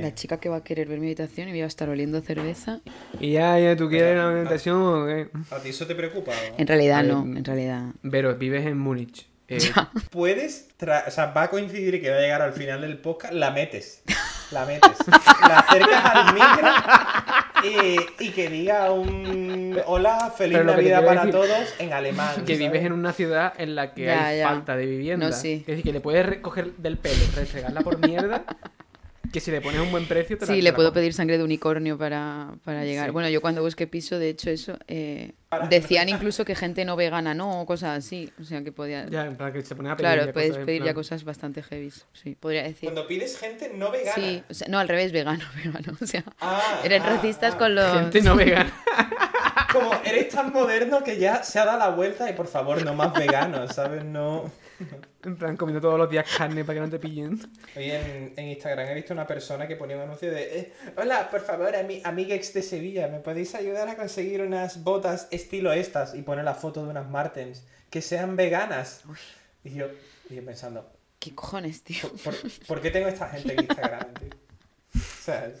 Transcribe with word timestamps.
La 0.00 0.14
chica 0.14 0.38
que 0.38 0.48
va 0.48 0.56
a 0.56 0.64
querer 0.64 0.88
ver 0.88 0.98
mi 1.00 1.06
habitación 1.06 1.48
y 1.48 1.52
voy 1.52 1.62
a 1.62 1.66
estar 1.66 1.88
oliendo 1.88 2.20
cerveza. 2.20 2.80
Y 3.20 3.32
ya, 3.32 3.58
ya, 3.58 3.76
¿tú 3.76 3.88
quieres 3.88 4.14
una 4.14 4.30
habitación 4.40 4.76
o 4.82 5.06
qué? 5.06 5.28
¿A 5.50 5.58
ti 5.58 5.68
eso 5.70 5.86
te 5.86 5.94
preocupa? 5.94 6.32
o? 6.32 6.54
En 6.58 6.66
realidad 6.66 7.02
no, 7.04 7.22
en 7.22 7.44
realidad. 7.44 7.84
Vero, 8.02 8.34
vives 8.36 8.66
en 8.66 8.78
Múnich. 8.78 9.26
Eh, 9.48 9.58
Puedes, 10.10 10.68
tra- 10.78 11.04
o 11.06 11.10
sea, 11.10 11.26
va 11.26 11.42
a 11.42 11.50
coincidir 11.50 12.00
que 12.00 12.08
va 12.10 12.16
a 12.16 12.20
llegar 12.20 12.40
al 12.42 12.52
final 12.54 12.80
del 12.80 12.96
podcast, 12.98 13.34
la 13.34 13.50
metes. 13.50 14.02
La 14.50 14.64
metes. 14.64 14.90
La 15.48 15.58
acercas 15.58 16.04
al 16.04 16.34
micro 16.34 16.68
y, 17.64 18.24
y 18.24 18.30
que 18.30 18.48
diga 18.48 18.90
un 18.92 19.78
hola, 19.86 20.32
feliz 20.36 20.58
Pero 20.58 20.70
Navidad 20.72 21.04
para 21.04 21.24
decir- 21.24 21.32
todos 21.32 21.74
en 21.78 21.92
alemán. 21.92 22.28
que 22.46 22.54
¿sabes? 22.54 22.58
vives 22.58 22.84
en 22.84 22.92
una 22.92 23.12
ciudad 23.12 23.52
en 23.58 23.74
la 23.74 23.92
que 23.94 24.04
Ya, 24.04 24.26
hay 24.26 24.38
ya. 24.38 24.48
falta 24.48 24.76
de 24.76 24.86
vivienda. 24.86 25.26
No, 25.26 25.32
sí. 25.32 25.58
Es 25.60 25.66
decir, 25.66 25.84
que 25.84 25.92
le 25.92 26.00
puedes 26.00 26.24
recoger 26.24 26.72
del 26.76 26.96
pelo, 26.98 27.16
restregarla 27.34 27.80
por 27.82 27.98
mierda, 28.06 28.44
que 29.32 29.40
si 29.40 29.50
le 29.50 29.60
pones 29.60 29.80
un 29.80 29.90
buen 29.90 30.06
precio 30.06 30.36
te 30.38 30.42
la 30.42 30.46
Sí, 30.46 30.58
te 30.58 30.62
le 30.62 30.70
la 30.70 30.76
puedo 30.76 30.92
pedir 30.92 31.12
sangre 31.14 31.38
de 31.38 31.44
unicornio 31.44 31.98
para, 31.98 32.52
para 32.64 32.84
llegar. 32.84 33.06
Sí. 33.06 33.10
Bueno, 33.12 33.28
yo 33.28 33.40
cuando 33.40 33.62
busqué 33.62 33.86
piso, 33.86 34.18
de 34.18 34.28
hecho, 34.28 34.50
eso. 34.50 34.76
eh, 34.86 35.32
decían 35.68 36.08
incluso 36.08 36.44
que 36.44 36.54
gente 36.54 36.84
no 36.84 36.94
vegana, 36.96 37.34
no, 37.34 37.62
o 37.62 37.66
cosas 37.66 37.98
así. 37.98 38.30
O 38.40 38.44
sea, 38.44 38.62
que 38.62 38.70
podía. 38.72 39.06
Ya, 39.08 39.26
en 39.26 39.36
plan 39.36 39.52
que 39.52 39.62
se 39.62 39.74
pone 39.74 39.90
a 39.90 39.96
pedir 39.96 40.08
claro, 40.10 40.26
ya 40.26 40.32
puedes 40.32 40.50
cosas 40.50 40.66
pedir 40.66 40.84
ya 40.84 40.94
cosas 40.94 41.24
bastante 41.24 41.62
heavy. 41.62 41.92
Sí, 42.12 42.36
podría 42.38 42.62
decir. 42.62 42.84
Cuando 42.90 43.06
pides 43.08 43.38
gente 43.38 43.72
no 43.74 43.90
vegana. 43.90 44.14
Sí, 44.14 44.42
o 44.48 44.54
sea, 44.54 44.68
no, 44.68 44.78
al 44.78 44.88
revés, 44.88 45.10
vegano, 45.12 45.44
vegano. 45.64 45.96
O 46.00 46.06
sea, 46.06 46.24
Ah, 46.40 46.80
eran 46.84 47.02
ah, 47.02 47.06
racistas 47.16 47.54
ah. 47.54 47.58
con 47.58 47.74
los. 47.74 47.92
Gente 47.92 48.22
no 48.22 48.36
vegana. 48.36 48.72
Como 49.72 49.90
eres 50.04 50.28
tan 50.28 50.52
moderno 50.52 51.02
que 51.02 51.16
ya 51.18 51.42
se 51.42 51.58
ha 51.58 51.64
dado 51.64 51.78
la 51.78 51.88
vuelta 51.88 52.28
y 52.28 52.34
por 52.34 52.46
favor, 52.46 52.84
no 52.84 52.92
más 52.94 53.14
veganos, 53.14 53.74
¿sabes? 53.74 54.04
No. 54.04 54.50
En 55.24 55.36
plan, 55.36 55.56
comiendo 55.56 55.80
todos 55.80 55.98
los 55.98 56.10
días 56.10 56.26
carne 56.36 56.64
para 56.64 56.74
que 56.76 56.80
no 56.80 56.90
te 56.90 56.98
pillen. 56.98 57.38
Hoy 57.76 57.90
en, 57.90 58.32
en 58.36 58.48
Instagram 58.48 58.88
he 58.88 58.94
visto 58.94 59.12
una 59.12 59.26
persona 59.26 59.68
que 59.68 59.76
ponía 59.76 59.96
un 59.96 60.02
anuncio 60.02 60.30
de 60.32 60.58
eh, 60.58 60.72
Hola, 60.96 61.30
por 61.30 61.40
favor, 61.40 61.74
ami 61.76 62.00
amiguex 62.04 62.52
de 62.54 62.62
Sevilla, 62.62 63.06
¿me 63.08 63.20
podéis 63.20 63.54
ayudar 63.54 63.88
a 63.88 63.96
conseguir 63.96 64.40
unas 64.42 64.82
botas 64.82 65.28
estilo 65.30 65.72
estas? 65.72 66.14
Y 66.14 66.22
pone 66.22 66.42
la 66.42 66.54
foto 66.54 66.82
de 66.84 66.90
unas 66.90 67.08
Martens 67.08 67.64
que 67.90 68.02
sean 68.02 68.34
veganas. 68.36 69.02
Y 69.62 69.74
yo, 69.74 69.86
y 70.28 70.34
yo 70.36 70.44
pensando, 70.44 70.90
¿Qué 71.20 71.32
cojones, 71.34 71.84
tío? 71.84 72.08
¿por, 72.24 72.34
por, 72.36 72.50
por 72.66 72.80
qué 72.80 72.90
tengo 72.90 73.06
esta 73.06 73.28
gente 73.28 73.52
en 73.52 73.60
Instagram, 73.60 74.14
tío? 74.14 74.30
O 74.94 75.24
sea, 75.24 75.52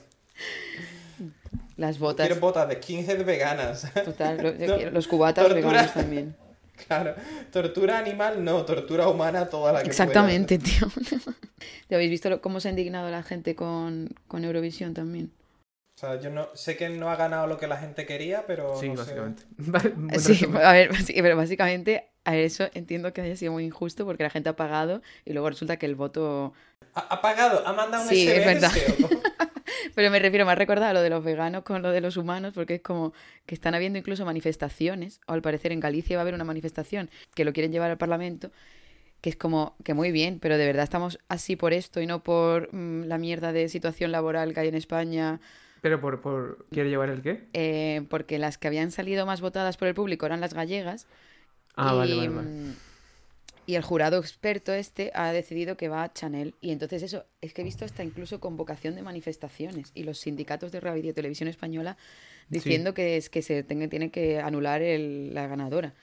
Las 1.76 1.98
botas. 2.00 2.26
quiero 2.26 2.40
botas 2.40 2.68
de 2.68 2.76
skinhead 2.82 3.24
veganas. 3.24 3.86
Total, 4.04 4.36
lo- 4.42 4.54
yo 4.56 4.66
No, 4.66 4.76
quiero- 4.76 4.90
los 4.90 5.06
cubatas 5.06 5.46
tortura. 5.46 5.70
veganos 5.70 5.94
también. 5.94 6.36
Claro, 6.86 7.14
tortura 7.50 7.98
animal 7.98 8.44
no, 8.44 8.64
tortura 8.64 9.08
humana 9.08 9.48
toda 9.48 9.72
la 9.72 9.82
que 9.82 9.88
Exactamente, 9.88 10.58
tío. 10.58 10.88
¿Te 11.88 11.94
habéis 11.94 12.10
visto 12.10 12.40
cómo 12.40 12.60
se 12.60 12.68
ha 12.68 12.70
indignado 12.70 13.10
la 13.10 13.22
gente 13.22 13.54
con, 13.54 14.10
con 14.28 14.44
Eurovisión 14.44 14.94
también? 14.94 15.30
O 15.94 15.98
sea, 15.98 16.18
yo 16.18 16.30
no 16.30 16.48
sé 16.54 16.76
que 16.76 16.88
no 16.88 17.10
ha 17.10 17.16
ganado 17.16 17.46
lo 17.46 17.58
que 17.58 17.66
la 17.66 17.76
gente 17.76 18.06
quería, 18.06 18.46
pero 18.46 18.78
Sí, 18.80 18.88
no 18.88 18.96
básicamente. 18.96 19.44
Sí, 20.18 20.46
a 20.62 20.72
ver, 20.72 20.96
sí, 20.96 21.14
pero 21.20 21.36
básicamente 21.36 22.08
a 22.24 22.36
eso 22.36 22.68
entiendo 22.74 23.12
que 23.12 23.20
haya 23.20 23.36
sido 23.36 23.52
muy 23.52 23.64
injusto 23.64 24.04
porque 24.04 24.22
la 24.22 24.30
gente 24.30 24.48
ha 24.48 24.56
pagado 24.56 25.02
y 25.24 25.32
luego 25.32 25.50
resulta 25.50 25.76
que 25.76 25.86
el 25.86 25.94
voto... 25.94 26.54
¿Ha, 26.94 27.00
ha 27.00 27.20
pagado? 27.20 27.66
¿Ha 27.66 27.72
mandado 27.72 28.04
un 28.04 28.08
Sí, 28.08 28.28
es 28.28 28.44
verdad. 28.44 28.72
Pero 29.94 30.10
me 30.10 30.18
refiero, 30.18 30.48
ha 30.48 30.54
recordado 30.54 30.92
lo 30.94 31.02
de 31.02 31.10
los 31.10 31.24
veganos 31.24 31.62
con 31.62 31.82
lo 31.82 31.90
de 31.90 32.00
los 32.00 32.16
humanos 32.16 32.52
porque 32.54 32.76
es 32.76 32.82
como 32.82 33.12
que 33.46 33.54
están 33.54 33.74
habiendo 33.74 33.98
incluso 33.98 34.24
manifestaciones, 34.24 35.20
o 35.26 35.32
al 35.32 35.42
parecer 35.42 35.72
en 35.72 35.80
Galicia 35.80 36.16
va 36.16 36.20
a 36.20 36.22
haber 36.22 36.34
una 36.34 36.44
manifestación 36.44 37.10
que 37.34 37.44
lo 37.44 37.52
quieren 37.52 37.72
llevar 37.72 37.90
al 37.90 37.98
Parlamento, 37.98 38.50
que 39.20 39.30
es 39.30 39.36
como 39.36 39.76
que 39.84 39.94
muy 39.94 40.10
bien, 40.12 40.38
pero 40.40 40.58
de 40.58 40.66
verdad 40.66 40.84
estamos 40.84 41.18
así 41.28 41.56
por 41.56 41.72
esto 41.72 42.00
y 42.00 42.06
no 42.06 42.22
por 42.22 42.72
mm, 42.74 43.04
la 43.04 43.18
mierda 43.18 43.52
de 43.52 43.68
situación 43.68 44.12
laboral 44.12 44.52
que 44.54 44.60
hay 44.60 44.68
en 44.68 44.74
España 44.74 45.40
Pero 45.80 46.00
por, 46.00 46.20
por... 46.20 46.66
¿Quiere 46.70 46.90
llevar 46.90 47.08
el 47.10 47.22
qué? 47.22 47.44
eh, 47.52 48.02
porque 48.08 48.38
las 48.38 48.58
que 48.58 48.68
habían 48.68 48.90
salido 48.90 49.26
más 49.26 49.40
votadas 49.40 49.76
por 49.76 49.88
el 49.88 49.94
público 49.94 50.26
eran 50.26 50.40
las 50.40 50.54
gallegas. 50.54 51.06
Ah, 51.76 51.92
y, 51.94 51.98
vale, 51.98 52.14
vale, 52.16 52.28
vale. 52.28 52.48
Y 53.64 53.76
el 53.76 53.82
jurado 53.82 54.18
experto 54.18 54.72
este 54.72 55.12
ha 55.14 55.32
decidido 55.32 55.76
que 55.76 55.88
va 55.88 56.02
a 56.02 56.12
Chanel. 56.12 56.54
Y 56.60 56.72
entonces 56.72 57.02
eso, 57.02 57.24
es 57.40 57.54
que 57.54 57.62
he 57.62 57.64
visto 57.64 57.84
hasta 57.84 58.02
incluso 58.02 58.40
convocación 58.40 58.96
de 58.96 59.02
manifestaciones 59.02 59.92
y 59.94 60.02
los 60.02 60.18
sindicatos 60.18 60.72
de 60.72 60.80
radio 60.80 61.10
y 61.10 61.12
televisión 61.12 61.48
española 61.48 61.96
diciendo 62.48 62.92
que 62.92 63.16
es 63.16 63.30
que 63.30 63.40
se 63.40 63.62
tenga- 63.62 63.88
tiene 63.88 64.10
que 64.10 64.40
anular 64.40 64.82
el- 64.82 65.32
la 65.32 65.46
ganadora. 65.46 65.94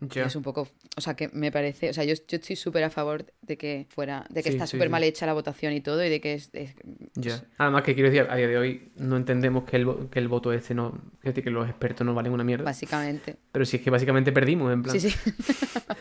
Ya. 0.00 0.24
Es 0.24 0.34
un 0.36 0.42
poco, 0.42 0.66
o 0.96 1.00
sea, 1.00 1.14
que 1.14 1.28
me 1.32 1.52
parece, 1.52 1.90
o 1.90 1.92
sea, 1.92 2.04
yo, 2.04 2.14
yo 2.14 2.36
estoy 2.38 2.56
súper 2.56 2.84
a 2.84 2.90
favor 2.90 3.26
de 3.42 3.58
que 3.58 3.86
fuera, 3.90 4.24
de 4.30 4.42
que 4.42 4.48
Sí, 4.50 4.54
está 4.56 4.66
súper 4.66 4.88
sí. 4.88 4.90
mal 4.90 5.02
hecha 5.04 5.26
la 5.26 5.34
votación 5.34 5.74
y 5.74 5.80
todo 5.82 6.02
y 6.04 6.08
de 6.08 6.20
que 6.22 6.34
es, 6.34 6.48
es- 6.54 6.74
Ya. 7.14 7.42
Además 7.58 7.82
que 7.82 7.94
quiero 7.94 8.08
decir, 8.10 8.26
a 8.30 8.36
día 8.36 8.48
de 8.48 8.56
hoy 8.56 8.92
no 8.96 9.16
entendemos 9.18 9.64
que 9.64 9.76
el, 9.76 10.08
que 10.10 10.18
el 10.18 10.28
voto 10.28 10.52
este 10.54 10.74
no... 10.74 10.98
Es 11.22 11.26
decir, 11.34 11.44
que 11.44 11.50
los 11.50 11.68
expertos 11.68 12.06
no 12.06 12.14
valen 12.14 12.32
una 12.32 12.44
mierda. 12.44 12.64
básicamente. 12.64 13.36
Pero 13.52 13.64
si 13.66 13.76
es 13.76 13.82
que 13.82 13.90
básicamente 13.90 14.32
perdimos, 14.32 14.72
en 14.72 14.82
plan... 14.82 14.98
Sí, 14.98 15.10
sí. 15.10 15.16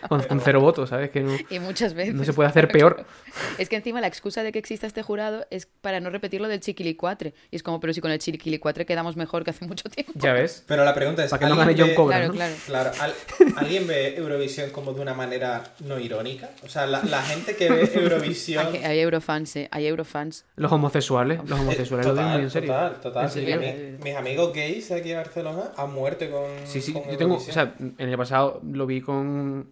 Con, 0.07 0.23
con 0.23 0.39
cero 0.39 0.59
votos, 0.61 0.89
¿sabes? 0.89 1.11
Que 1.11 1.19
no, 1.21 1.35
Y 1.51 1.59
muchas 1.59 1.93
veces. 1.93 2.15
no 2.15 2.23
se 2.23 2.33
puede 2.33 2.49
hacer 2.49 2.67
peor. 2.69 3.05
Es 3.59 3.69
que 3.69 3.75
encima 3.75 3.99
la 4.01 4.07
excusa 4.07 4.41
de 4.43 4.51
que 4.51 4.57
exista 4.59 4.87
este 4.87 5.03
jurado 5.03 5.45
es 5.51 5.65
para 5.65 5.99
no 5.99 6.09
repetir 6.09 6.39
lo 6.41 6.47
del 6.47 6.61
chiquilicuatre. 6.61 7.33
Y 7.51 7.57
es 7.57 7.63
como, 7.63 7.79
pero 7.79 7.93
si 7.93 8.01
con 8.01 8.09
el 8.09 8.17
chiquilicuatre 8.19 8.85
quedamos 8.85 9.17
mejor 9.17 9.43
que 9.43 9.51
hace 9.51 9.65
mucho 9.67 9.87
tiempo. 9.89 10.13
Ya 10.15 10.33
ves. 10.33 10.63
Pero 10.67 10.83
la 10.85 10.93
pregunta 10.95 11.23
es, 11.23 11.29
Para 11.29 11.39
que 11.41 11.45
no 11.53 11.61
¿alguien 11.61 11.77
gane 11.77 11.89
John 11.89 11.95
Cobra, 11.95 12.17
Claro, 12.17 12.27
¿no? 12.29 12.33
claro. 12.33 12.55
Claro, 12.65 12.91
¿al- 12.99 13.13
¿alguien 13.57 13.85
ve 13.89 14.15
Eurovisión 14.15 14.69
como 14.69 14.93
de 14.93 15.01
una 15.01 15.13
manera 15.13 15.63
no 15.81 15.99
irónica? 15.99 16.51
O 16.63 16.69
sea, 16.69 16.85
la, 16.85 17.03
la 17.03 17.21
gente 17.21 17.55
que 17.57 17.69
ve 17.69 17.91
Eurovisión... 17.95 18.67
Hay, 18.67 18.77
hay 18.83 18.99
eurofans, 18.99 19.55
eh, 19.57 19.67
hay 19.71 19.87
eurofans. 19.87 20.45
Los 20.55 20.71
homosexuales, 20.71 21.39
los 21.45 21.59
Eh, 21.59 21.61
homosexuales 21.61 22.05
lo 22.05 22.13
digo 22.15 22.27
muy 22.29 22.41
en 22.43 22.49
serio. 22.49 22.71
Total, 22.71 23.01
total. 23.01 23.25
En 23.25 23.31
serio. 23.31 23.59
Mi- 23.59 24.03
mis 24.03 24.15
amigos 24.15 24.53
gays 24.53 24.91
aquí 24.91 25.11
en 25.11 25.17
Barcelona 25.17 25.71
han 25.75 25.91
muerto 25.93 26.29
con. 26.31 26.45
Sí, 26.65 26.79
sí, 26.81 26.93
con 26.93 27.03
yo 27.09 27.17
tengo, 27.17 27.35
o 27.35 27.39
sea, 27.39 27.73
el 27.97 28.07
año 28.07 28.17
pasado 28.17 28.61
lo 28.63 28.85
vi 28.85 29.01
con 29.01 29.69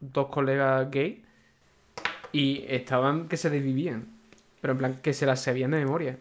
dos 0.00 0.26
colegas 0.26 0.90
gay 0.90 1.22
y 2.32 2.64
estaban 2.68 3.28
que 3.28 3.36
se 3.36 3.50
desvivían, 3.50 4.06
pero 4.60 4.72
en 4.72 4.78
plan 4.78 4.98
que 5.02 5.12
se 5.14 5.26
las 5.26 5.40
sabían 5.40 5.70
de 5.72 5.78
memoria. 5.78 6.18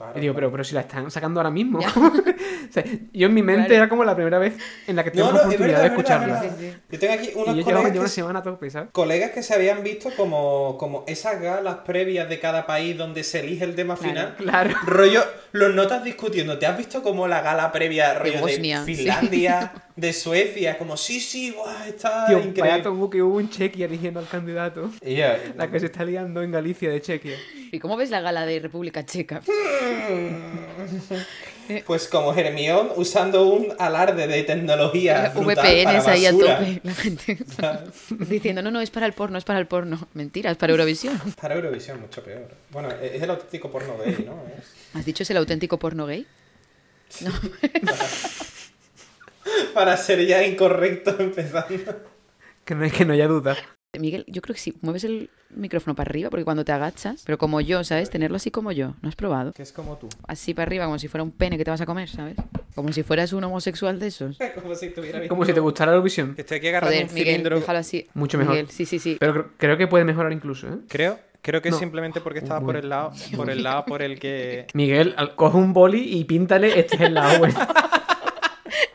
Claro, 0.00 0.18
Y 0.18 0.20
digo, 0.22 0.32
claro. 0.32 0.46
pero, 0.48 0.52
pero 0.52 0.64
si 0.64 0.74
la 0.74 0.80
están 0.80 1.10
sacando 1.10 1.40
ahora 1.40 1.50
mismo. 1.50 1.78
O 2.70 2.72
sea, 2.72 2.84
yo 3.12 3.26
en 3.26 3.34
mi 3.34 3.42
mente 3.42 3.66
Claro. 3.66 3.74
era 3.82 3.88
como 3.88 4.04
la 4.04 4.14
primera 4.14 4.38
vez 4.38 4.54
en 4.86 4.94
la 4.94 5.02
que 5.02 5.10
No, 5.10 5.16
tengo 5.16 5.26
no, 5.26 5.32
la 5.32 5.40
es 5.40 5.46
oportunidad 5.46 5.78
verdad, 5.78 5.82
de 5.82 5.88
escucharla. 5.96 6.44
es 6.44 6.52
Sí, 6.52 6.56
sí. 6.70 6.76
Yo 6.92 6.98
tengo 7.00 7.14
aquí 7.14 7.26
Y 7.34 7.34
unos 7.38 7.56
yo 7.56 7.64
colegas 7.64 7.90
una 7.92 8.02
que, 8.04 8.08
semana 8.08 8.38
a 8.38 8.42
tope, 8.44 8.70
¿sabes? 8.70 8.90
colegas 8.92 9.30
que 9.32 9.42
se 9.42 9.54
habían 9.54 9.82
visto 9.82 10.10
como, 10.16 10.76
como 10.78 11.04
esas 11.08 11.40
galas 11.40 11.78
previas 11.84 12.28
de 12.28 12.38
cada 12.38 12.66
país 12.66 12.96
donde 12.96 13.24
se 13.24 13.40
elige 13.40 13.64
el 13.64 13.74
tema 13.74 13.96
final. 13.96 14.36
Claro. 14.38 14.70
Rollo, 14.86 15.24
los 15.50 15.74
notas 15.74 16.04
discutiendo. 16.04 16.58
¿Te 16.58 16.66
has 16.66 16.78
visto 16.78 17.02
como 17.02 17.26
la 17.26 17.40
gala 17.42 17.72
previa 17.72 18.14
rollo 18.14 18.34
de, 18.34 18.40
Bosnia, 18.40 18.84
sí. 18.84 18.94
Finlandia, 18.94 19.72
de 19.96 20.12
Suecia? 20.12 20.78
Como, 20.78 20.96
sí, 20.96 21.18
sí, 21.18 21.50
guau, 21.50 21.66
está 21.88 22.26
Tío, 22.28 22.38
increíble. 22.38 22.62
vaya 22.70 22.82
tongo 22.84 23.10
que 23.10 23.20
hubo 23.20 23.40
en 23.40 23.50
Chequia 23.50 23.86
eligiendo 23.86 24.20
al 24.20 24.28
candidato. 24.28 24.90
Y 25.04 25.16
yo, 25.16 25.24
La 25.56 25.68
que 25.68 25.80
se 25.80 25.86
está 25.86 26.04
liando 26.04 26.40
en 26.42 26.52
Galicia 26.52 26.88
de 26.88 27.00
Chequia. 27.00 27.36
¿Y 27.72 27.80
cómo 27.80 27.96
ves 27.96 28.10
la 28.10 28.20
gala 28.20 28.46
de 28.46 28.60
República 28.60 29.04
Checa? 29.04 29.40
Pues 31.86 32.08
como 32.08 32.34
Hermión 32.34 32.88
usando 32.96 33.46
un 33.46 33.68
alarde 33.78 34.26
de 34.26 34.42
tecnología. 34.42 35.32
VPNs 35.36 36.08
ahí 36.08 36.26
a 36.26 36.32
tope. 36.32 36.80
La 36.82 36.94
gente 36.94 37.38
diciendo, 38.28 38.60
no, 38.60 38.72
no, 38.72 38.80
es 38.80 38.90
para 38.90 39.06
el 39.06 39.12
porno, 39.12 39.38
es 39.38 39.44
para 39.44 39.60
el 39.60 39.68
porno. 39.68 40.08
Mentira, 40.14 40.50
es 40.50 40.56
para 40.56 40.72
Eurovisión. 40.72 41.16
Para 41.40 41.54
Eurovisión, 41.54 42.00
mucho 42.00 42.24
peor. 42.24 42.48
Bueno, 42.70 42.88
es 43.00 43.22
el 43.22 43.30
auténtico 43.30 43.70
porno 43.70 43.96
gay, 43.98 44.24
¿no? 44.26 44.42
Es- 44.58 44.96
¿Has 44.98 45.04
dicho 45.04 45.22
es 45.22 45.30
el 45.30 45.36
auténtico 45.36 45.78
porno 45.78 46.06
gay? 46.06 46.26
No. 47.20 47.30
Para 49.74 49.96
ser 49.96 50.26
ya 50.26 50.44
incorrecto 50.44 51.14
empezando. 51.20 51.94
Que 52.64 52.74
no, 52.74 52.90
que 52.90 53.04
no 53.04 53.12
haya 53.12 53.28
duda. 53.28 53.56
Miguel, 53.98 54.24
yo 54.28 54.40
creo 54.40 54.54
que 54.54 54.60
sí, 54.60 54.74
mueves 54.82 55.02
el 55.02 55.30
micrófono 55.50 55.96
para 55.96 56.08
arriba 56.10 56.30
porque 56.30 56.44
cuando 56.44 56.64
te 56.64 56.70
agachas, 56.70 57.22
pero 57.26 57.38
como 57.38 57.60
yo, 57.60 57.82
¿sabes? 57.82 58.08
Tenerlo 58.08 58.36
así 58.36 58.52
como 58.52 58.70
yo, 58.70 58.94
¿no 59.02 59.08
has 59.08 59.16
probado? 59.16 59.52
Que 59.52 59.62
es 59.64 59.72
como 59.72 59.96
tú. 59.96 60.08
Así 60.28 60.54
para 60.54 60.66
arriba, 60.68 60.84
como 60.84 60.98
si 61.00 61.08
fuera 61.08 61.24
un 61.24 61.32
pene 61.32 61.58
que 61.58 61.64
te 61.64 61.72
vas 61.72 61.80
a 61.80 61.86
comer, 61.86 62.08
¿sabes? 62.08 62.36
Como 62.76 62.92
si 62.92 63.02
fueras 63.02 63.32
un 63.32 63.42
homosexual 63.42 63.98
de 63.98 64.06
esos. 64.06 64.38
Como 64.62 64.76
si 64.76 64.90
tuviera 64.90 65.26
Como 65.26 65.44
si 65.44 65.52
te 65.52 65.58
gustara 65.58 65.90
Eurovisión. 65.90 66.34
Estoy 66.38 66.58
aquí 66.58 66.68
agarrando 66.68 66.94
Joder, 66.94 67.08
un 67.08 67.14
Miguel, 67.14 67.26
cilindro. 67.34 67.58
déjalo 67.58 67.78
así. 67.80 68.06
Mucho 68.14 68.38
mejor. 68.38 68.54
Miguel, 68.54 68.70
sí, 68.70 68.86
sí, 68.86 69.00
sí. 69.00 69.16
Pero 69.18 69.34
cre- 69.34 69.46
creo 69.56 69.76
que 69.76 69.88
puede 69.88 70.04
mejorar 70.04 70.32
incluso, 70.32 70.68
¿eh? 70.68 70.76
Creo, 70.88 71.18
creo 71.42 71.60
que 71.60 71.70
No. 71.70 71.74
es 71.76 71.80
simplemente 71.80 72.20
porque 72.20 72.38
estaba 72.38 72.60
por 72.64 72.76
el 72.76 72.88
lado, 72.88 73.10
por 73.36 73.50
el 73.50 73.64
lado 73.64 73.84
por 73.86 74.02
el 74.02 74.20
que. 74.20 74.68
Miguel, 74.72 75.16
coge 75.34 75.56
un 75.58 75.72
boli 75.72 76.16
y 76.16 76.24
píntale 76.24 76.78
este 76.78 76.94
es 76.94 77.00
el 77.02 77.14
lado 77.14 77.40
bueno. 77.40 77.58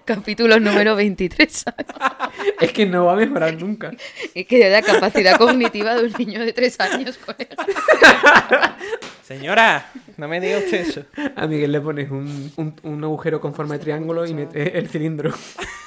Capítulo 0.06 0.60
número 0.60 0.96
23, 0.96 1.52
¿sabes? 1.52 1.86
Es 2.62 2.72
que 2.72 2.86
no 2.86 3.06
va 3.06 3.14
a 3.14 3.16
mejorar 3.16 3.56
nunca. 3.60 3.92
Es 4.34 4.46
que 4.46 4.58
de 4.64 4.70
la 4.70 4.82
capacidad 4.82 5.38
cognitiva 5.38 5.96
de 5.96 6.06
un 6.08 6.14
niño 6.18 6.40
de 6.46 6.54
tres 6.54 6.80
años, 6.80 7.18
colega. 7.18 7.56
Señora, 9.24 9.90
no 10.18 10.28
me 10.28 10.40
diga 10.40 10.60
usted 10.60 10.82
eso. 10.88 11.06
A 11.36 11.48
Miguel 11.48 11.72
le 11.72 11.82
pones 11.82 12.12
un, 12.12 12.52
un- 12.58 12.76
un 12.84 13.04
agujero 13.04 13.42
con 13.42 13.56
forma 13.56 13.74
de 13.76 13.80
triángulo 13.80 14.26
y 14.28 14.34
metes 14.36 14.76
el 14.76 14.88
cilindro. 14.90 15.34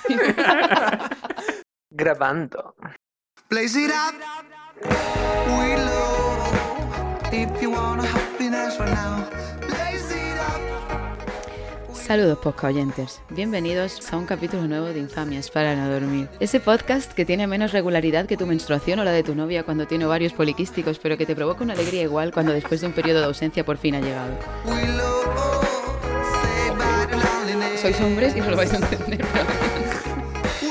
Grabando. 1.91 2.75
Blaze 3.49 3.77
it 3.85 3.91
up. 3.91 4.15
We 5.59 5.77
love. 5.77 7.33
If 7.33 7.63
you 7.63 7.71
want 7.71 8.03
happiness 8.05 8.79
right 8.79 8.91
now, 8.93 9.29
blaze 9.67 10.11
it 10.13 10.19
up. 10.23 10.28
Saludos 12.09 12.39
podcast 12.39 12.65
oyentes, 12.65 13.21
bienvenidos 13.29 14.11
a 14.15 14.17
un 14.17 14.25
capítulo 14.25 14.67
nuevo 14.67 14.87
de 14.87 14.99
Infamias 14.99 15.51
para 15.51 15.77
no 15.77 15.91
dormir. 15.91 16.31
Ese 16.41 16.59
podcast 16.59 17.13
que 17.13 17.27
tiene 17.27 17.47
menos 17.47 17.73
regularidad 17.73 18.25
que 18.25 18.39
tu 18.39 18.47
menstruación 18.47 18.99
o 19.01 19.05
la 19.05 19.13
de 19.13 19.23
tu 19.23 19.35
novia 19.35 19.63
cuando 19.63 19.87
tiene 19.87 20.07
varios 20.07 20.33
poliquísticos, 20.33 20.99
pero 20.99 21.19
que 21.19 21.27
te 21.27 21.37
provoca 21.37 21.63
una 21.63 21.75
alegría 21.75 22.01
igual 22.05 22.33
cuando 22.33 22.53
después 22.53 22.81
de 22.81 22.87
un 22.87 22.95
periodo 22.95 23.19
de 23.19 23.27
ausencia 23.27 23.63
por 23.63 23.77
fin 23.77 23.95
ha 23.95 24.01
llegado. 24.01 24.33
Sois 27.77 28.01
hombres 28.01 28.35
y 28.35 28.41
no 28.41 28.53
lo 28.53 28.57
vais 28.57 28.73
a 28.73 28.77
entender, 28.77 29.27
pero... 29.31 29.68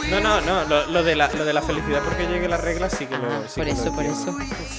No, 0.10 0.22
no, 0.22 0.40
no, 0.42 0.64
lo, 0.64 0.86
lo 0.88 1.04
de 1.04 1.16
la, 1.18 1.28
lo 1.34 1.44
de 1.44 1.52
la 1.52 1.62
felicidad 1.62 2.02
porque 2.04 2.28
llegue 2.28 2.48
la 2.48 2.56
regla 2.56 2.90
sí 2.90 3.06
que 3.08 3.18
lo 3.18 3.26
Ah, 3.26 3.42
sí 3.48 3.56
por 3.60 3.66
que 3.66 3.74
lo 3.74 3.82
eso, 3.82 3.92
por 3.94 4.06
eso. 4.06 4.38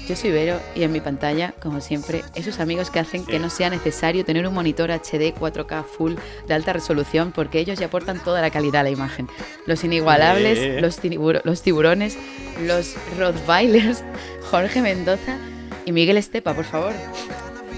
Yo 0.09 0.17
soy 0.17 0.31
Vero 0.33 0.59
y 0.75 0.85
en 0.85 0.93
mi 0.93 1.01
pantalla, 1.01 1.53
como 1.61 1.83
siempre, 1.83 2.25
esos 2.35 2.61
amigos 2.61 2.91
que 2.91 2.99
hacen 2.99 3.27
que 3.27 3.39
no 3.39 3.51
sea 3.51 3.69
necesario 3.69 4.25
tener 4.25 4.47
un 4.49 4.55
monitor 4.55 4.91
HD 4.91 5.35
4K 5.39 5.85
full 5.85 6.15
de 6.47 6.55
alta 6.55 6.73
resolución 6.73 7.33
porque 7.33 7.59
ellos 7.61 7.79
ya 7.79 7.87
aportan 7.87 8.19
toda 8.25 8.41
la 8.41 8.51
calidad 8.51 8.81
a 8.81 8.85
la 8.85 8.91
imagen. 8.91 9.29
Los 9.67 9.85
inigualables, 9.85 10.59
Eh. 10.59 10.81
los, 10.81 10.99
tiburo- 10.99 11.43
los 11.45 11.61
tiburones, 11.61 12.17
los 12.63 12.95
Rottweilers, 13.19 14.03
Jorge 14.51 14.81
Mendoza 14.81 15.37
y 15.85 15.93
Miguel 15.93 16.17
Estepa, 16.17 16.55
por 16.55 16.65
favor. 16.65 16.93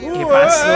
¿Qué 0.00 0.25
pasó? 0.25 0.69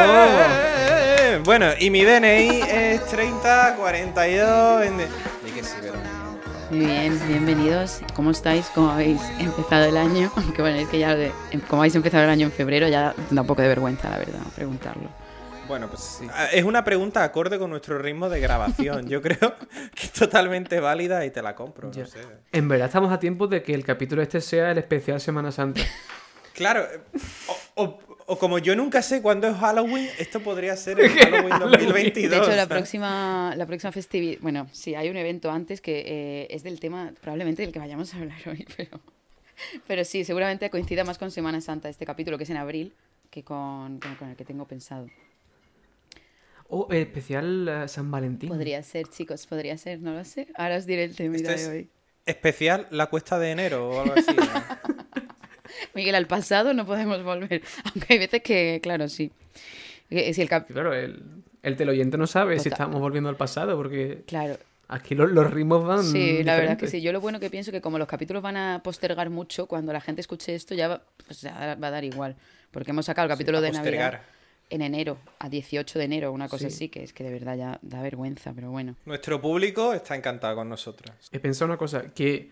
Bueno, 1.45 1.67
y 1.79 1.91
mi 1.91 2.05
DNI 2.05 2.63
es 2.69 3.07
30, 3.07 3.77
42. 3.79 4.85
En... 4.85 4.99
Di 4.99 5.51
que 5.55 5.63
sí, 5.63 5.75
pero... 5.81 5.95
Muy 6.75 6.87
bien, 6.87 7.21
bienvenidos. 7.29 8.01
¿Cómo 8.17 8.33
estáis? 8.33 8.67
¿Cómo 8.75 8.91
habéis 8.91 9.21
empezado 9.39 9.85
el 9.85 9.97
año? 9.97 10.29
Aunque 10.37 10.61
bueno, 10.61 10.77
es 10.79 10.89
que 10.89 10.99
ya 10.99 11.15
de- 11.15 11.31
como 11.69 11.83
habéis 11.83 11.95
empezado 11.95 12.25
el 12.25 12.31
año 12.31 12.47
en 12.47 12.53
febrero 12.53 12.89
ya 12.89 13.15
da 13.31 13.41
un 13.43 13.47
poco 13.47 13.63
de 13.63 13.69
vergüenza, 13.69 14.11
la 14.11 14.19
verdad, 14.19 14.41
preguntarlo. 14.57 15.09
Bueno, 15.69 15.89
pues 15.89 16.21
ah, 16.33 16.47
es 16.53 16.65
una 16.65 16.83
pregunta 16.83 17.23
acorde 17.23 17.61
con 17.61 17.71
nuestro 17.71 17.99
ritmo 18.01 18.29
de 18.29 18.41
grabación. 18.41 19.07
Yo 19.09 19.23
creo 19.23 19.55
que 19.95 20.07
es 20.07 20.11
totalmente 20.13 20.81
válida 20.81 21.25
y 21.25 21.31
te 21.31 21.43
la 21.43 21.55
compro. 21.55 21.93
No 21.97 22.07
sé. 22.07 22.19
En 22.51 22.67
verdad 22.67 22.89
estamos 22.89 23.13
a 23.13 23.21
tiempo 23.21 23.47
de 23.47 23.63
que 23.63 23.73
el 23.73 23.85
capítulo 23.85 24.21
este 24.21 24.41
sea 24.41 24.73
el 24.73 24.79
especial 24.79 25.21
Semana 25.21 25.53
Santa. 25.53 25.81
Claro, 26.55 26.85
o, 27.77 27.85
o- 27.85 27.99
o 28.27 28.39
como 28.39 28.59
yo 28.59 28.75
nunca 28.77 29.03
sé 29.03 29.21
cuándo 29.23 29.49
es 29.49 29.57
Halloween, 29.57 30.09
esto 30.19 30.41
podría 30.41 30.77
ser 30.77 30.99
el 31.01 31.11
Halloween 31.19 31.59
2022. 31.61 32.31
De 32.31 32.37
hecho, 32.39 32.57
la 32.57 32.67
próxima, 32.67 33.55
la 33.57 33.67
próxima 33.67 33.93
festividad. 33.93 34.39
Bueno, 34.41 34.69
sí, 34.73 34.95
hay 34.95 35.09
un 35.11 35.17
evento 35.17 35.51
antes 35.51 35.81
que 35.81 36.03
eh, 36.07 36.47
es 36.51 36.63
del 36.63 36.81
tema, 36.81 37.13
probablemente 37.21 37.63
del 37.63 37.73
que 37.73 37.79
vayamos 37.79 38.15
a 38.15 38.19
hablar 38.19 38.39
hoy, 38.47 38.67
pero. 38.77 39.01
Pero 39.87 40.05
sí, 40.05 40.25
seguramente 40.25 40.69
coincida 40.71 41.05
más 41.05 41.17
con 41.19 41.31
Semana 41.31 41.61
Santa 41.61 41.89
este 41.89 42.05
capítulo, 42.05 42.37
que 42.39 42.45
es 42.45 42.51
en 42.51 42.57
abril, 42.57 42.93
que 43.31 43.43
con, 43.45 44.01
con- 44.01 44.15
con 44.17 44.29
el 44.31 44.37
que 44.37 44.45
tengo 44.45 44.67
pensado. 44.67 45.07
O 46.69 46.89
especial 46.91 47.69
eh, 47.69 47.89
San 47.89 48.11
Valentín. 48.11 48.49
Podría 48.49 48.83
ser, 48.83 49.07
chicos, 49.09 49.47
podría 49.47 49.77
ser, 49.79 50.01
no 50.01 50.13
lo 50.15 50.25
sé. 50.25 50.49
Ahora 50.57 50.77
os 50.77 50.87
diré 50.87 51.05
el 51.05 51.15
tema 51.15 51.37
Esto 51.37 51.51
de 51.51 51.67
hoy. 51.69 51.89
Especial 52.27 52.89
la 52.91 53.07
cuesta 53.07 53.39
de 53.39 53.51
enero 53.51 53.91
o 53.91 54.01
algo 54.01 54.15
así. 54.17 54.35
¿no? 54.35 55.04
Miguel, 55.95 56.15
al 56.15 56.27
pasado 56.27 56.73
no 56.75 56.85
podemos 56.87 57.23
volver. 57.23 57.63
Aunque 57.85 58.13
hay 58.15 58.19
veces 58.19 58.43
que, 58.43 58.81
claro, 58.83 59.09
sí. 59.09 59.31
Que 60.09 60.33
Si 60.35 60.43
el 60.43 60.49
cap- 60.49 60.67
Claro, 60.69 60.93
el, 60.95 61.23
el 61.63 61.77
teleoyente 61.77 62.17
no 62.19 62.27
sabe 62.27 62.59
si 62.59 62.69
estamos 62.69 63.01
volviendo 63.01 63.29
al 63.31 63.37
pasado, 63.37 63.77
porque 63.77 64.23
Claro, 64.27 64.57
aquí 64.89 65.15
los, 65.15 65.31
los 65.31 65.51
ritmos 65.53 65.85
van. 65.85 66.03
Sí, 66.05 66.43
la 66.45 66.57
verdad 66.57 66.77
que 66.77 66.87
diferentes. 66.87 66.91
sí. 66.91 67.01
Yo 67.03 67.13
lo 67.13 67.21
bueno 67.21 67.41
que 67.41 67.51
pienso 67.51 67.73
que 67.73 67.81
como 67.81 67.99
los 67.99 68.07
capítulos 68.09 68.43
van 68.43 68.57
a 68.57 68.81
postergar 68.85 69.31
mucho, 69.31 69.67
cuando 69.67 69.93
la 69.93 70.01
gente 70.01 70.21
escuche 70.21 70.55
esto 70.55 70.75
ya 70.75 70.89
va, 70.89 71.03
pues 71.27 71.41
ya 71.41 71.77
va 71.83 71.89
a 71.89 71.91
dar 71.91 72.05
igual. 72.05 72.37
Porque 72.71 72.91
hemos 72.91 73.07
sacado 73.07 73.27
el 73.27 73.31
capítulo 73.31 73.61
de 73.61 73.71
Navidad 73.73 73.83
postergar. 73.83 74.23
en 74.71 74.83
enero, 74.83 75.17
a 75.39 75.49
18 75.49 75.99
de 75.99 76.05
enero, 76.05 76.33
una 76.33 76.49
cosa 76.49 76.69
Sí. 76.69 76.75
así, 76.75 76.89
que 76.89 77.03
es 77.05 77.13
que 77.13 77.23
de 77.25 77.31
verdad 77.31 77.57
ya 77.57 77.79
da 77.83 78.03
vergüenza, 78.03 78.53
pero 78.53 78.71
bueno. 78.71 78.97
Nuestro 79.07 79.41
público 79.41 79.95
está 79.95 80.17
encantado 80.17 80.57
con 80.57 80.69
nosotros. 80.69 81.15
He 81.33 81.39
pensado 81.39 81.67
una 81.67 81.77
cosa, 81.79 82.03
que 82.15 82.25
¿habéis, 82.25 82.51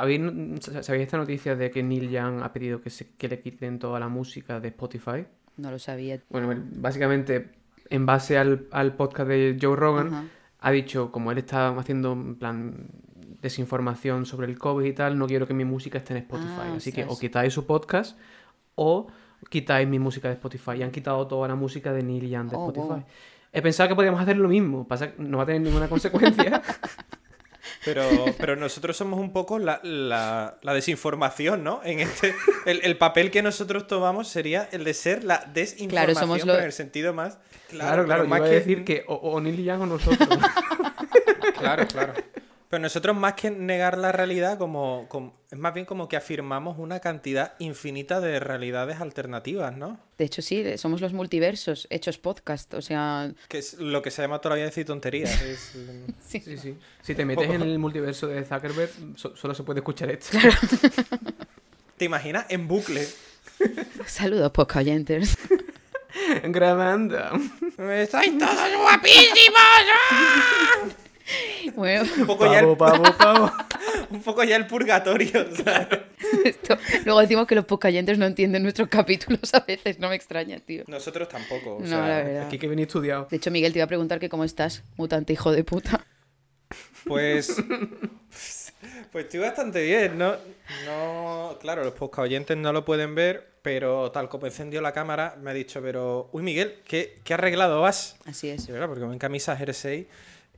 ¿sabéis 0.00 1.02
esta 1.04 1.16
noticia 1.16 1.54
de 1.56 1.70
que 1.70 1.82
Neil 1.82 2.08
Young 2.10 2.42
ha 2.42 2.52
pedido 2.52 2.80
que, 2.80 2.90
se, 2.90 3.10
que 3.16 3.28
le 3.28 3.40
quiten 3.40 3.78
toda 3.78 4.00
la 4.00 4.08
música 4.08 4.58
de 4.60 4.68
Spotify? 4.68 5.24
No 5.56 5.70
lo 5.70 5.78
sabía. 5.78 6.20
Bueno, 6.30 6.54
básicamente, 6.76 7.50
en 7.90 8.06
base 8.06 8.38
al, 8.38 8.66
al 8.70 8.94
podcast 8.96 9.28
de 9.28 9.58
Joe 9.60 9.76
Rogan, 9.76 10.30
ha 10.60 10.70
dicho, 10.70 11.10
como 11.12 11.30
él 11.32 11.38
está 11.38 11.68
haciendo 11.68 12.12
en 12.12 12.36
plan 12.36 12.74
desinformación 13.42 14.24
sobre 14.24 14.46
el 14.46 14.56
COVID 14.58 14.86
y 14.86 14.92
tal, 14.92 15.18
no 15.18 15.26
quiero 15.26 15.46
que 15.46 15.54
mi 15.54 15.64
música 15.64 15.98
esté 15.98 16.14
en 16.14 16.18
Spotify. 16.18 16.52
Ah, 16.58 16.74
Así 16.76 16.92
que 16.92 17.04
o 17.04 17.18
quitáis 17.18 17.52
su 17.52 17.66
podcast 17.66 18.16
o 18.76 19.08
quitáis 19.50 19.88
mi 19.88 19.98
música 19.98 20.28
de 20.28 20.34
Spotify. 20.34 20.72
Y 20.78 20.82
han 20.84 20.90
quitado 20.92 21.26
toda 21.26 21.48
la 21.48 21.54
música 21.56 21.92
de 21.92 22.02
Neil 22.02 22.28
Young 22.28 22.48
de 22.50 22.56
Oh, 22.56 22.68
Spotify. 22.68 22.88
wow. 23.00 23.04
He 23.52 23.60
pensado 23.60 23.88
que 23.90 23.94
podíamos 23.96 24.20
hacer 24.20 24.38
lo 24.38 24.48
mismo, 24.48 24.86
pasa 24.88 25.12
que 25.12 25.22
no 25.22 25.36
va 25.38 25.42
a 25.42 25.46
tener 25.46 25.60
ninguna 25.60 25.88
consecuencia. 25.88 26.62
Pero, 27.84 28.24
pero 28.38 28.54
nosotros 28.56 28.96
somos 28.96 29.18
un 29.18 29.32
poco 29.32 29.58
la, 29.58 29.80
la- 29.82 30.56
la 30.62 30.74
desinformación, 30.74 31.64
¿no? 31.64 31.80
En 31.84 31.98
este, 32.00 32.34
el, 32.66 32.80
el 32.84 32.96
papel 32.96 33.30
que 33.30 33.42
nosotros 33.42 33.86
tomamos 33.86 34.28
sería 34.28 34.68
el 34.72 34.84
de 34.84 34.94
ser 34.94 35.24
la 35.24 35.44
desinformación, 35.52 35.88
Claro, 35.90 36.14
somos 36.14 36.38
lo- 36.40 36.52
pero 36.52 36.58
en 36.60 36.64
el 36.66 36.72
sentido 36.72 37.12
más... 37.12 37.38
claro, 37.68 38.04
claro, 38.04 38.22
yo 38.24 38.28
más 38.28 38.38
iba 38.38 38.46
a 38.46 38.50
decir 38.50 38.84
que 38.84 39.04
o, 39.08 39.14
o 39.14 39.40
Neil 39.40 39.64
Young 39.64 39.82
o 39.82 39.86
nosotros. 39.86 40.28
Claro, 41.58 41.86
claro. 41.86 42.12
Pero 42.72 42.80
nosotros 42.80 43.14
más 43.14 43.34
que 43.34 43.50
negar 43.50 43.98
la 43.98 44.12
realidad, 44.12 44.56
como, 44.56 45.04
como- 45.10 45.34
es 45.50 45.58
más 45.58 45.74
bien 45.74 45.84
como 45.84 46.08
que 46.08 46.16
afirmamos 46.16 46.78
una 46.78 47.00
cantidad 47.00 47.52
infinita 47.58 48.18
de 48.22 48.40
realidades 48.40 48.98
alternativas, 49.02 49.76
¿no? 49.76 50.00
De 50.16 50.24
hecho, 50.24 50.40
sí, 50.40 50.64
somos 50.78 51.02
los 51.02 51.12
multiversos 51.12 51.86
hechos 51.90 52.16
podcast. 52.16 52.72
O 52.72 52.80
sea, 52.80 53.30
Que 53.48 53.58
es 53.58 53.74
lo 53.74 54.00
que 54.00 54.10
se 54.10 54.22
llama 54.22 54.38
todavía 54.40 54.64
decir 54.64 54.86
tonterías. 54.86 55.38
es, 55.42 55.72
mm, 55.74 56.12
sí. 56.26 56.40
Sí, 56.40 56.56
sí. 56.56 56.78
Si 57.02 57.14
te 57.14 57.26
metes 57.26 57.50
en 57.50 57.60
el 57.60 57.78
multiverso 57.78 58.26
de 58.26 58.42
Zuckerberg, 58.42 58.90
so- 59.16 59.36
solo 59.36 59.52
se 59.52 59.64
puede 59.64 59.80
escuchar 59.80 60.10
esto. 60.10 60.38
¿Te 61.98 62.06
imaginas? 62.06 62.46
En 62.48 62.68
bucle. 62.68 63.06
Saludos, 64.06 64.50
podcast 64.50 64.86
oyentes. 64.86 65.36
Grabando. 66.44 67.18
¡Estáis 67.90 68.38
todos 68.38 68.76
guapísimos! 68.80 69.58
¡Ah! 70.10 70.88
Bueno, 71.74 72.04
Un 72.18 72.26
poco, 72.26 72.46
ya 72.46 72.58
el, 72.60 72.76
Pavo, 72.76 73.02
pavo, 73.02 73.16
pavo. 73.18 73.52
un 74.10 74.22
poco 74.22 74.42
ya 74.44 74.56
el 74.56 74.66
purgatorio, 74.66 75.46
¿sabes? 75.64 75.88
esto- 76.44 76.76
luego 77.04 77.20
decimos 77.20 77.46
que 77.46 77.54
los 77.54 77.64
podcast 77.64 77.92
oyentes 77.92 78.18
no 78.18 78.26
entienden 78.26 78.62
nuestros 78.62 78.88
capítulos 78.88 79.52
a 79.54 79.60
veces, 79.60 79.98
no 79.98 80.08
me 80.08 80.16
extraña, 80.16 80.58
tío. 80.60 80.84
Nosotros 80.88 81.28
tampoco. 81.28 81.76
o 81.76 81.80
No, 81.80 81.86
sea, 81.86 81.98
la 82.00 82.16
verdad. 82.22 82.46
Aquí 82.46 82.58
que 82.58 82.68
venís 82.68 82.86
estudiado. 82.88 83.28
De 83.30 83.36
hecho, 83.36 83.50
Miguel, 83.50 83.72
te 83.72 83.78
iba 83.78 83.84
a 83.84 83.88
preguntar 83.88 84.18
que 84.18 84.28
cómo 84.28 84.44
estás, 84.44 84.82
mutante 84.96 85.32
hijo 85.32 85.52
de 85.52 85.64
puta. 85.64 86.04
Pues. 87.04 87.56
Pues 89.12 89.26
estoy 89.26 89.40
bastante 89.40 89.82
bien, 89.84 90.16
¿no? 90.18 90.34
No. 90.86 91.56
Claro, 91.60 91.84
los 91.84 91.92
podcast 91.92 92.24
oyentes 92.24 92.56
no 92.56 92.72
lo 92.72 92.84
pueden 92.84 93.14
ver, 93.14 93.46
pero 93.60 94.10
tal 94.10 94.28
como 94.30 94.46
encendió 94.46 94.80
la 94.80 94.92
cámara, 94.92 95.36
me 95.40 95.50
ha 95.50 95.54
dicho, 95.54 95.80
pero. 95.82 96.30
Uy, 96.32 96.42
Miguel, 96.42 96.76
¿qué, 96.88 97.18
qué 97.22 97.34
arreglado 97.34 97.82
vas? 97.82 98.16
Así 98.24 98.48
es. 98.48 98.66
¿verdad? 98.66 98.88
Porque 98.88 99.04
voy 99.04 99.12
en 99.12 99.18
camisa 99.18 99.54
jersey. 99.56 100.08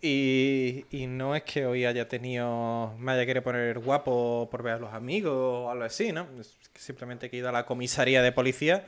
Y, 0.07 0.85
y 0.91 1.07
no 1.07 1.35
es 1.35 1.45
que 1.45 1.65
hoy 1.65 1.87
haya 1.87 2.07
tenido. 2.09 2.93
Me 2.99 3.13
haya 3.13 3.25
querido 3.25 3.43
poner 3.43 3.79
guapo 3.79 4.49
por 4.51 4.63
ver 4.63 4.75
a 4.75 4.79
los 4.79 4.93
amigos 4.93 5.33
o 5.35 5.71
algo 5.71 5.85
así, 5.85 6.13
¿no? 6.13 6.27
Es 6.39 6.55
que 6.75 6.79
simplemente 6.79 7.31
que 7.31 7.37
he 7.37 7.39
ido 7.39 7.49
a 7.49 7.53
la 7.53 7.65
comisaría 7.65 8.21
de 8.21 8.31
policía. 8.31 8.87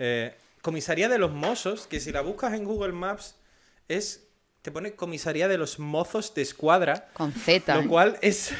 Eh, 0.00 0.34
comisaría 0.60 1.08
de 1.08 1.18
los 1.18 1.30
mozos, 1.30 1.86
que 1.86 2.00
si 2.00 2.10
la 2.10 2.22
buscas 2.22 2.54
en 2.54 2.64
Google 2.64 2.92
Maps 2.92 3.36
es. 3.86 4.24
Te 4.62 4.72
pone 4.72 4.92
comisaría 4.96 5.46
de 5.46 5.56
los 5.58 5.78
mozos 5.78 6.34
de 6.34 6.42
escuadra. 6.42 7.06
Con 7.12 7.30
Z. 7.32 7.76
Lo 7.80 7.88
cual 7.88 8.18
es. 8.20 8.52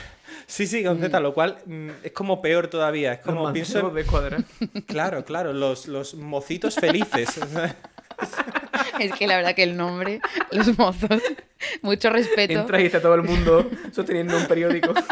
Sí, 0.47 0.69
sí, 0.69 0.85
con 0.85 1.01
Z, 1.01 1.19
lo 1.19 1.35
cual 1.35 1.59
mm, 1.67 1.91
es 2.05 2.13
como 2.13 2.41
peor 2.41 2.69
todavía. 2.69 3.15
Es 3.15 3.21
como 3.21 3.43
Los 3.43 3.53
pienso. 3.53 3.89
en- 3.89 3.95
de 3.95 4.01
escuadra. 4.03 4.39
Claro, 4.87 5.25
claro, 5.25 5.53
los, 5.53 5.89
los 5.89 6.15
mocitos 6.15 6.77
felices. 6.77 7.29
Es 9.01 9.13
que 9.13 9.29
la 9.29 9.37
verdad 9.37 9.55
que 9.55 9.63
el 9.63 9.77
nombre, 9.77 10.21
los 10.51 10.77
mozos, 10.77 11.23
mucho 11.83 12.11
respeto. 12.11 12.53
Entra 12.61 12.81
y 12.81 12.87
está 12.87 13.01
todo 13.01 13.15
el 13.15 13.23
mundo 13.23 13.69
sosteniendo 13.93 14.37
un 14.37 14.47
periódico. 14.47 14.93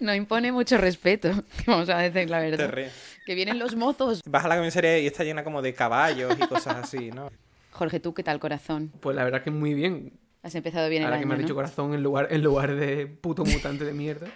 No 0.00 0.14
impone 0.14 0.52
mucho 0.52 0.76
respeto. 0.76 1.30
Vamos 1.66 1.88
a 1.88 1.98
decir 1.98 2.28
la 2.30 2.40
Te 2.40 2.50
verdad. 2.50 2.70
ríes. 2.70 2.92
Que 3.24 3.34
vienen 3.34 3.58
los 3.58 3.74
mozos. 3.74 4.22
Vas 4.26 4.44
a 4.44 4.48
la 4.48 4.56
comisaría 4.58 4.98
y 4.98 5.06
está 5.06 5.24
llena 5.24 5.42
como 5.44 5.62
de 5.62 5.72
caballos 5.74 6.36
y 6.38 6.46
cosas 6.46 6.76
así, 6.76 7.10
¿no? 7.10 7.30
Jorge, 7.70 7.98
¿tú 8.00 8.12
qué 8.14 8.22
tal, 8.22 8.38
corazón? 8.38 8.92
Pues 9.00 9.16
la 9.16 9.24
verdad 9.24 9.42
que 9.42 9.50
muy 9.50 9.74
bien. 9.74 10.12
Has 10.42 10.54
empezado 10.54 10.88
bien 10.88 11.02
el 11.02 11.06
Ahora 11.06 11.16
que 11.18 11.20
año, 11.22 11.28
me 11.28 11.34
has 11.34 11.40
¿no? 11.40 11.44
dicho 11.44 11.54
corazón 11.54 11.94
en 11.94 12.02
lugar, 12.02 12.28
en 12.30 12.42
lugar 12.42 12.74
de 12.74 13.06
puto 13.06 13.44
mutante 13.44 13.84
de 13.84 13.92
mierda. 13.92 14.26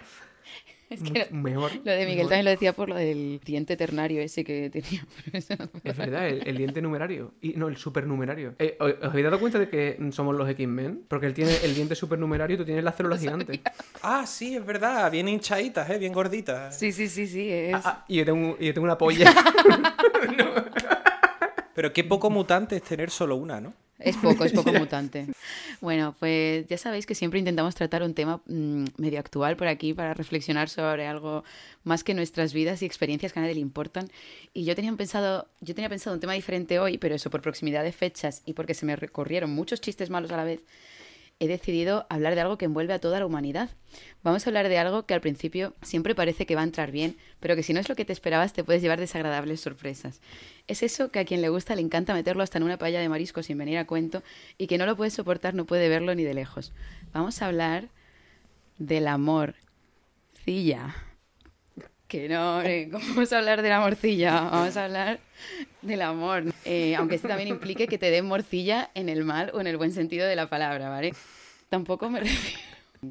Es 0.95 1.01
que 1.01 1.27
Mejor. 1.31 1.71
lo 1.85 1.91
de 1.91 1.99
Miguel 1.99 2.15
mejor. 2.17 2.29
también 2.29 2.45
lo 2.45 2.51
decía 2.51 2.73
por 2.73 2.89
lo 2.89 2.95
del 2.95 3.39
diente 3.45 3.77
ternario 3.77 4.21
ese 4.21 4.43
que 4.43 4.69
tenía. 4.69 5.05
Es 5.83 5.97
verdad, 5.97 6.27
el, 6.27 6.45
el 6.45 6.57
diente 6.57 6.81
numerario. 6.81 7.33
Y 7.41 7.53
no, 7.53 7.69
el 7.69 7.77
supernumerario. 7.77 8.55
Eh, 8.59 8.77
¿Os 8.79 8.93
habéis 9.03 9.23
dado 9.23 9.39
cuenta 9.39 9.57
de 9.57 9.69
que 9.69 9.97
somos 10.11 10.35
los 10.35 10.49
X-Men? 10.49 11.05
Porque 11.07 11.27
él 11.27 11.33
tiene 11.33 11.55
el 11.63 11.73
diente 11.73 11.95
supernumerario 11.95 12.55
y 12.55 12.57
tú 12.57 12.65
tienes 12.65 12.83
las 12.83 12.95
células 12.95 13.19
gigantes. 13.21 13.59
Ah, 14.03 14.25
sí, 14.27 14.55
es 14.55 14.65
verdad, 14.65 15.09
bien 15.09 15.27
hinchaditas, 15.29 15.89
¿eh? 15.89 15.97
Bien 15.97 16.11
gorditas. 16.11 16.77
Sí, 16.77 16.91
sí, 16.91 17.07
sí, 17.07 17.25
sí. 17.27 17.49
Es... 17.49 17.73
Ah, 17.75 17.81
ah, 17.85 18.05
y 18.07 18.17
yo 18.17 18.25
tengo, 18.25 18.57
y 18.59 18.65
yo 18.67 18.73
tengo 18.73 18.85
una 18.85 18.97
polla. 18.97 19.33
Pero 21.73 21.93
qué 21.93 22.03
poco 22.03 22.29
mutante 22.29 22.75
es 22.75 22.83
tener 22.83 23.09
solo 23.09 23.37
una, 23.37 23.61
¿no? 23.61 23.73
Es 24.03 24.17
poco, 24.17 24.45
es 24.45 24.53
poco 24.53 24.73
mutante. 24.73 25.27
Bueno, 25.79 26.15
pues 26.19 26.67
ya 26.67 26.77
sabéis 26.77 27.05
que 27.05 27.15
siempre 27.15 27.39
intentamos 27.39 27.75
tratar 27.75 28.03
un 28.03 28.13
tema 28.13 28.41
mm, 28.47 28.85
medio 28.97 29.19
actual 29.19 29.55
por 29.57 29.67
aquí 29.67 29.93
para 29.93 30.13
reflexionar 30.13 30.69
sobre 30.69 31.07
algo 31.07 31.43
más 31.83 32.03
que 32.03 32.13
nuestras 32.13 32.53
vidas 32.53 32.81
y 32.81 32.85
experiencias 32.85 33.33
que 33.33 33.39
a 33.39 33.41
nadie 33.41 33.55
le 33.55 33.61
importan. 33.61 34.09
Y 34.53 34.65
yo 34.65 34.75
tenía 34.75 34.91
pensado, 34.93 35.47
yo 35.59 35.75
tenía 35.75 35.89
pensado 35.89 36.13
un 36.13 36.19
tema 36.19 36.33
diferente 36.33 36.79
hoy, 36.79 36.97
pero 36.97 37.15
eso 37.15 37.29
por 37.29 37.41
proximidad 37.41 37.83
de 37.83 37.91
fechas 37.91 38.41
y 38.45 38.53
porque 38.53 38.73
se 38.73 38.85
me 38.85 38.95
recorrieron 38.95 39.51
muchos 39.51 39.81
chistes 39.81 40.09
malos 40.09 40.31
a 40.31 40.37
la 40.37 40.43
vez, 40.43 40.61
he 41.41 41.47
decidido 41.47 42.05
hablar 42.07 42.35
de 42.35 42.41
algo 42.41 42.59
que 42.59 42.65
envuelve 42.65 42.93
a 42.93 42.99
toda 42.99 43.19
la 43.19 43.25
humanidad. 43.25 43.71
Vamos 44.21 44.45
a 44.45 44.49
hablar 44.51 44.69
de 44.69 44.77
algo 44.77 45.07
que 45.07 45.15
al 45.15 45.21
principio 45.21 45.73
siempre 45.81 46.13
parece 46.13 46.45
que 46.45 46.53
va 46.53 46.61
a 46.61 46.65
entrar 46.65 46.91
bien, 46.91 47.17
pero 47.39 47.55
que 47.55 47.63
si 47.63 47.73
no 47.73 47.79
es 47.79 47.89
lo 47.89 47.95
que 47.95 48.05
te 48.05 48.13
esperabas 48.13 48.53
te 48.53 48.63
puedes 48.63 48.83
llevar 48.83 48.99
desagradables 48.99 49.59
sorpresas. 49.59 50.21
Es 50.67 50.83
eso 50.83 51.09
que 51.09 51.17
a 51.17 51.25
quien 51.25 51.41
le 51.41 51.49
gusta 51.49 51.73
le 51.73 51.81
encanta 51.81 52.13
meterlo 52.13 52.43
hasta 52.43 52.59
en 52.59 52.63
una 52.63 52.77
paella 52.77 52.99
de 52.99 53.09
marisco 53.09 53.41
sin 53.41 53.57
venir 53.57 53.79
a 53.79 53.87
cuento 53.87 54.21
y 54.59 54.67
que 54.67 54.77
no 54.77 54.85
lo 54.85 54.95
puede 54.95 55.09
soportar, 55.09 55.55
no 55.55 55.65
puede 55.65 55.89
verlo 55.89 56.13
ni 56.13 56.23
de 56.23 56.35
lejos. 56.35 56.73
Vamos 57.11 57.41
a 57.41 57.47
hablar 57.47 57.89
del 58.77 59.07
amor. 59.07 59.55
Cilla. 60.45 60.93
Que 62.11 62.27
no, 62.27 62.61
eh, 62.61 62.89
¿cómo 62.91 63.05
vamos 63.07 63.31
a 63.31 63.37
hablar 63.37 63.61
de 63.61 63.69
la 63.69 63.79
morcilla? 63.79 64.41
Vamos 64.41 64.75
a 64.75 64.83
hablar 64.83 65.21
del 65.81 66.01
amor. 66.01 66.43
Eh, 66.65 66.93
aunque 66.97 67.15
esto 67.15 67.29
también 67.29 67.47
implique 67.47 67.87
que 67.87 67.97
te 67.97 68.11
den 68.11 68.25
morcilla 68.25 68.91
en 68.95 69.07
el 69.07 69.23
mal 69.23 69.49
o 69.53 69.61
en 69.61 69.67
el 69.67 69.77
buen 69.77 69.93
sentido 69.93 70.27
de 70.27 70.35
la 70.35 70.49
palabra, 70.49 70.89
¿vale? 70.89 71.13
Tampoco 71.69 72.09
me 72.09 72.19
refiero, 72.19 72.59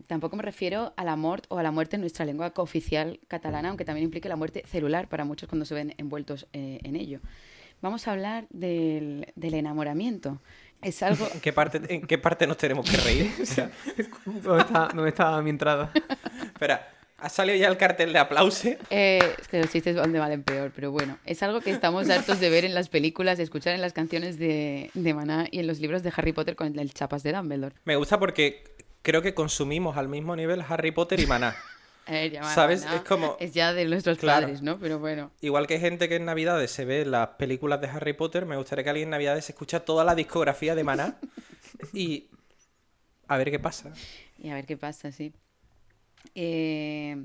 tampoco 0.07 0.37
me 0.37 0.43
refiero 0.43 0.93
al 0.99 1.09
amor 1.09 1.41
o 1.49 1.57
a 1.57 1.63
la 1.63 1.71
muerte 1.71 1.97
en 1.97 2.03
nuestra 2.03 2.27
lengua 2.27 2.51
cooficial 2.51 3.19
catalana, 3.27 3.71
aunque 3.71 3.87
también 3.87 4.05
implique 4.05 4.29
la 4.29 4.37
muerte 4.37 4.65
celular 4.67 5.09
para 5.09 5.25
muchos 5.25 5.49
cuando 5.49 5.65
se 5.65 5.73
ven 5.73 5.95
envueltos 5.97 6.47
eh, 6.53 6.81
en 6.83 6.95
ello. 6.95 7.21
Vamos 7.81 8.07
a 8.07 8.13
hablar 8.13 8.49
del, 8.51 9.33
del 9.35 9.55
enamoramiento. 9.55 10.43
Es 10.83 11.03
algo... 11.03 11.27
¿En 11.33 11.41
qué 11.41 11.55
parte, 11.55 11.81
en 11.89 12.03
qué 12.03 12.19
parte 12.19 12.47
nos 12.47 12.59
tenemos 12.59 12.91
que 12.91 12.99
reír? 12.99 13.31
O 13.41 13.47
sea, 13.47 13.71
¿Dónde 14.27 14.63
está, 14.63 14.91
dónde 14.95 15.09
está 15.09 15.41
mi 15.41 15.49
entrada? 15.49 15.91
espera, 16.53 17.00
ha 17.21 17.29
salido 17.29 17.57
ya 17.59 17.69
el 17.69 17.77
cartel 17.77 18.13
de 18.13 18.19
aplauso. 18.19 18.69
Eh, 18.91 19.21
es 19.41 19.49
que 19.49 19.61
los 19.61 19.71
chistes 19.71 19.97
van 19.97 20.13
de 20.13 20.19
mal 20.19 20.33
en 20.33 20.43
peor, 20.43 20.73
pero 20.75 20.91
bueno, 20.91 21.19
es 21.25 21.43
algo 21.43 21.61
que 21.61 21.71
estamos 21.71 22.09
hartos 22.11 22.41
de 22.41 22.51
ver 22.51 22.65
en 22.65 22.75
las 22.75 22.89
películas, 22.89 23.39
de 23.39 23.45
escuchar 23.45 23.75
en 23.75 23.81
las 23.81 23.93
canciones 23.93 24.39
de, 24.39 24.91
de 24.95 25.15
Maná 25.15 25.47
y 25.51 25.59
en 25.61 25.67
los 25.67 25.81
libros 25.81 26.03
de 26.03 26.13
Harry 26.17 26.33
Potter 26.33 26.57
con 26.57 26.79
el 26.79 26.93
chapas 26.95 27.23
de 27.23 27.33
Dumbledore. 27.33 27.75
Me 27.85 27.97
gusta 27.97 28.19
porque 28.19 28.65
creo 29.03 29.23
que 29.23 29.35
consumimos 29.35 29.97
al 29.97 30.09
mismo 30.09 30.35
nivel 30.37 30.63
Harry 30.69 30.91
Potter 30.93 31.21
y 31.21 31.27
Maná. 31.27 31.55
Eh, 32.07 32.31
ya, 32.33 32.43
¿Sabes? 32.43 32.83
Maná 32.85 32.97
Es 32.97 33.03
como- 33.03 33.37
Es 33.39 33.53
ya 33.55 33.73
de 33.73 33.85
nuestros 33.85 34.19
Claro. 34.19 34.41
padres, 34.47 34.63
¿no? 34.63 34.81
Pero 34.81 34.99
bueno. 34.99 35.31
Igual 35.43 35.69
que 35.69 35.75
hay 35.75 35.81
gente 35.81 36.09
que 36.09 36.17
en 36.17 36.25
Navidades 36.25 36.73
se 36.73 36.85
ve 36.85 37.05
las 37.05 37.29
películas 37.39 37.81
de 37.81 37.87
Harry 37.87 38.15
Potter, 38.15 38.47
me 38.47 38.57
gustaría 38.57 38.83
que 38.83 38.91
alguien 38.91 39.07
en 39.09 39.11
Navidades 39.11 39.49
escucha 39.49 39.81
toda 39.85 40.03
la 40.03 40.17
discografía 40.17 40.75
de 40.75 40.83
Maná 40.83 41.19
y 41.93 42.29
a 43.29 43.37
ver 43.37 43.53
qué 43.53 43.61
pasa. 43.61 43.93
Y 44.43 44.49
a 44.51 44.55
ver 44.55 44.67
qué 44.67 44.77
pasa, 44.77 45.13
sí. 45.13 45.33
Eh, 46.35 47.25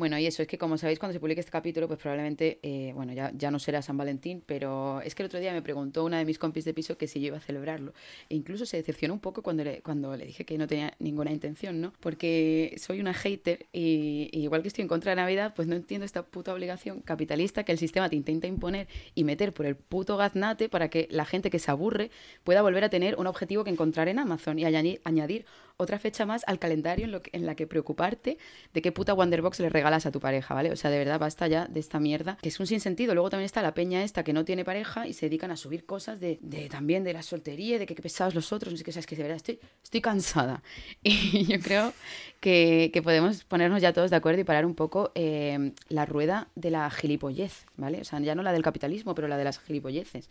bueno, 0.00 0.18
y 0.18 0.24
eso 0.24 0.40
es 0.40 0.48
que 0.48 0.56
como 0.56 0.78
sabéis, 0.78 0.98
cuando 0.98 1.12
se 1.12 1.20
publique 1.20 1.40
este 1.40 1.52
capítulo, 1.52 1.86
pues 1.86 1.98
probablemente, 1.98 2.58
eh, 2.62 2.92
bueno, 2.94 3.12
ya, 3.12 3.32
ya 3.34 3.50
no 3.50 3.58
será 3.58 3.82
San 3.82 3.98
Valentín, 3.98 4.42
pero 4.46 5.02
es 5.02 5.14
que 5.14 5.22
el 5.22 5.26
otro 5.26 5.38
día 5.40 5.52
me 5.52 5.60
preguntó 5.60 6.06
una 6.06 6.16
de 6.16 6.24
mis 6.24 6.38
compis 6.38 6.64
de 6.64 6.72
piso 6.72 6.96
que 6.96 7.06
si 7.06 7.20
yo 7.20 7.26
iba 7.26 7.36
a 7.36 7.40
celebrarlo. 7.40 7.92
E 8.30 8.34
incluso 8.34 8.64
se 8.64 8.78
decepcionó 8.78 9.12
un 9.12 9.20
poco 9.20 9.42
cuando 9.42 9.62
le, 9.62 9.82
cuando 9.82 10.16
le 10.16 10.24
dije 10.24 10.46
que 10.46 10.56
no 10.56 10.66
tenía 10.66 10.94
ninguna 11.00 11.32
intención, 11.32 11.82
¿no? 11.82 11.92
Porque 12.00 12.76
soy 12.78 12.98
una 12.98 13.12
hater 13.12 13.66
y, 13.74 14.30
y 14.32 14.44
igual 14.44 14.62
que 14.62 14.68
estoy 14.68 14.80
en 14.80 14.88
contra 14.88 15.10
de 15.10 15.16
Navidad, 15.16 15.52
pues 15.54 15.68
no 15.68 15.76
entiendo 15.76 16.06
esta 16.06 16.22
puta 16.22 16.54
obligación 16.54 17.02
capitalista 17.02 17.64
que 17.64 17.72
el 17.72 17.78
sistema 17.78 18.08
te 18.08 18.16
intenta 18.16 18.46
imponer 18.46 18.88
y 19.14 19.24
meter 19.24 19.52
por 19.52 19.66
el 19.66 19.76
puto 19.76 20.16
gaznate 20.16 20.70
para 20.70 20.88
que 20.88 21.08
la 21.10 21.26
gente 21.26 21.50
que 21.50 21.58
se 21.58 21.70
aburre 21.70 22.10
pueda 22.42 22.62
volver 22.62 22.84
a 22.84 22.88
tener 22.88 23.16
un 23.16 23.26
objetivo 23.26 23.64
que 23.64 23.70
encontrar 23.70 24.08
en 24.08 24.18
Amazon 24.18 24.58
y 24.58 24.64
añadir, 24.64 25.02
añadir 25.04 25.44
otra 25.80 25.98
fecha 25.98 26.26
más 26.26 26.42
al 26.46 26.58
calendario 26.58 27.06
en, 27.06 27.12
lo 27.12 27.20
en 27.32 27.46
la 27.46 27.54
que 27.54 27.66
preocuparte 27.66 28.38
de 28.72 28.82
qué 28.82 28.92
puta 28.92 29.14
Wonderbox 29.14 29.60
le 29.60 29.68
regalas 29.68 30.06
a 30.06 30.10
tu 30.10 30.20
pareja, 30.20 30.54
¿vale? 30.54 30.70
O 30.70 30.76
sea, 30.76 30.90
de 30.90 30.98
verdad, 30.98 31.18
basta 31.18 31.48
ya 31.48 31.66
de 31.66 31.80
esta 31.80 31.98
mierda, 31.98 32.38
que 32.42 32.48
es 32.50 32.60
un 32.60 32.66
sinsentido. 32.66 33.14
Luego 33.14 33.30
también 33.30 33.46
está 33.46 33.62
la 33.62 33.74
peña 33.74 34.02
esta 34.02 34.22
que 34.22 34.32
no 34.32 34.44
tiene 34.44 34.64
pareja 34.64 35.06
y 35.06 35.12
se 35.12 35.26
dedican 35.26 35.50
a 35.50 35.56
subir 35.56 35.86
cosas 35.86 36.20
de, 36.20 36.38
de 36.42 36.68
también 36.68 37.04
de 37.04 37.12
la 37.12 37.22
soltería, 37.22 37.78
de 37.78 37.86
que 37.86 37.94
qué 37.94 38.02
pesados 38.02 38.34
los 38.34 38.52
otros, 38.52 38.72
no 38.72 38.76
sé 38.76 38.84
qué, 38.84 38.90
o 38.90 38.92
sea, 38.92 39.00
es 39.00 39.06
que 39.06 39.16
de 39.16 39.22
verdad 39.22 39.36
estoy, 39.36 39.58
estoy 39.82 40.00
cansada. 40.00 40.62
Y 41.02 41.46
yo 41.46 41.58
creo 41.60 41.92
que, 42.40 42.90
que 42.92 43.02
podemos 43.02 43.44
ponernos 43.44 43.80
ya 43.80 43.92
todos 43.92 44.10
de 44.10 44.16
acuerdo 44.16 44.40
y 44.40 44.44
parar 44.44 44.66
un 44.66 44.74
poco 44.74 45.12
eh, 45.14 45.72
la 45.88 46.04
rueda 46.06 46.48
de 46.54 46.70
la 46.70 46.90
gilipollez, 46.90 47.66
¿vale? 47.76 48.00
O 48.00 48.04
sea, 48.04 48.20
ya 48.20 48.34
no 48.34 48.42
la 48.42 48.52
del 48.52 48.62
capitalismo, 48.62 49.14
pero 49.14 49.28
la 49.28 49.36
de 49.36 49.44
las 49.44 49.58
gilipolleces 49.58 50.28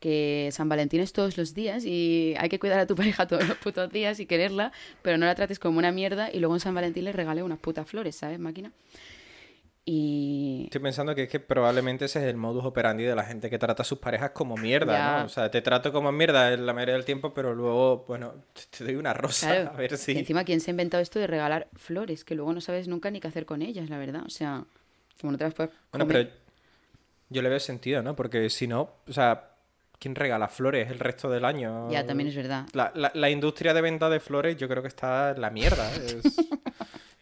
que 0.00 0.48
San 0.52 0.68
Valentín 0.68 1.00
es 1.00 1.12
todos 1.12 1.36
los 1.38 1.54
días 1.54 1.84
y 1.84 2.34
hay 2.38 2.48
que 2.48 2.58
cuidar 2.58 2.80
a 2.80 2.86
tu 2.86 2.96
pareja 2.96 3.26
todos 3.28 3.46
los 3.46 3.56
putos 3.58 3.90
días 3.92 4.18
y 4.18 4.26
quererla, 4.26 4.72
pero 5.02 5.18
no 5.18 5.26
la 5.26 5.34
trates 5.36 5.58
como 5.58 5.78
una 5.78 5.92
mierda 5.92 6.30
y 6.32 6.40
luego 6.40 6.54
en 6.56 6.60
San 6.60 6.74
Valentín 6.74 7.04
le 7.04 7.12
regale 7.12 7.42
unas 7.42 7.58
putas 7.58 7.86
flores, 7.88 8.16
¿sabes, 8.16 8.38
máquina? 8.38 8.72
Y 9.84 10.64
Estoy 10.64 10.82
pensando 10.82 11.14
que 11.14 11.22
es 11.24 11.28
que 11.28 11.40
probablemente 11.40 12.04
ese 12.04 12.20
es 12.20 12.26
el 12.26 12.36
modus 12.36 12.64
operandi 12.64 13.02
de 13.04 13.14
la 13.14 13.24
gente 13.24 13.48
que 13.50 13.58
trata 13.58 13.82
a 13.82 13.84
sus 13.84 13.98
parejas 13.98 14.30
como 14.30 14.56
mierda, 14.56 14.92
Ya. 14.92 15.18
¿no? 15.20 15.24
O 15.24 15.28
sea, 15.28 15.50
te 15.50 15.62
trato 15.62 15.90
como 15.92 16.12
mierda 16.12 16.52
en 16.52 16.66
la 16.66 16.74
mayoría 16.74 16.94
del 16.94 17.04
tiempo, 17.06 17.32
pero 17.34 17.54
luego, 17.54 18.04
bueno, 18.06 18.34
te- 18.76 18.84
doy 18.84 18.94
una 18.96 19.14
rosa, 19.14 19.48
claro, 19.48 19.70
a 19.70 19.76
ver 19.78 19.96
si... 19.96 20.12
encima 20.12 20.44
quién 20.44 20.60
se 20.60 20.70
ha 20.70 20.72
inventado 20.72 21.02
esto 21.02 21.18
de 21.18 21.26
regalar 21.26 21.68
flores, 21.74 22.24
que 22.24 22.34
luego 22.34 22.52
no 22.52 22.60
sabes 22.60 22.88
nunca 22.88 23.10
ni 23.10 23.20
qué 23.20 23.28
hacer 23.28 23.46
con 23.46 23.62
ellas, 23.62 23.88
la 23.88 23.98
verdad. 23.98 24.22
O 24.26 24.30
sea, 24.30 24.64
como 25.20 25.32
no 25.32 25.38
te 25.38 25.44
las 25.44 25.54
puedes 25.54 25.72
Bueno, 25.92 26.04
comer. 26.06 26.28
pero 26.28 26.40
yo 27.30 27.42
le 27.42 27.48
veo 27.48 27.58
sentido, 27.60 28.02
¿no? 28.02 28.14
Porque 28.14 28.48
si 28.50 28.66
no, 28.68 28.90
o 29.08 29.12
sea, 29.12 29.48
¿quién 30.00 30.16
regala 30.16 30.48
flores 30.48 30.90
el 30.90 30.98
resto 30.98 31.30
del 31.30 31.44
año? 31.44 31.88
Ya, 31.92 32.04
también 32.04 32.28
es 32.28 32.34
verdad. 32.34 32.66
La, 32.72 32.90
la- 32.96 33.12
la 33.14 33.30
industria 33.30 33.72
de 33.74 33.80
venta 33.82 34.10
de 34.10 34.18
flores 34.18 34.56
yo 34.56 34.68
creo 34.68 34.82
que 34.82 34.88
está 34.88 35.30
en 35.30 35.40
la 35.40 35.50
mierda. 35.50 35.88
¿eh? 35.94 36.20
Es- 36.24 36.34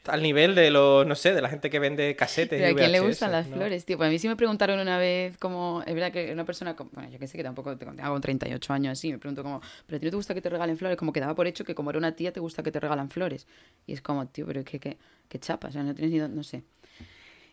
al 0.07 0.23
nivel 0.23 0.55
de 0.55 0.71
los, 0.71 1.07
no 1.07 1.15
sé, 1.15 1.35
de 1.35 1.43
la 1.43 1.51
gente 1.51 1.69
que 1.69 1.79
vende 1.79 2.17
casetes. 2.17 2.59
Pero 2.59 2.71
y 2.71 2.73
a 2.73 2.77
quién 2.77 2.93
le 2.93 3.01
gustan 3.01 3.31
las 3.31 3.47
¿no? 3.47 3.57
flores, 3.57 3.85
tío. 3.85 3.99
Pues 3.99 4.09
a 4.09 4.11
mí 4.11 4.19
sí 4.19 4.27
me 4.27 4.37
preguntaron 4.37 4.79
una 4.81 4.97
vez 4.97 5.37
como... 5.37 5.83
Es 5.87 5.93
verdad 5.95 6.11
que 6.13 6.33
una 6.33 6.47
persona... 6.47 6.75
con- 6.75 6.89
Bueno, 6.95 7.11
yo 7.11 7.19
que 7.19 7.27
sé 7.27 7.37
que 7.37 7.45
tampoco 7.45 7.77
te 7.77 7.85
hago 8.01 8.19
38 8.19 8.73
años 8.73 8.93
así. 8.93 9.13
Me 9.13 9.19
pregunto 9.19 9.43
como... 9.43 9.61
¿Pero 9.87 9.97
a 9.99 10.01
ti 10.01 10.07
no 10.07 10.11
te 10.11 10.17
gusta 10.17 10.33
que 10.33 10.41
te 10.41 10.49
regalen 10.49 10.79
flores? 10.79 10.97
Como 10.97 11.13
que 11.13 11.21
daba 11.21 11.35
por 11.35 11.47
hecho 11.47 11.63
que 11.63 11.75
como 11.75 11.91
era 11.91 11.99
una 11.99 12.13
tía 12.17 12.33
te 12.33 12.41
gusta 12.41 12.63
que 12.63 12.73
te 12.73 12.81
regalan 12.81 13.11
flores. 13.11 13.47
Y 13.87 13.93
es 13.93 14.01
como, 14.01 14.27
tío, 14.29 14.47
pero 14.47 14.65
que, 14.65 14.81
que, 14.81 14.97
que 15.29 15.39
chapa. 15.39 15.69
O 15.69 15.73
sea, 15.73 15.83
no 15.83 15.95
tienes 15.95 16.11
ni... 16.11 16.35
No 16.35 16.43
sé. 16.43 16.63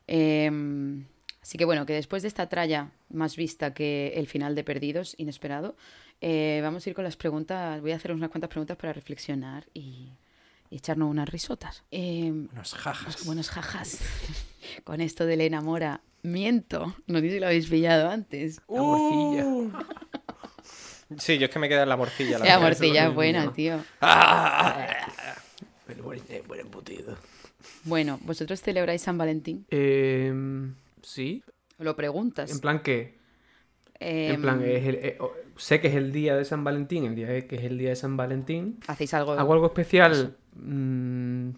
Em, 0.07 1.03
así 1.45 1.59
que 1.59 1.65
bueno, 1.65 1.85
que 1.85 1.93
después 1.93 2.23
de 2.23 2.27
esta 2.27 2.49
tralla 2.49 2.89
más 3.09 3.35
vista 3.35 3.75
que 3.75 4.13
el 4.15 4.25
final 4.25 4.55
de 4.55 4.63
Perdidos, 4.63 5.13
inesperado, 5.19 5.75
eh, 6.19 6.59
vamos 6.63 6.83
a 6.85 6.89
ir 6.89 6.95
con 6.95 7.03
las 7.03 7.17
preguntas. 7.17 7.79
Voy 7.81 7.91
a 7.91 7.97
hacer 7.97 8.11
unas 8.11 8.29
cuantas 8.31 8.49
preguntas 8.49 8.75
para 8.77 8.93
reflexionar 8.93 9.67
y, 9.75 10.09
y 10.71 10.77
echarnos 10.77 11.07
unas 11.11 11.29
risotas. 11.29 11.83
Em, 11.91 12.47
Unos 12.51 12.73
jajas. 12.73 13.25
Buenos 13.25 13.49
jajas. 13.51 13.99
Con 14.83 15.01
esto 15.01 15.27
del 15.27 15.41
enamoramiento. 15.41 16.95
No 17.05 17.19
sé 17.19 17.29
si 17.29 17.39
lo 17.39 17.45
habéis 17.45 17.67
pillado 17.67 18.09
antes. 18.09 18.59
La 18.67 18.81
morcilla. 18.81 19.45
Uh. 19.45 19.71
Sí, 21.19 21.37
yo 21.37 21.45
es 21.45 21.51
que 21.51 21.59
me 21.59 21.69
queda 21.69 21.83
en 21.83 21.89
la 21.89 21.97
morcilla. 21.97 22.39
La 22.39 22.45
La 22.45 22.59
morcilla 22.59 23.07
es 23.07 23.13
buena, 23.13 23.53
tío. 23.53 23.79
El 25.87 26.01
buen, 26.01 26.19
el 26.29 26.41
buen 26.41 26.61
embutido. 26.61 27.15
Bueno, 27.83 28.19
¿vosotros 28.23 28.59
celebráis 28.61 29.03
San 29.03 29.17
Valentín? 29.17 29.65
Em, 29.69 30.73
sí. 31.05 31.43
¿O 31.79 31.83
lo 31.83 31.95
preguntas? 31.95 32.51
En 32.51 32.59
plan, 32.59 32.79
¿qué? 32.79 33.17
En 33.99 34.35
Em, 34.35 34.41
plan, 34.41 34.61
es 34.63 34.85
el- 34.87 34.95
eh, 34.95 35.17
oh, 35.19 35.31
sé 35.55 35.79
que 35.79 35.87
es 35.87 35.95
el 35.95 36.11
día 36.11 36.35
de 36.35 36.43
San 36.45 36.63
Valentín, 36.63 37.05
el 37.05 37.15
día 37.15 37.27
de- 37.27 37.47
que 37.47 37.55
es 37.55 37.63
el 37.63 37.77
día 37.77 37.89
de 37.89 37.95
San 37.95 38.17
Valentín. 38.17 38.79
¿Hacéis 38.87 39.13
algo? 39.13 39.33
¿Hago 39.33 39.53
algo 39.53 39.65
especial? 39.67 40.35
Mm, 40.53 41.51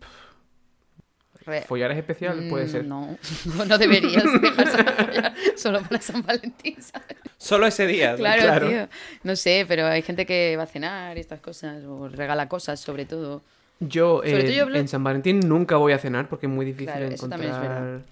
re- 1.46 1.62
¿Follar 1.62 1.92
es 1.92 1.98
especial? 1.98 2.48
Puede 2.50 2.66
Mm, 2.66 2.70
ser. 2.70 2.86
No, 2.86 3.18
no, 3.56 3.66
no 3.66 3.78
deberías 3.78 4.24
dejarse 4.42 4.78
de 4.84 4.92
follar 4.92 5.34
solo 5.56 5.82
para 5.82 6.02
San 6.02 6.22
Valentín, 6.24 6.76
¿sabes? 6.82 7.18
Solo 7.38 7.68
ese 7.68 7.88
día. 7.88 8.12
¿no? 8.12 8.18
Claro, 8.18 8.42
claro. 8.44 8.70
tío. 8.70 8.88
No 9.24 9.36
sé, 9.36 9.66
pero 9.68 9.86
hay 9.88 10.02
gente 10.02 10.26
que 10.26 10.56
va 10.58 10.64
a 10.64 10.68
cenar 10.68 11.18
y 11.18 11.22
estas 11.22 11.40
cosas, 11.40 11.84
o 11.86 12.08
regala 12.10 12.48
cosas, 12.50 12.80
sobre 12.80 13.06
todo. 13.06 13.44
Yo, 13.80 14.18
Sobre 14.18 14.40
eh, 14.40 14.44
todo 14.44 14.52
yo 14.54 14.64
hablo- 14.64 14.78
en 14.80 14.88
San 14.88 15.04
Valentín 15.04 15.40
nunca 15.42 15.78
voy 15.78 15.94
a 15.94 16.00
cenar 16.00 16.28
porque 16.30 16.48
es 16.48 16.52
muy 16.52 16.66
difícil 16.66 16.88
Claro, 16.88 17.06
eso 17.06 17.26
encontrar. 17.28 17.40
también 17.42 17.54
es 17.54 17.62
verdad. 17.62 18.06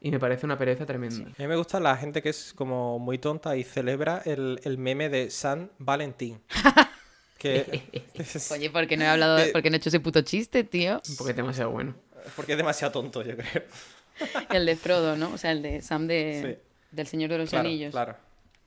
Y 0.00 0.10
me 0.10 0.18
parece 0.20 0.46
una 0.46 0.58
pereza 0.58 0.84
tremenda. 0.86 1.30
A 1.36 1.42
mí 1.42 1.48
me 1.48 1.56
gusta 1.56 1.80
la 1.80 1.96
gente 1.96 2.22
que 2.22 2.28
es 2.28 2.52
como 2.54 2.98
muy 2.98 3.18
tonta 3.18 3.56
y 3.56 3.64
celebra 3.64 4.22
el, 4.24 4.60
el 4.64 4.78
meme 4.78 5.08
de 5.08 5.30
San 5.30 5.70
Valentín. 5.78 6.40
que 7.38 7.82
Oye, 8.52 8.70
¿por 8.70 8.86
qué 8.86 8.96
no 8.96 9.04
he 9.04 9.08
hablado, 9.08 9.38
por 9.52 9.62
qué 9.62 9.70
no 9.70 9.76
he 9.76 9.78
hecho 9.78 9.88
ese 9.88 10.00
puto 10.00 10.20
chiste, 10.22 10.64
tío? 10.64 11.00
Porque 11.18 11.30
es 11.30 11.36
demasiado 11.36 11.70
bueno. 11.70 11.94
porque 12.34 12.52
es 12.52 12.58
demasiado 12.58 12.92
tonto, 12.92 13.22
yo 13.22 13.36
creo. 13.36 13.62
El 14.50 14.64
de 14.66 14.76
Frodo, 14.76 15.16
¿no? 15.16 15.30
O 15.32 15.38
sea, 15.38 15.52
el 15.52 15.60
de 15.62 15.82
Sam 15.82 16.06
de, 16.06 16.56
Sí. 16.58 16.76
del 16.96 17.06
Señor 17.06 17.30
de 17.30 17.38
los 17.38 17.50
Claro, 17.50 17.68
Anillos. 17.68 17.90
claro. 17.92 18.16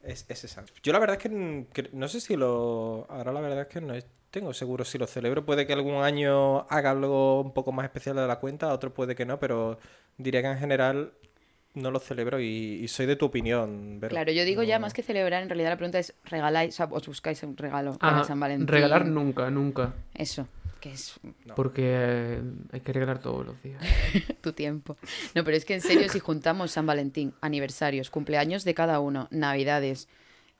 Es, 0.04 0.26
ese 0.30 0.48
San. 0.48 0.66
Yo 0.84 0.94
la 0.94 1.00
verdad 1.00 1.18
es 1.18 1.24
que, 1.24 1.66
que 1.74 1.90
no 1.92 2.08
sé 2.08 2.22
si 2.22 2.36
lo... 2.36 3.08
Ahora 3.10 3.32
la 3.34 3.42
verdad 3.42 3.62
es 3.62 3.68
que 3.68 3.82
no 3.82 3.94
es- 3.96 4.06
tengo 4.30 4.54
seguro 4.54 4.86
si 4.86 5.00
lo 5.00 5.08
celebro. 5.08 5.44
Puede 5.46 5.66
que 5.66 5.74
algún 5.74 6.04
año 6.04 6.68
haga 6.70 6.92
algo 6.92 7.42
un 7.42 7.52
poco 7.52 7.72
más 7.72 7.84
especial 7.86 8.16
de 8.16 8.28
la 8.28 8.40
cuenta, 8.40 8.72
otro 8.72 8.94
puede 8.94 9.16
que 9.16 9.26
no, 9.26 9.40
pero 9.40 9.80
diría 10.20 10.42
que 10.44 10.50
en 10.50 10.60
general 10.60 11.14
no 11.74 11.90
lo 11.92 12.00
celebro 12.00 12.40
y, 12.40 12.46
y 12.84 12.88
soy 12.88 13.06
de 13.08 13.16
tu 13.16 13.26
opinión, 13.26 14.00
Vero. 14.00 14.12
Claro, 14.12 14.32
yo 14.32 14.44
digo 14.46 14.62
ya 14.64 14.78
más 14.80 14.94
que 14.94 15.02
celebrar, 15.02 15.42
en 15.42 15.50
realidad 15.50 15.70
la 15.72 15.78
pregunta 15.78 15.98
es, 16.00 16.14
¿regaláis, 16.26 16.74
o 16.76 16.78
sea, 16.78 16.86
os 16.92 17.08
buscáis 17.08 17.42
un 17.44 17.56
regalo 17.58 17.98
para 17.98 18.20
Ah, 18.20 18.24
San 18.24 18.40
Valentín? 18.40 18.68
regalar 18.68 19.06
nunca, 19.08 19.50
nunca. 19.50 19.94
Eso, 20.14 20.48
que 20.82 20.92
es 20.92 21.20
No. 21.46 21.56
Porque 21.56 21.84
eh, 21.86 22.42
hay 22.72 22.80
que 22.82 22.92
regalar 22.94 23.20
todos 23.20 23.46
los 23.46 23.62
días. 23.64 23.82
tu 24.42 24.52
tiempo. 24.54 24.98
No, 25.36 25.44
pero 25.44 25.56
es 25.58 25.64
que 25.66 25.76
en 25.76 25.82
serio, 25.82 26.10
si 26.10 26.20
juntamos 26.20 26.72
San 26.72 26.86
Valentín, 26.86 27.34
aniversarios, 27.42 28.10
cumpleaños 28.10 28.64
de 28.66 28.74
cada 28.74 29.00
uno, 29.00 29.28
navidades 29.32 30.10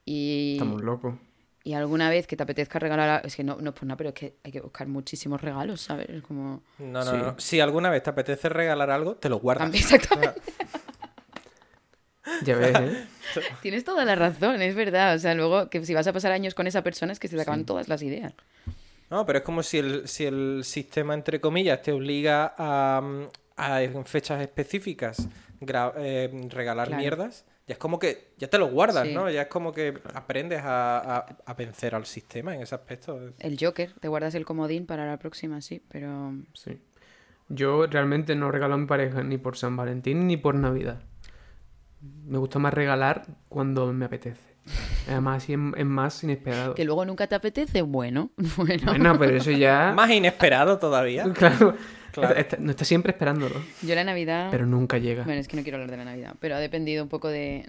y, 0.06 0.54
Estamos 0.54 0.82
locos. 0.84 1.16
Y 1.64 1.74
alguna 1.74 2.10
vez 2.10 2.26
que 2.28 2.36
te 2.38 2.44
apetezca 2.44 2.80
regalar, 2.80 3.10
a- 3.10 3.18
es 3.20 3.36
que 3.36 3.44
no, 3.44 3.58
no, 3.60 3.74
pues 3.74 3.84
nada, 3.84 3.98
pero 3.98 4.10
es 4.10 4.16
que 4.16 4.36
hay 4.44 4.52
que 4.52 4.62
buscar 4.62 4.88
muchísimos 4.88 5.42
regalos, 5.42 5.82
¿sabes? 5.82 6.10
Es 6.10 6.22
como... 6.24 6.64
No, 6.80 7.04
no, 7.04 7.12
Sí. 7.12 7.18
no. 7.18 7.36
Si 7.40 7.60
alguna 7.60 7.90
vez 7.90 8.02
te 8.04 8.10
apetece 8.10 8.50
regalar 8.50 8.90
algo, 8.92 9.16
te 9.16 9.30
lo 9.30 9.40
guardas. 9.40 9.74
Exactamente. 9.74 10.42
Ya 12.44 12.56
ves, 12.56 12.76
¿eh? 12.80 13.08
Tienes 13.62 13.84
toda 13.84 14.06
la 14.06 14.16
razón, 14.16 14.62
es 14.62 14.76
verdad. 14.76 15.16
O 15.16 15.20
sea, 15.20 15.34
luego 15.34 15.70
que 15.70 15.84
si 15.86 15.94
vas 15.94 16.08
a 16.08 16.14
pasar 16.14 16.32
años 16.32 16.54
con 16.54 16.68
esa 16.68 16.84
persona 16.84 17.12
es 17.12 17.20
que 17.20 17.28
se 17.28 17.36
te 17.36 17.42
acaban 17.42 17.66
todas 17.66 17.88
las 17.90 18.02
ideas. 18.02 18.34
No, 19.10 19.26
pero 19.26 19.40
es 19.40 19.46
como 19.46 19.64
si 19.64 19.80
el, 19.80 20.08
si 20.08 20.26
el 20.26 20.62
sistema, 20.64 21.14
entre 21.16 21.42
comillas, 21.42 21.82
te 21.82 21.92
obliga 21.92 22.54
a, 22.58 23.02
mm, 23.02 23.24
a 23.58 23.82
en 23.82 24.06
fechas 24.06 24.42
específicas 24.42 25.28
gra- 25.60 25.94
eh, 25.98 26.30
regalar 26.50 26.88
Claro. 26.88 27.02
mierdas. 27.02 27.46
Ya 27.70 27.74
es 27.74 27.78
como 27.80 28.00
que 28.00 28.32
ya 28.40 28.50
te 28.50 28.58
lo 28.58 28.68
guardas, 28.68 29.08
Sí. 29.08 29.14
¿no? 29.14 29.30
Ya 29.30 29.44
es 29.44 29.48
como 29.48 29.72
que 29.72 29.94
aprendes 30.16 30.60
a, 30.64 30.98
a- 31.20 31.26
a 31.46 31.54
vencer 31.54 31.94
al 31.94 32.08
sistema 32.08 32.56
en 32.56 32.64
ese 32.64 32.74
aspecto. 32.74 33.20
El 33.38 33.58
Joker, 33.62 33.94
te 34.02 34.08
guardas 34.08 34.34
el 34.34 34.44
comodín 34.44 34.88
para 34.88 35.06
la 35.06 35.18
próxima, 35.20 35.62
sí, 35.62 35.80
pero... 35.88 36.34
Sí. 36.56 36.82
Yo 37.48 37.86
realmente 37.86 38.36
no 38.36 38.50
regalo 38.52 38.74
a 38.74 38.78
mi 38.78 38.88
pareja 38.88 39.22
ni 39.22 39.38
por 39.38 39.56
San 39.56 39.76
Valentín 39.78 40.26
ni 40.26 40.36
por 40.36 40.56
Navidad. 40.56 41.00
Me 42.26 42.40
gusta 42.40 42.58
más 42.58 42.74
regalar 42.74 43.28
cuando 43.50 43.94
me 43.94 44.06
apetece. 44.06 44.50
Además, 45.08 45.44
así 45.44 45.54
es, 45.54 45.60
es 45.78 45.86
más 45.86 46.24
inesperado. 46.24 46.74
Que 46.76 46.86
luego 46.86 47.06
nunca 47.06 47.28
te 47.28 47.36
apetece, 47.36 47.82
bueno, 47.84 48.32
bueno. 48.58 48.84
Bueno, 48.86 49.18
pero 49.20 49.38
eso 49.38 49.52
ya. 49.52 49.94
Más 49.96 50.10
inesperado 50.10 50.80
todavía. 50.80 51.24
Claro. 51.34 51.76
Claro. 52.20 52.36
Está- 52.36 52.58
no 52.58 52.72
está 52.72 52.86
siempre 52.86 53.12
esperándolo. 53.12 53.62
Yo 53.82 53.96
la 53.96 54.04
Navidad... 54.04 54.50
Pero 54.52 54.66
nunca 54.66 54.98
llega. 54.98 55.24
Bueno, 55.24 55.40
es 55.42 55.48
que 55.48 55.58
no 55.58 55.64
quiero 55.64 55.78
hablar 55.78 55.92
de 55.92 55.98
la 55.98 56.06
Navidad, 56.06 56.36
pero 56.40 56.56
ha 56.56 56.60
dependido 56.60 57.04
un 57.04 57.10
poco 57.10 57.28
de, 57.30 57.66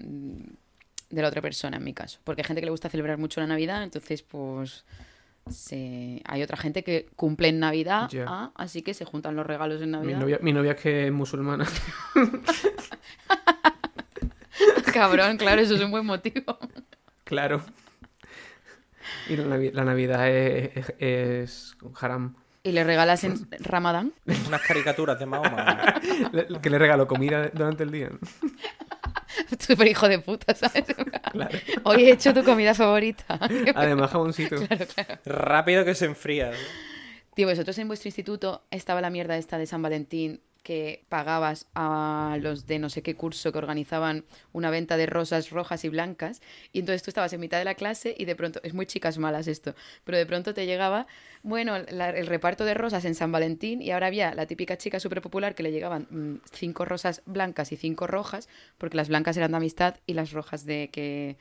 de 1.10 1.22
la 1.22 1.28
otra 1.28 1.40
persona 1.42 1.76
en 1.78 1.84
mi 1.84 1.94
caso. 1.94 2.18
Porque 2.24 2.42
hay 2.42 2.46
gente 2.46 2.60
que 2.60 2.66
le 2.66 2.70
gusta 2.70 2.88
celebrar 2.88 3.18
mucho 3.18 3.40
la 3.40 3.46
Navidad, 3.46 3.82
entonces 3.82 4.22
pues 4.22 4.84
se... 5.50 6.22
hay 6.24 6.42
otra 6.42 6.56
gente 6.56 6.82
que 6.84 7.06
cumple 7.16 7.48
en 7.48 7.58
Navidad, 7.60 8.08
ah, 8.26 8.50
así 8.54 8.82
que 8.82 8.94
se 8.94 9.04
juntan 9.04 9.36
los 9.36 9.46
regalos 9.46 9.80
en 9.82 9.90
Mi 9.90 9.96
Navidad. 9.96 10.18
novia, 10.20 10.38
mi 10.42 10.52
novia 10.52 10.72
es 10.72 10.80
que 10.80 11.06
es 11.06 11.12
musulmana. 11.12 11.66
Cabrón, 14.92 15.36
claro, 15.36 15.60
eso 15.62 15.74
es 15.74 15.80
un 15.80 15.90
buen 15.90 16.04
motivo. 16.06 16.58
claro. 17.24 17.62
Y 19.28 19.36
la, 19.36 19.44
Navi- 19.44 19.72
la 19.72 19.84
Navidad 19.84 20.28
es, 20.28 20.76
es, 20.76 20.94
es 20.98 21.76
haram. 22.00 22.34
¿Y 22.62 22.72
le 22.72 22.84
regalas 22.84 23.24
en 23.24 23.34
Ramadán? 23.60 24.12
Unas 24.46 24.60
caricaturas 24.62 25.18
de 25.18 25.26
Mahoma. 25.26 25.94
Le- 26.32 26.46
Que 26.60 26.70
le 26.70 26.78
regalo 26.78 27.06
comida 27.06 27.48
durante 27.52 27.84
el 27.84 27.90
día. 27.90 28.10
Súper 29.58 29.86
hijo 29.88 30.08
de 30.08 30.18
puta, 30.18 30.54
¿sabes? 30.54 30.84
Hoy 31.84 32.04
he 32.04 32.12
hecho 32.12 32.34
tu 32.34 32.42
comida 32.44 32.74
favorita. 32.74 33.38
Además, 33.74 34.10
jamoncito. 34.10 34.56
Rápido 35.24 35.84
que 35.84 35.94
se 35.94 36.06
enfría. 36.06 36.50
¿no? 36.50 36.56
Tío, 37.34 37.48
vosotros 37.48 37.78
en 37.78 37.86
vuestro 37.88 38.08
instituto 38.08 38.64
estaba 38.70 39.00
la 39.00 39.08
mierda 39.10 39.36
esta 39.36 39.56
de 39.56 39.66
San 39.66 39.80
Valentín 39.82 40.40
que 40.62 41.04
pagabas 41.08 41.66
a 41.74 42.36
los 42.40 42.66
de 42.66 42.78
no 42.78 42.90
sé 42.90 43.02
qué 43.02 43.14
curso 43.16 43.50
que 43.52 43.58
organizaban 43.58 44.24
una 44.52 44.70
venta 44.70 44.96
de 44.96 45.06
rosas 45.06 45.50
rojas 45.50 45.84
y 45.84 45.88
blancas 45.88 46.42
y 46.72 46.80
entonces 46.80 47.02
tú 47.02 47.10
estabas 47.10 47.32
en 47.32 47.40
mitad 47.40 47.58
de 47.58 47.64
la 47.64 47.74
clase 47.74 48.14
y 48.18 48.26
de 48.26 48.36
pronto, 48.36 48.60
es 48.62 48.74
muy 48.74 48.86
chicas 48.86 49.16
malas 49.18 49.48
esto, 49.48 49.74
pero 50.04 50.18
de 50.18 50.26
pronto 50.26 50.52
te 50.54 50.66
llegaba, 50.66 51.06
bueno, 51.42 51.78
la- 51.90 52.10
el 52.10 52.26
reparto 52.26 52.64
de 52.64 52.74
rosas 52.74 53.04
en 53.04 53.14
San 53.14 53.32
Valentín 53.32 53.80
y 53.82 53.90
ahora 53.90 54.08
había 54.08 54.34
la 54.34 54.46
típica 54.46 54.76
chica 54.76 55.00
súper 55.00 55.22
popular 55.22 55.54
que 55.54 55.62
le 55.62 55.72
llegaban 55.72 56.06
mm, 56.10 56.36
cinco 56.52 56.84
rosas 56.84 57.22
blancas 57.26 57.72
y 57.72 57.76
cinco 57.76 58.06
rojas 58.06 58.48
porque 58.78 58.96
las 58.96 59.08
blancas 59.08 59.36
eran 59.36 59.52
de 59.52 59.56
amistad 59.58 59.96
y 60.06 60.14
las 60.14 60.32
rojas 60.32 60.64
de 60.66 60.90
que, 60.92 61.36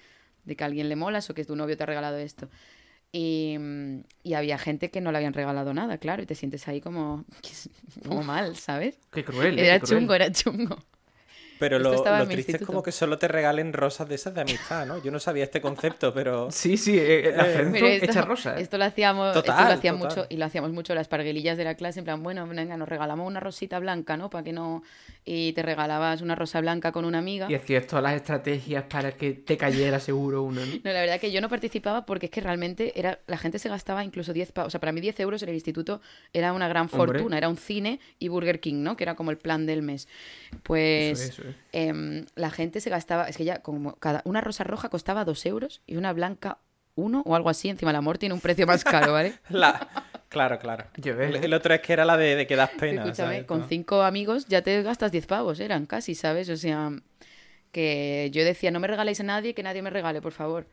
de 0.45 0.55
que 0.55 0.63
alguien 0.63 0.89
le 0.89 0.95
molas 0.95 1.29
o 1.29 1.34
que 1.34 1.45
tu 1.45 1.55
novio 1.55 1.75
te 1.77 1.84
ha 1.84 1.88
regalado 1.88 2.17
esto. 2.17 2.49
Y, 3.11 3.57
mm, 3.59 4.03
y 4.23 4.33
había 4.35 4.57
gente 4.59 4.91
que 4.91 5.01
no 5.01 5.11
le 5.11 5.17
habían 5.17 5.33
regalado 5.33 5.73
nada, 5.73 5.97
claro, 5.97 6.21
y 6.21 6.25
te 6.27 6.35
sientes 6.35 6.67
ahí 6.67 6.79
como, 6.81 7.25
como 8.07 8.23
mal, 8.23 8.55
¿sabes? 8.55 8.99
Qué 9.11 9.23
cruel. 9.23 9.57
¿eh? 9.59 9.65
Era 9.65 9.79
Qué 9.79 9.85
cruel. 9.87 10.01
chungo, 10.01 10.13
era 10.13 10.31
chungo. 10.31 10.77
Pero 11.59 11.77
Esto 11.77 12.05
lo, 12.05 12.17
lo 12.19 12.27
triste 12.27 12.55
es 12.55 12.61
como 12.63 12.81
que 12.81 12.91
solo 12.93 13.17
te 13.19 13.27
regalen 13.27 13.73
rosas 13.73 14.07
de 14.07 14.15
esas 14.15 14.33
de 14.33 14.41
amistad, 14.41 14.85
¿no? 14.87 15.03
Yo 15.03 15.11
no 15.11 15.19
sabía 15.19 15.43
este 15.43 15.59
concepto, 15.61 16.13
pero... 16.13 16.49
Sí, 16.51 16.77
sí, 16.77 16.97
eh, 16.97 17.33
la 17.35 17.47
Eh, 17.47 17.53
Frenzo 17.53 17.71
Pero 17.73 17.87
esto, 17.87 18.05
hecha 18.05 18.21
rosa. 18.21 18.57
¿eh? 18.57 18.61
esto 18.61 18.77
lo 18.77 18.85
hacíamos, 18.85 19.27
esto 19.35 19.41
Total, 19.43 19.67
lo 19.67 19.73
hacían 19.73 19.99
total. 19.99 20.17
mucho, 20.17 20.27
y 20.29 20.37
lo 20.37 20.45
hacíamos 20.45 20.71
mucho 20.71 20.95
las 20.95 21.07
parguelillas 21.07 21.57
de 21.57 21.65
la 21.65 21.75
clase, 21.75 21.99
en 21.99 22.05
plan, 22.05 22.23
bueno, 22.23 22.47
venga, 22.47 22.77
nos 22.77 22.87
regalamos 22.87 23.27
una 23.27 23.39
rosita 23.39 23.77
blanca, 23.79 24.15
¿no? 24.17 24.29
Para 24.29 24.43
que 24.43 24.53
no. 24.53 24.83
Y 25.25 25.53
te 25.53 25.61
regalabas 25.61 26.21
una 26.21 26.33
rosa 26.35 26.61
blanca 26.61 26.91
con 26.91 27.05
una 27.05 27.19
amiga. 27.19 27.47
Y 27.49 27.55
hacías 27.55 27.85
todas 27.85 28.03
las 28.03 28.13
estrategias 28.13 28.85
para 28.85 29.11
que 29.11 29.33
te 29.33 29.57
cayera 29.57 29.99
seguro 29.99 30.43
una, 30.43 30.65
¿no? 30.65 30.71
No, 30.83 30.91
la 30.93 31.01
verdad 31.01 31.19
que 31.19 31.31
yo 31.31 31.41
no 31.41 31.49
participaba 31.49 32.05
porque 32.05 32.27
es 32.27 32.31
que 32.31 32.41
realmente 32.41 32.97
era 32.99 33.19
la 33.27 33.37
gente 33.37 33.59
se 33.59 33.69
gastaba 33.69 34.03
incluso 34.03 34.33
10 34.33 34.51
pavos. 34.53 34.67
O 34.67 34.71
sea, 34.71 34.79
para 34.79 34.91
mí 34.91 35.01
10 35.01 35.19
euros 35.19 35.43
en 35.43 35.49
el 35.49 35.55
instituto 35.55 36.01
era 36.33 36.53
una 36.53 36.67
gran 36.67 36.83
Hombre. 36.91 36.97
fortuna. 37.19 37.37
Era 37.37 37.49
un 37.49 37.57
cine 37.57 37.99
y 38.17 38.27
Burger 38.29 38.59
King, 38.59 38.81
¿no? 38.81 38.95
Que 38.97 39.03
era 39.03 39.15
como 39.15 39.29
el 39.31 39.37
plan 39.37 39.65
del 39.65 39.81
mes. 39.81 40.07
Pues 40.63 41.19
Eso 41.19 41.31
es, 41.31 41.39
eso 41.39 41.48
em, 41.71 42.25
la 42.35 42.49
gente 42.51 42.81
se 42.81 42.89
gastaba... 42.89 43.27
Es 43.27 43.38
que 43.38 43.45
ya 43.45 43.59
como 43.62 43.95
cada... 43.95 44.21
Una 44.25 44.41
rosa 44.41 44.63
roja 44.63 44.89
costaba 44.89 45.25
2 45.25 45.45
euros 45.45 45.81
y 45.88 45.95
una 45.97 46.13
blanca 46.13 46.57
uno 46.95 47.23
o 47.25 47.35
algo 47.35 47.49
así. 47.49 47.69
Encima 47.69 47.91
el 47.91 47.97
amor 47.97 48.17
tiene 48.17 48.33
un 48.33 48.41
precio 48.41 48.67
más 48.67 48.83
caro, 48.83 49.13
¿vale? 49.13 49.33
La... 49.49 49.88
Claro, 50.29 50.59
claro. 50.59 50.85
El, 51.03 51.38
el 51.38 51.53
otro 51.55 51.73
es 51.73 51.81
que 51.81 51.91
era 51.91 52.05
la 52.05 52.15
de, 52.15 52.35
de 52.35 52.45
que 52.45 52.55
das 52.55 52.69
pena. 52.79 53.01
Escúchame, 53.03 53.33
¿sabes? 53.33 53.43
con 53.45 53.62
¿no? 53.62 53.67
cinco 53.67 54.03
amigos 54.03 54.45
ya 54.47 54.62
te 54.62 54.83
gastas 54.83 55.12
10 55.12 55.25
pavos, 55.25 55.59
eran 55.59 55.88
casi, 55.88 56.13
¿sabes? 56.13 56.49
O 56.49 56.57
sea, 56.57 56.91
que 57.71 58.29
yo 58.31 58.43
decía, 58.43 58.69
no 58.69 58.79
me 58.79 58.88
regaléis 58.88 59.19
a 59.19 59.23
nadie, 59.23 59.55
que 59.55 59.63
nadie 59.63 59.81
me 59.81 59.89
regale, 59.89 60.21
por 60.21 60.31
favor. 60.33 60.67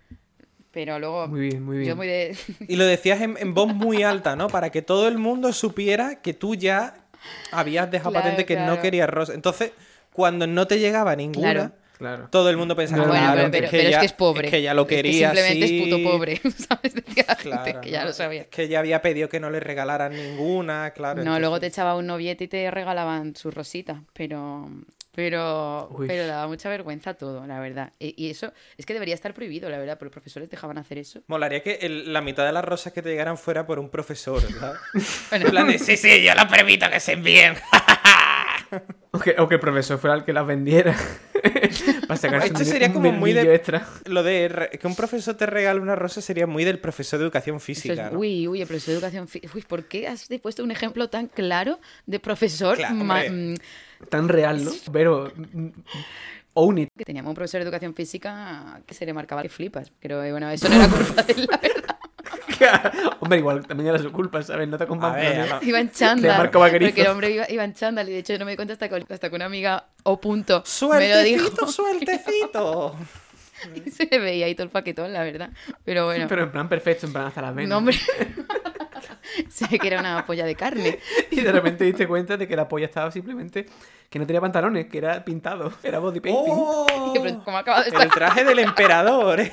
Pero 0.72 0.98
luego, 0.98 1.26
Muy 1.28 1.40
bien, 1.40 1.62
muy 1.62 1.78
bien. 1.78 1.88
yo 1.88 1.96
muy 1.96 2.06
de... 2.06 2.36
Y 2.68 2.76
lo 2.76 2.84
decías 2.84 3.22
en, 3.22 3.36
en 3.38 3.54
voz 3.54 3.72
muy 3.72 4.02
alta, 4.02 4.36
¿no? 4.36 4.48
Para 4.48 4.68
que 4.68 4.82
todo 4.82 5.08
el 5.08 5.16
mundo 5.16 5.54
supiera 5.54 6.20
que 6.20 6.34
tú 6.34 6.54
ya 6.54 7.06
habías 7.50 7.90
dejado 7.90 8.10
Claro, 8.10 8.24
patente 8.24 8.44
que 8.44 8.56
claro. 8.56 8.76
no 8.76 8.82
querías 8.82 9.08
rosa. 9.08 9.32
Entonces, 9.32 9.72
cuando 10.16 10.46
no 10.46 10.66
te 10.66 10.78
llegaba 10.78 11.14
ninguna, 11.14 11.52
Claro. 11.52 11.72
Claro. 11.98 12.28
todo 12.30 12.50
el 12.50 12.56
mundo 12.58 12.74
pensaba, 12.76 13.02
No, 13.04 13.08
bueno, 13.08 13.32
claro, 13.32 13.48
pero, 13.50 13.50
pero- 13.52 13.64
es, 13.66 13.70
que 13.70 13.76
pero 13.78 13.90
ya, 13.90 13.96
es 13.96 14.00
que 14.00 14.06
es 14.06 14.12
pobre. 14.12 14.46
es 14.48 14.50
que 14.50 14.60
ya 14.62 14.74
lo 14.74 14.82
Es 14.82 14.88
que 14.88 14.96
quería 14.96 15.30
simplemente 15.34 15.64
es 15.64 15.82
puto 15.82 16.02
pobre, 16.02 16.40
¿sabes? 16.68 16.94
Decía 16.94 17.24
la 17.28 17.36
gente 17.36 17.48
Claro, 17.64 17.80
que 17.80 17.90
ya 17.90 18.00
¿no? 18.00 18.06
lo 18.08 18.12
sabía. 18.12 18.40
Es 18.42 18.48
que 18.48 18.68
ya 18.68 18.78
había 18.80 19.00
pedido 19.02 19.28
que 19.30 19.40
no 19.40 19.48
le 19.50 19.60
regalaran 19.60 20.12
ninguna, 20.14 20.90
claro. 20.90 21.22
No, 21.24 21.38
luego 21.40 21.58
te 21.60 21.66
echaba 21.68 21.96
un 21.96 22.06
noviete 22.06 22.44
y 22.44 22.48
te 22.48 22.70
regalaban 22.70 23.34
su 23.36 23.50
rosita, 23.50 24.02
pero 24.12 24.68
pero 25.14 25.88
Uy. 25.92 26.06
pero 26.06 26.26
daba 26.26 26.46
mucha 26.46 26.68
vergüenza 26.68 27.14
todo, 27.14 27.46
la 27.46 27.58
verdad. 27.58 27.90
Y, 27.98 28.22
y 28.22 28.28
eso 28.30 28.52
es 28.76 28.84
que 28.84 28.92
debería 28.92 29.14
estar 29.14 29.32
prohibido, 29.32 29.70
la 29.70 29.78
verdad, 29.78 29.96
pero 29.98 30.08
los 30.08 30.12
profesores 30.12 30.50
dejaban 30.50 30.76
hacer 30.76 30.98
eso. 30.98 31.22
Molaría 31.28 31.62
que 31.62 31.78
el- 31.80 32.12
la 32.12 32.20
mitad 32.20 32.44
de 32.44 32.52
las 32.52 32.62
rosas 32.62 32.92
que 32.92 33.00
te 33.00 33.08
llegaran 33.08 33.38
fuera 33.38 33.66
por 33.66 33.78
un 33.78 33.88
profesor. 33.88 34.42
Bueno, 35.30 35.46
En 35.46 35.50
plan 35.50 35.66
de, 35.68 35.78
sí, 35.78 35.96
sí, 35.96 36.22
yo 36.22 36.34
lo 36.34 36.46
permito 36.48 36.90
que 36.90 37.00
se 37.00 37.12
envíen. 37.12 37.54
O 39.12 39.18
que, 39.18 39.34
o 39.38 39.48
que 39.48 39.54
el 39.54 39.60
profesor 39.60 39.98
fuera 39.98 40.14
el 40.16 40.24
que 40.24 40.32
las 40.34 40.46
vendiera. 40.46 40.94
Para 42.06 42.16
sacarse 42.20 42.48
Esto 42.48 42.58
un, 42.58 42.64
sería 42.66 42.88
un 42.88 42.92
como 42.94 43.12
muy 43.12 43.32
de- 43.32 43.54
extra. 43.54 43.86
Lo 44.04 44.22
de 44.22 44.48
re- 44.48 44.70
que 44.78 44.86
un 44.86 44.94
profesor 44.94 45.34
te 45.36 45.46
regale 45.46 45.80
una 45.80 45.96
rosa 45.96 46.20
sería 46.20 46.46
muy 46.46 46.64
del 46.64 46.78
profesor 46.78 47.18
de 47.18 47.24
educación 47.24 47.58
física, 47.60 48.10
¿no? 48.10 48.18
Uy, 48.18 48.46
uy, 48.46 48.60
el 48.60 48.66
profesor 48.66 48.88
de 48.92 48.94
educación 48.98 49.26
fí- 49.28 49.48
Uy, 49.54 49.62
¿por 49.62 49.84
qué 49.84 50.06
has 50.08 50.28
puesto 50.42 50.62
un 50.62 50.70
ejemplo 50.70 51.08
tan 51.08 51.28
claro 51.28 51.80
de 52.04 52.20
profesor 52.20 52.76
Claro, 52.76 52.94
ma- 52.96 53.22
hombre. 53.22 53.30
mm, 53.30 54.06
Tan 54.10 54.28
real, 54.28 54.64
¿no? 54.64 54.70
Pero. 54.92 55.32
mm, 55.34 55.68
Own 56.58 56.78
it. 56.78 56.88
que 56.96 57.04
teníamos 57.04 57.28
un 57.30 57.34
profesor 57.34 57.60
de 57.60 57.64
educación 57.64 57.94
física 57.94 58.80
que 58.86 58.94
se 58.94 59.04
le 59.04 59.12
marcaba 59.12 59.42
que 59.42 59.50
flipas, 59.50 59.92
pero 60.00 60.22
eh, 60.24 60.30
bueno, 60.30 60.48
eso 60.50 60.68
no 60.70 60.74
era 60.76 60.88
culpa 60.88 61.22
de 61.22 61.32
él, 61.34 61.46
la 61.50 61.58
verdad. 61.58 61.95
Hombre, 63.20 63.38
igual 63.38 63.66
también 63.66 63.90
era 63.90 63.98
su 63.98 64.12
culpa, 64.12 64.42
¿sabes? 64.42 64.68
No 64.68 64.76
te 64.78 64.84
A 64.84 64.86
ver, 64.86 64.96
acompañes. 64.96 65.50
no. 65.50 65.58
Iba 65.62 65.80
en 65.80 65.86
Le 65.86 65.92
chándal. 65.92 66.50
Porque 66.50 67.00
el 67.02 67.06
hombre 67.08 67.30
iba, 67.30 67.50
iba 67.50 67.64
en 67.64 67.74
chándal 67.74 68.08
y 68.08 68.12
de 68.12 68.18
hecho 68.18 68.32
yo 68.32 68.38
no 68.38 68.44
me 68.44 68.52
di 68.52 68.56
cuenta 68.56 68.72
hasta 68.74 68.88
que, 68.88 69.04
hasta 69.12 69.30
que 69.30 69.36
una 69.36 69.46
amiga 69.46 69.86
o 70.02 70.20
punto 70.20 70.62
me 70.90 71.08
lo 71.08 71.18
dijo. 71.22 71.46
¡Sueltecito, 71.46 71.66
sueltecito! 71.68 72.96
Y 73.74 73.90
se 73.90 74.06
le 74.10 74.18
veía 74.18 74.44
ahí 74.46 74.54
todo 74.54 74.64
el 74.64 74.70
paquetón, 74.70 75.14
la 75.14 75.22
verdad. 75.22 75.48
Pero 75.82 76.04
bueno, 76.04 76.26
Pero 76.28 76.42
en 76.42 76.52
plan 76.52 76.68
perfecto, 76.68 77.06
en 77.06 77.12
plan 77.14 77.24
hasta 77.24 77.40
las 77.40 77.54
venas. 77.54 77.70
no, 77.70 77.78
hombre. 77.78 77.96
sé 79.48 79.78
que 79.78 79.86
era 79.86 79.98
una 80.00 80.24
polla 80.26 80.44
de 80.44 80.54
carne. 80.54 80.98
Y 81.30 81.40
de 81.40 81.52
repente 81.52 81.84
diste 81.84 82.06
cuenta 82.06 82.36
de 82.36 82.46
que 82.46 82.54
la 82.54 82.68
polla 82.68 82.84
estaba 82.86 83.10
simplemente. 83.10 83.66
que 84.10 84.18
no 84.18 84.26
tenía 84.26 84.40
pantalones, 84.42 84.86
que 84.86 84.98
era 84.98 85.24
pintado. 85.24 85.72
Era 85.82 85.98
body 85.98 86.20
painting. 86.20 86.52
¡Oh! 86.54 86.86
¿Cómo 87.44 87.56
acaba 87.58 87.82
de 87.82 87.88
estar? 87.88 88.02
El 88.02 88.10
traje 88.10 88.44
del 88.44 88.58
emperador, 88.58 89.40
¿eh? 89.40 89.50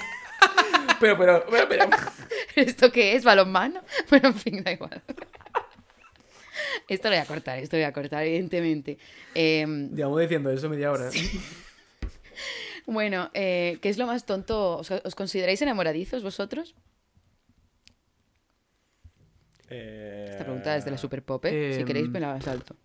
Pero, 0.99 1.17
pero, 1.17 1.45
pero, 1.49 1.67
pero- 1.69 1.85
¿Esto 2.55 2.91
qué 2.91 3.15
es? 3.15 3.23
¿Balonmano? 3.23 3.81
Bueno, 4.09 4.29
en 4.29 4.35
fin, 4.35 4.63
da 4.63 4.71
igual. 4.71 5.01
Esto 6.87 7.09
lo 7.09 7.15
voy 7.15 7.21
a 7.23 7.25
cortar, 7.25 7.59
esto 7.59 7.77
lo 7.77 7.81
voy 7.81 7.89
a 7.89 7.93
cortar, 7.93 8.23
evidentemente. 8.23 8.97
Eh, 9.35 9.65
Llevamos 9.93 10.21
diciendo 10.21 10.49
eso 10.51 10.69
media 10.69 10.91
hora. 10.91 11.09
bueno, 12.85 13.29
eh, 13.33 13.79
¿qué 13.81 13.89
es 13.89 13.97
lo 13.97 14.05
más 14.07 14.25
tonto? 14.25 14.77
¿Os, 14.77 14.91
os 14.91 15.15
consideráis 15.15 15.61
enamoradizos 15.61 16.23
vosotros? 16.23 16.75
Esta 19.69 20.43
pregunta 20.43 20.75
es 20.77 20.85
de 20.85 20.91
la 20.91 20.97
super 20.97 21.23
pop, 21.23 21.45
¿eh? 21.45 21.73
si 21.73 21.79
Em, 21.81 21.87
queréis 21.87 22.09
me 22.09 22.19
la 22.19 22.39
salto. 22.41 22.75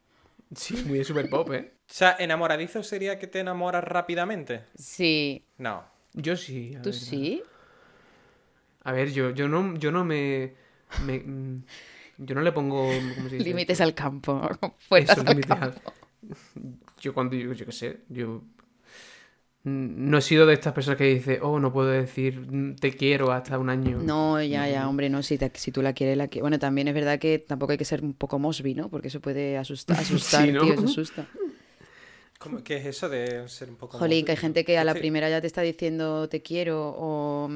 Sí, 0.54 0.74
muy 0.86 0.98
de 0.98 1.04
super 1.04 1.28
pop, 1.28 1.52
¿eh? 1.52 1.72
O 1.90 1.92
sea, 1.92 2.16
¿enamoradizo 2.18 2.82
sería 2.82 3.18
que 3.18 3.26
te 3.26 3.40
enamoras 3.40 3.84
rápidamente? 3.84 4.64
Sí. 4.74 5.44
No. 5.58 5.84
Yo 6.14 6.36
sí. 6.36 6.72
¿Tú 6.82 6.90
ver, 6.90 6.94
sí? 6.94 7.42
A 8.88 8.92
ver, 8.92 9.12
yo, 9.12 9.30
yo 9.30 9.48
no, 9.48 9.74
yo 9.76 9.90
no 9.92 10.04
me, 10.04 10.54
me- 11.06 11.20
mm, 11.20 11.62
Yo 12.18 12.34
no 12.34 12.42
le 12.42 12.52
pongo. 12.52 12.78
¿cómo 13.14 13.28
se 13.28 13.36
dice? 13.36 13.48
Límites 13.50 13.80
al 13.80 13.94
campo. 13.94 14.40
Fuera 14.88 15.04
Eso, 15.04 15.22
límites 15.22 15.50
al- 15.50 15.74
campo. 15.74 15.92
Yo 17.00 17.14
cuando 17.14 17.36
yo, 17.36 17.52
yo 17.52 17.64
qué 17.66 17.72
sé, 17.72 18.00
yo 18.08 18.42
mm, 19.64 20.10
no 20.10 20.18
he 20.18 20.22
sido 20.22 20.46
de 20.46 20.54
estas 20.54 20.72
personas 20.72 20.98
que 20.98 21.04
dice, 21.04 21.38
oh, 21.42 21.60
no 21.60 21.72
puedo 21.72 21.88
decir 21.88 22.40
mm, 22.40 22.76
te 22.76 22.92
quiero 22.92 23.30
hasta 23.32 23.58
un 23.58 23.70
año. 23.70 23.98
No, 24.00 24.42
ya, 24.42 24.68
ya, 24.68 24.88
hombre, 24.88 25.08
no, 25.08 25.22
si, 25.22 25.38
te- 25.38 25.52
si 25.54 25.70
tú 25.70 25.82
la 25.82 25.92
quieres, 25.92 26.16
la 26.16 26.28
que... 26.28 26.40
Bueno, 26.40 26.58
también 26.58 26.88
es 26.88 26.94
verdad 26.94 27.18
que 27.18 27.38
tampoco 27.38 27.72
hay 27.72 27.78
que 27.78 27.84
ser 27.84 28.02
un 28.02 28.14
poco 28.14 28.38
mosby, 28.38 28.74
¿no? 28.74 28.88
Porque 28.88 29.08
eso 29.08 29.20
puede 29.20 29.56
asustar, 29.64 29.98
asustar 29.98 30.46
Sí, 30.46 30.52
¿no? 30.52 30.60
tío, 30.60 30.74
eso 30.74 30.84
asusta. 30.86 31.24
¿Cómo- 32.38 32.62
¿Qué 32.62 32.76
es 32.76 32.86
eso 32.86 33.08
de 33.08 33.48
ser 33.48 33.68
un 33.70 33.76
poco... 33.76 33.98
Jolín, 33.98 34.24
que 34.24 34.32
hay 34.32 34.36
gente 34.38 34.64
que 34.64 34.78
a 34.78 34.84
la 34.84 34.94
primera 34.94 35.28
ya 35.28 35.40
te 35.40 35.46
está 35.46 35.62
diciendo 35.62 36.28
te 36.28 36.42
quiero 36.42 36.94
o... 36.96 37.48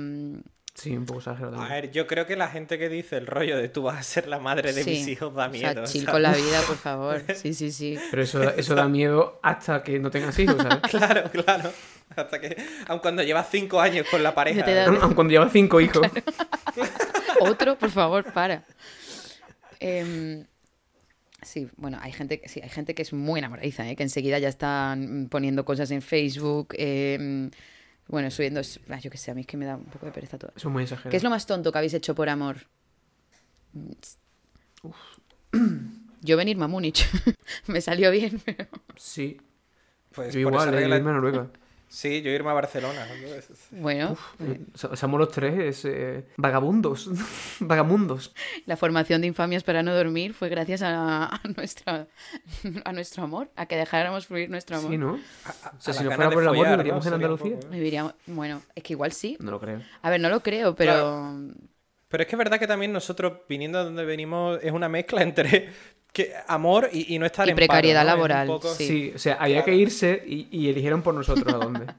Sí, 0.75 0.97
un 0.97 1.05
poco 1.05 1.19
exagerado. 1.21 1.61
A 1.61 1.69
ver, 1.69 1.91
yo 1.91 2.07
creo 2.07 2.27
que 2.27 2.35
la 2.35 2.49
gente 2.49 2.79
que 2.79 2.89
dice 2.89 3.19
el 3.19 3.27
rollo 3.27 3.59
de 3.59 3.69
tú 3.69 3.83
vas 3.83 3.99
a 3.99 4.03
ser 4.03 4.27
la 4.27 4.39
madre 4.39 4.73
de 4.73 4.83
sí. 4.83 4.91
mis 4.91 5.09
hijos 5.09 5.35
da 5.35 5.47
O 5.47 5.51
miedo. 5.51 5.73
sea, 5.73 5.85
chill 5.85 6.03
¿sabes? 6.07 6.13
con 6.13 6.23
la 6.23 6.33
vida, 6.33 6.61
por 6.67 6.77
favor. 6.77 7.23
Sí, 7.35 7.53
sí, 7.53 7.71
sí. 7.71 7.99
Pero 8.11 8.23
eso, 8.23 8.43
eso 8.43 8.75
da 8.75 8.89
miedo 8.89 9.39
hasta 9.43 9.83
que 9.83 9.99
no 9.99 10.11
tengas 10.11 10.39
hijos, 10.39 10.57
¿sabes? 10.63 10.79
Claro, 10.91 11.31
claro. 11.31 11.71
Hasta 12.17 12.41
que, 12.41 12.57
aun 12.89 13.01
cuando 13.01 13.23
llevas 13.23 13.49
cinco 13.51 13.81
años 13.81 14.07
con 14.11 14.23
la 14.23 14.35
pareja. 14.35 14.65
te 14.65 14.73
da- 14.75 14.87
Aun- 14.87 14.99
aun 15.03 15.15
Cuando 15.15 15.33
llevas 15.33 15.53
cinco 15.53 15.81
hijos. 15.81 16.07
Otro, 17.41 17.77
por 17.79 17.91
favor, 17.91 18.33
para. 18.33 18.65
Em, 19.81 20.47
sí, 21.43 21.69
bueno, 21.77 21.99
hay 22.01 22.13
gente, 22.13 22.41
que- 22.41 22.49
sí, 22.49 22.61
hay 22.63 22.69
gente 22.71 22.95
que 22.95 23.03
es 23.03 23.13
muy 23.13 23.39
enamoradiza, 23.41 23.89
¿eh? 23.89 23.97
que 23.97 24.03
enseguida 24.05 24.39
ya 24.39 24.49
están 24.49 25.29
poniendo 25.31 25.65
cosas 25.65 25.91
en 25.91 26.03
Facebook, 26.03 26.69
em, 26.79 27.51
bueno, 28.13 28.31
subiendo, 28.31 28.61
ah, 28.91 29.01
yo 29.01 29.11
qué 29.11 29.19
sé, 29.19 29.33
a 29.33 29.35
mí 29.35 29.41
es 29.41 29.47
que 29.49 29.57
me 29.57 29.65
da 29.67 29.75
un 29.77 29.87
poco 29.87 30.07
de 30.07 30.13
pereza 30.13 30.39
todo. 30.39 30.53
Eso 30.55 30.69
es 30.69 30.73
muy 30.73 30.85
exagerado. 30.85 31.11
¿Qué 31.11 31.17
es 31.17 31.25
lo 31.25 31.31
más 31.31 31.47
tonto 31.47 31.73
que 31.73 31.79
habéis 31.79 31.95
hecho 31.95 32.15
por 32.15 32.29
amor? 32.29 32.59
Yo 36.21 36.37
venirme 36.37 36.65
a 36.65 36.69
Múnich. 36.69 37.09
me 37.67 37.81
salió 37.81 38.11
bien, 38.11 38.41
pero... 38.45 38.67
Sí. 38.97 39.41
Pues 40.15 40.35
Yo 40.35 40.43
por 40.45 40.53
igual, 40.53 40.69
esa 40.69 40.79
eh, 40.79 40.81
regla- 40.81 40.97
irme 40.99 41.11
a 41.11 41.15
Noruega. 41.15 41.49
Sí, 41.95 42.23
yo 42.23 42.31
irme 42.31 42.49
a 42.49 42.55
Barcelona. 42.55 43.07
Bueno, 43.71 44.17
pues, 44.39 44.61
So- 44.75 44.97
Somos 44.97 45.21
los 45.21 45.31
tres 45.31 45.59
es, 45.59 45.85
eh, 45.85 46.27
vagabundos. 46.39 47.11
Vagamundos. 47.61 48.33
la 48.65 48.79
formación 48.79 49.21
de 49.21 49.27
infamias 49.27 49.63
para 49.63 49.83
no 49.83 49.95
dormir 49.95 50.33
fue 50.33 50.49
gracias 50.49 50.81
a, 50.81 51.27
a 51.27 51.41
nuestra, 51.55 52.07
a 52.87 52.93
nuestro 52.95 53.25
amor, 53.25 53.51
a 53.57 53.67
que 53.67 53.77
dejáramos 53.77 54.27
fluir 54.27 54.49
nuestro 54.49 54.79
amor. 54.79 54.91
Sí, 54.91 54.97
¿no? 54.97 55.21
A- 55.45 55.69
a- 55.69 55.73
O 55.77 55.81
sea, 55.81 55.93
si 55.93 56.03
no 56.05 56.13
fuera 56.13 56.31
por 56.31 56.43
el 56.43 56.49
amor, 56.49 56.57
follar, 56.65 56.79
viviríamos 56.79 57.05
¿no? 57.05 57.09
en 57.09 57.15
Andalucía. 57.15 57.57
poco- 57.61 57.69
Viviríamos- 57.73 58.15
bueno, 58.27 58.63
es 58.75 58.83
que 58.83 58.93
igual 58.95 59.13
sí. 59.13 59.37
No 59.41 59.51
lo 59.51 59.61
creo. 59.61 59.83
A 60.01 60.09
ver, 60.09 60.21
no 60.21 60.31
lo 60.31 60.41
creo, 60.43 60.75
pero... 60.75 61.37
Pero 62.13 62.23
es 62.23 62.29
que 62.29 62.37
es 62.37 62.39
verdad 62.39 62.61
que 62.61 62.67
también 62.69 62.93
nosotros, 62.93 63.33
viniendo 63.49 63.79
de 63.79 63.85
donde 63.87 64.05
venimos, 64.05 64.61
es 64.63 64.71
una 64.71 64.89
mezcla 64.89 65.23
entre 65.23 65.71
que 66.13 66.33
amor 66.47 66.91
y, 66.93 67.13
y 67.15 67.19
no 67.19 67.25
estar 67.27 67.49
Y 67.49 67.51
en 67.51 67.57
paro, 67.57 67.67
precariedad 67.67 68.03
¿no? 68.05 68.09
Es 68.11 68.13
un 68.13 68.17
laboral, 68.19 68.47
poco- 68.47 68.75
Sí. 68.75 68.87
Sí, 68.87 69.13
o 69.15 69.19
sea, 69.19 69.35
había 69.41 69.65
que 69.65 69.75
irse 69.75 70.23
y, 70.27 70.47
y 70.53 70.69
eligieron 70.69 71.03
por 71.03 71.15
nosotros 71.15 71.53
a 71.53 71.57
dónde. 71.57 71.87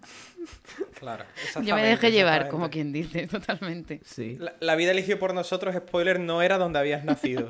Claro, 0.99 1.25
Yo 1.63 1.75
me 1.75 1.83
dejé 1.83 2.11
llevar, 2.11 2.47
como 2.47 2.69
quien 2.69 2.93
dice, 2.93 3.27
totalmente. 3.31 3.99
Sí, 4.05 4.37
La, 4.39 4.53
la 4.61 4.75
vida 4.75 4.91
eligió 4.91 5.19
por 5.19 5.33
nosotros, 5.33 5.75
spoiler, 5.75 6.19
no 6.19 6.41
era 6.41 6.57
donde 6.57 6.79
habías 6.79 7.03
nacido. 7.03 7.49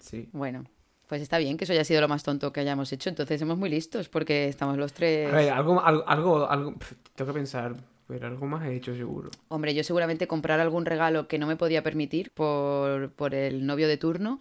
sí. 0.00 0.28
Bueno, 0.32 0.64
pues 1.06 1.22
está 1.22 1.38
bien 1.38 1.56
que 1.56 1.64
eso 1.64 1.72
haya 1.72 1.84
sido 1.84 2.00
lo 2.00 2.08
más 2.08 2.22
tonto 2.24 2.52
que 2.52 2.60
hayamos 2.60 2.92
hecho. 2.92 3.08
Entonces 3.10 3.38
somos 3.38 3.58
muy 3.58 3.68
listos 3.70 4.08
porque 4.08 4.48
estamos 4.48 4.76
los 4.76 4.92
tres... 4.92 5.32
A 5.32 5.36
ver, 5.36 5.50
algo, 5.52 5.80
algo, 5.84 6.04
algo, 6.08 6.50
algo- 6.50 6.74
tengo 7.14 7.32
que 7.32 7.38
pensar, 7.38 7.74
pero 8.06 8.26
algo 8.26 8.46
más 8.46 8.66
he 8.66 8.74
hecho 8.74 8.94
seguro. 8.94 9.30
Hombre, 9.48 9.74
yo 9.74 9.84
seguramente 9.84 10.26
comprar 10.26 10.60
algún 10.60 10.84
regalo 10.84 11.28
que 11.28 11.38
no 11.38 11.46
me 11.46 11.56
podía 11.56 11.82
permitir 11.82 12.30
por, 12.32 13.10
por 13.12 13.34
el 13.34 13.66
novio 13.66 13.88
de 13.88 13.96
turno, 13.96 14.40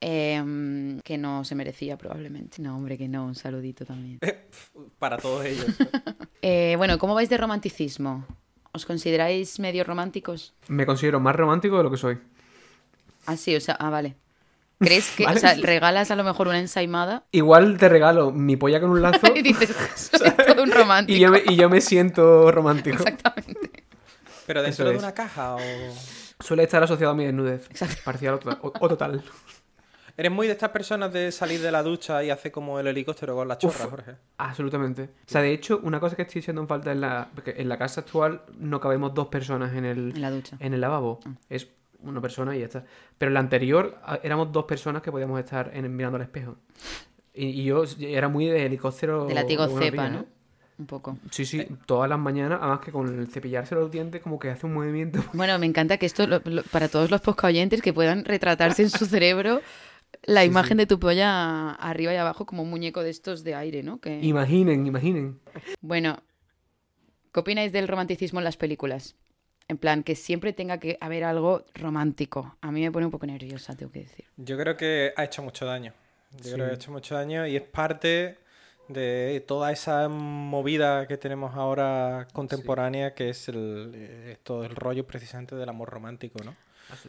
em, 0.00 1.00
que 1.00 1.18
no 1.18 1.44
se 1.44 1.54
merecía 1.54 1.96
probablemente. 1.96 2.62
No, 2.62 2.76
hombre, 2.76 2.98
que 2.98 3.08
no, 3.08 3.26
un 3.26 3.34
saludito 3.34 3.84
también. 3.84 4.18
Para 4.98 5.16
todos 5.16 5.44
ellos. 5.44 5.66
Eh, 6.42 6.74
bueno, 6.78 6.98
¿cómo 6.98 7.12
vais 7.12 7.28
de 7.28 7.36
romanticismo? 7.36 8.24
¿Os 8.72 8.86
consideráis 8.86 9.58
medio 9.58 9.84
románticos? 9.84 10.54
Me 10.68 10.86
considero 10.86 11.20
más 11.20 11.36
romántico 11.36 11.76
de 11.76 11.82
lo 11.82 11.90
que 11.90 11.98
soy. 11.98 12.18
Ah, 13.26 13.36
sí, 13.36 13.54
o 13.54 13.60
sea, 13.60 13.74
ah, 13.74 13.90
vale. 13.90 14.16
¿Crees 14.80 15.10
que, 15.10 15.24
Vale. 15.26 15.36
o 15.36 15.40
sea, 15.40 15.54
regalas 15.54 16.10
a 16.10 16.16
lo 16.16 16.24
mejor 16.24 16.48
una 16.48 16.58
ensaimada 16.58 17.24
Igual 17.32 17.76
te 17.76 17.88
regalo 17.88 18.30
mi 18.32 18.56
polla 18.56 18.80
con 18.80 18.90
un 18.90 19.02
lazo 19.02 19.26
y 19.34 19.42
dices, 19.42 19.76
soy 19.94 20.30
todo 20.30 20.62
un 20.62 20.70
romántico? 20.72 21.16
y 21.16 21.20
yo, 21.20 21.30
me, 21.30 21.42
y 21.46 21.56
yo 21.56 21.68
me 21.68 21.80
siento 21.80 22.50
romántico. 22.50 22.96
Exactamente. 22.96 23.84
Pero 24.46 24.62
dentro 24.62 24.84
Eso 24.84 24.90
de 24.90 24.96
es. 24.96 25.02
una 25.02 25.12
caja 25.12 25.54
o... 25.56 25.60
Suele 26.40 26.62
estar 26.62 26.82
asociado 26.82 27.12
a 27.12 27.14
mi 27.14 27.24
desnudez. 27.26 27.66
Exacto. 27.70 27.96
Parcial 28.04 28.34
o, 28.34 28.38
to- 28.38 28.58
o- 28.62 28.72
o 28.80 28.88
total. 28.88 29.22
¿Eres 30.16 30.32
muy 30.32 30.46
de 30.46 30.54
estas 30.54 30.70
personas 30.70 31.12
de 31.12 31.30
salir 31.32 31.60
de 31.60 31.70
la 31.70 31.82
ducha 31.82 32.22
y 32.24 32.30
hacer 32.30 32.50
como 32.50 32.78
el 32.80 32.86
helicóptero 32.86 33.34
con 33.36 33.46
la 33.48 33.56
chorra, 33.58 33.86
Jorge? 33.88 34.16
Absolutamente. 34.38 35.02
O 35.04 35.08
sea, 35.30 35.40
de 35.42 35.52
hecho, 35.52 35.80
una 35.82 36.00
cosa 36.00 36.16
que 36.16 36.22
estoy 36.22 36.40
echando 36.40 36.60
en 36.62 36.68
falta 36.68 36.92
en 36.92 37.00
la... 37.00 37.28
Porque 37.34 37.54
en 37.56 37.68
la 37.68 37.78
casa 37.78 38.00
actual 38.02 38.42
no 38.58 38.80
cabemos 38.80 39.14
dos 39.14 39.28
personas 39.28 39.74
en 39.74 39.84
el, 39.84 40.12
En 40.16 40.20
la 40.22 40.30
ducha. 40.30 40.56
en 40.58 40.74
el 40.74 40.80
lavabo. 40.80 41.20
Ah. 41.26 41.30
Es 41.48 41.68
una 42.02 42.20
persona 42.20 42.56
y 42.56 42.60
ya 42.60 42.66
está. 42.66 42.84
Pero 43.18 43.30
en 43.30 43.34
la 43.34 43.40
anterior 43.40 43.98
a- 44.02 44.20
éramos 44.22 44.52
dos 44.52 44.64
personas 44.64 45.02
que 45.02 45.10
podíamos 45.10 45.38
estar 45.40 45.70
en, 45.74 45.94
mirando 45.94 46.16
al 46.16 46.22
espejo. 46.22 46.56
Y, 47.34 47.46
y 47.46 47.64
yo 47.64 47.84
era 48.00 48.28
muy 48.28 48.46
de 48.46 48.66
helicóptero... 48.66 49.26
De 49.26 49.34
látigo 49.34 49.66
cepa, 49.78 50.08
¿no? 50.08 50.20
¿eh? 50.20 50.24
Un 50.78 50.86
poco. 50.86 51.18
Sí, 51.30 51.44
sí, 51.44 51.66
todas 51.84 52.08
las 52.08 52.18
mañanas, 52.18 52.58
además 52.62 52.80
que 52.80 52.90
con 52.90 53.06
el 53.20 53.28
cepillarse 53.28 53.74
los 53.74 53.90
dientes 53.90 54.22
como 54.22 54.38
que 54.38 54.48
hace 54.50 54.64
un 54.66 54.72
movimiento. 54.74 55.22
Bueno, 55.34 55.58
me 55.58 55.66
encanta 55.66 55.98
que 55.98 56.06
esto, 56.06 56.26
lo- 56.26 56.40
lo- 56.44 56.62
para 56.64 56.88
todos 56.88 57.10
los 57.10 57.20
podcast 57.20 57.50
oyentes, 57.52 57.82
que 57.82 57.92
puedan 57.92 58.24
retratarse 58.24 58.82
en 58.82 58.88
su 58.90 59.04
cerebro 59.06 59.60
la 60.24 60.44
imagen 60.44 60.78
de 60.78 60.86
tu 60.86 60.98
polla 60.98 61.70
arriba 61.72 62.12
y 62.14 62.16
abajo 62.16 62.46
como 62.46 62.62
un 62.62 62.70
muñeco 62.70 63.02
de 63.02 63.10
estos 63.10 63.44
de 63.44 63.54
aire, 63.54 63.82
¿no? 63.82 64.00
Que... 64.00 64.20
Imaginen, 64.22 64.86
imaginen. 64.86 65.38
Bueno, 65.82 66.22
¿qué 67.32 67.40
opináis 67.40 67.72
del 67.72 67.86
romanticismo 67.86 68.40
en 68.40 68.44
las 68.44 68.56
películas? 68.56 69.16
En 69.70 69.78
plan, 69.78 70.02
que 70.02 70.16
siempre 70.16 70.52
tenga 70.52 70.78
que 70.78 70.98
haber 71.00 71.22
algo 71.22 71.64
romántico. 71.74 72.56
A 72.60 72.72
mí 72.72 72.80
me 72.80 72.90
pone 72.90 73.06
un 73.06 73.12
poco 73.12 73.24
nerviosa, 73.26 73.76
tengo 73.76 73.92
que 73.92 74.00
decir. 74.00 74.24
Yo 74.36 74.58
creo 74.58 74.76
que 74.76 75.12
ha 75.16 75.22
hecho 75.22 75.42
mucho 75.44 75.64
daño. 75.64 75.92
Yo 76.38 76.42
Sí. 76.44 76.52
creo 76.54 76.66
que 76.66 76.72
ha 76.72 76.74
hecho 76.74 76.90
mucho 76.90 77.14
daño 77.14 77.46
y 77.46 77.54
es 77.54 77.62
parte 77.62 78.36
de 78.88 79.44
toda 79.46 79.70
esa 79.70 80.08
movida 80.08 81.06
que 81.06 81.16
tenemos 81.16 81.54
ahora 81.54 82.26
contemporánea, 82.32 83.14
que 83.14 83.28
es 83.28 83.48
el, 83.48 83.92
eh, 83.94 84.36
todo 84.42 84.64
el 84.64 84.74
rollo 84.74 85.06
precisamente 85.06 85.54
del 85.54 85.68
amor 85.68 85.88
romántico, 85.88 86.42
¿no? 86.44 86.56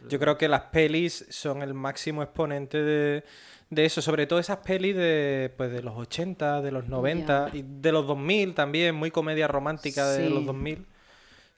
Yo 0.08 0.20
creo 0.20 0.38
que 0.38 0.46
las 0.46 0.60
pelis 0.70 1.26
son 1.30 1.62
el 1.62 1.74
máximo 1.74 2.22
exponente 2.22 2.80
de, 2.80 3.24
de 3.70 3.84
eso, 3.84 4.00
sobre 4.00 4.28
todo 4.28 4.38
esas 4.38 4.58
pelis 4.58 4.94
de, 4.94 5.52
pues, 5.56 5.72
de 5.72 5.82
los 5.82 5.96
80, 5.96 6.60
de 6.62 6.70
los 6.70 6.86
90 6.86 7.50
y 7.52 7.64
de 7.66 7.90
los 7.90 8.06
2000 8.06 8.54
también, 8.54 8.94
muy 8.94 9.10
comedia 9.10 9.48
romántica 9.48 10.08
de 10.12 10.28
Sí. 10.28 10.32
los 10.32 10.46
2000, 10.46 10.86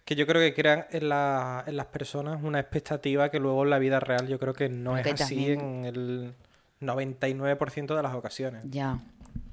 que 0.04 0.14
yo 0.16 0.26
creo 0.26 0.40
que 0.42 0.52
crean 0.54 0.86
en, 0.90 1.08
la- 1.08 1.64
en 1.66 1.76
las 1.76 1.86
personas 1.86 2.42
una 2.42 2.60
expectativa 2.60 3.30
que 3.30 3.40
luego 3.40 3.64
en 3.64 3.70
la 3.70 3.78
vida 3.78 4.00
real 4.00 4.28
yo 4.28 4.38
creo 4.38 4.52
que 4.54 4.68
no 4.68 4.96
es 4.98 5.06
así 5.06 5.34
también- 5.36 5.60
en 5.60 5.84
el 5.86 6.34
99% 6.80 7.96
de 7.96 8.02
las 8.02 8.14
ocasiones. 8.14 8.62
Ya, 8.70 8.98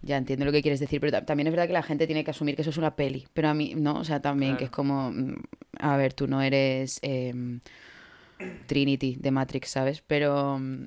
ya 0.02 0.18
entiendo 0.18 0.44
lo 0.46 0.52
que 0.52 0.62
quieres 0.62 0.80
decir, 0.80 1.00
pero 1.00 1.12
ta- 1.14 1.26
también 1.26 1.48
es 1.48 1.52
verdad 1.54 1.68
que 1.68 1.74
la 1.74 1.84
gente 1.84 2.06
tiene 2.06 2.24
que 2.24 2.32
asumir 2.32 2.56
que 2.56 2.62
eso 2.64 2.72
es 2.72 2.78
una 2.78 2.96
peli. 2.96 3.28
Pero 3.34 3.48
a 3.50 3.54
mí, 3.54 3.74
no, 3.76 3.96
o 4.00 4.04
sea, 4.04 4.22
también 4.22 4.58
que 4.58 4.66
es 4.66 4.72
como, 4.72 5.12
mm, 5.12 5.36
a 5.80 5.96
ver, 5.98 6.14
tú 6.14 6.28
no 6.28 6.42
eres 6.42 7.00
em, 7.02 7.62
Trinity 8.68 9.16
de 9.20 9.32
Matrix, 9.32 9.70
¿sabes? 9.70 10.02
Pero, 10.06 10.58
mm, 10.60 10.86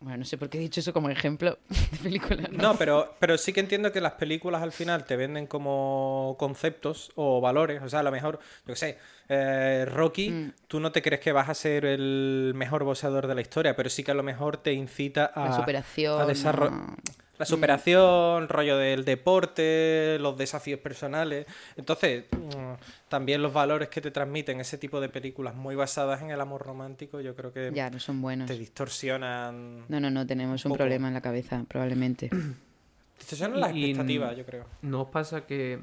bueno, 0.00 0.18
no 0.18 0.24
sé 0.24 0.36
por 0.38 0.48
qué 0.50 0.58
he 0.58 0.60
dicho 0.60 0.80
eso 0.80 0.92
como 0.92 1.08
ejemplo 1.08 1.58
de 1.92 1.98
película. 2.02 2.48
¿no? 2.52 2.72
No, 2.72 2.76
pero, 2.76 3.14
pero 3.18 3.38
sí 3.38 3.52
que 3.52 3.60
entiendo 3.60 3.92
que 3.92 4.00
las 4.00 4.12
películas 4.12 4.62
al 4.62 4.72
final 4.72 5.04
te 5.04 5.16
venden 5.16 5.46
como 5.46 6.36
conceptos 6.38 7.10
o 7.14 7.40
valores. 7.40 7.82
O 7.82 7.88
sea, 7.88 8.00
a 8.00 8.02
lo 8.02 8.10
mejor, 8.10 8.38
yo 8.66 8.74
qué 8.74 8.76
sé, 8.76 8.98
eh, 9.28 9.86
Rocky, 9.88 10.30
Mm. 10.30 10.52
tú 10.68 10.80
no 10.80 10.92
te 10.92 11.02
crees 11.02 11.20
que 11.20 11.32
vas 11.32 11.48
a 11.48 11.54
ser 11.54 11.84
el 11.86 12.52
mejor 12.54 12.84
boxeador 12.84 13.26
de 13.26 13.34
la 13.34 13.40
historia, 13.40 13.74
pero 13.74 13.88
sí 13.90 14.04
que 14.04 14.10
a 14.10 14.14
lo 14.14 14.22
mejor 14.22 14.58
te 14.58 14.72
incita 14.72 15.26
a, 15.26 15.46
La 15.48 15.56
superación. 15.56 16.20
a 16.20 16.26
desarro- 16.26 16.70
no. 16.70 16.96
La 17.38 17.44
superación, 17.46 18.48
rollo 18.48 18.78
del 18.78 19.04
deporte, 19.04 20.16
los 20.20 20.36
desafíos 20.38 20.80
personales. 20.80 21.46
Entonces, 21.76 22.24
mm, 22.32 22.74
también 23.08 23.42
los 23.42 23.52
valores 23.52 23.88
que 23.88 24.00
te 24.00 24.10
transmiten 24.10 24.58
ese 24.60 24.78
tipo 24.78 25.00
de 25.00 25.08
películas 25.08 25.54
muy 25.54 25.74
basadas 25.74 26.22
en 26.22 26.30
el 26.30 26.40
amor 26.40 26.62
romántico, 26.64 27.20
yo 27.20 27.34
creo 27.36 27.52
que 27.52 27.72
Ya, 27.74 27.90
no 27.90 28.00
son 28.00 28.22
buenos. 28.22 28.46
te 28.46 28.56
distorsionan. 28.58 29.84
No, 29.88 30.00
no, 30.00 30.10
no, 30.10 30.26
tenemos 30.26 30.64
un 30.64 30.72
problema 30.72 31.08
en 31.08 31.14
la 31.14 31.20
cabeza, 31.20 31.64
probablemente. 31.68 32.30
Distorsionan 33.18 33.60
las 33.60 33.70
expectativas, 33.70 34.36
yo 34.36 34.44
creo. 34.46 34.64
¿No 34.82 35.02
os 35.02 35.08
pasa 35.08 35.46
que, 35.46 35.80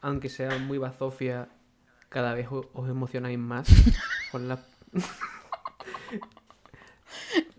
aunque 0.00 0.28
sea 0.28 0.58
muy 0.58 0.78
bazofia, 0.78 1.48
cada 2.08 2.34
vez 2.34 2.48
os 2.50 2.88
emocionáis 2.88 3.38
más 3.38 3.66
con 4.32 4.48
la... 4.48 4.58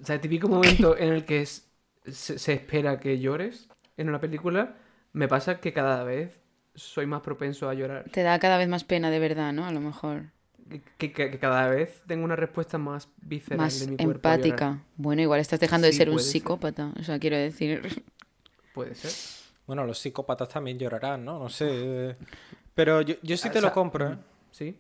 o 0.02 0.06
sea, 0.06 0.16
el 0.16 0.22
típico 0.22 0.48
momento 0.48 0.98
en 0.98 1.14
el 1.14 1.26
que 1.26 1.42
es- 1.42 1.68
se, 2.12 2.38
se 2.40 2.54
espera 2.54 3.00
que 3.00 3.20
llores 3.20 3.70
en 3.98 4.10
una 4.10 4.20
película, 4.20 4.76
me 5.14 5.28
pasa 5.28 5.60
que 5.60 5.74
cada 5.74 6.04
vez 6.04 6.40
soy 6.76 7.06
más 7.06 7.22
propenso 7.22 7.70
a 7.70 7.74
llorar. 7.74 8.06
Te 8.12 8.24
da 8.24 8.40
cada 8.40 8.58
vez 8.58 8.68
más 8.68 8.84
pena 8.84 9.10
de 9.12 9.20
verdad, 9.20 9.54
¿no? 9.54 9.66
A 9.66 9.72
lo 9.72 9.80
mejor. 9.80 10.24
Que, 10.98 11.12
que- 11.12 11.30
que 11.30 11.40
cada 11.40 11.68
vez 11.68 12.02
tengo 12.08 12.24
una 12.24 12.36
respuesta 12.36 12.78
más 12.78 13.10
visceral 13.22 13.58
Más 13.60 13.80
de 13.80 13.88
mi 13.88 13.98
cuerpo. 13.98 14.14
empática. 14.14 14.80
Bueno, 14.96 15.22
igual 15.22 15.40
estás 15.40 15.60
dejando 15.60 15.86
de 15.88 15.94
ser 15.94 16.10
un 16.10 16.20
ser. 16.20 16.32
psicópata. 16.32 16.92
O 17.00 17.04
sea, 17.04 17.20
quiero 17.20 17.38
decir. 17.38 18.04
Puede 18.74 18.96
ser. 18.96 19.12
Bueno, 19.68 19.86
los 19.86 20.00
psicópatas 20.00 20.50
también 20.50 20.80
llorarán, 20.80 21.24
¿no? 21.24 21.38
No 21.40 21.50
sé. 21.50 22.16
Pero 22.76 23.02
yo, 23.02 23.16
yo 23.22 23.38
sí 23.38 23.50
O 23.50 23.52
te 23.52 23.62
lo 23.62 23.72
compro, 23.72 24.14
¿eh? 24.14 24.18
Sí. 24.52 24.78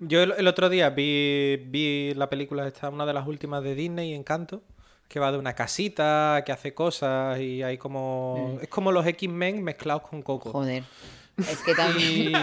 Yo 0.00 0.22
el, 0.24 0.32
el 0.36 0.48
otro 0.48 0.68
día 0.68 0.90
vi, 0.90 1.56
vi 1.68 2.14
la 2.14 2.28
película 2.28 2.66
esta, 2.66 2.88
una 2.88 3.06
de 3.06 3.12
las 3.12 3.26
últimas 3.28 3.62
de 3.62 3.76
Disney, 3.76 4.14
Encanto, 4.14 4.62
que 5.12 5.20
va 5.20 5.30
de 5.30 5.36
una 5.38 5.54
casita, 5.54 6.42
que 6.44 6.52
hace 6.52 6.72
cosas 6.72 7.38
y 7.38 7.62
hay 7.62 7.76
como... 7.76 8.58
Es 8.62 8.68
como 8.68 8.90
los 8.90 9.06
X-Men 9.06 9.62
mezclados 9.62 10.02
con 10.08 10.22
Coco. 10.22 10.50
Joder. 10.52 10.82
Es 11.36 11.58
que 11.58 11.74
también. 11.76 12.30
Y... 12.30 12.32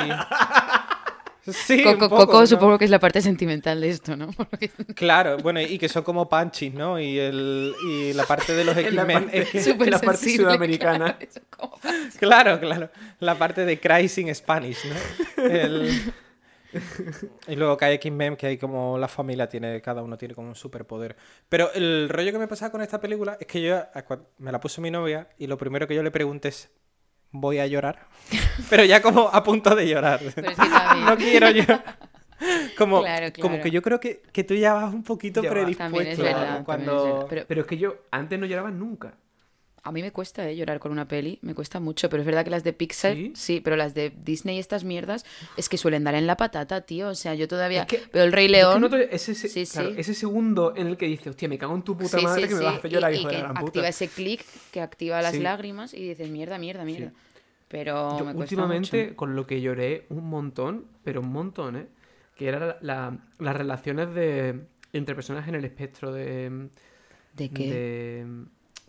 Sí, 1.51 1.82
Coco, 1.82 1.93
un 2.05 2.10
poco, 2.12 2.17
Coco 2.27 2.41
¿no? 2.41 2.47
supongo 2.47 2.77
que 2.77 2.86
es 2.86 2.91
la 2.91 2.99
parte 2.99 3.21
sentimental 3.23 3.82
de 3.82 3.89
esto, 3.89 4.15
¿no? 4.15 4.32
Porque 4.38 4.69
Claro, 4.93 5.38
bueno, 5.38 5.60
y 5.60 5.79
que 5.79 5.89
son 5.89 6.03
como 6.03 6.29
panchis, 6.29 6.71
¿no? 6.73 6.99
Y, 6.99 7.17
el, 7.17 7.73
y 7.88 8.13
la 8.13 8.25
parte 8.25 8.53
de 8.53 8.63
los 8.63 8.77
X-Men 8.77 9.29
es 9.32 9.49
que... 9.49 9.75
la 9.89 9.99
parte 9.99 10.17
sensible, 10.17 10.45
sudamericana. 10.45 11.17
claro, 11.17 11.79
Claro, 12.19 12.60
claro. 12.60 12.89
La 13.19 13.36
parte 13.36 13.65
de 13.65 13.79
Cries 13.79 14.17
in 14.19 14.36
Spanish, 14.36 14.77
¿no? 14.86 15.43
El- 15.43 16.13
Y 17.47 17.55
luego 17.55 17.77
que 17.77 17.86
hay 17.86 17.95
X-Men, 17.95 18.36
que 18.36 18.47
hay 18.47 18.58
como 18.58 18.97
la 18.97 19.08
familia 19.08 19.47
tiene, 19.49 19.82
cada 19.82 20.03
uno 20.03 20.17
tiene 20.17 20.36
como 20.36 20.49
un 20.49 20.55
superpoder. 20.55 21.15
Pero 21.47 21.71
el 21.73 22.10
rollo 22.10 22.32
que 22.32 22.39
me 22.39 22.47
pasaba 22.47 22.71
con 22.71 22.82
esta 22.82 22.99
película 22.99 23.38
es 23.39 23.47
que 23.47 23.62
yo 23.62 23.82
me 24.38 24.51
la 24.51 24.60
puso 24.60 24.82
mi 24.82 24.91
novia 24.91 25.27
y 25.38 25.47
lo 25.47 25.58
primero 25.58 25.88
que 25.88 25.95
yo 25.95 26.03
le 26.03 26.12
pregunté 26.12 26.49
es, 26.49 26.69
¿voy 27.32 27.60
a 27.60 27.67
llorar? 27.67 28.08
Pero 28.69 28.84
ya 28.86 29.01
como 29.01 29.29
a 29.29 29.43
punto 29.43 29.75
de 29.75 29.88
llorar. 29.88 30.19
Pero 30.36 30.51
no 31.05 31.17
quiero 31.17 31.49
llorar. 31.49 31.97
Como, 32.77 33.01
Claro, 33.01 33.27
como 33.41 33.60
que 33.60 33.69
yo 33.69 33.82
creo 33.82 33.99
que, 33.99 34.21
que 34.32 34.45
tú 34.45 34.55
ya 34.55 34.73
vas 34.73 34.93
un 34.93 35.03
poquito 35.03 35.41
predispuesto. 35.41 36.23
Cuando... 36.63 37.03
verdad. 37.03 37.25
Pero 37.29 37.45
Pero 37.47 37.62
es 37.62 37.67
que 37.67 37.77
yo 37.77 37.97
antes 38.12 38.39
no 38.39 38.45
lloraba 38.45 38.71
nunca. 38.71 39.15
A 39.84 39.92
mí 39.92 40.02
me 40.02 40.12
cuesta 40.12 40.50
eh, 40.50 40.56
llorar 40.56 40.80
con 40.80 40.92
una 40.92 41.08
peli, 41.08 41.39
me 41.42 41.54
cuesta 41.56 41.80
mucho, 41.80 42.10
pero 42.10 42.22
es 42.22 42.26
verdad 42.26 42.44
que 42.44 42.50
las 42.50 42.63
de 42.63 42.74
Pixar, 42.74 43.15
¿Sí? 43.15 43.32
¿Sí? 43.36 43.62
pero 43.62 43.76
las 43.76 43.94
de 43.94 44.12
Disney 44.24 44.58
y 44.58 44.60
estas 44.60 44.84
mierdas 44.84 45.26
es 45.58 45.70
que 45.70 45.78
suelen 45.78 46.04
dar 46.04 46.15
en 46.15 46.28
la 46.28 46.36
patata, 46.38 46.82
tío. 46.82 47.08
O 47.10 47.15
sea, 47.15 47.34
yo 47.36 47.48
todavía 47.48 47.82
Es 47.82 47.88
que- 47.88 48.02
veo 48.13 48.24
el 48.24 48.32
Rey 48.32 48.48
Yo 48.50 48.56
es 48.56 48.76
que 48.89 48.89
León. 48.98 49.08
ese, 49.12 49.36
Sí, 49.36 49.65
claro, 49.65 49.89
sí. 49.92 49.96
ese 49.98 50.13
segundo 50.13 50.74
en 50.76 50.88
el 50.88 50.98
que 50.98 51.06
dice, 51.08 51.30
hostia, 51.30 51.48
me 51.48 51.58
cago 51.58 51.76
en 51.76 51.84
tu 51.84 51.96
puta 51.98 52.20
madre 52.22 52.48
que 52.48 52.56
me 52.56 52.62
vas 52.63 52.74
a 52.76 52.78
hacer 52.78 52.92
llorar, 52.92 53.13
y, 53.13 53.18
y 53.18 53.20
hijo 53.20 53.30
de 53.30 53.36
que 53.36 53.42
la 53.42 53.44
gran 53.50 53.56
puta. 53.56 53.68
activa 53.68 53.88
ese 53.88 54.08
clic 54.08 54.46
que 54.72 54.82
activa 54.82 55.22
las 55.22 55.36
lágrimas 55.38 55.94
y 55.94 56.10
dices 56.10 56.30
mierda, 56.30 56.58
mierda, 56.58 56.84
mierda. 56.86 57.12
Pero 57.68 58.18
Yo 58.18 58.26
me 58.26 58.34
cuesta 58.34 58.56
últimamente, 58.56 59.04
mucho. 59.06 59.15
con 59.15 59.36
lo 59.36 59.46
que 59.46 59.62
lloré 59.62 60.06
un 60.10 60.28
montón, 60.30 60.86
pero 61.04 61.22
un 61.22 61.32
montón, 61.32 61.76
¿eh? 61.76 61.86
Que 62.36 62.48
eran 62.48 62.76
la- 62.82 63.18
las 63.38 63.56
relaciones 63.56 64.13
de 64.15 64.62
entre 64.94 65.13
personas 65.13 65.48
en 65.48 65.56
el 65.56 65.63
espectro 65.65 66.12
de... 66.12 66.70
¿De 67.36 67.50
qué? 67.52 67.72
de 67.72 68.26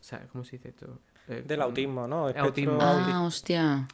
o 0.00 0.02
sea, 0.02 0.26
¿cómo 0.32 0.44
se 0.44 0.56
dice 0.56 0.70
esto? 0.70 1.00
Eh, 1.28 1.44
Del 1.46 1.62
autismo, 1.62 2.06
¿no? 2.06 2.28
Espectro 2.28 2.48
Autismo. 2.48 2.78
Ah, 2.80 3.22
hostia. 3.22 3.86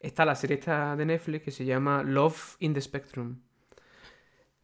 Está 0.00 0.24
la 0.24 0.34
serie 0.34 0.58
esta 0.58 0.96
de 0.96 1.06
Netflix 1.06 1.44
que 1.44 1.50
se 1.52 1.64
llama 1.64 2.02
Love 2.02 2.56
in 2.58 2.74
the 2.74 2.80
Spectrum, 2.80 3.36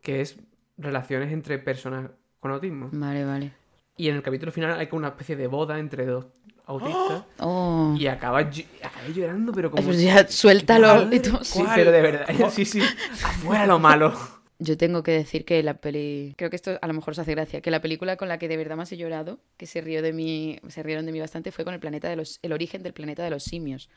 que 0.03 0.21
es 0.21 0.37
relaciones 0.77 1.33
entre 1.33 1.59
personas 1.59 2.11
con 2.41 2.51
autismo. 2.51 2.91
Vale, 2.93 3.25
vale. 3.25 3.53
Y 3.97 4.09
en 4.09 4.17
el 4.17 4.23
capítulo 4.23 4.51
final 4.53 4.79
hay 4.79 4.89
como 4.89 4.99
una 4.99 5.09
especie 5.09 5.37
de 5.37 5.47
boda 5.47 5.79
entre 5.79 6.07
dos 6.07 6.27
autistas. 6.67 7.25
Oh. 7.41 7.95
Y 7.97 8.09
acaba, 8.09 8.41
acabé 8.41 9.13
llorando, 9.15 9.53
pero 9.53 9.71
como... 9.71 9.83
Pues 9.85 10.03
ya, 10.03 10.27
suéltalo. 10.27 11.09
Todo. 11.09 11.45
Sí, 11.45 11.63
pero 11.75 11.93
de 11.93 12.03
verdad, 12.03 12.27
sí, 12.51 12.65
sí, 12.65 12.83
afuera 13.23 13.65
lo 13.65 13.79
malo. 13.79 14.13
Yo 14.61 14.77
tengo 14.77 15.05
que 15.05 15.13
decir 15.13 15.45
que 15.45 15.63
la 15.63 15.75
peli, 15.75 16.35
creo 16.37 16.51
que 16.51 16.57
esto 16.57 16.79
a 16.83 16.87
lo 16.89 16.95
mejor 16.95 17.13
os 17.13 17.19
hace 17.21 17.31
gracia, 17.33 17.61
que 17.61 17.71
la 17.71 17.81
película 17.81 18.17
con 18.17 18.29
la 18.29 18.39
que 18.39 18.49
de 18.49 18.57
verdad 18.57 18.77
más 18.77 18.91
he 18.91 18.97
llorado, 18.97 19.41
que 19.57 19.67
se 19.67 19.81
rió 19.81 20.03
de 20.03 20.13
mí, 20.13 20.59
se 20.69 20.83
rieron 20.83 21.07
de 21.07 21.13
mí 21.13 21.21
bastante, 21.21 21.53
fue 21.53 21.65
con 21.65 21.75
el 21.75 21.81
planeta 21.81 22.09
de 22.09 22.17
los, 22.17 22.41
el 22.43 22.53
origen 22.53 22.83
del 22.83 22.93
planeta 22.93 23.23
de 23.23 23.31
los 23.31 23.45
simios. 23.45 23.89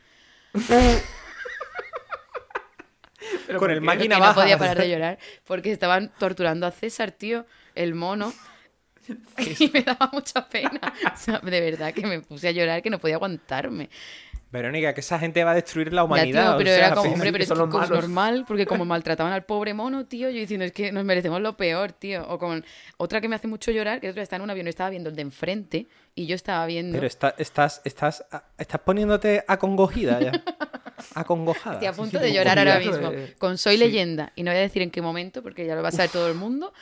Pero 3.46 3.58
Con 3.58 3.68
¿por 3.68 3.70
el 3.70 3.80
máquina 3.80 4.16
que 4.16 4.20
no 4.20 4.20
baja. 4.20 4.34
podía 4.34 4.58
parar 4.58 4.78
de 4.78 4.88
llorar 4.90 5.18
porque 5.44 5.72
estaban 5.72 6.12
torturando 6.18 6.66
a 6.66 6.70
César, 6.70 7.12
tío, 7.12 7.46
el 7.74 7.94
mono. 7.94 8.32
Y 9.58 9.68
me 9.72 9.82
daba 9.82 10.10
mucha 10.12 10.48
pena. 10.48 10.80
O 11.12 11.16
sea, 11.16 11.40
de 11.40 11.60
verdad 11.60 11.92
que 11.92 12.06
me 12.06 12.20
puse 12.20 12.48
a 12.48 12.52
llorar 12.52 12.82
que 12.82 12.90
no 12.90 12.98
podía 13.00 13.16
aguantarme. 13.16 13.90
Verónica, 14.52 14.92
que 14.94 15.00
esa 15.00 15.18
gente 15.18 15.42
va 15.42 15.52
a 15.52 15.54
destruir 15.54 15.92
la 15.92 16.02
Ya, 16.02 16.04
humanidad. 16.04 16.42
tío, 16.44 16.54
o 16.54 16.58
pero 16.58 16.70
sea, 16.70 16.86
era 16.86 16.94
como, 16.94 17.10
hombre, 17.14 17.32
pero 17.32 17.44
es 17.44 17.50
que 17.50 17.54
es 17.84 17.90
normal, 17.90 18.44
porque 18.46 18.66
como 18.66 18.84
maltrataban 18.84 19.32
al 19.32 19.44
pobre 19.44 19.72
mono, 19.74 20.04
tío, 20.06 20.28
yo 20.30 20.38
diciendo, 20.38 20.64
es 20.66 20.72
que 20.72 20.92
nos 20.92 21.04
merecemos 21.04 21.40
lo 21.40 21.56
peor, 21.56 21.92
tío. 21.92 22.24
O 22.28 22.38
con 22.38 22.64
otra 22.98 23.20
que 23.20 23.28
me 23.28 23.36
hace 23.36 23.48
mucho 23.48 23.70
llorar, 23.72 24.00
que 24.00 24.10
otra 24.10 24.22
está 24.22 24.36
en 24.36 24.42
un 24.42 24.50
avión 24.50 24.68
estaba 24.68 24.90
viendo 24.90 25.08
el 25.10 25.16
de 25.16 25.22
enfrente, 25.22 25.86
y 26.14 26.26
yo 26.26 26.34
estaba 26.34 26.66
viendo. 26.66 26.94
Pero 26.94 27.06
está- 27.06 27.34
estás, 27.38 27.80
estás, 27.84 28.24
estás 28.58 28.80
poniéndote 28.82 29.42
acongojida 29.48 30.20
ya. 30.20 30.32
Acongojada. 31.14 31.74
Estoy 31.76 31.88
a 31.88 31.92
punto 31.94 32.18
sí, 32.18 32.24
de 32.24 32.32
llorar 32.32 32.58
ahora 32.58 32.78
mismo. 32.78 33.10
eh, 33.12 33.34
Con 33.38 33.58
Soy 33.58 33.74
sí. 33.76 33.80
Leyenda. 33.80 34.32
Y 34.36 34.42
no 34.42 34.50
voy 34.50 34.58
a 34.58 34.62
decir 34.62 34.82
en 34.82 34.90
qué 34.90 35.02
momento, 35.02 35.42
porque 35.42 35.66
ya 35.66 35.74
lo 35.74 35.82
va 35.82 35.88
a 35.88 35.92
saber 35.92 36.10
todo 36.10 36.28
el 36.28 36.34
mundo. 36.34 36.72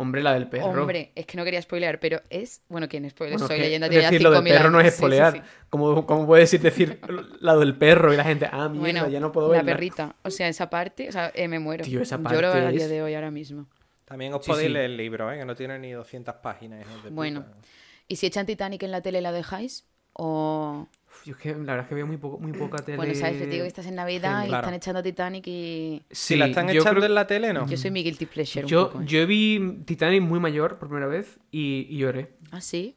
Hombre, 0.00 0.22
la 0.22 0.32
del 0.34 0.46
perro. 0.48 0.66
Hombre, 0.82 1.10
es 1.16 1.26
que 1.26 1.36
no 1.36 1.44
quería 1.44 1.60
spoilear, 1.60 1.98
pero 1.98 2.22
es. 2.30 2.62
Bueno, 2.68 2.88
¿quién 2.88 3.08
spoiler? 3.10 3.34
Bueno, 3.36 3.48
Soy 3.48 3.56
que 3.56 3.62
Leyenda 3.64 3.88
ya 3.88 4.02
decir 4.02 4.22
lo 4.22 4.30
del 4.30 4.42
5.000 4.44 4.48
perro 4.56 4.70
no 4.70 4.80
es 4.80 4.86
Sí, 4.86 4.90
sí, 4.92 4.96
spoilear. 4.98 5.32
sí. 5.32 5.40
¿Cómo, 5.70 6.06
cómo 6.06 6.24
puedes 6.26 6.50
decir 6.62 7.00
lado 7.40 7.58
del 7.60 7.74
perro 7.76 8.14
y 8.14 8.16
la 8.16 8.22
gente, 8.24 8.46
ah, 8.50 8.68
mierda, 8.68 8.78
Bueno, 8.78 9.08
ya 9.08 9.18
no 9.18 9.32
puedo 9.32 9.48
la 9.48 9.58
verla? 9.58 9.72
perrita. 9.72 10.14
O 10.22 10.30
sea, 10.30 10.46
esa 10.48 10.70
parte, 10.70 11.08
o 11.08 11.12
sea, 11.12 11.32
eh, 11.34 11.48
me 11.48 11.58
muero. 11.58 11.84
Tío, 11.84 12.00
esa 12.00 12.16
Lloro 12.16 12.52
parte 12.52 12.66
a 12.66 12.70
día 12.70 12.84
es- 12.84 12.90
de 12.90 13.02
hoy 13.02 13.14
ahora 13.14 13.30
mismo. 13.32 13.66
También 14.04 14.32
os 14.34 14.44
Sí, 14.44 14.50
podéis 14.52 14.68
sí. 14.68 14.72
leer 14.72 14.84
el 14.86 14.96
libro, 14.96 15.32
¿eh? 15.32 15.38
que 15.38 15.44
no 15.44 15.54
tiene 15.56 15.78
ni 15.80 15.90
200 15.92 16.36
páginas. 16.36 16.86
de 17.02 17.10
Bueno. 17.10 17.44
puta. 17.44 17.58
¿Y 18.06 18.16
si 18.16 18.26
echan 18.26 18.46
Titanic 18.46 18.82
en 18.84 18.92
la 18.92 19.02
tele 19.02 19.20
la 19.20 19.32
dejáis? 19.32 19.84
O. 20.12 20.86
Yo 21.24 21.34
es 21.34 21.40
que 21.40 21.50
la 21.50 21.56
verdad 21.56 21.80
es 21.80 21.86
que 21.88 21.94
veo 21.94 22.06
muy, 22.06 22.16
poco, 22.16 22.38
muy 22.38 22.52
poca 22.52 22.78
tele. 22.78 22.96
Bueno, 22.96 23.14
sabes, 23.14 23.38
te 23.38 23.46
digo 23.46 23.64
que 23.64 23.68
estás 23.68 23.86
en 23.86 23.96
Navidad 23.96 24.44
y 24.44 24.48
Claro. 24.48 24.62
están 24.66 24.74
echando 24.74 25.02
Titanic 25.02 25.46
y. 25.46 26.02
Si 26.10 26.36
la 26.36 26.46
están 26.46 26.68
yo 26.68 26.80
echando 26.80 27.00
creo- 27.00 27.08
en 27.08 27.14
la 27.14 27.26
tele, 27.26 27.52
¿no? 27.52 27.66
Yo 27.68 27.76
soy 27.76 27.90
mi 27.90 28.02
guilty 28.02 28.26
pleasure. 28.26 28.64
un 28.64 28.70
Yo, 28.70 28.88
poco, 28.90 29.02
¿eh? 29.02 29.06
yo 29.06 29.26
vi 29.26 29.78
Titanic 29.84 30.22
muy 30.22 30.40
mayor 30.40 30.78
por 30.78 30.88
primera 30.88 31.06
vez 31.06 31.38
y, 31.50 31.86
y 31.90 31.98
lloré. 31.98 32.30
Ah, 32.50 32.60
sí. 32.60 32.96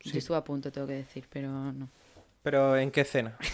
Sí. 0.00 0.10
Yo 0.12 0.18
estuve 0.18 0.36
a 0.36 0.44
punto, 0.44 0.70
tengo 0.72 0.86
que 0.86 0.94
decir, 0.94 1.24
pero 1.30 1.48
no. 1.72 1.88
Pero 2.42 2.76
¿en 2.76 2.90
qué 2.90 3.02
escena? 3.02 3.36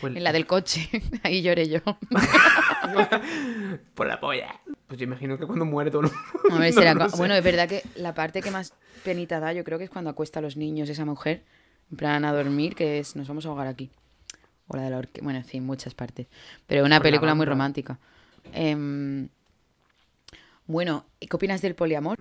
Pues, 0.00 0.16
En 0.16 0.24
la 0.24 0.32
del 0.32 0.46
coche, 0.46 0.88
ahí 1.22 1.42
lloré 1.42 1.68
yo. 1.68 1.80
Por 3.94 4.06
la 4.06 4.20
polla. 4.20 4.60
Pues 4.86 4.98
yo 4.98 5.04
imagino 5.04 5.38
que 5.38 5.46
cuando 5.46 5.64
muere 5.64 5.90
todo 5.90 6.02
el 6.02 6.06
mundo. 6.08 6.56
A 6.56 6.58
ver, 6.58 6.74
No, 6.74 6.80
será 6.80 6.94
no 6.94 7.08
sé. 7.10 7.16
Bueno, 7.16 7.34
es 7.34 7.44
verdad 7.44 7.68
que 7.68 7.82
la 7.96 8.14
parte 8.14 8.40
que 8.40 8.50
más 8.50 8.72
penita 9.04 9.40
da, 9.40 9.52
yo 9.52 9.64
creo 9.64 9.78
que 9.78 9.84
es 9.84 9.90
cuando 9.90 10.10
acuesta 10.10 10.38
a 10.38 10.42
los 10.42 10.56
niños 10.56 10.88
esa 10.88 11.04
mujer, 11.04 11.42
en 11.90 11.96
plan 11.96 12.24
a 12.24 12.32
dormir, 12.32 12.74
que 12.74 12.98
es 12.98 13.16
nos 13.16 13.28
vamos 13.28 13.46
a 13.46 13.48
ahogar 13.48 13.66
aquí. 13.66 13.90
O 14.68 14.76
la 14.76 14.82
de 14.82 14.90
la 14.90 14.98
orque... 14.98 15.20
Bueno, 15.22 15.38
en 15.38 15.44
fin, 15.44 15.64
muchas 15.64 15.94
partes. 15.94 16.26
Pero 16.66 16.84
una 16.84 17.00
película 17.00 17.34
muy 17.34 17.46
romántica. 17.46 17.98
Em, 18.52 19.28
bueno, 20.66 21.04
¿y 21.20 21.26
¿qué 21.28 21.36
opinas 21.36 21.62
del 21.62 21.74
poliamor? 21.74 22.18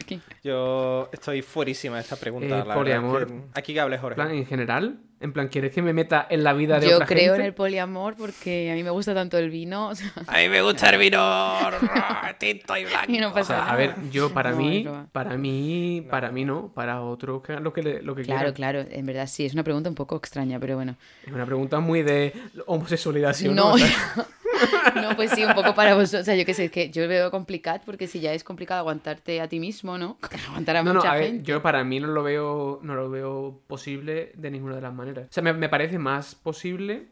Aquí. 0.00 0.20
Yo 0.44 1.08
estoy 1.12 1.42
fuerísima 1.42 1.96
de 1.96 2.02
esta 2.02 2.16
pregunta. 2.16 2.60
Eh, 2.60 2.64
la 2.66 2.74
poliamor. 2.74 3.26
que- 3.26 3.40
Aquí 3.54 3.74
que 3.74 3.80
hable 3.80 3.96
En 3.96 4.02
Jorge. 4.02 4.14
plan, 4.16 4.30
en 4.30 4.46
general, 4.46 4.98
en 5.20 5.32
plan, 5.32 5.48
¿quieres 5.48 5.72
que 5.72 5.80
me 5.82 5.92
meta 5.92 6.26
en 6.28 6.44
la 6.44 6.52
vida 6.52 6.78
de 6.78 6.88
Yo 6.90 6.96
otra 6.96 7.06
creo 7.06 7.32
en 7.32 7.40
gente? 7.40 7.46
el 7.46 7.54
poliamor 7.54 8.14
porque 8.16 8.70
a 8.70 8.74
mí 8.74 8.82
me 8.82 8.90
gusta 8.90 9.14
tanto 9.14 9.38
el 9.38 9.48
vino 9.50 9.88
o 9.88 9.94
sea, 9.94 10.12
A 10.26 10.38
mí 10.38 10.48
me 10.48 10.60
gusta 10.62 10.90
el 10.90 10.98
vino 10.98 11.18
tinto 12.38 12.76
y 12.76 12.84
blanco. 12.84 13.10
y 13.12 13.18
no 13.18 13.28
O 13.28 13.32
pasa 13.32 13.46
sea, 13.54 13.56
nada. 13.58 13.72
a 13.72 13.76
ver, 13.76 13.94
yo 14.10 14.30
para 14.34 14.50
No, 14.50 14.58
mí, 14.58 14.86
para 15.12 15.36
mí, 15.36 16.06
para 16.08 16.30
mí 16.30 16.44
no, 16.44 16.70
para 16.74 16.96
hagan 16.98 17.64
lo 17.64 17.72
que, 17.72 17.82
le- 17.82 18.02
lo 18.02 18.14
que 18.14 18.22
Claro, 18.22 18.52
quieran. 18.52 18.54
claro, 18.54 18.84
en 18.90 19.06
verdad 19.06 19.26
sí, 19.26 19.46
es 19.46 19.54
una 19.54 19.64
pregunta 19.64 19.88
un 19.88 19.94
poco 19.94 20.16
extraña, 20.16 20.60
pero 20.60 20.76
bueno. 20.76 20.96
Es 21.26 21.32
una 21.32 21.46
pregunta 21.46 21.80
muy 21.80 22.02
de 22.02 22.32
homosexualidad, 22.66 23.32
¿sí 23.32 23.48
o 23.48 23.52
No, 23.52 23.70
no? 23.70 23.74
O 23.76 23.78
sea, 23.78 24.26
No, 25.02 25.14
pues 25.16 25.30
sí, 25.32 25.44
un 25.44 25.54
poco 25.54 25.74
para 25.74 25.94
vosotros. 25.94 26.22
O 26.22 26.24
sea, 26.24 26.34
yo 26.36 26.44
qué 26.44 26.54
sé, 26.54 26.66
es 26.66 26.70
que 26.70 26.90
yo 26.90 27.02
lo 27.02 27.08
veo 27.08 27.30
complicado 27.30 27.80
porque 27.84 28.06
si 28.06 28.20
ya 28.20 28.32
es 28.32 28.44
complicado 28.44 28.80
aguantarte 28.80 29.40
a 29.40 29.48
ti 29.48 29.60
mismo, 29.60 29.98
¿no? 29.98 30.18
Aguantar 30.48 30.76
a 30.76 30.82
No, 30.82 30.92
no, 30.92 31.00
mucha 31.00 31.12
a 31.12 31.16
ver, 31.16 31.24
gente. 31.26 31.44
yo 31.44 31.62
para 31.62 31.84
mí 31.84 32.00
no 32.00 32.08
lo 32.08 32.22
veo, 32.22 32.80
no 32.82 32.94
lo 32.94 33.10
veo 33.10 33.60
posible 33.66 34.32
de 34.34 34.50
ninguna 34.50 34.76
de 34.76 34.80
las 34.82 34.94
maneras. 34.94 35.26
O 35.30 35.32
sea, 35.32 35.42
me, 35.42 35.52
me 35.52 35.68
parece 35.68 35.98
más 35.98 36.34
posible 36.34 37.06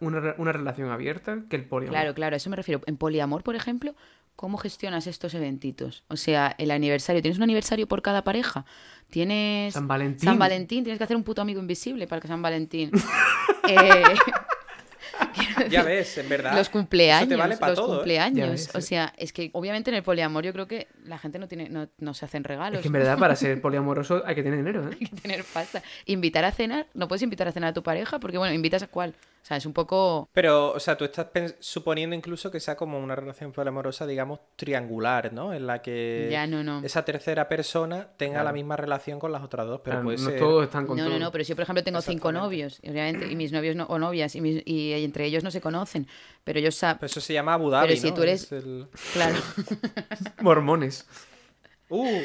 una, 0.00 0.34
una 0.38 0.52
relación 0.52 0.90
abierta 0.90 1.38
que 1.48 1.56
el 1.56 1.64
poliamor. 1.64 1.94
Claro, 1.94 2.14
claro, 2.14 2.34
a 2.34 2.38
eso 2.38 2.50
me 2.50 2.56
refiero. 2.56 2.80
En 2.86 2.96
poliamor, 2.96 3.42
por 3.42 3.54
ejemplo, 3.54 3.94
¿cómo 4.36 4.56
gestionas 4.58 5.06
estos 5.06 5.34
eventitos? 5.34 6.04
O 6.08 6.16
sea, 6.16 6.54
el 6.58 6.70
aniversario, 6.70 7.20
¿tienes 7.22 7.36
un 7.38 7.44
aniversario 7.44 7.86
por 7.86 8.00
cada 8.02 8.24
pareja? 8.24 8.64
¿Tienes 9.10 9.74
San 9.74 9.86
Valentín. 9.88 10.24
San 10.24 10.38
Valentín? 10.38 10.84
¿Tienes 10.84 10.98
que 10.98 11.04
hacer 11.04 11.16
un 11.16 11.24
puto 11.24 11.42
amigo 11.42 11.60
invisible 11.60 12.06
para 12.06 12.20
que 12.20 12.28
San 12.28 12.42
Valentín? 12.42 12.90
Eh, 13.68 14.02
Ya 15.70 15.82
ves, 15.82 16.18
en 16.18 16.28
verdad. 16.28 16.54
los 16.54 16.68
cumpleaños, 16.68 17.22
Eso 17.22 17.28
te 17.30 17.36
vale 17.36 17.56
para 17.56 17.70
los 17.72 17.78
todo. 17.78 17.92
¿eh? 17.92 17.96
cumpleaños. 17.98 18.50
Ves, 18.50 18.70
O 18.74 18.80
sí. 18.80 18.88
sea, 18.88 19.12
es 19.16 19.32
que 19.32 19.50
obviamente 19.52 19.90
en 19.90 19.96
el 19.96 20.02
poliamor 20.02 20.44
yo 20.44 20.52
creo 20.52 20.66
que 20.66 20.88
la 21.04 21.18
gente 21.18 21.38
no 21.38 21.48
tiene, 21.48 21.68
no, 21.68 21.88
no 21.98 22.14
se 22.14 22.24
hacen 22.24 22.44
regalos. 22.44 22.78
Es 22.78 22.82
que 22.82 22.88
en 22.88 22.92
verdad 22.92 23.18
para 23.18 23.36
ser 23.36 23.60
poliamoroso 23.60 24.22
hay 24.24 24.34
que 24.34 24.42
tener 24.42 24.58
dinero, 24.58 24.88
¿eh? 24.88 24.96
Hay 25.00 25.06
que 25.06 25.16
tener 25.16 25.44
pasta. 25.44 25.82
Invitar 26.06 26.44
a 26.44 26.52
cenar, 26.52 26.86
no 26.94 27.08
puedes 27.08 27.22
invitar 27.22 27.48
a 27.48 27.52
cenar 27.52 27.70
a 27.70 27.74
tu 27.74 27.82
pareja 27.82 28.18
porque, 28.20 28.38
bueno, 28.38 28.54
invitas 28.54 28.82
a 28.82 28.86
cuál. 28.86 29.14
O 29.42 29.46
sea, 29.50 29.56
es 29.56 29.64
un 29.64 29.72
poco. 29.72 30.28
Pero, 30.32 30.72
o 30.72 30.78
sea, 30.80 30.96
tú 30.98 31.04
estás 31.04 31.26
pens- 31.32 31.56
suponiendo 31.60 32.14
incluso 32.14 32.50
que 32.50 32.60
sea 32.60 32.76
como 32.76 32.98
una 33.00 33.16
relación 33.16 33.52
poliamorosa, 33.52 34.06
digamos, 34.06 34.38
triangular, 34.56 35.32
¿no? 35.32 35.54
En 35.54 35.66
la 35.66 35.80
que 35.80 36.28
Ya, 36.30 36.46
no, 36.46 36.62
no. 36.62 36.82
esa 36.84 37.04
tercera 37.06 37.48
persona 37.48 38.08
tenga 38.18 38.34
Claro. 38.34 38.44
la 38.44 38.52
misma 38.52 38.76
relación 38.76 39.18
con 39.18 39.32
las 39.32 39.42
otras 39.42 39.66
dos. 39.66 39.80
Pero 39.82 39.94
Claro, 39.96 40.04
puede 40.04 40.18
no 40.18 40.24
ser... 40.30 40.38
todos 40.38 40.64
están 40.64 40.86
con 40.86 40.96
No, 40.98 41.04
no, 41.04 41.10
todo. 41.10 41.18
no, 41.18 41.32
pero 41.32 41.42
si 41.44 41.48
yo, 41.50 41.56
por 41.56 41.62
ejemplo, 41.62 41.82
tengo 41.82 42.02
cinco 42.02 42.32
novios, 42.32 42.78
y 42.82 42.90
obviamente, 42.90 43.32
y 43.32 43.34
mis 43.34 43.50
novios 43.52 43.74
no- 43.76 43.86
o 43.86 43.98
novias, 43.98 44.34
y, 44.36 44.40
mis- 44.42 44.62
y 44.66 44.92
entre 45.02 45.24
ellos 45.24 45.42
no 45.42 45.50
se 45.50 45.60
conocen, 45.62 46.06
pero 46.44 46.58
ellos 46.58 46.74
saben. 46.74 46.98
Pero 46.98 47.06
eso 47.06 47.20
se 47.22 47.32
llama 47.32 47.54
Abu 47.54 47.70
Dhabi, 47.70 47.88
Pero 47.88 48.00
si 48.00 48.08
¿no? 48.10 48.14
tú 48.14 48.22
eres- 48.22 48.52
el- 48.52 48.88
Claro. 49.14 49.36
Mormones. 50.42 51.06
Uh, 51.88 52.20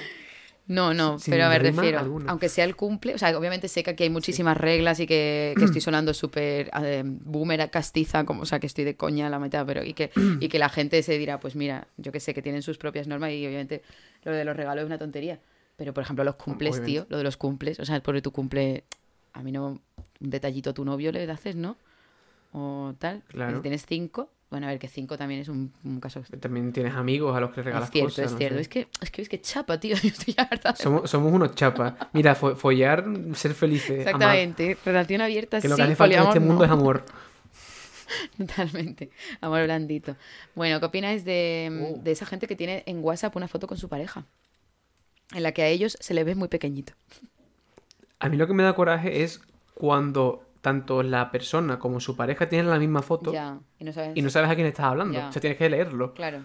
No, 0.68 0.94
no, 0.96 1.20
Sin 1.20 1.32
pero 1.34 1.48
me 1.48 1.60
rima 1.60 1.82
refiero, 1.82 2.00
alguna. 2.00 2.32
aunque 2.32 2.50
sea 2.50 2.66
el 2.66 2.76
cumple, 2.76 3.14
o 3.14 3.18
sea, 3.20 3.38
obviamente 3.38 3.68
sé 3.68 3.84
que 3.84 3.92
aquí 3.92 4.04
hay 4.04 4.10
muchísimas 4.10 4.58
reglas 4.58 5.00
y 5.00 5.06
que, 5.06 5.54
que 5.58 5.66
estoy 5.66 5.80
sonando 5.82 6.14
súper 6.14 6.72
eh, 6.82 7.04
boomer, 7.06 7.70
castiza, 7.70 8.24
como, 8.26 8.42
o 8.42 8.46
sea, 8.48 8.60
que 8.60 8.66
estoy 8.68 8.84
de 8.84 8.96
coña 8.96 9.28
a 9.28 9.30
la 9.30 9.38
mitad, 9.38 9.64
pero 9.66 9.84
y 9.84 9.94
que, 9.94 10.10
y 10.40 10.50
que 10.50 10.58
la 10.58 10.70
gente 10.70 11.04
se 11.04 11.18
dirá, 11.20 11.40
pues 11.40 11.56
mira, 11.56 11.88
yo 11.98 12.12
que 12.12 12.20
sé, 12.20 12.34
que 12.34 12.42
tienen 12.42 12.64
sus 12.64 12.78
propias 12.80 13.08
normas 13.08 13.32
y 13.32 13.46
obviamente 13.46 13.84
lo 14.24 14.32
de 14.32 14.44
los 14.44 14.56
regalos 14.58 14.82
es 14.84 14.88
una 14.88 14.98
tontería. 14.98 15.40
Pero, 15.78 15.94
por 15.94 16.04
ejemplo, 16.04 16.24
los 16.24 16.36
cumples, 16.36 16.72
Obviamente. 16.78 16.92
tío, 17.02 17.06
lo 17.10 17.18
de 17.18 17.24
los 17.26 17.36
cumples, 17.38 17.80
o 17.80 17.86
sea, 17.86 18.02
por 18.02 18.20
tu 18.22 18.32
cumple, 18.32 18.86
a 19.34 19.44
mí 19.44 19.52
no, 19.52 19.68
un 19.68 19.82
detallito 20.20 20.70
a 20.70 20.74
tu 20.74 20.86
novio 20.86 21.12
le 21.12 21.30
haces, 21.30 21.56
¿no? 21.58 21.76
O 22.54 22.96
tal. 22.98 23.22
Claro. 23.28 23.58
Si 23.58 23.62
tienes 23.62 23.86
cinco, 23.86 24.30
bueno, 24.52 24.68
a 24.68 24.70
ver, 24.70 24.80
que 24.80 24.88
cinco 24.88 25.18
también 25.18 25.42
es 25.42 25.50
un, 25.50 25.74
un 25.84 26.00
caso 26.00 26.22
También 26.40 26.72
tienes 26.72 26.94
amigos 26.94 27.36
a 27.36 27.40
los 27.40 27.52
que 27.52 27.62
regalas 27.64 27.90
es 27.90 27.92
cierto, 27.92 28.10
cosas. 28.10 28.26
es 28.28 28.32
no 28.34 28.38
cierto. 28.38 28.56
sé. 28.56 28.62
Es 28.62 28.68
que, 28.70 28.88
es 29.02 29.12
que 29.12 29.22
es 29.24 29.30
que 29.30 29.42
chapa, 29.42 29.80
tío. 29.80 29.96
Yo 30.02 30.08
estoy 30.10 30.36
harta. 30.38 30.72
de- 30.74 30.78
Somos, 30.84 31.10
somos 31.10 31.34
unos 31.34 31.56
chapas. 31.56 31.94
Mira, 32.14 32.36
fo- 32.36 32.56
follar, 32.56 33.06
ser 33.34 33.54
felices, 33.54 34.08
amar. 34.08 34.36
Exactamente. 34.38 34.78
Relación 34.86 35.22
abierta, 35.22 35.60
Que 35.60 35.68
lo 35.68 35.76
sí, 35.76 35.82
que 35.82 35.86
hace 35.88 35.96
falta 35.96 36.18
en 36.22 36.28
este 36.28 36.40
mundo 36.40 36.60
no. 36.60 36.66
es 36.66 36.72
amor. 36.72 37.04
Totalmente. 38.38 39.10
Amor 39.42 39.64
blandito. 39.64 40.16
Bueno, 40.54 40.80
¿qué 40.80 40.86
opináis 40.86 41.26
de, 41.26 41.94
Uh. 41.98 42.04
de 42.04 42.12
esa 42.12 42.26
gente 42.26 42.48
que 42.48 42.56
tiene 42.56 42.84
en 42.86 43.04
WhatsApp 43.04 43.36
una 43.36 43.48
foto 43.48 43.68
con 43.68 43.78
su 43.78 43.90
pareja? 43.90 44.26
En 45.34 45.42
la 45.44 45.52
que 45.54 45.64
a 45.64 45.68
ellos 45.68 45.98
se 46.00 46.14
les 46.14 46.24
ve 46.24 46.36
muy 46.36 46.48
pequeñito. 46.48 46.94
A 48.20 48.30
mí 48.30 48.38
lo 48.38 48.46
que 48.48 48.54
me 48.54 48.64
da 48.64 48.74
coraje 48.76 49.24
es 49.24 49.42
cuando 49.74 50.45
tanto 50.66 51.04
la 51.04 51.30
persona 51.30 51.78
como 51.78 52.00
su 52.00 52.16
pareja 52.16 52.50
tienen 52.50 52.72
la 52.72 52.80
misma 52.80 53.04
foto 53.04 53.32
Ya. 53.32 53.60
Y 53.78 53.84
no 53.84 53.94
sabes. 53.94 54.12
y 54.16 54.22
no 54.24 54.32
sabes 54.32 54.50
a 54.50 54.56
quién 54.56 54.66
estás 54.66 54.86
hablando. 54.88 55.14
Ya. 55.14 55.30
O 55.30 55.32
sea, 55.32 55.40
tienes 55.40 55.60
que 55.60 55.70
leerlo. 55.70 56.14
Claro. 56.16 56.40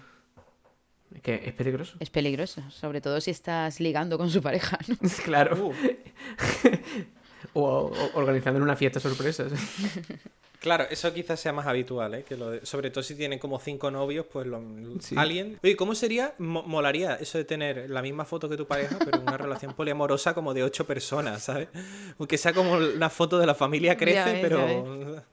Es 1.15 1.23
que 1.23 1.41
es 1.47 1.55
peligroso. 1.55 1.97
Es 2.01 2.11
peligroso. 2.11 2.63
Sobre 2.71 3.01
todo 3.01 3.19
si 3.23 3.31
estás 3.31 3.81
ligando 3.81 4.19
con 4.19 4.29
su 4.31 4.43
pareja. 4.43 4.79
¿no? 4.89 4.97
claro. 5.25 5.57
uh. 5.69 5.73
O, 7.55 7.63
o- 7.63 8.11
organizando 8.19 8.63
una 8.63 8.77
fiesta 8.77 9.01
sorpresa. 9.01 9.45
Claro, 10.61 10.85
eso 10.91 11.13
quizás 11.15 11.41
sea 11.41 11.53
más 11.55 11.67
habitual, 11.67 12.15
¿eh? 12.15 12.23
Que 12.29 12.37
lo 12.37 12.51
de- 12.51 12.67
Sobre 12.67 12.91
todo 12.91 13.03
si 13.03 13.15
tienen 13.15 13.39
como 13.39 13.59
cinco 13.59 13.91
novios, 13.91 14.27
pues 14.31 14.47
lo... 14.47 14.63
Sí. 15.01 15.15
alguien... 15.19 15.59
Oye, 15.65 15.75
¿cómo 15.75 15.95
sería? 15.95 16.35
Mo- 16.39 16.63
molaría 16.63 17.15
eso 17.17 17.39
de 17.39 17.45
tener 17.45 17.89
la 17.89 18.03
misma 18.03 18.27
foto 18.27 18.49
que 18.49 18.57
tu 18.59 18.67
pareja, 18.67 18.99
pero 19.05 19.17
en 19.17 19.23
una 19.23 19.39
relación 19.39 19.73
poliamorosa 19.75 20.35
como 20.35 20.53
de 20.53 20.63
ocho 20.63 20.87
personas, 20.87 21.43
¿sabes? 21.43 21.69
Aunque 22.19 22.37
sea 22.37 22.53
como 22.53 22.75
una 22.75 23.09
foto 23.11 23.39
de 23.39 23.47
la 23.47 23.55
familia 23.55 23.97
crece, 23.97 24.15
Ya 24.17 24.25
ves, 24.27 24.43
ya 24.43 24.49
pero... 24.49 25.25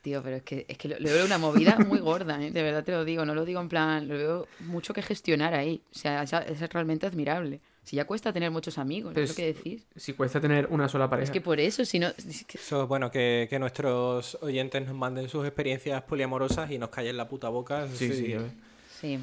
Tío, 0.00 0.22
pero 0.22 0.36
es 0.36 0.42
que, 0.44 0.64
es 0.68 0.78
que 0.78 0.86
lo, 0.88 0.96
lo 1.00 1.08
veo 1.10 1.24
una 1.26 1.38
movida 1.38 1.76
muy 1.80 1.98
gorda, 1.98 2.40
¿eh? 2.40 2.52
De 2.52 2.62
verdad 2.62 2.84
te 2.84 2.92
lo 2.92 3.04
digo. 3.04 3.24
No 3.24 3.34
lo 3.34 3.44
digo 3.44 3.60
en 3.60 3.68
plan. 3.68 4.06
Lo 4.06 4.14
veo 4.16 4.48
mucho 4.60 4.94
que 4.94 5.02
gestionar 5.02 5.54
ahí. 5.54 5.82
O 5.92 5.98
sea, 5.98 6.22
es, 6.22 6.32
es 6.32 6.60
realmente 6.72 7.04
admirable. 7.04 7.60
Si 7.88 7.96
ya 7.96 8.04
cuesta 8.04 8.34
tener 8.34 8.50
muchos 8.50 8.76
amigos, 8.76 9.12
Pero 9.14 9.24
es 9.24 9.30
lo 9.30 9.36
que 9.36 9.46
decís. 9.54 9.86
Si 9.96 10.12
cuesta 10.12 10.38
tener 10.42 10.66
una 10.70 10.90
sola 10.90 11.08
pareja. 11.08 11.24
Es 11.24 11.30
que 11.30 11.40
por 11.40 11.58
eso, 11.58 11.86
si 11.86 11.98
no. 11.98 12.08
es 12.08 12.44
que- 12.44 12.58
Eso 12.58 12.82
es 12.82 12.88
bueno, 12.88 13.10
que, 13.10 13.46
que 13.48 13.58
nuestros 13.58 14.36
oyentes 14.42 14.84
nos 14.86 14.94
manden 14.94 15.26
sus 15.30 15.46
experiencias 15.46 16.02
poliamorosas 16.02 16.70
y 16.70 16.76
nos 16.76 16.90
callen 16.90 17.16
la 17.16 17.26
puta 17.30 17.48
boca. 17.48 17.88
Sí, 17.94 18.12
sí. 18.12 18.36
Sí, 19.00 19.18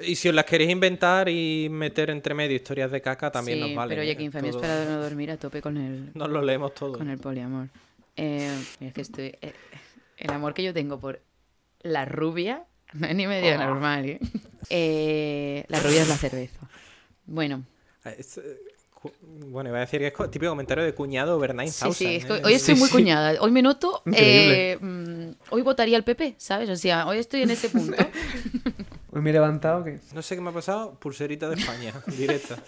Y 0.00 0.14
si 0.14 0.28
os 0.28 0.34
las 0.34 0.44
queréis 0.44 0.70
inventar 0.70 1.28
y 1.28 1.66
meter 1.70 2.08
entre 2.10 2.34
medio 2.34 2.54
historias 2.54 2.92
de 2.92 3.00
caca, 3.02 3.32
también 3.32 3.58
sí, 3.58 3.64
nos 3.64 3.74
vale. 3.74 3.90
pero 3.90 4.02
oye, 4.02 4.12
¿eh? 4.12 4.16
que 4.16 4.22
infamia 4.22 4.50
es 4.50 4.54
Todo- 4.54 4.62
para 4.62 4.84
no 4.84 5.02
dormir 5.02 5.32
a 5.32 5.36
tope 5.36 5.60
con 5.60 5.76
el, 5.76 6.12
Nos 6.14 6.28
lo 6.30 6.40
leemos 6.40 6.72
todo. 6.72 6.92
con 6.96 7.10
el 7.10 7.18
poliamor. 7.18 7.68
Eh, 8.16 8.48
mira, 8.78 8.88
es 8.90 8.94
que 8.94 9.00
estoy. 9.00 9.34
eh, 9.42 9.52
el 10.18 10.30
amor 10.30 10.54
que 10.54 10.62
yo 10.62 10.72
tengo 10.72 11.00
por 11.00 11.20
la 11.82 12.04
rubia 12.04 12.62
no 12.92 13.08
es 13.08 13.14
ni 13.16 13.26
medio 13.26 13.56
Oh. 13.56 13.58
normal, 13.58 14.04
¿eh? 14.08 14.20
Eh, 14.70 15.64
La 15.68 15.80
rubia 15.80 16.02
es 16.02 16.08
la 16.08 16.16
cerveza. 16.16 16.60
Bueno, 17.26 17.64
Es, 18.04 18.38
eh, 18.38 18.60
bueno, 19.22 19.68
iba 19.70 19.78
a 19.78 19.80
decir 19.82 20.00
que 20.00 20.06
es 20.08 20.12
co- 20.12 20.28
típico 20.30 20.50
comentario 20.50 20.84
de 20.84 20.94
cuñado 20.94 21.36
over 21.36 21.54
9000. 21.54 21.92
sí, 21.94 22.04
sí, 22.06 22.14
es 22.16 22.24
que 22.24 22.34
¿eh? 22.36 22.42
hoy 22.44 22.54
estoy 22.54 22.74
Sí, 22.74 22.80
muy 22.80 22.88
sí. 22.88 22.94
cuñada. 22.94 23.40
Hoy 23.40 23.50
me 23.50 23.62
noto. 23.62 24.02
Eh, 24.12 24.78
mm, 24.80 25.30
hoy 25.50 25.62
votaría 25.62 25.96
al 25.96 26.04
PP, 26.04 26.34
¿sabes? 26.38 26.68
O 26.70 26.76
sea, 26.76 27.06
hoy 27.06 27.18
estoy 27.18 27.42
en 27.42 27.50
ese 27.50 27.68
punto. 27.68 27.96
Hoy 29.16 29.20
me 29.22 29.30
he 29.30 29.32
levantado 29.32 29.84
que... 29.84 30.00
No 30.12 30.22
sé 30.22 30.34
qué 30.34 30.40
me 30.40 30.50
ha 30.50 30.52
pasado, 30.52 30.98
pulserita 30.98 31.48
de 31.48 31.54
España, 31.54 31.92
directa. 32.18 32.58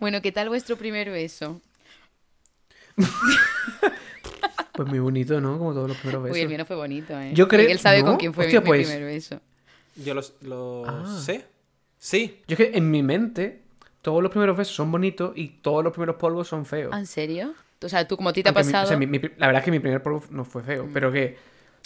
Bueno, 0.00 0.22
¿qué 0.22 0.32
tal 0.32 0.48
vuestro 0.48 0.76
primer 0.78 1.10
beso? 1.10 1.60
Pues 4.72 4.88
muy 4.88 4.98
bonito, 4.98 5.40
¿no? 5.42 5.58
Como 5.58 5.72
todos 5.74 5.88
los 5.88 5.96
primeros 5.98 6.22
besos. 6.22 6.36
Uy, 6.36 6.40
el 6.42 6.48
mío 6.48 6.58
no 6.58 6.64
fue 6.64 6.76
bonito, 6.76 7.18
¿eh? 7.20 7.32
Yo 7.34 7.48
creo- 7.48 7.68
Él 7.68 7.78
sabe 7.78 8.02
con 8.02 8.16
quién 8.16 8.32
fue 8.34 8.44
mi- 8.44 8.48
Hostia, 8.48 8.60
mi, 8.60 8.66
pues- 8.66 8.86
primer 8.88 9.04
beso. 9.04 9.40
Yo 9.96 10.14
los- 10.14 10.34
lo 10.42 10.84
Ah. 10.86 11.20
sé. 11.22 11.44
Sí. 12.06 12.40
Yo 12.46 12.54
es 12.54 12.58
que 12.58 12.76
en 12.78 12.88
mi 12.90 13.02
mente 13.02 13.62
todos 14.00 14.22
los 14.22 14.30
primeros 14.30 14.56
besos 14.56 14.76
son 14.76 14.92
bonitos 14.92 15.32
y 15.34 15.48
todos 15.48 15.82
los 15.82 15.92
primeros 15.92 16.14
polvos 16.16 16.46
son 16.46 16.64
feos. 16.64 16.92
¿Ah, 16.94 17.00
¿En 17.00 17.06
serio? 17.06 17.52
O 17.82 17.88
sea, 17.88 18.06
tú 18.06 18.16
como 18.16 18.28
a 18.28 18.32
ti 18.32 18.44
te 18.44 18.48
ha 18.48 18.52
Aunque 18.52 18.62
mi- 18.62 18.68
o 18.68 18.72
pasado... 18.72 18.86
sea, 18.86 18.96
mi- 18.96 19.06
mi- 19.08 19.18
la 19.18 19.46
verdad 19.48 19.56
es 19.60 19.64
que 19.64 19.70
mi 19.72 19.80
primer 19.80 20.00
polvo 20.04 20.22
no 20.30 20.44
fue 20.44 20.62
feo, 20.62 20.88
pero 20.94 21.10
que 21.10 21.36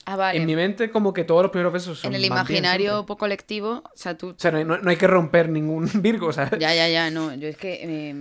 Ah, 0.05 0.17
vale. 0.17 0.39
en 0.39 0.45
mi 0.47 0.55
mente 0.57 0.91
como 0.91 1.15
que 1.15 1.25
todos 1.25 1.41
los 1.43 1.51
primeros 1.51 1.73
besos 1.73 1.99
son 1.99 2.11
En 2.11 2.17
el 2.17 2.21
bien 2.21 2.33
imaginario 2.35 3.07
po- 3.07 3.17
colectivo, 3.17 3.83
o 3.85 3.91
sea, 3.97 4.17
tú... 4.19 4.29
O 4.31 4.35
sea, 4.37 4.51
no 4.51 4.59
hay, 4.59 4.65
no- 4.65 4.79
hay 4.91 4.97
que 4.97 5.07
romper 5.07 5.49
ningún 5.49 5.89
Virgo, 6.03 6.33
¿sabes? 6.35 6.59
Ya, 6.61 6.75
ya, 6.75 6.87
ya, 6.89 7.11
no. 7.11 7.35
Yo 7.35 7.49
es 7.49 7.57
que... 7.57 7.81
eh, 7.83 8.15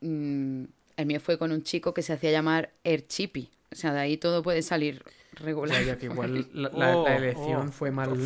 mm, 0.00 0.64
el 0.96 1.06
mío 1.06 1.20
fue 1.20 1.36
con 1.38 1.52
un 1.52 1.62
chico 1.62 1.92
que 1.92 2.00
se 2.02 2.12
hacía 2.14 2.30
llamar 2.30 2.70
Erchipi. 2.84 3.50
O 3.70 3.74
sea, 3.76 3.92
de 3.92 4.00
ahí 4.00 4.16
todo 4.16 4.42
puede 4.42 4.62
salir 4.62 5.02
regular. 5.34 5.78
Ya, 5.80 5.88
ya, 5.88 5.98
que 5.98 6.06
igual 6.06 6.48
la, 6.54 6.70
la- 6.72 6.96
Oh, 6.96 7.04
la 7.06 7.16
elección 7.16 7.68
oh. 7.68 7.72
fue 7.72 7.90
mal, 7.90 8.16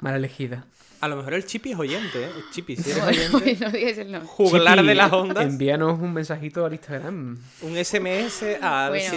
mal 0.00 0.16
elegida. 0.16 0.66
A 1.02 1.08
lo 1.08 1.16
mejor 1.16 1.34
el 1.34 1.44
Chipi 1.44 1.72
es 1.72 1.78
oyente, 1.78 2.22
¿eh? 2.24 2.30
El 2.36 2.50
Chipi, 2.50 2.76
si 2.76 2.90
eres 2.92 3.02
No, 3.02 3.38
oyente, 3.38 3.56
no 3.60 3.70
digas 3.72 3.98
el 3.98 4.12
nombre. 4.12 4.28
juglar 4.28 4.76
Chipi, 4.78 4.88
de 4.88 4.94
las 4.94 5.12
ondas, 5.12 5.44
Envíanos 5.44 5.98
un 6.00 6.12
mensajito 6.14 6.64
al 6.64 6.72
Instagram. 6.74 7.38
un 7.62 7.84
SMS 7.84 8.44
al 8.62 8.90
Bueno, 8.90 9.10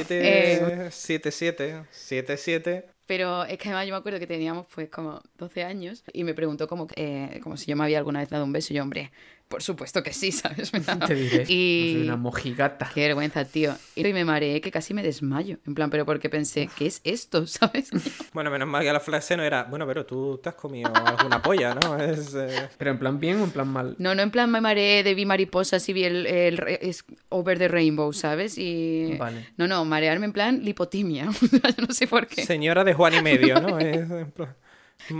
777 0.89 1.85
77 1.91 2.85
Pero 3.05 3.45
es 3.45 3.57
que 3.59 3.69
además 3.69 3.87
yo 3.87 3.93
me 3.93 3.97
acuerdo 3.99 4.19
que 4.19 4.27
teníamos 4.27 4.65
pues 4.73 4.89
como 4.89 5.21
12 5.37 5.63
años 5.63 6.03
y 6.11 6.23
me 6.23 6.33
preguntó 6.33 6.67
como, 6.67 6.87
eh, 6.95 7.39
como 7.43 7.55
si 7.55 7.67
yo 7.69 7.75
me 7.75 7.83
había 7.83 7.99
alguna 7.99 8.19
vez 8.19 8.29
dado 8.29 8.43
un 8.45 8.51
beso 8.51 8.73
y 8.73 8.77
yo, 8.77 8.83
hombre, 8.83 9.11
por 9.47 9.61
supuesto 9.61 10.01
que 10.03 10.11
sí, 10.13 10.31
¿sabes? 10.31 10.73
Me 10.73 10.79
daba- 10.79 11.05
Te 11.07 11.15
diré. 11.15 11.45
Y... 11.47 11.91
No 11.93 11.99
soy 11.99 12.07
una 12.07 12.15
mojigata. 12.17 12.91
Qué 12.93 13.01
vergüenza, 13.07 13.45
tío. 13.45 13.75
Y 13.95 14.03
me 14.03 14.25
mareé 14.25 14.59
que 14.61 14.71
casi 14.71 14.93
me 14.93 15.03
desmayo. 15.03 15.57
En 15.67 15.75
plan, 15.75 15.89
pero 15.89 16.05
porque 16.05 16.29
pensé, 16.29 16.69
¿qué 16.77 16.87
es 16.87 17.01
esto? 17.03 17.45
¿Sabes? 17.47 17.89
Bueno, 18.33 18.51
menos 18.51 18.67
mal 18.67 18.83
que 18.83 18.91
la 18.91 18.99
frase 18.99 19.37
no 19.37 19.43
era, 19.43 19.63
bueno, 19.63 19.87
pero 19.87 20.05
tú 20.05 20.39
te 20.43 20.49
has 20.49 20.55
comido 20.55 20.91
alguna 20.93 21.41
polla, 21.41 21.73
¿no? 21.73 21.97
Es, 21.97 22.33
eh, 22.35 22.67
Pero 22.77 22.91
en 22.91 22.99
plan 22.99 23.17
bien 23.19 23.39
o 23.39 23.43
en 23.45 23.51
plan 23.51 23.67
mal. 23.67 23.95
No, 23.97 24.13
no 24.13 24.21
en 24.21 24.29
plan 24.31 24.51
me 24.51 24.59
mareé 24.59 25.03
de 25.03 25.13
vi 25.15 25.25
mariposas 25.25 25.87
y 25.87 25.93
vi 25.93 26.03
el, 26.03 26.25
el 26.27 26.57
re- 26.57 26.79
es 26.81 27.05
over 27.29 27.57
the 27.57 27.69
rainbow, 27.69 28.11
¿sabes? 28.11 28.57
Y... 28.57 29.15
Vale. 29.17 29.47
No, 29.55 29.67
no, 29.67 29.85
marearme 29.85 30.25
en 30.25 30.33
plan 30.33 30.65
lipotimia. 30.65 31.29
Yo 31.41 31.85
no 31.87 31.93
sé 31.93 32.07
por 32.07 32.27
qué. 32.27 32.43
señora 32.45 32.83
de 32.83 32.93
Juan 32.93 33.13
y 33.13 33.21
medio, 33.21 33.61
¿no? 33.61 33.79
Es, 33.79 34.09
en 34.11 34.31
plan- 34.31 34.55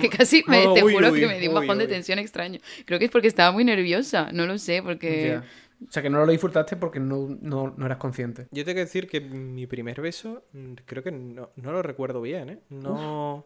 Que 0.01 0.09
casi, 0.09 0.43
me, 0.47 0.65
Oh, 0.67 0.73
te 0.73 0.83
uy, 0.83 0.93
juro 0.93 1.11
uy, 1.11 1.19
que 1.19 1.27
me 1.27 1.39
dio 1.39 1.51
un 1.51 1.57
uy, 1.57 1.61
bajón 1.61 1.77
de 1.77 1.85
uy. 1.85 1.89
tensión 1.89 2.17
extraño. 2.19 2.59
Creo 2.85 2.97
que 2.99 3.05
es 3.05 3.11
porque 3.11 3.27
estaba 3.27 3.51
muy 3.51 3.63
nerviosa. 3.63 4.29
No 4.31 4.45
lo 4.45 4.57
sé, 4.57 4.81
porque... 4.83 5.27
Ya. 5.41 5.43
O 5.87 5.91
sea, 5.91 6.01
que 6.01 6.09
no 6.09 6.25
lo 6.25 6.31
disfrutaste 6.31 6.77
porque 6.77 6.99
no, 6.99 7.27
no, 7.41 7.73
no 7.75 7.85
eras 7.85 7.97
consciente. 7.97 8.47
Yo 8.51 8.63
tengo 8.63 8.75
que 8.75 8.85
decir 8.85 9.07
que 9.07 9.19
mi 9.21 9.67
primer 9.67 10.01
beso, 10.01 10.45
mm, 10.53 10.73
creo 10.85 11.03
que 11.03 11.11
no, 11.11 11.51
no 11.57 11.71
lo 11.73 11.81
recuerdo 11.83 12.21
bien, 12.21 12.49
¿eh? 12.49 12.59
No. 12.69 13.45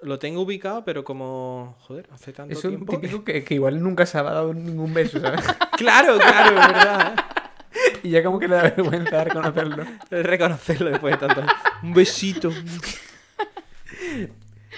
Lo 0.00 0.18
tengo 0.18 0.40
ubicado, 0.42 0.84
pero 0.84 1.04
como. 1.04 1.76
Joder, 1.80 2.08
hace 2.12 2.32
tanto 2.32 2.52
Eso 2.52 2.68
es 2.68 2.74
tiempo. 2.76 2.98
típico 2.98 3.24
que, 3.24 3.44
que 3.44 3.54
igual 3.54 3.82
nunca 3.82 4.06
se 4.06 4.18
ha 4.18 4.22
dado 4.22 4.54
ningún 4.54 4.94
beso, 4.94 5.20
¿sabes? 5.20 5.44
Claro, 5.76 6.16
claro, 6.16 6.60
es 6.60 6.66
verdad. 6.68 7.16
y 8.04 8.10
ya 8.10 8.22
como 8.22 8.38
que 8.38 8.46
le 8.48 8.54
da 8.56 8.62
vergüenza 8.62 9.24
reconocerlo. 9.24 9.84
Reconocerlo 10.10 10.90
después 10.90 11.20
de 11.20 11.26
tanto. 11.26 11.52
Un 11.82 11.92
besito. 11.92 12.50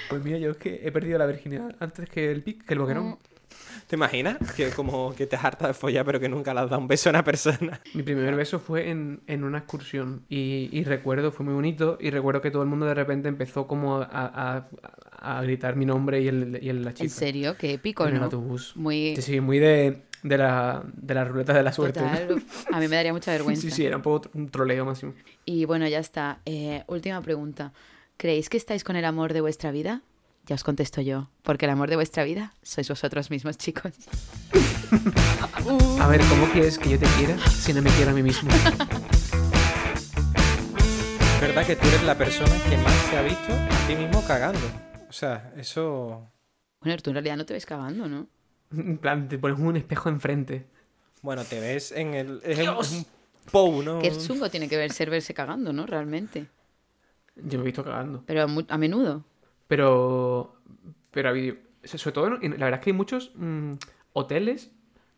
Pues 0.08 0.22
mira, 0.22 0.38
yo 0.38 0.50
es 0.52 0.56
que 0.56 0.80
he 0.84 0.92
perdido 0.92 1.18
la 1.18 1.26
virginidad 1.26 1.74
antes 1.80 2.08
que 2.08 2.30
el 2.30 2.42
pic, 2.42 2.64
que 2.64 2.74
el 2.74 2.80
boquerón. 2.80 3.18
¿Te 3.86 3.96
imaginas? 3.96 4.38
Que 4.56 4.70
como 4.70 5.14
que 5.14 5.26
te 5.26 5.36
has 5.36 5.44
hartado 5.44 5.68
de 5.68 5.74
follar, 5.74 6.04
pero 6.06 6.18
que 6.18 6.28
nunca 6.28 6.54
le 6.54 6.60
has 6.60 6.70
dado 6.70 6.80
un 6.80 6.88
beso 6.88 7.08
a 7.08 7.10
una 7.10 7.24
persona. 7.24 7.80
Mi 7.92 8.02
primer 8.02 8.34
beso 8.34 8.58
fue 8.58 8.90
en, 8.90 9.20
en 9.26 9.44
una 9.44 9.58
excursión 9.58 10.24
y, 10.28 10.68
y 10.72 10.84
recuerdo, 10.84 11.30
fue 11.32 11.44
muy 11.44 11.54
bonito 11.54 11.98
y 12.00 12.10
recuerdo 12.10 12.40
que 12.40 12.50
todo 12.50 12.62
el 12.62 12.68
mundo 12.68 12.86
de 12.86 12.94
repente 12.94 13.28
empezó 13.28 13.66
como 13.66 13.96
a, 13.98 14.08
a- 14.10 14.68
a 15.36 15.42
gritar 15.42 15.76
mi 15.76 15.86
nombre 15.86 16.20
y 16.20 16.28
el, 16.28 16.58
y 16.62 16.68
el 16.68 16.84
la 16.84 16.92
chica. 16.92 17.04
¿En 17.04 17.10
serio? 17.10 17.56
Qué 17.58 17.74
épico, 17.74 18.06
En 18.06 18.14
el 18.14 18.18
¿no? 18.20 18.24
autobús. 18.26 18.72
Muy... 18.76 19.14
Sí, 19.16 19.22
sí, 19.22 19.40
muy 19.40 19.58
de, 19.58 20.02
de, 20.22 20.38
la, 20.38 20.82
de 20.94 21.14
la 21.14 21.24
ruleta 21.24 21.52
de 21.54 21.62
la 21.62 21.72
suerte. 21.72 22.00
Total, 22.00 22.42
a 22.72 22.80
mí 22.80 22.88
me 22.88 22.96
daría 22.96 23.12
mucha 23.12 23.30
vergüenza. 23.32 23.62
Sí, 23.68 23.70
sí, 23.70 23.84
era 23.86 23.96
un 23.96 24.02
poco 24.02 24.28
un 24.34 24.48
troleo 24.50 24.84
máximo. 24.84 25.14
Y 25.44 25.64
bueno, 25.66 25.86
ya 25.88 25.98
está. 25.98 26.40
Eh, 26.46 26.82
última 26.88 27.20
pregunta. 27.22 27.72
¿Creéis 28.16 28.48
que 28.48 28.56
estáis 28.56 28.84
con 28.84 28.96
el 28.96 29.04
amor 29.04 29.32
de 29.32 29.40
vuestra 29.40 29.70
vida? 29.72 30.02
Ya 30.46 30.54
os 30.54 30.62
contesto 30.62 31.00
yo, 31.00 31.30
porque 31.42 31.64
el 31.64 31.72
amor 31.72 31.90
de 31.90 31.96
vuestra 31.96 32.22
vida 32.22 32.54
sois 32.62 32.88
vosotros 32.88 33.30
mismos, 33.30 33.58
chicos. 33.58 33.92
A 36.00 36.08
ver, 36.08 36.20
¿cómo 36.28 36.46
quieres 36.52 36.78
que 36.78 36.90
yo 36.90 36.98
te 36.98 37.06
quiera 37.18 37.36
si 37.48 37.72
no 37.72 37.82
me 37.82 37.90
quiero 37.90 38.12
a 38.12 38.14
mí 38.14 38.22
mismo? 38.22 38.50
Es 41.34 41.40
verdad 41.40 41.66
que 41.66 41.76
tú 41.76 41.88
eres 41.88 42.02
la 42.04 42.16
persona 42.16 42.52
que 42.68 42.76
más 42.76 42.94
se 43.10 43.16
ha 43.18 43.22
visto 43.22 43.52
a 43.52 43.86
ti 43.86 43.96
mismo 43.96 44.24
cagando. 44.26 44.60
O 45.08 45.12
sea, 45.12 45.52
eso. 45.56 46.30
Bueno, 46.80 47.00
tú 47.02 47.10
en 47.10 47.14
realidad 47.14 47.36
no 47.36 47.46
te 47.46 47.54
ves 47.54 47.66
cagando, 47.66 48.06
¿no? 48.08 48.28
En 48.70 48.98
plan, 48.98 49.28
te 49.28 49.38
pones 49.38 49.58
un 49.58 49.76
espejo 49.76 50.08
enfrente. 50.08 50.66
Bueno, 51.22 51.44
te 51.44 51.58
ves 51.58 51.90
en 51.92 52.14
el. 52.14 52.40
Es 52.44 52.58
un, 52.58 52.78
es 52.80 52.92
un 52.92 53.06
pou, 53.50 53.82
¿no? 53.82 53.98
Qué 53.98 54.16
chungo 54.16 54.50
tiene 54.50 54.68
que 54.68 54.76
ver 54.76 54.92
ser 54.92 55.10
verse 55.10 55.34
cagando, 55.34 55.72
¿no? 55.72 55.86
Realmente. 55.86 56.46
Yo 57.36 57.58
me 57.58 57.62
he 57.62 57.66
visto 57.66 57.84
cagando. 57.84 58.22
Pero 58.26 58.42
a, 58.42 58.46
mu- 58.46 58.64
a 58.68 58.78
menudo. 58.78 59.24
Pero. 59.68 60.56
Pero 61.10 61.28
ha 61.28 61.30
habido. 61.30 61.56
Sobre 61.84 62.12
todo, 62.12 62.38
en- 62.40 62.52
la 62.58 62.66
verdad 62.66 62.80
es 62.80 62.84
que 62.84 62.90
hay 62.90 62.96
muchos 62.96 63.32
mm, 63.34 63.72
hoteles 64.12 64.72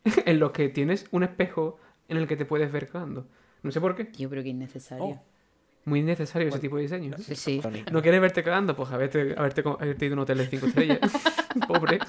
en 0.26 0.38
los 0.40 0.52
que 0.52 0.68
tienes 0.68 1.06
un 1.10 1.22
espejo 1.22 1.78
en 2.08 2.16
el 2.16 2.26
que 2.26 2.36
te 2.36 2.44
puedes 2.44 2.70
ver 2.72 2.88
cagando. 2.88 3.26
No 3.62 3.70
sé 3.70 3.80
por 3.80 3.94
qué. 3.96 4.10
Yo 4.16 4.30
creo 4.30 4.42
que 4.42 4.50
innecesario. 4.50 5.04
Oh. 5.04 5.22
Muy 5.84 6.00
innecesario 6.00 6.48
ese 6.48 6.58
tipo 6.58 6.76
de 6.76 6.82
diseño. 6.82 7.16
Sí, 7.18 7.36
sí. 7.36 7.60
¿No 7.92 8.02
quieres 8.02 8.20
verte 8.20 8.42
cagando? 8.42 8.74
Pues 8.74 8.90
haberte, 8.90 9.34
haberte, 9.38 9.62
haberte 9.66 10.06
ido 10.06 10.14
a 10.14 10.16
un 10.16 10.18
hotel 10.20 10.38
de 10.38 10.46
5 10.48 10.66
estrellas. 10.66 10.98
Pobre. 11.68 12.00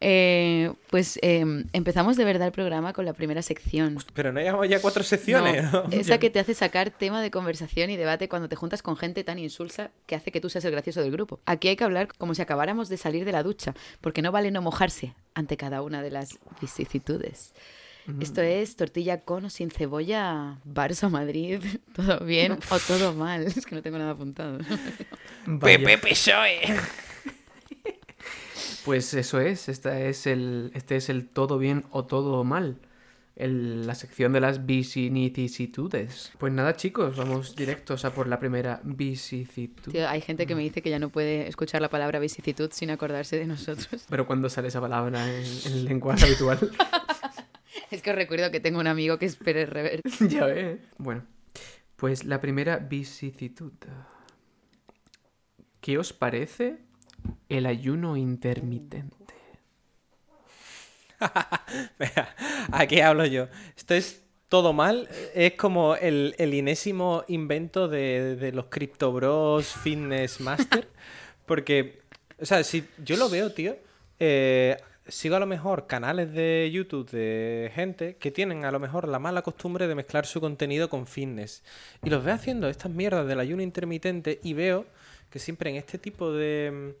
Eh, 0.00 0.72
pues 0.90 1.18
eh, 1.22 1.44
empezamos 1.72 2.16
de 2.16 2.24
verdad 2.24 2.48
el 2.48 2.52
programa 2.52 2.92
con 2.92 3.04
la 3.06 3.14
primera 3.14 3.40
sección. 3.42 3.98
Pero 4.12 4.32
no 4.32 4.40
llevamos 4.40 4.68
ya 4.68 4.80
cuatro 4.80 5.02
secciones, 5.02 5.72
No, 5.72 5.84
esa 5.90 6.18
que 6.18 6.28
te 6.28 6.38
hace 6.38 6.54
sacar 6.54 6.90
tema 6.90 7.22
de 7.22 7.30
conversación 7.30 7.88
y 7.90 7.96
debate 7.96 8.28
cuando 8.28 8.48
te 8.48 8.56
juntas 8.56 8.82
con 8.82 8.96
gente 8.96 9.24
tan 9.24 9.38
insulsa 9.38 9.90
que 10.06 10.14
hace 10.14 10.30
que 10.30 10.40
tú 10.40 10.50
seas 10.50 10.64
el 10.66 10.72
gracioso 10.72 11.00
del 11.00 11.12
grupo. 11.12 11.40
Aquí 11.46 11.68
hay 11.68 11.76
que 11.76 11.84
hablar 11.84 12.08
como 12.18 12.34
si 12.34 12.42
acabáramos 12.42 12.88
de 12.88 12.98
salir 12.98 13.24
de 13.24 13.32
la 13.32 13.42
ducha, 13.42 13.74
porque 14.00 14.22
no 14.22 14.32
vale 14.32 14.50
no 14.50 14.60
mojarse 14.60 15.14
ante 15.34 15.56
cada 15.56 15.82
una 15.82 16.02
de 16.02 16.10
las 16.10 16.38
vicisitudes. 16.60 17.54
Esto 18.20 18.40
es 18.40 18.76
tortilla 18.76 19.22
con 19.22 19.46
o 19.46 19.50
sin 19.50 19.70
cebolla, 19.70 20.58
Barça 20.64 21.10
Madrid, 21.10 21.60
todo 21.96 22.20
bien 22.20 22.52
o 22.52 22.78
todo 22.78 23.14
mal. 23.14 23.42
Es 23.42 23.66
que 23.66 23.74
no 23.74 23.82
tengo 23.82 23.98
nada 23.98 24.12
apuntado. 24.12 24.58
Vaya. 25.46 26.00
PSOE. 26.00 26.60
Pues 28.86 29.12
eso 29.14 29.40
es, 29.40 29.68
esta 29.68 30.00
es 30.00 30.26
el, 30.26 30.70
este 30.74 30.96
es 30.96 31.08
el 31.10 31.28
todo 31.28 31.58
bien 31.58 31.84
o 31.90 32.06
todo 32.06 32.42
mal. 32.44 32.78
El- 33.34 33.86
la 33.86 33.94
sección 33.94 34.32
de 34.32 34.40
las 34.40 34.64
vicisitudes. 34.64 36.32
Pues 36.38 36.52
nada, 36.54 36.74
chicos, 36.76 37.16
vamos 37.18 37.54
directos 37.54 38.06
a 38.06 38.14
por 38.14 38.28
la 38.28 38.38
primera 38.38 38.80
vicisitud. 38.82 39.92
Tío, 39.92 40.08
hay 40.08 40.22
gente 40.22 40.46
que 40.46 40.54
me 40.54 40.62
dice 40.62 40.80
que 40.80 40.88
ya 40.88 40.98
no 40.98 41.10
puede 41.10 41.46
escuchar 41.46 41.82
la 41.82 41.90
palabra 41.90 42.18
vicisitud 42.18 42.70
sin 42.72 42.88
acordarse 42.90 43.36
de 43.36 43.46
nosotros. 43.46 44.06
Pero 44.08 44.26
cuando 44.26 44.48
sale 44.48 44.68
esa 44.68 44.80
palabra 44.80 45.28
en, 45.28 45.44
en 45.44 45.72
el 45.72 45.84
lenguaje 45.84 46.24
habitual, 46.24 46.58
Es 47.90 48.02
que 48.02 48.10
os 48.10 48.16
recuerdo 48.16 48.50
que 48.50 48.58
tengo 48.58 48.80
un 48.80 48.86
amigo 48.86 49.18
que 49.18 49.26
es 49.26 49.36
Pérez 49.36 49.68
Reverte. 49.68 50.08
ya 50.28 50.46
ves. 50.46 50.80
Bueno, 50.98 51.24
pues 51.96 52.24
la 52.24 52.40
primera 52.40 52.78
vicisitud. 52.78 53.72
¿Qué 55.80 55.98
os 55.98 56.12
parece 56.12 56.78
el 57.48 57.66
ayuno 57.66 58.16
intermitente? 58.16 59.34
Aquí 62.72 63.00
hablo 63.00 63.26
yo. 63.26 63.48
Esto 63.76 63.94
es 63.94 64.22
todo 64.48 64.72
mal. 64.72 65.08
Es 65.34 65.54
como 65.54 65.96
el, 65.96 66.34
el 66.38 66.54
inésimo 66.54 67.24
invento 67.28 67.88
de, 67.88 68.36
de 68.36 68.52
los 68.52 68.66
Crypto 68.66 69.12
Bros 69.12 69.66
Fitness 69.66 70.40
Master. 70.40 70.88
Porque, 71.46 72.00
o 72.40 72.44
sea, 72.44 72.64
si 72.64 72.84
yo 73.04 73.16
lo 73.16 73.28
veo, 73.28 73.52
tío, 73.52 73.76
eh, 74.18 74.76
sigo 75.08 75.36
a 75.36 75.40
lo 75.40 75.46
mejor 75.46 75.86
canales 75.86 76.32
de 76.32 76.68
YouTube 76.72 77.10
de 77.10 77.70
gente 77.74 78.16
que 78.16 78.30
tienen 78.30 78.64
a 78.64 78.72
lo 78.72 78.80
mejor 78.80 79.08
la 79.08 79.18
mala 79.18 79.42
costumbre 79.42 79.86
de 79.86 79.94
mezclar 79.94 80.26
su 80.26 80.40
contenido 80.40 80.88
con 80.88 81.06
fitness. 81.06 81.62
Y 82.02 82.10
los 82.10 82.24
veo 82.24 82.34
haciendo 82.34 82.68
estas 82.68 82.90
mierdas 82.90 83.26
del 83.26 83.40
ayuno 83.40 83.62
intermitente 83.62 84.40
y 84.42 84.54
veo 84.54 84.86
que 85.36 85.40
siempre 85.40 85.68
en 85.70 85.76
este 85.76 85.98
tipo 85.98 86.32
de... 86.32 86.94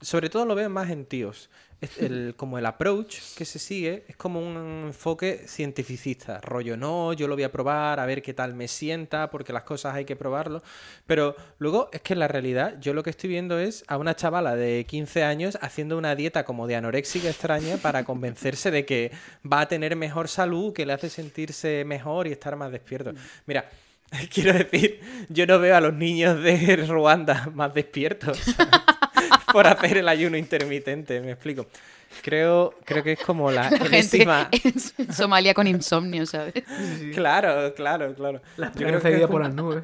Sobre 0.00 0.28
todo 0.28 0.44
lo 0.44 0.54
veo 0.54 0.68
más 0.68 0.90
en 0.90 1.06
tíos. 1.06 1.48
Es 1.80 1.98
el- 2.02 2.34
como 2.36 2.58
el 2.58 2.66
approach 2.66 3.18
que 3.36 3.44
se 3.44 3.58
sigue 3.58 4.04
es 4.08 4.16
como 4.16 4.40
un 4.40 4.86
enfoque 4.88 5.44
cientificista. 5.46 6.40
Rollo, 6.40 6.76
no, 6.76 7.12
yo 7.12 7.28
lo 7.28 7.34
voy 7.34 7.44
a 7.44 7.52
probar, 7.52 8.00
a 8.00 8.06
ver 8.06 8.20
qué 8.22 8.34
tal 8.34 8.54
me 8.54 8.66
sienta, 8.66 9.30
porque 9.30 9.52
las 9.52 9.62
cosas 9.62 9.94
hay 9.94 10.04
que 10.04 10.16
probarlo. 10.16 10.62
Pero 11.06 11.36
luego 11.58 11.88
es 11.92 12.00
que 12.00 12.14
en 12.14 12.18
la 12.18 12.28
realidad 12.28 12.76
yo 12.80 12.94
lo 12.94 13.02
que 13.02 13.10
estoy 13.10 13.30
viendo 13.30 13.58
es 13.58 13.84
a 13.88 13.96
una 13.96 14.16
chavala 14.16 14.56
de 14.56 14.84
15 14.88 15.22
años 15.22 15.56
haciendo 15.60 15.96
una 15.98 16.14
dieta 16.16 16.44
como 16.44 16.66
de 16.66 16.76
anoréxica 16.76 17.28
extraña 17.28 17.76
para 17.76 18.04
convencerse 18.04 18.70
de 18.70 18.84
que 18.84 19.12
va 19.50 19.60
a 19.60 19.68
tener 19.68 19.94
mejor 19.96 20.28
salud, 20.28 20.72
que 20.72 20.84
le 20.84 20.94
hace 20.94 21.08
sentirse 21.10 21.84
mejor 21.86 22.26
y 22.26 22.32
estar 22.32 22.56
más 22.56 22.72
despierto. 22.72 23.12
Mira, 23.46 23.70
quiero 24.32 24.52
decir, 24.52 25.00
yo 25.28 25.46
no 25.46 25.58
veo 25.58 25.76
a 25.76 25.80
los 25.80 25.94
niños 25.94 26.42
de 26.42 26.76
Ruanda 26.88 27.50
más 27.54 27.74
despiertos. 27.74 28.38
por 29.52 29.66
hacer 29.66 29.98
el 29.98 30.08
ayuno 30.08 30.36
intermitente, 30.36 31.20
me 31.20 31.32
explico. 31.32 31.66
Creo, 32.22 32.74
creo 32.84 33.02
que 33.02 33.12
es 33.12 33.20
como 33.20 33.50
la, 33.50 33.68
enésima- 33.70 34.48
en 34.52 35.12
Somalia 35.12 35.52
con 35.54 35.66
insomnio, 35.66 36.24
¿sabes? 36.26 36.54
Claro, 37.14 37.74
claro, 37.74 38.14
claro. 38.14 38.40
La 38.56 38.72
Yo 38.72 38.86
creo 38.86 39.00
que 39.00 39.14
es 39.22 39.26
por 39.26 39.36
un- 39.36 39.42
las 39.42 39.54
nubes. 39.54 39.82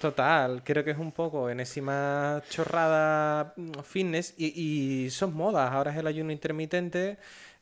Total, 0.00 0.62
creo 0.62 0.84
que 0.84 0.90
es 0.90 0.98
un 0.98 1.10
poco 1.12 1.48
enésima 1.48 2.42
chorrada 2.50 3.54
mm, 3.56 3.70
fitness 3.82 4.34
y, 4.36 5.04
y 5.06 5.10
son 5.10 5.34
modas. 5.34 5.72
Ahora 5.72 5.90
es 5.92 5.96
el 5.96 6.06
ayuno 6.06 6.32
intermitente. 6.32 7.16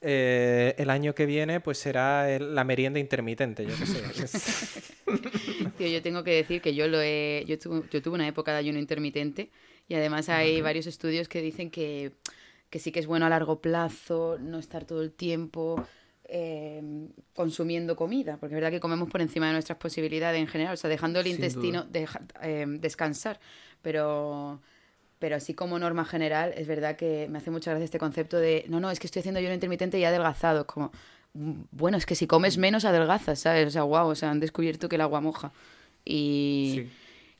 Eh, 0.06 0.74
el 0.78 0.90
año 0.90 1.14
que 1.14 1.24
viene 1.26 1.60
pues 1.60 1.78
será 1.78 2.30
el- 2.30 2.54
la 2.54 2.62
merienda 2.64 2.98
intermitente, 3.00 3.64
yo 3.66 3.74
qué 3.76 3.86
sé. 3.86 4.82
Tío, 5.78 5.88
yo 5.88 6.02
tengo 6.02 6.22
que 6.24 6.32
decir 6.32 6.60
que 6.60 6.74
yo 6.74 6.86
lo 6.88 7.00
he, 7.00 7.44
yo 7.46 7.58
tuve, 7.58 7.82
yo 7.90 8.02
tuve 8.02 8.14
una 8.14 8.28
época 8.28 8.52
de 8.52 8.58
ayuno 8.58 8.78
intermitente 8.78 9.50
y 9.88 9.94
además 9.94 10.28
hay 10.28 10.60
varios 10.60 10.86
estudios 10.86 11.28
que 11.28 11.40
dicen 11.42 11.70
que, 11.70 12.12
que 12.70 12.78
sí 12.78 12.92
que 12.92 13.00
es 13.00 13.06
bueno 13.06 13.26
a 13.26 13.28
largo 13.28 13.60
plazo 13.60 14.38
no 14.40 14.58
estar 14.58 14.84
todo 14.84 15.02
el 15.02 15.12
tiempo 15.12 15.84
eh, 16.26 16.82
consumiendo 17.34 17.96
comida, 17.96 18.36
porque 18.38 18.54
es 18.54 18.56
verdad 18.60 18.70
que 18.70 18.80
comemos 18.80 19.10
por 19.10 19.20
encima 19.20 19.46
de 19.46 19.52
nuestras 19.54 19.78
posibilidades 19.78 20.40
en 20.40 20.46
general, 20.48 20.74
o 20.74 20.76
sea, 20.76 20.88
dejando 20.90 21.18
el 21.20 21.26
Sin 21.26 21.34
intestino 21.34 21.84
deja- 21.84 22.22
eh, 22.42 22.66
descansar, 22.68 23.40
pero... 23.82 24.60
Pero 25.24 25.36
así 25.36 25.54
como 25.54 25.78
norma 25.78 26.04
general, 26.04 26.52
es 26.54 26.66
verdad 26.66 26.96
que 26.96 27.28
me 27.30 27.38
hace 27.38 27.50
mucha 27.50 27.70
gracia 27.70 27.86
este 27.86 27.98
concepto 27.98 28.36
de, 28.36 28.66
no, 28.68 28.78
no, 28.78 28.90
es 28.90 29.00
que 29.00 29.06
estoy 29.06 29.20
haciendo 29.20 29.38
ayuno 29.38 29.54
intermitente 29.54 29.98
y 29.98 30.04
adelgazado. 30.04 30.66
Como, 30.66 30.92
mm, 31.32 31.52
bueno, 31.70 31.96
es 31.96 32.04
que 32.04 32.14
si 32.14 32.26
comes 32.26 32.58
menos 32.58 32.84
adelgazas, 32.84 33.38
¿sabes? 33.38 33.66
O 33.68 33.70
sea, 33.70 33.84
wow, 33.84 34.08
o 34.08 34.14
sea, 34.14 34.30
han 34.30 34.38
descubierto 34.38 34.86
que 34.86 34.96
el 34.96 35.00
agua 35.00 35.22
moja. 35.22 35.50
Y, 36.04 36.72
Sí. 36.74 36.90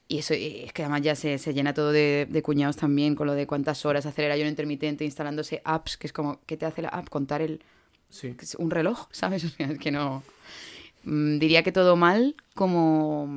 y 0.09 0.18
eso 0.20 0.32
y 0.32 0.62
es 0.64 0.72
que 0.72 0.80
además 0.80 1.03
ya 1.03 1.14
se, 1.14 1.37
se 1.37 1.53
llena 1.53 1.74
todo 1.74 1.93
de, 1.93 2.26
de 2.26 2.43
cuñados 2.43 2.78
también 2.78 3.14
con 3.16 3.26
lo 3.26 3.35
de 3.35 3.47
cuántas 3.47 3.85
horas 3.85 4.07
hacer 4.07 4.24
el 4.24 4.32
ayuno 4.32 4.49
intermitente 4.49 5.05
instalándose 5.05 5.61
apps, 5.62 5.99
que 5.99 6.07
es 6.07 6.14
como, 6.14 6.41
¿qué 6.47 6.57
te 6.57 6.64
hace 6.64 6.80
la 6.80 6.89
app? 6.89 7.11
Contar 7.11 7.43
el, 7.43 7.61
Sí. 8.09 8.35
es 8.41 8.55
un 8.55 8.70
reloj, 8.70 9.09
¿sabes? 9.12 9.45
O 9.45 9.49
sea, 9.51 9.66
es 9.70 9.78
que 9.78 9.91
no... 9.91 10.22
Mm, 11.03 11.39
Diría 11.39 11.62
que 11.62 11.70
todo 11.70 11.97
mal 11.97 12.35
como, 12.55 13.28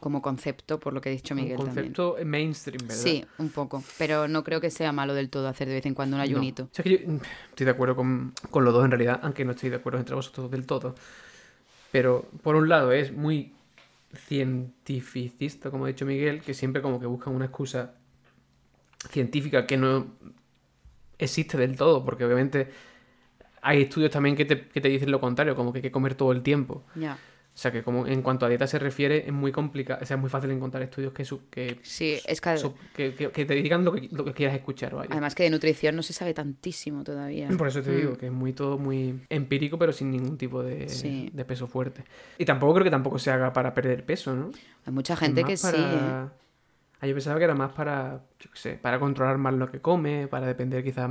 como 0.00 0.22
concepto, 0.22 0.78
por 0.78 0.92
lo 0.92 1.00
que 1.00 1.08
ha 1.08 1.12
dicho 1.12 1.34
Un 1.34 1.40
Miguel 1.42 1.56
también. 1.56 1.74
concepto 1.92 2.16
mainstream, 2.24 2.86
¿verdad? 2.86 3.02
Sí, 3.02 3.24
un 3.38 3.48
poco. 3.50 3.82
Pero 3.98 4.28
no 4.28 4.44
creo 4.44 4.60
que 4.60 4.70
sea 4.70 4.92
malo 4.92 5.14
del 5.14 5.28
todo 5.28 5.48
hacer 5.48 5.68
de 5.68 5.74
vez 5.74 5.86
en 5.86 5.94
cuando 5.94 6.16
un 6.16 6.20
No. 6.20 6.24
ayunito. 6.24 6.64
O 6.64 6.68
sea 6.74 6.82
que 6.82 6.90
yo 6.90 6.98
mm, 7.06 7.20
estoy 7.50 7.64
de 7.64 7.70
acuerdo 7.72 7.96
con, 7.96 8.32
con 8.50 8.64
los 8.64 8.72
dos 8.72 8.84
en 8.84 8.90
realidad, 8.90 9.20
aunque 9.22 9.44
no 9.44 9.52
estoy 9.52 9.70
de 9.70 9.76
acuerdo 9.76 9.98
entre 9.98 10.14
vosotros 10.14 10.50
del 10.50 10.66
todo. 10.66 10.94
Pero 11.90 12.26
por 12.42 12.54
un 12.54 12.68
lado 12.68 12.92
es 12.92 13.12
muy 13.12 13.52
cientificista, 14.14 15.70
como 15.70 15.84
ha 15.84 15.88
dicho 15.88 16.06
Miguel, 16.06 16.40
que 16.42 16.54
siempre 16.54 16.82
como 16.82 17.00
que 17.00 17.06
buscan 17.06 17.34
una 17.34 17.46
excusa 17.46 17.94
científica 19.10 19.66
que 19.66 19.76
no 19.76 20.06
existe 21.18 21.56
del 21.58 21.76
todo, 21.76 22.04
porque 22.04 22.24
obviamente 22.24 22.70
hay 23.60 23.82
estudios 23.82 24.10
también 24.10 24.36
que 24.36 24.44
te, 24.44 24.68
que 24.68 24.80
te 24.80 24.88
dicen 24.88 25.10
lo 25.10 25.20
contrario, 25.20 25.54
como 25.56 25.72
que 25.72 25.78
hay 25.78 25.82
que 25.82 25.90
comer 25.90 26.14
todo 26.14 26.32
el 26.32 26.42
tiempo. 26.42 26.84
Ya. 26.94 27.18
O 27.58 27.60
sea 27.60 27.72
que 27.72 27.82
como 27.82 28.06
en 28.06 28.22
cuanto 28.22 28.46
a 28.46 28.48
dieta 28.48 28.68
se 28.68 28.78
refiere, 28.78 29.26
es 29.26 29.32
muy 29.32 29.50
complicado, 29.50 29.98
o 30.00 30.06
sea, 30.06 30.14
es 30.16 30.20
muy 30.20 30.30
fácil 30.30 30.48
encontrar 30.52 30.80
estudios 30.84 31.12
que, 31.12 31.24
su- 31.24 31.48
que, 31.50 31.80
Sí, 31.82 32.16
es 32.24 32.40
que 32.40 32.56
su- 32.56 32.72
que, 32.94 33.14
que- 33.16 33.32
que 33.32 33.44
te 33.44 33.54
digan 33.54 33.84
lo 33.84 33.90
que, 33.94 34.08
lo 34.12 34.24
que 34.24 34.32
quieras 34.32 34.54
escuchar, 34.54 34.94
vaya. 34.94 35.08
además 35.10 35.34
que 35.34 35.42
de 35.42 35.50
nutrición 35.50 35.96
no 35.96 36.04
se 36.04 36.12
sabe 36.12 36.32
tantísimo 36.34 37.02
todavía. 37.02 37.48
Por 37.48 37.66
eso 37.66 37.82
te 37.82 37.90
Mm. 37.90 37.96
digo 37.96 38.16
que 38.16 38.26
es 38.26 38.32
muy 38.32 38.52
todo 38.52 38.78
muy 38.78 39.22
empírico, 39.28 39.76
pero 39.76 39.92
sin 39.92 40.12
ningún 40.12 40.38
tipo 40.38 40.62
de, 40.62 40.88
Sí. 40.88 41.30
de 41.32 41.44
peso 41.44 41.66
fuerte. 41.66 42.04
Y 42.38 42.44
tampoco 42.44 42.74
creo 42.74 42.84
que 42.84 42.90
tampoco 42.92 43.18
se 43.18 43.32
haga 43.32 43.52
para 43.52 43.74
perder 43.74 44.06
peso, 44.06 44.36
¿no? 44.36 44.52
Hay 44.86 44.92
mucha 44.92 45.16
gente 45.16 45.42
que 45.42 45.56
sí, 45.56 45.66
¿eh? 45.74 46.28
Ah, 47.00 47.06
yo 47.08 47.12
pensaba 47.12 47.38
que 47.38 47.44
era 47.44 47.56
más 47.56 47.72
para, 47.72 48.22
yo 48.38 48.52
qué 48.52 48.56
sé, 48.58 48.72
para 48.74 49.00
controlar 49.00 49.36
más 49.36 49.54
lo 49.54 49.68
que 49.68 49.80
come, 49.80 50.28
para 50.28 50.46
depender 50.46 50.84
quizás 50.84 51.10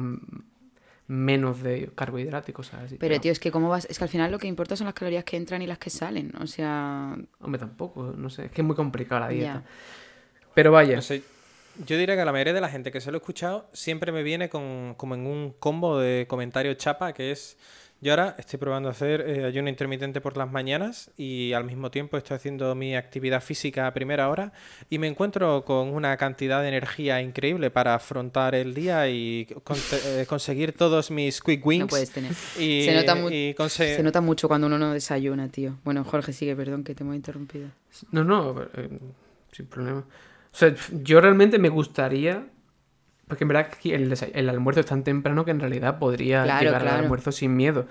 menos 1.08 1.64
de 1.64 1.90
carbohidratos 1.96 2.50
y 2.50 2.54
cosas 2.54 2.84
así. 2.84 2.98
Pero, 2.98 3.20
tío, 3.20 3.32
es 3.32 3.40
que 3.40 3.52
cómo 3.52 3.70
vas... 3.70 3.86
Es 3.90 3.98
que 3.98 4.04
al 4.04 4.10
final 4.10 4.32
lo 4.32 4.40
que 4.40 4.48
importa 4.48 4.76
son 4.76 4.86
las 4.86 4.94
calorías 4.94 5.24
que 5.24 5.38
entran 5.38 5.62
y 5.62 5.68
las 5.68 5.78
que 5.78 5.90
salen. 5.90 6.34
O 6.42 6.48
sea... 6.48 7.18
Hombre, 7.40 7.60
tampoco, 7.60 8.14
no 8.16 8.30
sé, 8.30 8.46
es 8.46 8.52
que 8.52 8.62
es 8.62 8.68
muy 8.68 8.76
complicada 8.76 9.22
la 9.22 9.30
dieta. 9.30 9.64
Pero 10.54 10.72
vaya, 10.72 10.96
No 10.96 11.02
sé, 11.02 11.24
yo 11.86 11.98
diría 11.98 12.16
que 12.16 12.26
la 12.26 12.32
mayoría 12.32 12.54
de 12.54 12.62
la 12.62 12.70
gente 12.70 12.92
que 12.92 13.00
se 13.00 13.12
lo 13.12 13.18
he 13.18 13.20
escuchado 13.20 13.70
siempre 13.74 14.12
me 14.12 14.24
viene 14.24 14.50
con, 14.50 14.96
como 14.96 15.16
en 15.16 15.28
un 15.28 15.54
combo 15.60 16.00
de 16.00 16.26
comentarios 16.28 16.78
chapa 16.78 17.14
que 17.14 17.32
es 17.32 17.58
yo 18.02 18.12
ahora 18.12 18.36
estoy 18.38 18.60
probando 18.60 18.90
hacer 18.90 19.22
eh, 19.22 19.46
ayuno 19.46 19.70
intermitente 19.70 20.22
por 20.22 20.38
las 20.38 20.52
mañanas 20.52 21.10
y 21.18 21.54
al 21.54 21.64
mismo 21.64 21.90
tiempo 21.90 22.16
estoy 22.18 22.36
haciendo 22.36 22.76
mi 22.76 22.96
actividad 22.96 23.42
física 23.42 23.88
a 23.88 23.94
primera 23.94 24.30
hora 24.30 24.52
y 24.90 25.00
me 25.00 25.08
encuentro 25.08 25.66
con 25.66 25.90
una 25.90 26.16
cantidad 26.18 26.62
de 26.62 26.68
energía 26.68 27.22
increíble 27.22 27.72
para 27.72 27.96
afrontar 27.96 28.54
el 28.56 28.74
día 28.74 29.10
y 29.10 29.48
con- 29.64 29.78
eh, 30.06 30.26
conseguir 30.28 30.74
todos 30.74 31.10
mis 31.12 31.42
quick 31.42 31.66
wins. 31.66 31.82
No 31.82 31.88
puedes 31.88 32.12
tener. 32.12 32.32
Y, 32.60 32.84
Se 32.86 32.94
nota 32.94 33.18
y 33.34 33.56
Se 33.70 34.04
nota 34.04 34.22
mucho 34.22 34.48
cuando 34.48 34.68
uno 34.68 34.78
no 34.78 34.94
desayuna, 34.94 35.50
tío. 35.50 35.78
Bueno, 35.84 36.04
Jorge, 36.04 36.34
sigue, 36.34 36.56
perdón, 36.56 36.84
que 36.84 36.94
te 36.94 37.04
hemos 37.04 37.16
interrumpido. 37.16 37.70
no, 38.12 38.24
no, 38.24 38.62
eh, 38.76 38.90
sin 39.52 39.66
problema. 39.66 40.00
O 40.02 40.56
sea, 40.60 40.74
yo 41.04 41.20
realmente 41.22 41.58
me 41.60 41.70
gustaría, 41.70 42.46
porque 43.28 43.44
en 43.44 43.48
verdad 43.50 43.70
el, 43.84 44.50
almuerzo 44.50 44.80
es 44.82 44.86
tan 44.86 45.04
temprano 45.04 45.44
que 45.46 45.52
en 45.52 45.60
realidad 45.60 46.00
podría 46.00 46.44
Claro, 46.44 46.66
llegar 46.66 46.82
al 46.88 47.04
almuerzo 47.04 47.32
sin 47.32 47.56
miedo. 47.56 47.86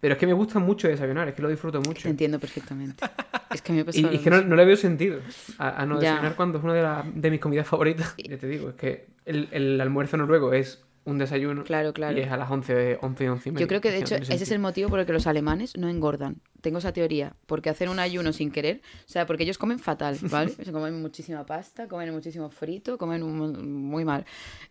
Pero 0.00 0.14
es 0.14 0.20
que 0.20 0.26
me 0.26 0.32
gusta 0.32 0.58
mucho 0.58 0.86
desayunar, 0.86 1.26
es 1.28 1.34
que 1.34 1.42
lo 1.42 1.48
disfruto 1.48 1.80
mucho. 1.80 2.02
Te 2.02 2.10
entiendo 2.10 2.38
perfectamente. 2.38 3.04
Es 3.52 3.62
que 3.62 3.72
me 3.72 3.80
Y, 3.80 4.04
es 4.16 4.20
que 4.20 4.30
no, 4.30 4.42
no 4.42 4.54
le 4.56 4.64
veo 4.64 4.76
sentido 4.76 5.20
a, 5.58 5.82
a 5.82 5.86
no 5.86 5.94
Ya. 5.96 6.10
desayunar 6.10 6.36
cuando 6.36 6.58
es 6.58 6.64
una 6.64 6.74
de, 6.74 6.82
la- 6.82 7.04
de 7.12 7.30
mis 7.30 7.40
comidas 7.40 7.66
favoritas. 7.66 8.14
Ya 8.18 8.36
te 8.36 8.46
digo, 8.46 8.68
es 8.68 8.74
que 8.76 9.06
el, 9.24 9.48
el 9.50 9.80
almuerzo 9.80 10.16
noruego 10.16 10.52
es 10.52 10.84
un 11.08 11.18
desayuno 11.18 11.64
Claro, 11.64 11.92
claro. 11.92 12.16
y 12.16 12.20
es 12.20 12.30
a 12.30 12.36
las 12.36 12.50
11, 12.50 12.98
11 13.00 13.24
y 13.24 13.28
11 13.28 13.48
y 13.48 13.52
media. 13.52 13.64
Yo 13.64 13.68
creo 13.68 13.80
que 13.80 13.90
de 13.90 13.98
hecho 13.98 14.16
ese 14.16 14.34
es 14.34 14.50
el 14.50 14.58
motivo 14.58 14.88
por 14.88 15.00
el 15.00 15.06
que 15.06 15.12
los 15.12 15.26
alemanes 15.26 15.76
no 15.76 15.88
engordan. 15.88 16.40
Tengo 16.60 16.78
esa 16.78 16.92
teoría. 16.92 17.34
Porque 17.46 17.70
hacen 17.70 17.88
un 17.88 17.98
ayuno 17.98 18.32
sin 18.32 18.50
querer. 18.50 18.82
O 19.06 19.08
sea, 19.08 19.26
porque 19.26 19.44
ellos 19.44 19.58
comen 19.58 19.78
fatal, 19.78 20.18
¿vale? 20.30 20.50
Se 20.50 20.70
comen 20.70 21.00
muchísima 21.00 21.46
pasta, 21.46 21.88
comen 21.88 22.12
muchísimo 22.12 22.50
frito, 22.50 22.98
comen 22.98 23.22
muy 23.22 24.04
mal. 24.04 24.26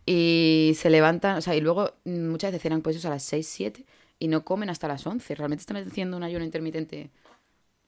Y 0.06 0.74
se 0.76 0.90
levantan, 0.90 1.38
o 1.38 1.42
sea, 1.42 1.56
y 1.56 1.62
luego 1.62 1.92
mm, 2.06 2.28
muchas 2.28 2.52
veces 2.52 2.62
cenan 2.62 2.82
pues 2.82 3.04
a 3.06 3.10
las 3.10 3.24
6, 3.24 3.48
7 3.48 3.86
y 4.20 4.28
no 4.28 4.44
comen 4.44 4.70
hasta 4.70 4.88
las 4.88 5.06
11. 5.06 5.36
Realmente 5.36 5.62
están 5.62 5.78
haciendo 5.78 6.18
un 6.18 6.24
ayuno 6.24 6.46
intermitente 6.46 7.10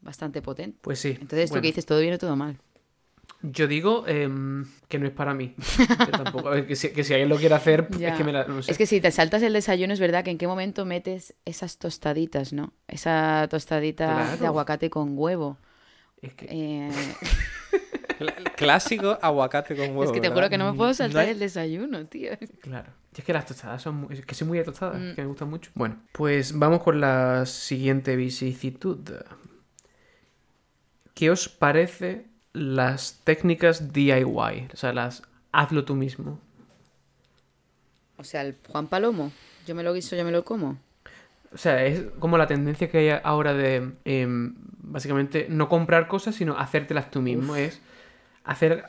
bastante 0.02 0.42
potente. 0.42 0.78
Pues 0.82 1.00
sí. 1.00 1.10
Entonces, 1.10 1.50
tú 1.50 1.54
bueno, 1.54 1.62
que 1.62 1.68
dices, 1.68 1.86
todo 1.86 2.00
bien 2.00 2.14
o 2.14 2.18
todo 2.18 2.36
mal. 2.36 2.58
Yo 3.42 3.68
digo 3.68 4.06
em, 4.08 4.66
que 4.90 5.00
no 5.00 5.08
es 5.08 5.14
para 5.14 5.34
mí. 5.34 5.56
Tampoco. 6.12 6.52
que, 6.68 6.76
si, 6.76 6.90
que 6.90 7.04
si 7.06 7.14
alguien 7.14 7.30
lo 7.30 7.38
quiere 7.38 7.56
hacer, 7.56 7.88
Ya. 7.98 8.10
es 8.10 8.18
que 8.18 8.24
me 8.26 8.34
la. 8.34 8.44
No 8.46 8.62
sé. 8.62 8.72
Es 8.72 8.78
que 8.78 8.86
si 8.86 9.00
te 9.00 9.12
saltas 9.12 9.42
el 9.44 9.54
desayuno, 9.54 9.94
es 9.94 10.00
verdad 10.00 10.24
que 10.26 10.32
en 10.32 10.38
qué 10.38 10.48
momento 10.48 10.86
metes 10.86 11.34
esas 11.46 11.78
tostaditas, 11.78 12.52
¿no? 12.52 12.74
Esa 12.88 13.48
tostadita 13.50 14.08
Claro. 14.08 14.38
de 14.38 14.46
aguacate 14.48 14.90
con 14.90 15.18
huevo. 15.18 15.58
Es 16.22 16.34
que- 16.34 16.48
Eh, 16.50 16.90
Cl- 18.20 18.56
clásico 18.58 19.18
aguacate 19.22 19.74
con 19.78 19.90
huevo. 19.92 20.04
es 20.04 20.12
que 20.12 20.20
te 20.20 20.30
juro 20.30 20.50
que 20.50 20.58
no 20.58 20.70
me 20.72 20.78
puedo 20.78 20.94
saltar 20.94 21.24
hay- 21.26 21.32
el 21.32 21.40
desayuno, 21.40 22.06
tío. 22.08 22.32
Claro. 22.62 22.92
Y 23.16 23.20
es 23.22 23.26
que 23.26 23.32
las 23.34 23.46
tostadas 23.46 23.82
son 23.82 23.96
muy, 23.96 24.14
es 24.16 24.26
que 24.26 24.36
soy 24.36 24.48
muy 24.48 24.58
de 24.58 24.66
tostadas, 24.66 25.00
Mm. 25.00 25.16
que 25.16 25.22
me 25.22 25.28
gustan 25.28 25.50
mucho. 25.50 25.72
Bueno, 25.76 26.02
pues 26.12 26.58
vamos 26.60 26.84
con 26.84 27.00
la 27.00 27.46
siguiente 27.46 28.18
vicisitud. 28.18 29.00
¿Qué 31.14 31.30
os 31.32 31.48
parece 31.50 32.26
las 32.60 33.22
técnicas 33.24 33.94
DIY? 33.94 34.70
O 34.74 34.78
sea, 34.78 34.94
las 34.94 35.24
hazlo 35.52 35.86
tú 35.86 35.96
mismo. 35.96 36.40
O 38.18 38.24
sea, 38.24 38.42
el 38.42 38.58
Juan 38.68 38.88
Palomo, 38.88 39.32
yo 39.66 39.76
me 39.76 39.84
lo 39.84 39.94
guiso, 39.94 40.16
yo 40.16 40.26
me 40.26 40.32
lo 40.32 40.44
como. 40.44 40.78
O 41.54 41.58
sea, 41.58 41.84
es 41.86 42.04
como 42.20 42.38
la 42.38 42.48
tendencia 42.48 42.90
que 42.90 42.98
hay 42.98 43.20
ahora 43.24 43.54
de 43.54 43.92
em, 44.06 44.56
básicamente 44.78 45.48
no 45.50 45.70
comprar 45.70 46.08
cosas, 46.08 46.36
sino 46.36 46.58
hacértelas 46.58 47.10
tú 47.10 47.22
mismo. 47.22 47.56
Es 47.56 47.82
hacer. 48.44 48.86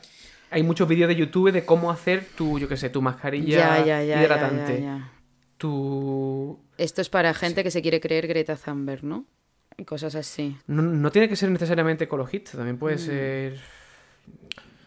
Hay 0.51 0.63
muchos 0.65 0.89
vídeos 0.89 1.09
de 1.09 1.15
YouTube 1.15 1.53
de 1.53 1.65
cómo 1.65 1.91
hacer 1.91 2.27
tu, 2.37 2.59
yo 2.59 2.69
qué 2.69 2.77
sé, 2.77 2.91
tu 2.91 3.01
mascarilla 3.01 3.57
Ya, 3.57 3.85
ya, 3.85 4.03
ya, 4.03 4.21
hidratante. 4.21 4.85
Tu. 5.57 6.59
Esto 6.77 7.01
es 7.01 7.09
para 7.09 7.33
gente 7.35 7.63
que 7.63 7.71
se 7.71 7.83
quiere 7.83 8.01
creer 8.01 8.27
Greta 8.27 8.57
Thunberg, 8.57 9.05
¿no? 9.05 9.27
Y 9.81 9.85
cosas 9.85 10.15
así. 10.15 10.57
No, 10.67 10.83
no 10.83 11.11
tiene 11.11 11.29
que 11.29 11.37
ser 11.37 11.51
necesariamente 11.51 12.05
ecologista, 12.05 12.53
también 12.53 12.77
puede 12.79 12.97
Mm. 12.97 12.99
ser. 12.99 13.61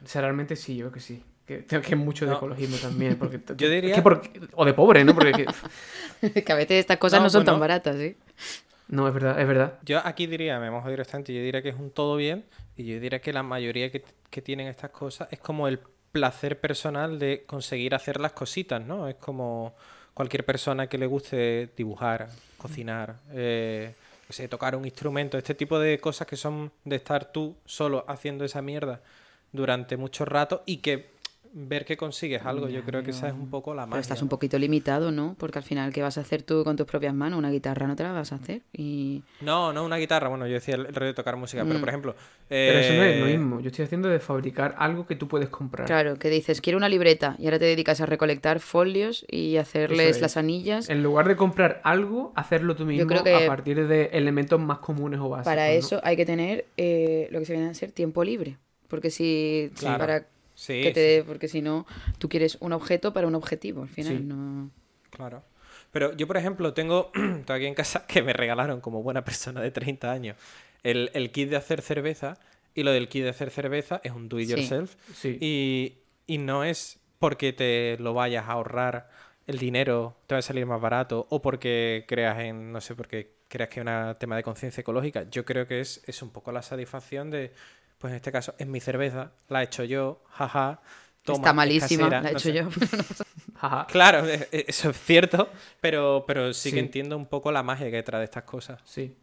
O 0.04 0.08
sea, 0.08 0.22
realmente 0.22 0.56
sí, 0.56 0.76
yo 0.76 0.86
creo 0.86 0.94
que 0.94 1.00
sí. 1.00 1.24
Que, 1.48 1.66
que 1.66 1.96
mucho 1.96 2.26
de 2.26 2.34
ecologismo 2.34 2.78
también. 2.78 3.18
Porque, 3.18 3.40
Yo 3.58 3.70
diría- 3.70 3.90
es 3.92 3.96
que 3.98 4.02
porque- 4.02 4.40
o 4.54 4.64
de 4.66 4.74
pobre, 4.74 5.04
¿no? 5.04 5.14
Porque. 5.14 5.46
que- 6.22 6.44
que 6.46 6.52
a 6.52 6.56
veces 6.56 6.80
estas 6.80 6.98
cosas 6.98 7.20
no, 7.20 7.26
No, 7.26 7.30
son 7.30 7.44
tan 7.44 7.54
bueno. 7.56 7.62
baratas, 7.62 7.96
¿eh? 7.98 8.16
no, 8.88 9.08
es 9.08 9.14
verdad, 9.14 9.40
es 9.42 9.48
verdad. 9.48 9.80
Yo 9.84 10.00
aquí 10.06 10.28
diría, 10.28 10.60
me 10.60 10.70
mojo 10.70 10.90
directamente, 10.90 11.34
yo 11.34 11.42
diría 11.42 11.62
que 11.62 11.70
es 11.70 11.76
un 11.76 11.90
todo 11.90 12.16
bien 12.16 12.46
y 12.78 12.86
yo 12.86 13.00
diría 13.00 13.20
que 13.20 13.34
la 13.34 13.42
mayoría 13.44 13.92
que, 13.92 14.04
que 14.30 14.42
tienen 14.42 14.68
estas 14.68 14.92
cosas 14.92 15.28
es 15.32 15.40
como 15.40 15.68
el 15.68 15.80
placer 16.12 16.60
personal 16.60 17.18
de 17.18 17.44
conseguir 17.48 17.96
hacer 17.96 18.20
las 18.20 18.34
cositas, 18.34 18.86
¿no? 18.86 19.08
Es 19.08 19.16
como 19.16 19.74
cualquier 20.14 20.46
persona 20.46 20.86
que 20.88 20.98
le 21.00 21.08
guste 21.08 21.70
dibujar, 21.76 22.30
cocinar, 22.58 23.16
eh, 23.34 23.96
sé, 24.30 24.48
tocar 24.48 24.76
un 24.76 24.86
instrumento, 24.86 25.38
este 25.38 25.56
tipo 25.56 25.80
de 25.80 26.00
cosas 26.00 26.28
que 26.28 26.38
son 26.38 26.72
de 26.86 26.96
estar 26.96 27.32
tú 27.32 27.58
solo 27.66 28.06
haciendo 28.08 28.46
esa 28.46 28.62
mierda 28.62 29.02
durante 29.52 29.98
mucho 29.98 30.26
rato 30.26 30.64
y 30.66 30.78
que 30.78 31.12
ver 31.56 31.86
que 31.86 31.96
consigues 31.98 32.44
algo, 32.46 32.68
yo 32.68 32.84
creo 32.84 33.04
que 33.04 33.12
esa 33.12 33.28
es 33.28 33.34
un 33.34 33.50
poco 33.50 33.74
la 33.76 33.84
Pero 33.84 33.90
magia. 33.92 34.02
estás 34.02 34.20
¿no? 34.22 34.26
un 34.26 34.30
poquito 34.30 34.58
limitado, 34.58 35.12
¿no? 35.12 35.36
Porque 35.38 35.60
al 35.60 35.64
final, 35.64 35.94
¿qué 35.94 36.02
vas 36.02 36.18
a 36.18 36.22
hacer 36.22 36.42
tú 36.42 36.64
con 36.64 36.76
tus 36.76 36.88
propias 36.88 37.14
manos? 37.14 37.38
Una 37.38 37.52
guitarra 37.52 37.86
no 37.88 37.96
te 37.96 38.02
la 38.04 38.12
vas 38.12 38.32
a 38.32 38.36
hacer. 38.36 38.62
Y 38.74 39.22
No, 39.42 39.72
no 39.72 39.86
una 39.86 39.98
guitarra, 39.98 40.30
bueno, 40.30 40.48
yo 40.48 40.54
decía 40.54 40.76
el, 40.76 40.88
el 40.88 40.96
rollo 40.96 41.08
de 41.08 41.14
tocar 41.14 41.36
música, 41.38 41.64
pero 41.64 41.78
Mm. 41.78 41.80
por 41.82 41.90
ejemplo... 41.90 42.16
Pero 42.50 42.80
eso 42.80 42.94
no 42.94 43.04
es 43.04 43.20
lo 43.20 43.28
eh, 43.28 43.32
mismo. 43.38 43.60
Yo 43.62 43.68
estoy 43.70 43.86
haciendo 43.86 44.10
de 44.10 44.20
fabricar 44.20 44.76
algo 44.78 45.06
que 45.08 45.16
tú 45.16 45.28
puedes 45.28 45.50
comprar. 45.50 45.88
claro, 45.88 46.18
que 46.18 46.30
dices, 46.30 46.60
quiero 46.62 46.78
una 46.78 46.90
libreta 46.90 47.36
y 47.40 47.46
ahora 47.46 47.58
te 47.60 47.66
dedicas 47.66 48.02
a 48.02 48.06
recolectar 48.06 48.60
folios 48.60 49.26
y 49.30 49.58
hacerles 49.58 50.18
es. 50.18 50.22
las 50.22 50.38
anillas. 50.38 50.90
En 50.90 51.02
lugar 51.04 51.28
de 51.28 51.36
comprar 51.36 51.82
algo, 51.84 52.32
hacerlo 52.36 52.76
tú 52.76 52.86
mismo 52.86 53.08
creo 53.08 53.24
que 53.24 53.36
a 53.36 53.48
partir 53.48 53.88
de 53.88 54.06
elementos 54.14 54.60
más 54.60 54.80
comunes 54.80 55.20
o 55.20 55.30
básicos. 55.30 55.46
Para 55.52 55.68
¿no? 55.68 55.74
eso 55.74 56.00
hay 56.04 56.16
que 56.16 56.26
tener 56.26 56.66
eh, 56.78 57.28
lo 57.32 57.40
que 57.40 57.46
se 57.46 57.54
viene 57.54 57.70
a 57.70 57.74
ser 57.74 57.92
tiempo 57.92 58.24
libre. 58.24 58.58
Porque 58.88 59.10
si 59.10 59.72
Claro. 59.80 59.98
para 60.00 60.26
Sí, 60.64 60.82
que 60.82 60.92
te 60.92 61.00
sí. 61.02 61.06
dé- 61.18 61.24
porque 61.24 61.48
si 61.48 61.62
no, 61.62 61.86
tú 62.20 62.30
quieres 62.30 62.58
un 62.62 62.72
objeto 62.74 63.12
para 63.14 63.28
un 63.28 63.36
objetivo, 63.36 63.82
al 63.84 63.90
final 63.90 64.18
Sí. 64.18 64.24
no. 64.24 64.72
Claro. 65.10 65.44
Pero 65.92 66.16
yo, 66.16 66.26
por 66.26 66.38
ejemplo, 66.38 66.74
tengo 66.74 67.12
tengo 67.14 67.54
aquí 67.54 67.66
en 67.66 67.74
casa 67.76 68.08
que 68.08 68.22
me 68.24 68.34
regalaron 68.34 68.80
como 68.82 69.04
buena 69.04 69.24
persona 69.26 69.62
de 69.62 69.72
30 69.72 70.12
años 70.12 70.38
el, 70.84 71.12
el 71.14 71.32
kit 71.32 71.50
de 71.50 71.56
hacer 71.58 71.82
cerveza. 71.82 72.38
Y 72.76 72.82
lo 72.84 72.92
del 72.92 73.08
kit 73.08 73.24
de 73.24 73.30
hacer 73.30 73.52
cerveza 73.52 74.02
es 74.04 74.12
un 74.14 74.28
do 74.30 74.40
it 74.40 74.50
yourself. 74.50 74.96
Sí. 75.14 75.38
Y, 75.40 75.98
y 76.26 76.40
no 76.40 76.64
es 76.64 77.00
porque 77.20 77.54
te 77.54 77.98
lo 78.00 78.14
vayas 78.16 78.46
a 78.48 78.54
ahorrar 78.54 79.10
el 79.46 79.60
dinero, 79.60 80.16
te 80.26 80.34
va 80.36 80.40
a 80.40 80.42
salir 80.42 80.66
más 80.66 80.82
barato, 80.82 81.28
o 81.30 81.40
porque 81.42 82.06
creas 82.08 82.40
en, 82.40 82.72
no 82.72 82.82
sé, 82.82 82.96
porque 82.96 83.36
creas 83.48 83.70
que 83.70 83.82
es 83.82 83.86
un 83.86 84.16
tema 84.18 84.36
de 84.38 84.42
conciencia 84.44 84.82
ecológica. 84.82 85.30
Yo 85.30 85.46
creo 85.46 85.68
que 85.68 85.82
es, 85.82 86.02
es 86.08 86.22
un 86.24 86.32
poco 86.32 86.52
la 86.52 86.64
satisfacción 86.64 87.30
de, 87.30 87.54
pues 88.04 88.12
en 88.12 88.18
este 88.18 88.34
caso, 88.34 88.54
es 88.58 88.68
mi 88.68 88.82
cerveza, 88.82 89.32
la 89.48 89.62
he 89.62 89.64
hecho 89.64 89.86
yo, 89.86 90.22
jaja. 90.30 90.82
Toma, 91.24 91.38
Está 91.38 91.50
es 91.52 91.56
malísima, 91.56 92.10
casera, 92.10 92.22
la 92.22 92.30
he 92.30 92.32
no 92.34 92.38
hecho 92.38 92.50
sé. 92.50 92.54
yo. 92.54 92.70
Claro, 93.88 94.28
e- 94.28 94.50
e- 94.52 94.66
eso 94.68 94.90
es 94.90 95.00
cierto, 95.00 95.50
pero, 95.80 96.26
pero 96.28 96.54
sí, 96.54 96.68
Sí. 96.70 96.74
que 96.76 96.82
entiendo 96.82 97.16
un 97.16 97.28
poco 97.28 97.50
la 97.50 97.64
magia 97.64 97.86
que 97.86 97.96
hay 97.96 98.02
detrás 98.02 98.20
de 98.20 98.26
estas 98.26 98.44
cosas. 98.44 98.82
Sí. 98.84 99.16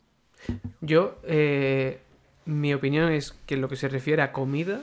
Yo, 0.80 1.18
eh, 1.24 2.00
mi 2.46 2.72
opinión 2.72 3.12
es 3.12 3.32
que 3.44 3.56
en 3.56 3.60
lo 3.60 3.68
que 3.68 3.76
se 3.76 3.86
refiere 3.90 4.22
a 4.22 4.32
comida, 4.32 4.80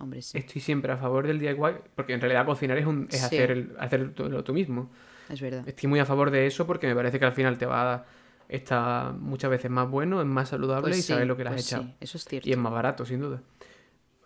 Hombre, 0.00 0.20
sí, 0.20 0.36
estoy 0.36 0.60
siempre 0.60 0.90
a 0.92 0.96
favor 0.96 1.28
del 1.28 1.38
DIY, 1.38 1.54
porque 1.94 2.12
en 2.14 2.20
realidad 2.20 2.44
cocinar 2.44 2.76
es, 2.76 2.86
un, 2.86 3.06
es 3.08 3.20
Sí. 3.20 3.24
hacer, 3.26 3.52
el, 3.52 3.76
hacer 3.78 4.14
tú 4.14 4.52
mismo. 4.52 4.90
es 5.28 5.40
verdad. 5.40 5.62
Estoy 5.68 5.88
muy 5.88 6.00
a 6.00 6.04
favor 6.04 6.32
de 6.32 6.48
eso 6.48 6.66
porque 6.66 6.88
me 6.88 6.96
parece 6.96 7.20
que 7.20 7.24
al 7.24 7.32
final 7.34 7.56
te 7.56 7.66
va 7.66 7.94
a, 7.94 8.06
está 8.48 9.14
muchas 9.18 9.50
veces 9.50 9.70
más 9.70 9.88
bueno, 9.90 10.20
es 10.20 10.26
más 10.26 10.48
saludable 10.50 10.82
Pues 10.88 10.98
y 10.98 11.02
sí, 11.02 11.08
sabes 11.08 11.26
lo 11.26 11.36
que 11.36 11.44
le 11.44 11.50
has 11.50 11.56
pues 11.56 11.66
echado. 11.66 11.84
sí, 11.84 11.94
eso 12.00 12.16
es 12.18 12.24
cierto. 12.24 12.48
Y 12.48 12.52
es 12.52 12.58
más 12.58 12.72
barato, 12.72 13.04
sin 13.04 13.20
duda. 13.20 13.42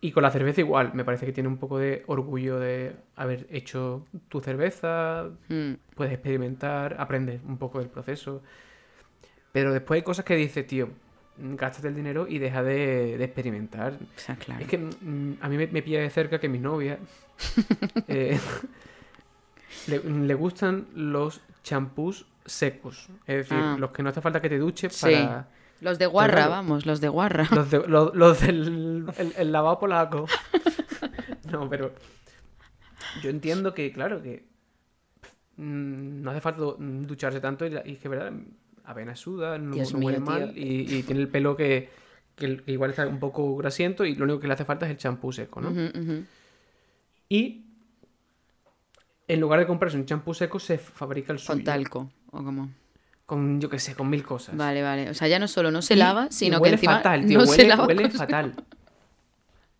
Y 0.01 0.11
con 0.13 0.23
la 0.25 0.31
cerveza 0.33 0.61
igual, 0.61 0.93
me 0.95 1.05
parece 1.05 1.27
que 1.27 1.33
tiene 1.33 1.49
un 1.49 1.59
poco 1.59 1.79
de 1.79 2.03
orgullo 2.09 2.59
de 2.59 2.97
haber 3.15 3.47
hecho 3.51 4.05
tu 4.29 4.41
cerveza, 4.41 5.29
Mm, 5.49 5.75
puedes 5.95 6.13
experimentar, 6.13 6.97
aprender 6.99 7.41
un 7.47 7.57
poco 7.57 7.79
del 7.79 7.89
proceso. 7.89 8.43
Pero 9.53 9.73
después 9.73 9.99
hay 9.99 10.03
cosas 10.03 10.25
que 10.25 10.35
dices, 10.35 10.67
tío, 10.67 10.89
gástate 11.39 11.87
el 11.89 11.95
dinero 11.95 12.27
y 12.29 12.39
deja 12.39 12.63
de, 12.65 13.17
de 13.17 13.25
experimentar. 13.25 13.93
o 13.95 14.19
sea, 14.19 14.35
claro. 14.37 14.61
Es 14.63 14.69
que 14.69 14.79
mm, 14.79 15.35
a 15.41 15.49
mí 15.49 15.57
me, 15.57 15.67
me 15.69 15.83
pilla 15.83 16.01
de 16.01 16.11
cerca 16.11 16.41
que 16.41 16.49
mi 16.49 16.59
novia 16.59 16.99
eh, 18.09 18.39
le, 19.87 19.99
le 20.01 20.35
gustan 20.35 20.87
los 20.95 21.41
champús 21.63 22.27
secos. 22.45 23.09
Es 23.27 23.37
decir, 23.49 23.59
Ah. 23.61 23.77
los 23.79 23.91
que 23.93 24.03
no 24.03 24.09
hace 24.11 24.21
falta 24.21 24.41
que 24.41 24.49
te 24.49 24.59
duches 24.59 24.95
Sí. 24.95 25.07
para... 25.13 25.49
Los 25.81 25.99
de 25.99 26.07
guarra, 26.07 26.47
vamos, 26.47 26.87
los 26.87 27.01
de 27.01 27.09
guarra. 27.09 27.49
Los, 27.51 27.71
de- 27.71 27.87
los- 27.89 28.15
los 28.15 28.41
del 28.41 29.07
el, 29.19 29.33
el 29.37 29.53
lavado 29.53 29.79
polaco. 29.79 30.27
No, 31.51 31.69
pero 31.69 31.93
yo 33.23 33.29
entiendo 33.29 33.75
que, 33.75 33.93
claro, 33.93 34.23
que 34.23 34.45
mm, 35.57 36.23
no 36.23 36.31
hace 36.31 36.41
falta 36.41 36.63
ducharse 36.79 37.41
tanto 37.41 37.67
y, 37.67 37.71
la- 37.71 37.83
y 37.87 37.93
es 37.95 37.99
que, 37.99 38.09
¿verdad? 38.09 38.33
Apenas 38.85 39.19
suda, 39.21 39.59
no, 39.59 39.77
no 39.77 39.99
huele 39.99 40.19
mío, 40.19 40.27
mal 40.31 40.57
y, 40.57 40.97
y 40.99 41.03
tiene 41.03 41.21
el 41.21 41.29
pelo 41.29 41.57
que, 41.57 41.91
que- 42.37 42.63
que 42.63 42.73
igual 42.73 42.91
está 42.91 43.07
un 43.07 43.19
poco 43.19 43.55
grasiento 43.57 44.05
y 44.07 44.15
lo 44.15 44.25
único 44.25 44.41
que 44.41 44.47
le 44.47 44.55
hace 44.55 44.65
falta 44.65 44.87
es 44.87 44.93
el 44.93 44.97
champú 44.99 45.31
seco, 45.33 45.61
¿no? 45.61 45.73
Y 47.29 47.67
en 49.29 49.41
lugar 49.41 49.61
de 49.61 49.67
comprarse 49.67 49.97
un 49.97 50.07
champú 50.07 50.33
seco, 50.35 50.59
se 50.59 50.79
fabrica 50.79 51.33
el 51.33 51.39
suyo. 51.39 51.55
Con 51.55 51.65
talco, 51.65 52.11
o 52.33 52.43
como. 52.45 52.69
Con, 53.25 53.61
yo 53.61 53.71
qué 53.71 53.79
sé, 53.79 53.95
con 53.95 54.11
mil 54.11 54.25
cosas. 54.25 54.57
Vale, 54.57 54.83
vale. 54.83 55.09
O 55.09 55.15
sea, 55.15 55.29
ya 55.29 55.39
no 55.39 55.47
solo 55.49 55.71
no 55.71 55.81
se 55.81 55.95
Y- 55.95 55.99
lava, 55.99 56.27
sino 56.31 56.61
que 56.61 56.69
encima 56.71 56.97
fatal, 56.97 57.25
tío. 57.27 57.39
no 57.39 57.45
huele 57.45 57.63
se 57.63 57.69
lava. 57.69 57.87
huele 57.87 58.03
con- 58.03 58.11
fatal. 58.13 58.55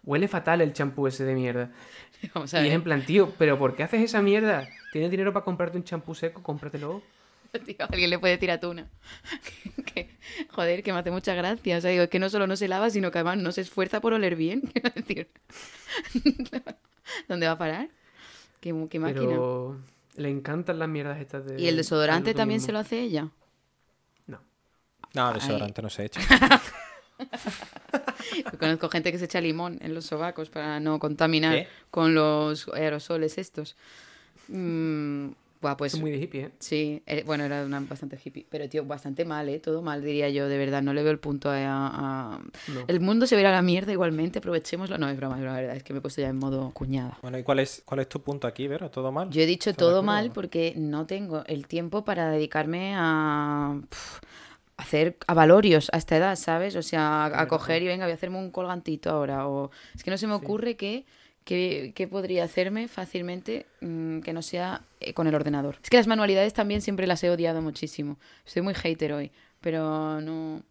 Huele 0.05 0.27
fatal 0.27 0.61
el 0.63 0.73
champú 0.73 1.07
ese 1.07 1.25
de 1.25 1.35
mierda. 1.35 1.71
Vamos 2.35 2.53
Y 2.55 2.57
es 2.57 2.73
en 2.73 2.83
plan, 2.83 3.05
tío, 3.07 3.31
¿pero 3.39 3.57
por 3.59 3.77
qué 3.77 3.85
haces 3.85 4.01
esa 4.03 4.21
mierda? 4.21 4.69
¿Tienes 4.93 5.11
dinero 5.13 5.33
para 5.33 5.45
comprarte 5.45 5.77
un 5.77 5.85
champú 5.85 6.15
seco? 6.15 6.43
Cómpratelo. 6.43 7.03
Tío, 7.67 7.77
alguien 7.89 8.11
le 8.11 8.19
puede 8.19 8.37
tirar 8.39 8.59
tuna. 8.59 8.87
Que- 9.85 10.09
joder, 10.51 10.83
que 10.83 10.93
me 10.93 10.99
hace 11.01 11.11
mucha 11.13 11.35
gracia. 11.35 11.77
O 11.77 11.81
sea, 11.81 11.91
digo, 11.91 12.03
es 12.05 12.09
que 12.11 12.19
no 12.19 12.31
solo 12.31 12.47
no 12.49 12.57
se 12.57 12.67
lava, 12.67 12.91
sino 12.91 13.11
que 13.13 13.19
además 13.19 13.37
no 13.39 13.53
se 13.53 13.61
esfuerza 13.61 14.01
por 14.01 14.13
oler 14.15 14.35
bien. 14.37 14.63
Quiero 14.73 14.91
decir, 14.95 15.29
¿dónde 17.29 17.47
va 17.47 17.53
a 17.53 17.59
parar? 17.59 17.89
¿Qué, 18.61 18.75
qué 18.91 18.99
máquina? 18.99 19.21
Pero 19.27 19.77
le 20.17 20.29
encantan 20.29 20.79
las 20.79 20.89
mierdas 20.89 21.21
estas 21.21 21.45
de... 21.47 21.61
¿Y 21.61 21.69
el 21.69 21.77
desodorante 21.77 22.35
también 22.35 22.59
mismo. 22.59 22.67
se 22.67 22.73
lo 22.73 22.79
hace 22.79 23.01
ella? 23.01 23.29
No. 24.27 24.41
No, 25.15 25.33
desodorante 25.33 25.83
no 25.83 25.91
se 25.91 26.05
echa. 26.07 26.21
Yo 28.51 28.59
conozco 28.59 28.89
gente 28.89 29.13
que 29.13 29.19
se 29.19 29.27
echa 29.27 29.41
limón 29.41 29.79
en 29.81 29.95
los 29.95 30.07
sobacos 30.07 30.51
para 30.51 30.81
no 30.81 30.99
contaminar 30.99 31.55
¿Qué? 31.55 31.69
con 31.91 32.15
los 32.15 32.69
aerosoles 32.69 33.39
estos. 33.39 33.77
Mm, 34.49 35.31
buah, 35.63 35.77
pues 35.79 35.95
Es 35.95 36.01
muy 36.01 36.11
de 36.11 36.19
hippie, 36.19 36.41
¿eh? 36.43 36.51
sí, 36.59 37.03
eh, 37.07 37.23
bueno, 37.25 37.45
era 37.45 37.65
una 37.65 37.81
bastante 37.81 38.19
hippie, 38.23 38.47
pero 38.51 38.69
tío, 38.69 38.85
bastante 38.85 39.25
mal, 39.25 39.49
¿eh? 39.49 39.59
Todo 39.61 39.81
mal, 39.81 40.03
diría 40.03 40.29
yo, 40.29 40.49
de 40.49 40.59
verdad, 40.59 40.83
no 40.83 40.93
le 40.93 41.03
veo 41.03 41.13
el 41.13 41.19
punto 41.19 41.49
a... 41.51 41.55
a- 41.57 42.39
No. 42.75 42.85
El 42.89 43.01
mundo 43.01 43.27
se 43.27 43.37
verá 43.37 43.49
a 43.49 43.53
la 43.53 43.63
mierda 43.63 43.93
igualmente, 43.93 44.41
aprovechémoslo. 44.41 44.99
No, 44.99 45.09
es 45.09 45.17
broma, 45.17 45.37
es 45.37 45.41
broma, 45.41 45.55
la 45.55 45.61
verdad, 45.63 45.77
es 45.77 45.83
que 45.85 45.93
me 45.95 46.01
he 46.01 46.03
puesto 46.03 46.21
ya 46.21 46.29
en 46.29 46.37
modo 46.39 46.71
cuñada. 46.73 47.17
Bueno, 47.23 47.39
¿y 47.39 47.43
cuál 47.45 47.61
es, 47.61 47.83
cuál 47.87 48.01
es 48.01 48.09
tu 48.09 48.21
punto 48.21 48.47
aquí, 48.47 48.67
Vero? 48.69 48.91
¿Todo 48.91 49.13
mal? 49.13 49.31
Yo 49.31 49.41
he 49.41 49.47
dicho 49.47 49.71
¿Estás 49.71 49.87
de 49.87 49.91
todo 49.93 50.03
mal 50.03 50.33
porque 50.33 50.75
no 50.77 51.07
tengo 51.07 51.45
el 51.47 51.67
tiempo 51.67 52.05
para 52.05 52.29
dedicarme 52.31 52.95
a 52.97 53.81
pf, 53.89 54.21
hacer 54.77 55.17
avalorios 55.29 55.91
a 55.93 55.99
esta 55.99 56.17
edad, 56.17 56.35
¿sabes? 56.37 56.75
O 56.77 56.83
sea, 56.83 57.27
a, 57.27 57.43
a 57.43 57.47
coger 57.49 57.83
y 57.83 57.87
venga, 57.87 58.05
voy 58.07 58.13
a 58.13 58.15
hacerme 58.15 58.39
un 58.39 58.51
colgantito 58.51 59.11
ahora. 59.11 59.47
O 59.47 59.71
es 59.95 60.03
que 60.03 60.11
no 60.11 60.19
se 60.19 60.27
me 60.27 60.35
ocurre 60.35 60.77
que, 60.77 61.05
que, 61.45 61.93
que 61.95 62.07
podría 62.09 62.45
hacerme 62.45 62.89
fácilmente 62.89 63.67
mm, 63.81 64.21
que 64.21 64.33
no 64.33 64.43
sea 64.43 64.83
eh, 65.01 65.13
con 65.15 65.27
el 65.27 65.35
ordenador. 65.35 65.77
Es 65.83 65.91
que 65.91 65.97
las 65.97 66.07
manualidades 66.07 66.53
también 66.55 66.81
siempre 66.83 67.07
las 67.07 67.23
he 67.25 67.31
odiado 67.31 67.63
muchísimo. 67.63 68.19
Estoy 68.47 68.63
muy 68.63 68.75
hater 68.75 69.13
hoy, 69.13 69.31
pero 69.61 70.21
no... 70.21 70.63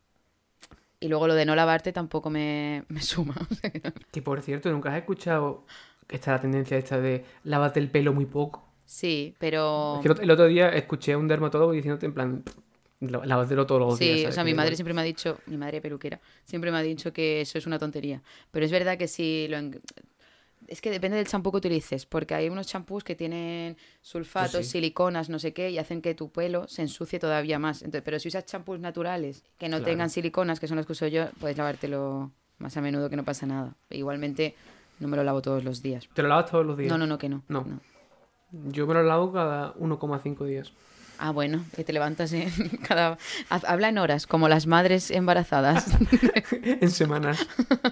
Y 0.99 1.07
luego 1.07 1.27
lo 1.27 1.33
de 1.33 1.45
no 1.45 1.55
lavarte 1.55 1.91
tampoco 1.91 2.29
me, 2.29 2.83
me 2.89 3.01
suma. 3.01 3.35
o 3.35 3.91
que 4.11 4.21
por 4.21 4.41
cierto, 4.41 4.71
¿nunca 4.71 4.91
has 4.91 4.97
escuchado 4.97 5.65
que 6.07 6.15
está 6.17 6.31
la 6.33 6.41
tendencia 6.41 6.77
esta 6.77 6.99
de 6.99 7.25
lávate 7.43 7.79
el 7.79 7.89
pelo 7.89 8.13
muy 8.13 8.25
poco? 8.25 8.67
Sí, 8.85 9.33
pero... 9.39 9.95
Es 9.95 10.01
que 10.15 10.23
el 10.23 10.31
otro- 10.31 10.47
día 10.47 10.69
escuché 10.69 11.13
a 11.13 11.17
un 11.17 11.27
dermatólogo 11.27 11.71
diciéndote 11.71 12.05
en 12.05 12.13
plan, 12.13 12.43
"Lá- 12.99 13.25
lávatelo 13.25 13.65
todos 13.65 13.81
los 13.81 13.97
Sí, 13.97 14.05
días. 14.05 14.19
o 14.19 14.21
¿sabes? 14.23 14.35
sea, 14.35 14.43
mi 14.43 14.53
madre 14.53 14.69
igual". 14.69 14.75
siempre 14.77 14.93
me 14.93 15.01
ha 15.01 15.03
dicho, 15.05 15.39
mi 15.47 15.57
madre 15.57 15.81
peluquera, 15.81 16.19
siempre 16.43 16.71
me 16.71 16.77
ha 16.77 16.81
dicho 16.81 17.11
que 17.13 17.41
eso 17.41 17.57
es 17.57 17.65
una 17.65 17.79
tontería. 17.79 18.21
Pero 18.51 18.65
es 18.65 18.71
verdad 18.71 18.97
que 18.97 19.07
si 19.07 19.47
lo... 19.49 19.57
en- 19.57 19.81
Es 20.67 20.79
que 20.81 20.91
depende 20.91 21.17
del 21.17 21.27
champú 21.27 21.51
que 21.51 21.57
utilices, 21.57 22.05
porque 22.05 22.33
hay 22.35 22.47
unos 22.49 22.67
champús 22.67 23.03
que 23.03 23.15
tienen 23.15 23.77
sulfatos, 24.01 24.65
sí. 24.65 24.71
siliconas, 24.73 25.29
no 25.29 25.39
sé 25.39 25.53
qué, 25.53 25.69
y 25.69 25.77
hacen 25.79 26.01
que 26.01 26.13
tu 26.15 26.31
pelo 26.31 26.67
se 26.67 26.81
ensucie 26.83 27.19
todavía 27.19 27.59
más. 27.59 27.81
Entonces, 27.81 28.03
pero 28.03 28.19
si 28.19 28.27
usas 28.29 28.45
champús 28.45 28.79
naturales 28.79 29.43
que 29.57 29.67
no 29.67 29.77
Claro. 29.77 29.91
tengan 29.91 30.09
siliconas, 30.09 30.59
que 30.59 30.67
son 30.67 30.77
los 30.77 30.85
que 30.85 30.93
uso 30.93 31.07
yo, 31.07 31.25
puedes 31.39 31.57
lavártelo 31.57 32.31
más 32.59 32.77
a 32.77 32.81
menudo 32.81 33.09
que 33.09 33.15
no 33.17 33.25
pasa 33.25 33.45
nada. 33.45 33.75
Igualmente, 33.89 34.55
no 34.99 35.07
me 35.07 35.17
lo 35.17 35.23
lavo 35.23 35.41
todos 35.41 35.63
los 35.63 35.81
días. 35.81 36.07
¿Te 36.13 36.21
lo 36.21 36.27
lavas 36.29 36.49
todos 36.51 36.65
los 36.65 36.77
días? 36.77 36.89
No, 36.89 36.97
no, 36.97 37.07
no, 37.07 37.17
que 37.17 37.27
no. 37.27 37.43
No. 37.49 37.65
Yo 38.51 38.85
me 38.85 38.93
lo 38.93 39.03
lavo 39.03 39.31
cada 39.33 39.73
1,5 39.75 40.45
días. 40.45 40.73
Ah, 41.23 41.29
bueno, 41.31 41.63
que 41.75 41.83
te 41.83 41.93
levantas 41.93 42.33
en 42.33 42.49
cada... 42.87 43.17
haz- 43.49 43.63
Habla 43.67 43.89
en 43.89 43.99
horas, 43.99 44.25
como 44.25 44.49
las 44.49 44.65
madres 44.65 45.11
embarazadas. 45.11 45.85
en 46.63 46.89
semanas. 46.89 47.45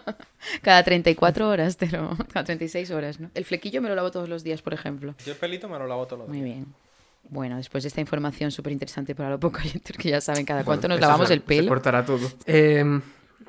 Cada 0.64 0.84
34 0.84 1.48
horas, 1.48 1.78
te 1.78 1.88
lo... 1.90 2.18
cada 2.34 2.44
36 2.46 2.90
horas, 2.92 3.20
¿no? 3.20 3.30
El 3.36 3.46
flequillo 3.46 3.82
me 3.82 3.90
lo 3.90 3.96
lavo 3.96 4.10
todos 4.10 4.28
los 4.30 4.44
días, 4.44 4.62
por 4.62 4.74
ejemplo. 4.74 5.14
Yo 5.26 5.34
el 5.34 5.38
pelito 5.38 5.70
me 5.70 5.78
lo 5.78 5.86
lavo 5.86 6.08
todos 6.08 6.22
los 6.22 6.30
Muy 6.30 6.38
días. 6.42 6.56
bien. 6.58 6.74
Bueno, 7.30 7.58
después 7.58 7.84
de 7.84 7.90
esta 7.90 8.02
información 8.02 8.50
súper 8.50 8.72
interesante 8.74 9.14
para 9.14 9.30
los 9.32 9.40
pocos 9.40 9.64
oyentes 9.64 9.96
que 9.98 10.10
ya 10.10 10.22
saben 10.22 10.46
cada 10.46 10.64
cuánto 10.64 10.88
Bueno, 10.88 10.96
nos 10.96 11.02
lavamos 11.02 11.28
se- 11.28 11.34
el 11.36 11.40
Se 11.42 11.46
pelo. 11.46 11.68
cortará 11.70 12.04
todo. 12.06 12.28
Eh, 12.48 13.00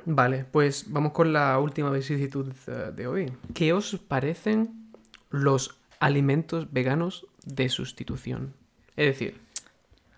vale, 0.05 0.45
pues 0.51 0.85
vamos 0.89 1.12
con 1.12 1.33
la 1.33 1.59
última 1.59 1.91
vicisitud 1.91 2.53
eh, 2.66 2.91
de 2.95 3.07
hoy. 3.07 3.33
¿Qué 3.55 3.72
os 3.72 3.97
parecen 3.97 4.91
los 5.31 5.76
alimentos 6.01 6.70
veganos 6.72 7.26
de 7.45 7.68
sustitución? 7.70 8.53
Es 8.97 9.07
decir, 9.07 9.41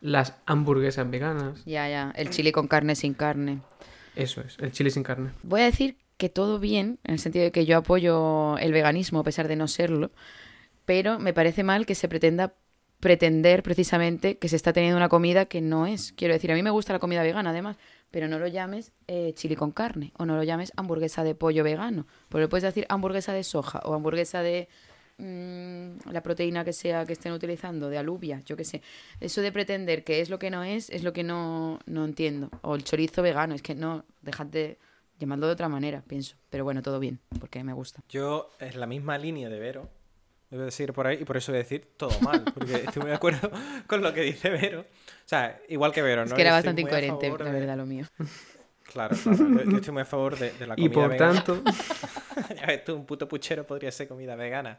las 0.02 0.34
hamburguesas 0.44 1.08
veganas. 1.08 1.64
Ya, 1.64 1.88
ya. 1.88 2.12
El 2.14 2.28
chile 2.28 2.52
con 2.52 2.68
carne 2.68 2.94
sin 2.94 3.14
carne. 3.14 3.60
Eso 4.14 4.42
es, 4.42 4.58
el 4.58 4.72
chile 4.72 4.90
sin 4.90 5.02
carne. 5.02 5.30
Voy 5.42 5.62
a 5.62 5.64
decir 5.64 5.96
que 6.18 6.28
todo 6.28 6.58
bien, 6.58 6.98
en 7.04 7.14
el 7.14 7.18
sentido 7.18 7.44
de 7.44 7.52
que 7.52 7.64
yo 7.64 7.78
apoyo 7.78 8.58
el 8.58 8.72
veganismo 8.72 9.20
a 9.20 9.24
pesar 9.24 9.48
de 9.48 9.56
no 9.56 9.68
serlo, 9.68 10.10
pero 10.84 11.18
me 11.18 11.32
parece 11.32 11.62
mal 11.62 11.86
que 11.86 11.94
se 11.94 12.08
pretenda 12.08 12.54
pretender 13.00 13.62
precisamente 13.62 14.38
que 14.38 14.48
se 14.48 14.54
está 14.54 14.72
teniendo 14.72 14.96
una 14.96 15.08
comida 15.08 15.46
que 15.46 15.60
no 15.60 15.86
es. 15.86 16.12
Quiero 16.12 16.34
decir, 16.34 16.52
a 16.52 16.54
mí 16.54 16.62
me 16.62 16.70
gusta 16.70 16.92
la 16.92 16.98
comida 16.98 17.22
vegana 17.22 17.50
además, 17.50 17.76
pero 18.10 18.28
no 18.28 18.38
lo 18.38 18.46
llames 18.46 18.92
eh, 19.08 19.32
chili 19.34 19.56
con 19.56 19.72
carne 19.72 20.12
o 20.18 20.26
no 20.26 20.36
lo 20.36 20.44
llames 20.44 20.72
hamburguesa 20.76 21.24
de 21.24 21.34
pollo 21.34 21.64
vegano. 21.64 22.06
Porque 22.28 22.48
puedes 22.48 22.62
decir 22.62 22.86
hamburguesa 22.88 23.32
de 23.32 23.42
soja 23.42 23.80
o 23.84 23.94
hamburguesa 23.94 24.42
de 24.42 24.68
mm, 25.22 26.10
la 26.10 26.22
proteína 26.22 26.64
que 26.64 26.72
sea 26.72 27.04
que 27.06 27.12
estén 27.14 27.32
utilizando, 27.32 27.88
de 27.88 27.98
alubia, 27.98 28.40
yo 28.44 28.56
qué 28.56 28.64
sé. 28.64 28.82
Eso 29.20 29.40
de 29.40 29.52
pretender 29.52 30.04
que 30.04 30.20
es 30.20 30.28
lo 30.30 30.38
que 30.38 30.50
no 30.50 30.64
es, 30.64 30.90
es 30.90 31.02
lo 31.02 31.12
que 31.12 31.22
no, 31.22 31.78
no 31.86 32.04
entiendo. 32.04 32.50
O 32.62 32.74
el 32.74 32.84
chorizo 32.84 33.22
vegano, 33.22 33.54
es 33.54 33.62
que 33.62 33.74
no, 33.74 34.04
dejad 34.20 34.46
de 34.46 34.78
llamarlo 35.18 35.46
de 35.46 35.52
otra 35.52 35.68
manera, 35.68 36.02
pienso. 36.06 36.36
Pero 36.50 36.64
bueno, 36.64 36.82
todo 36.82 36.98
bien, 36.98 37.20
porque 37.40 37.62
me 37.64 37.72
gusta. 37.72 38.02
Yo, 38.08 38.50
en 38.60 38.78
la 38.80 38.86
misma 38.86 39.16
línea 39.18 39.48
de 39.48 39.58
Vero, 39.60 39.88
debo 40.50 40.64
decir 40.64 40.92
por 40.92 41.06
ahí, 41.06 41.18
y 41.20 41.24
por 41.24 41.36
eso 41.36 41.52
voy 41.52 41.60
a 41.60 41.62
decir 41.62 41.88
todo 41.96 42.18
mal, 42.20 42.42
porque 42.52 42.74
estoy 42.84 43.00
muy 43.02 43.10
de 43.10 43.16
acuerdo 43.16 43.50
con 43.86 44.02
lo 44.02 44.12
que 44.12 44.22
dice 44.22 44.50
Vero. 44.50 44.80
O 44.80 44.84
sea, 45.28 45.60
igual 45.68 45.92
que 45.92 46.02
Vero, 46.02 46.22
¿no? 46.22 46.26
es 46.28 46.34
que 46.34 46.40
era 46.42 46.50
estoy 46.50 46.58
bastante 46.58 46.82
incoherente, 46.82 47.30
la 47.30 47.52
de- 47.52 47.60
verdad, 47.60 47.76
lo 47.76 47.86
mío. 47.86 48.06
Claro, 48.92 49.16
claro. 49.16 49.38
Yo, 49.64 49.70
yo 49.70 49.76
estoy 49.76 49.92
muy 49.92 50.02
a 50.02 50.04
favor 50.04 50.36
de, 50.38 50.50
de 50.52 50.66
la 50.66 50.74
Y 50.76 50.82
comida 50.90 50.94
por 50.94 51.10
vegana. 51.10 51.34
tanto, 51.44 51.62
ya 52.56 52.66
ves 52.66 52.84
tú, 52.84 52.94
un 52.94 53.06
puto 53.06 53.28
puchero 53.28 53.66
podría 53.66 53.90
ser 53.90 54.08
comida 54.08 54.36
vegana. 54.36 54.78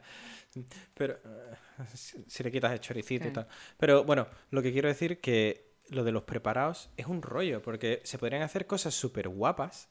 Pero 0.94 1.14
eh, 1.14 1.56
si, 1.94 2.24
si 2.26 2.42
le 2.42 2.50
quitas 2.50 2.72
el 2.72 2.80
choricito 2.80 3.28
y 3.28 3.30
tal. 3.30 3.46
Pero 3.76 4.04
bueno, 4.04 4.26
lo 4.50 4.62
que 4.62 4.72
quiero 4.72 4.88
decir 4.88 5.20
que 5.20 5.74
lo 5.88 6.04
de 6.04 6.12
los 6.12 6.22
preparados 6.24 6.90
es 6.96 7.06
un 7.06 7.22
rollo, 7.22 7.62
porque 7.62 8.00
se 8.04 8.18
podrían 8.18 8.42
hacer 8.42 8.66
cosas 8.66 8.94
súper 8.94 9.28
guapas. 9.28 9.88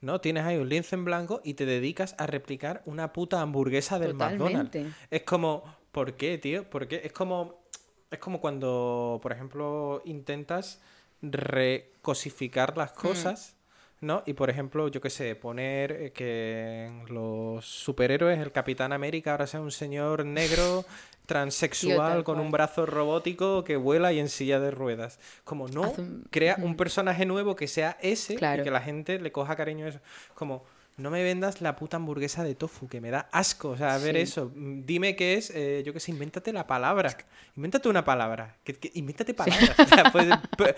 ¿No? 0.00 0.20
Tienes 0.20 0.44
ahí 0.44 0.58
un 0.58 0.68
lienzo 0.68 0.96
en 0.96 1.04
blanco 1.06 1.40
y 1.44 1.54
te 1.54 1.64
dedicas 1.64 2.14
a 2.18 2.26
replicar 2.26 2.82
una 2.84 3.14
puta 3.14 3.40
hamburguesa 3.40 3.98
del 3.98 4.12
McDonald's. 4.12 4.76
Es 5.10 5.22
como, 5.22 5.64
¿por 5.92 6.14
qué, 6.16 6.36
tío? 6.36 6.68
¿Por 6.68 6.88
qué? 6.88 7.00
Es 7.04 7.12
como, 7.12 7.64
es 8.10 8.18
como 8.18 8.38
cuando, 8.38 9.18
por 9.22 9.32
ejemplo, 9.32 10.02
intentas 10.04 10.82
recosificar 11.22 12.76
las 12.76 12.92
cosas, 12.92 13.56
¿no? 14.04 14.22
Y 14.26 14.34
por 14.34 14.50
ejemplo, 14.50 14.88
yo 14.88 15.00
qué 15.00 15.10
sé, 15.10 15.34
poner 15.36 15.92
eh, 15.92 16.12
que 16.12 16.90
los 17.08 17.64
superhéroes 17.64 18.38
el 18.38 18.52
Capitán 18.52 18.92
América 18.92 19.32
ahora 19.32 19.46
sea 19.46 19.60
un 19.60 19.70
señor 19.72 20.24
negro 20.24 20.84
transexual 21.26 22.22
con 22.24 22.38
un 22.40 22.50
brazo 22.50 22.86
robótico 22.86 23.64
que 23.64 23.76
vuela 23.76 24.12
y 24.12 24.18
en 24.20 24.28
silla 24.28 24.60
de 24.60 24.70
ruedas. 24.70 25.18
Como 25.44 25.68
no, 25.68 25.90
un- 25.96 26.24
crea 26.30 26.56
un 26.60 26.76
personaje 26.76 27.26
nuevo 27.26 27.56
que 27.56 27.66
sea 27.66 27.96
ese 28.00 28.36
Claro. 28.36 28.60
y 28.62 28.64
que 28.64 28.70
la 28.70 28.80
gente 28.80 29.18
le 29.18 29.32
coja 29.32 29.56
cariño 29.56 29.86
a 29.86 29.88
eso. 29.88 30.00
Como, 30.34 30.64
no 30.96 31.10
me 31.10 31.22
vendas 31.24 31.60
la 31.60 31.74
puta 31.76 31.96
hamburguesa 31.96 32.44
de 32.44 32.54
tofu, 32.54 32.86
que 32.88 33.00
me 33.00 33.10
da 33.10 33.28
asco. 33.32 33.70
O 33.70 33.76
sea, 33.76 33.94
a 33.94 33.98
ver 33.98 34.14
Sí. 34.14 34.20
eso. 34.22 34.52
Mm, 34.54 34.82
Dime 34.84 35.16
qué 35.16 35.34
es, 35.34 35.50
eh, 35.54 35.82
yo 35.84 35.92
qué 35.92 35.98
sé, 36.00 36.12
invéntate 36.12 36.52
la 36.52 36.66
palabra. 36.66 37.16
Invéntate 37.56 37.88
una 37.88 38.04
palabra. 38.04 38.56
Que, 38.62 38.74
que- 38.74 38.90
invéntate 38.94 39.34
palabras. 39.34 39.70
O 39.78 39.84
sea, 39.86 40.12
pues, 40.12 40.26
p- 40.56 40.74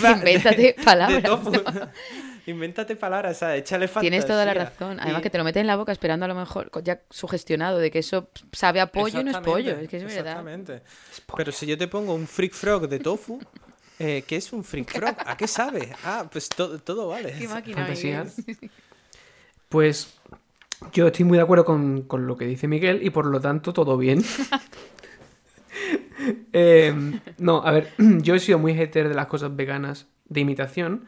pa- 0.00 0.12
Invéntate 0.12 0.56
de- 0.56 0.62
de 0.62 0.76
palabras, 0.84 1.22
tofu. 1.24 1.50
¿no? 1.50 1.62
Invéntate 2.46 2.94
palabras, 2.94 3.36
o 3.36 3.38
sea, 3.40 3.56
échale 3.56 3.88
fantasía. 3.88 4.08
Tienes 4.10 4.24
toda 4.26 4.44
la 4.44 4.54
razón. 4.54 5.00
Además 5.00 5.18
Y- 5.20 5.22
que 5.24 5.30
te 5.30 5.38
lo 5.38 5.42
meten 5.42 5.62
en 5.62 5.66
la 5.66 5.74
boca 5.76 5.90
esperando 5.90 6.26
a 6.26 6.28
lo 6.28 6.36
mejor 6.36 6.70
ya 6.84 7.00
sugestionado 7.10 7.78
de 7.78 7.90
que 7.90 7.98
eso 7.98 8.30
sabe 8.52 8.80
a 8.80 8.86
pollo 8.92 9.20
y 9.20 9.24
no 9.24 9.32
es 9.32 9.38
pollo. 9.38 9.72
Es 9.78 9.88
que 9.88 9.96
es 9.96 10.04
verdad. 10.04 10.18
Exactamente. 10.18 10.82
Pero 11.36 11.50
si 11.50 11.66
yo 11.66 11.76
te 11.76 11.88
pongo 11.88 12.14
un 12.14 12.28
freak 12.28 12.52
frog 12.54 12.88
de 12.88 13.00
tofu, 13.00 13.40
eh, 13.98 14.22
¿qué 14.28 14.36
es 14.36 14.52
un 14.52 14.62
freak 14.62 14.92
frog? 14.92 15.16
¿A 15.26 15.36
qué 15.36 15.48
sabe? 15.48 15.88
Ah, 16.04 16.24
pues 16.30 16.48
todo, 16.50 16.78
todo 16.78 17.08
vale. 17.08 17.32
Qué 17.36 17.48
máquina. 17.48 17.84
Pues 19.68 20.18
yo 20.92 21.06
estoy 21.06 21.24
muy 21.24 21.38
de 21.38 21.44
acuerdo 21.44 21.64
con, 21.64 22.02
con 22.02 22.26
lo 22.26 22.36
que 22.36 22.46
dice 22.46 22.68
Miguel 22.68 23.02
y 23.02 23.10
por 23.10 23.26
lo 23.26 23.40
tanto 23.40 23.72
todo 23.72 23.96
bien. 23.96 24.22
Eh, 26.52 26.92
no, 27.38 27.62
a 27.62 27.70
ver, 27.70 27.92
yo 27.98 28.34
he 28.34 28.40
sido 28.40 28.58
muy 28.58 28.74
hater 28.74 29.08
de 29.08 29.14
las 29.14 29.26
cosas 29.26 29.54
veganas 29.54 30.08
de 30.24 30.40
imitación, 30.40 31.04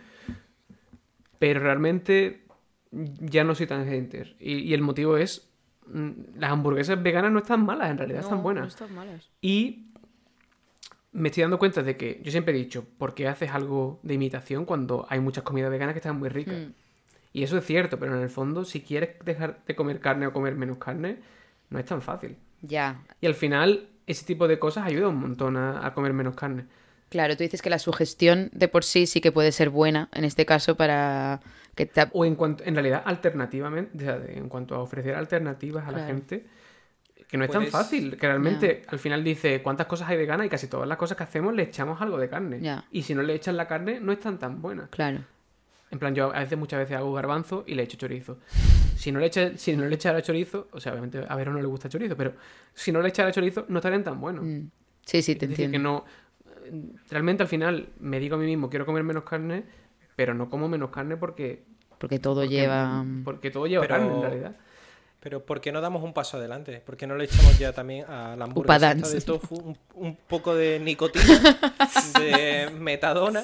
pero 1.38 1.60
realmente 1.60 2.44
ya 2.92 3.44
no 3.44 3.54
soy 3.54 3.66
tan 3.66 3.86
hater. 3.86 4.36
Y, 4.38 4.58
y 4.58 4.74
el 4.74 4.82
motivo 4.82 5.16
es, 5.16 5.50
mm, 5.86 6.10
las 6.36 6.50
hamburguesas 6.50 7.02
veganas 7.02 7.32
no 7.32 7.38
están 7.38 7.64
malas, 7.64 7.90
en 7.90 7.98
realidad 7.98 8.20
están 8.20 8.42
buenas. 8.42 8.62
no 8.62 8.68
están 8.68 8.94
malas. 8.94 9.28
Y 9.40 9.90
me 11.12 11.28
estoy 11.28 11.42
dando 11.42 11.58
cuenta 11.58 11.82
de 11.82 11.96
que 11.96 12.20
yo 12.22 12.30
siempre 12.30 12.54
he 12.54 12.58
dicho, 12.58 12.84
¿por 12.98 13.14
qué 13.14 13.28
haces 13.28 13.50
algo 13.50 14.00
de 14.02 14.14
imitación 14.14 14.64
cuando 14.64 15.06
hay 15.08 15.20
muchas 15.20 15.44
comidas 15.44 15.70
veganas 15.70 15.94
que 15.94 16.00
están 16.00 16.18
muy 16.18 16.28
ricas? 16.28 16.54
Mm. 16.54 16.72
Y 17.38 17.42
eso 17.44 17.56
es 17.56 17.64
cierto, 17.64 17.98
pero 17.98 18.16
en 18.16 18.22
el 18.22 18.30
fondo, 18.30 18.64
si 18.64 18.80
quieres 18.82 19.10
dejar 19.24 19.60
de 19.66 19.76
comer 19.76 20.00
carne 20.00 20.26
o 20.26 20.32
comer 20.32 20.54
menos 20.56 20.78
carne, 20.78 21.18
no 21.70 21.78
es 21.78 21.84
tan 21.84 22.02
fácil. 22.02 22.36
Ya. 22.62 23.00
Y 23.20 23.26
al 23.26 23.34
final, 23.34 23.88
ese 24.06 24.24
tipo 24.26 24.48
de 24.48 24.58
cosas 24.58 24.84
ayuda 24.86 25.06
un 25.08 25.20
montón 25.20 25.56
a, 25.56 25.86
a 25.86 25.94
comer 25.94 26.12
menos 26.12 26.34
carne. 26.34 26.64
Claro, 27.10 27.36
tú 27.36 27.44
dices 27.44 27.62
que 27.62 27.70
la 27.70 27.78
sugestión 27.78 28.50
de 28.52 28.66
por 28.66 28.82
sí 28.82 29.06
sí 29.06 29.20
que 29.20 29.30
puede 29.32 29.52
ser 29.52 29.70
buena, 29.70 30.08
en 30.12 30.24
este 30.24 30.44
caso, 30.46 30.74
para 30.76 31.40
que 31.76 31.86
te... 31.86 32.06
O 32.12 32.24
en 32.24 32.34
cuanto, 32.34 32.64
en 32.64 32.74
realidad, 32.74 33.02
alternativamente, 33.04 33.96
o 33.96 34.00
sea, 34.00 34.18
de- 34.18 34.36
en 34.36 34.48
cuanto 34.48 34.74
a 34.74 34.80
ofrecer 34.80 35.14
alternativas 35.14 35.86
a 35.86 35.92
la 35.92 36.06
gente, 36.06 36.44
que 37.28 37.36
no 37.38 37.44
es 37.44 37.50
Puedes- 37.50 37.70
tan 37.70 37.80
fácil, 37.82 38.16
que 38.16 38.26
realmente 38.26 38.82
al 38.88 38.98
final 38.98 39.22
dice 39.22 39.62
cuántas 39.62 39.86
cosas 39.86 40.08
hay 40.08 40.16
veganas 40.16 40.46
y 40.46 40.50
casi 40.50 40.66
todas 40.66 40.88
las 40.88 40.98
cosas 40.98 41.16
que 41.16 41.22
hacemos 41.22 41.54
le 41.54 41.62
echamos 41.62 42.00
algo 42.02 42.18
de 42.18 42.28
carne. 42.28 42.60
Ya. 42.60 42.84
Y 42.90 43.02
si 43.02 43.14
no 43.14 43.22
le 43.22 43.34
echan 43.34 43.56
la 43.56 43.68
carne, 43.68 44.00
no 44.00 44.10
están 44.10 44.38
tan 44.38 44.60
buenas. 44.60 44.88
Claro. 44.90 45.20
En 45.90 45.98
plan, 45.98 46.14
yo 46.14 46.34
a 46.34 46.40
veces, 46.40 46.58
muchas 46.58 46.80
veces 46.80 46.96
hago 46.96 47.12
garbanzo 47.14 47.64
y 47.66 47.74
le 47.74 47.82
echo 47.84 47.96
chorizo. 47.96 48.38
Si 48.96 49.10
no 49.12 49.20
le, 49.20 49.26
echa, 49.26 49.56
si 49.56 49.74
no 49.76 49.86
le 49.86 49.94
echara 49.94 50.20
chorizo, 50.22 50.68
o 50.72 50.80
sea, 50.80 50.92
obviamente 50.92 51.24
a 51.26 51.34
Vero 51.36 51.52
no 51.52 51.60
le 51.60 51.66
gusta 51.66 51.88
el 51.88 51.92
chorizo, 51.92 52.16
pero 52.16 52.34
si 52.74 52.92
no 52.92 53.00
le 53.00 53.08
echara 53.08 53.32
chorizo, 53.32 53.64
no 53.68 53.78
estarían 53.78 54.04
tan 54.04 54.20
buenos. 54.20 54.44
Mm. 54.44 54.68
Sí, 55.06 55.22
sí, 55.22 55.34
te 55.36 55.46
es 55.46 55.50
decir, 55.50 55.64
entiendo. 55.66 56.04
que 56.04 56.70
no. 56.72 56.98
Realmente 57.10 57.42
al 57.42 57.48
final 57.48 57.88
me 58.00 58.20
digo 58.20 58.36
a 58.36 58.38
mí 58.38 58.44
mismo, 58.46 58.68
quiero 58.68 58.84
comer 58.84 59.02
menos 59.04 59.24
carne, 59.24 59.64
pero 60.16 60.34
no 60.34 60.50
como 60.50 60.68
menos 60.68 60.90
carne 60.90 61.16
porque. 61.16 61.62
Porque 61.98 62.18
todo 62.18 62.42
porque- 62.42 62.48
lleva... 62.54 63.04
Porque 63.24 63.50
todo 63.50 63.66
lleva 63.66 63.82
Pero- 63.86 63.94
carne 63.96 64.14
en 64.14 64.20
realidad. 64.22 64.56
Pero 65.20 65.44
¿por 65.44 65.60
qué 65.60 65.72
no 65.72 65.80
damos 65.80 66.04
un 66.04 66.12
paso 66.12 66.36
adelante? 66.36 66.80
¿Por 66.84 66.96
qué 66.96 67.06
no 67.08 67.16
le 67.16 67.24
echamos 67.24 67.58
ya 67.58 67.72
también 67.72 68.04
a 68.08 68.36
la 68.36 68.44
hamburguesa 68.44 68.76
Upadance. 68.76 69.16
esta 69.18 69.32
de 69.32 69.38
tofu 69.38 69.56
un, 69.56 69.76
un 69.94 70.16
poco 70.28 70.54
de 70.54 70.78
nicotina, 70.78 71.58
de 72.20 72.70
metadona? 72.78 73.42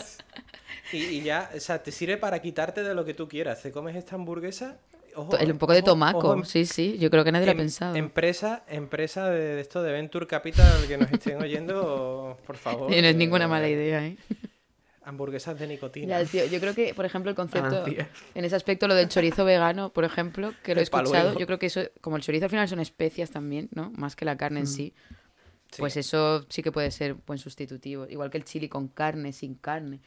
Y, 0.93 0.97
y 0.99 1.23
ya, 1.23 1.51
o 1.57 1.61
sea, 1.61 1.83
te 1.83 1.91
sirve 1.93 2.17
para 2.17 2.41
quitarte 2.41 2.83
de 2.83 2.95
lo 2.95 3.05
que 3.05 3.15
tú 3.15 3.27
quieras. 3.29 3.63
Te 3.63 3.73
comes 3.73 3.97
esta 3.97 4.15
hamburguesa... 4.17 4.79
Ojo, 5.17 5.39
el- 5.39 5.53
Un 5.53 5.59
poco 5.59 5.73
de 5.73 5.83
tomaco, 5.83 6.19
ojo, 6.31 6.45
sí, 6.45 6.67
sí. 6.67 6.97
Yo 6.99 7.09
creo 7.09 7.23
que 7.23 7.31
nadie 7.31 7.47
lo 7.47 7.51
ha 7.51 7.53
em- 7.53 7.59
pensado. 7.59 7.95
Empresa, 7.95 8.65
empresa 8.69 9.31
de, 9.31 9.55
de 9.55 9.61
esto 9.61 9.81
de 9.83 9.93
Venture 9.93 10.27
Capital 10.27 10.87
que 10.89 10.99
nos 10.99 11.11
estén 11.13 11.41
oyendo, 11.41 12.37
por 12.47 12.57
favor. 12.57 12.93
Y 12.93 13.01
no 13.01 13.07
es 13.09 13.15
eh, 13.15 13.19
ninguna 13.19 13.47
mala 13.47 13.69
idea, 13.69 14.05
¿eh? 14.05 14.17
Hamburguesas 15.05 15.59
de 15.59 15.67
nicotina. 15.67 16.23
Ya, 16.23 16.29
tío, 16.29 16.47
yo 16.47 16.59
creo 16.61 16.75
que, 16.75 16.95
por 16.95 17.05
ejemplo, 17.05 17.29
el 17.31 17.37
concepto, 17.37 17.83
Anancia. 17.83 18.09
en 18.35 18.45
ese 18.45 18.57
aspecto, 18.57 18.89
lo 18.89 18.95
del 18.95 19.09
chorizo 19.09 19.45
vegano, 19.45 19.91
por 19.93 20.05
ejemplo, 20.05 20.53
que 20.63 20.75
lo 20.75 20.81
he 20.81 20.83
escuchado, 20.85 21.39
yo 21.39 21.47
creo 21.47 21.59
que 21.59 21.67
eso, 21.67 21.83
como 22.01 22.17
el 22.17 22.23
chorizo 22.23 22.47
al 22.47 22.51
final 22.51 22.69
son 22.69 22.81
especias 22.81 23.31
también, 23.31 23.69
¿no? 23.73 23.93
Más 23.97 24.17
que 24.17 24.25
la 24.25 24.37
carne 24.37 24.61
en 24.61 24.67
sí, 24.67 24.95
Sí. 25.71 25.81
pues 25.83 25.97
eso 25.97 26.47
sí 26.51 26.63
que 26.63 26.71
puede 26.71 26.91
ser 26.93 27.15
buen 27.27 27.39
sustitutivo. 27.39 28.07
Igual 28.09 28.31
que 28.31 28.39
el 28.39 28.45
chili 28.45 28.69
con 28.69 28.87
carne, 28.89 29.33
sin 29.33 29.57
carne. 29.57 29.99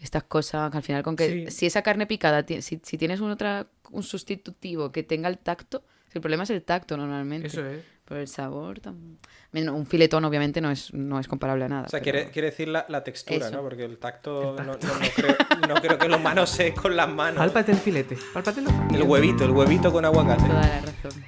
Estas 0.00 0.22
cosas 0.24 0.70
que 0.70 0.76
al 0.76 0.82
final 0.82 1.02
con 1.02 1.16
que 1.16 1.46
Sí. 1.48 1.50
si 1.50 1.66
esa 1.66 1.82
carne 1.82 2.06
picada, 2.06 2.44
si, 2.46 2.80
si 2.82 2.98
tienes 2.98 3.20
un, 3.20 3.30
otra, 3.30 3.66
un 3.90 4.02
sustitutivo 4.02 4.92
que 4.92 5.02
tenga 5.02 5.28
el 5.28 5.38
tacto, 5.38 5.82
si 6.06 6.18
el 6.18 6.20
problema 6.22 6.44
es 6.44 6.50
el 6.50 6.62
tacto 6.62 6.96
normalmente. 6.96 7.48
Eso 7.48 7.66
es. 7.66 7.82
Pero 8.04 8.20
el 8.20 8.28
sabor, 8.28 8.80
tam- 8.80 9.18
Bueno, 9.52 9.74
un 9.74 9.86
filetón 9.86 10.24
obviamente 10.24 10.60
no 10.62 10.70
es, 10.70 10.94
no 10.94 11.18
es 11.20 11.28
comparable 11.28 11.64
a 11.66 11.68
nada. 11.68 11.86
O 11.86 11.88
sea, 11.90 12.00
pero- 12.00 12.12
quiere, 12.18 12.30
quiere 12.30 12.50
decir 12.50 12.68
la, 12.68 12.86
la 12.88 13.04
textura, 13.04 13.46
Eso. 13.48 13.56
¿no? 13.56 13.62
Porque 13.62 13.84
el 13.84 13.98
tacto, 13.98 14.54
No, 14.56 14.64
no- 14.64 14.72
no 14.72 14.78
creo, 15.14 15.36
no 15.68 15.74
creo 15.74 15.98
que 15.98 16.08
lo 16.08 16.18
manosees 16.18 16.74
con 16.74 16.96
las 16.96 17.08
manos. 17.08 17.38
Pálpate 17.38 17.72
el 17.72 17.78
filete. 17.78 18.16
Pálpatelo. 18.32 18.70
El 18.94 19.02
huevito, 19.02 19.44
el 19.44 19.50
huevito 19.50 19.92
con 19.92 20.04
aguacate. 20.06 20.44
Toda 20.46 20.60
la 20.60 20.80
razón. 20.80 21.24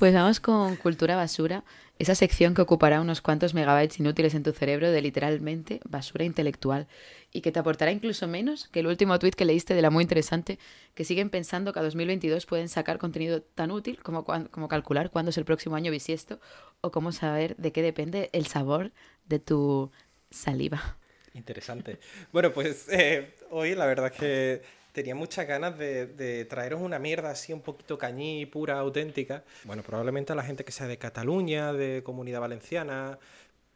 Pues 0.00 0.14
vamos 0.14 0.40
con 0.40 0.76
Cultura 0.76 1.14
Basura, 1.14 1.62
esa 1.98 2.14
sección 2.14 2.54
que 2.54 2.62
ocupará 2.62 3.02
unos 3.02 3.20
cuantos 3.20 3.52
megabytes 3.52 4.00
inútiles 4.00 4.34
en 4.34 4.42
tu 4.42 4.52
cerebro 4.52 4.90
de 4.90 5.02
literalmente 5.02 5.80
basura 5.84 6.24
intelectual 6.24 6.88
y 7.34 7.42
que 7.42 7.52
te 7.52 7.58
aportará 7.58 7.92
incluso 7.92 8.26
menos 8.26 8.68
que 8.68 8.80
el 8.80 8.86
último 8.86 9.18
tuit 9.18 9.34
que 9.34 9.44
leíste 9.44 9.74
de 9.74 9.82
la 9.82 9.90
muy 9.90 10.00
interesante 10.00 10.58
que 10.94 11.04
siguen 11.04 11.28
pensando 11.28 11.74
que 11.74 11.80
a 11.80 11.82
2022 11.82 12.46
pueden 12.46 12.70
sacar 12.70 12.96
contenido 12.96 13.42
tan 13.42 13.70
útil 13.70 14.02
como, 14.02 14.24
calcular 14.24 15.10
cuándo 15.10 15.28
es 15.28 15.36
el 15.36 15.44
próximo 15.44 15.76
año 15.76 15.90
bisiesto 15.92 16.40
o 16.80 16.90
cómo 16.90 17.12
saber 17.12 17.54
de 17.56 17.70
qué 17.70 17.82
depende 17.82 18.30
el 18.32 18.46
sabor 18.46 18.92
de 19.26 19.38
tu 19.38 19.92
saliva. 20.30 20.96
Interesante. 21.34 21.98
Bueno, 22.32 22.54
pues 22.54 22.88
eh, 22.88 23.34
hoy 23.50 23.74
la 23.74 23.84
verdad 23.84 24.10
que 24.10 24.62
tenía 24.92 25.14
muchas 25.14 25.46
ganas 25.46 25.78
de, 25.78 26.06
de 26.06 26.44
traeros 26.44 26.80
una 26.80 26.98
mierda 26.98 27.30
así 27.30 27.52
un 27.52 27.60
poquito 27.62 27.96
cañí, 27.98 28.46
pura, 28.46 28.78
auténtica. 28.78 29.44
Bueno, 29.64 29.82
probablemente 29.82 30.32
a 30.32 30.36
la 30.36 30.42
gente 30.42 30.64
que 30.64 30.72
sea 30.72 30.86
de 30.86 30.98
Cataluña, 30.98 31.72
de 31.72 32.02
Comunidad 32.02 32.40
Valenciana, 32.40 33.18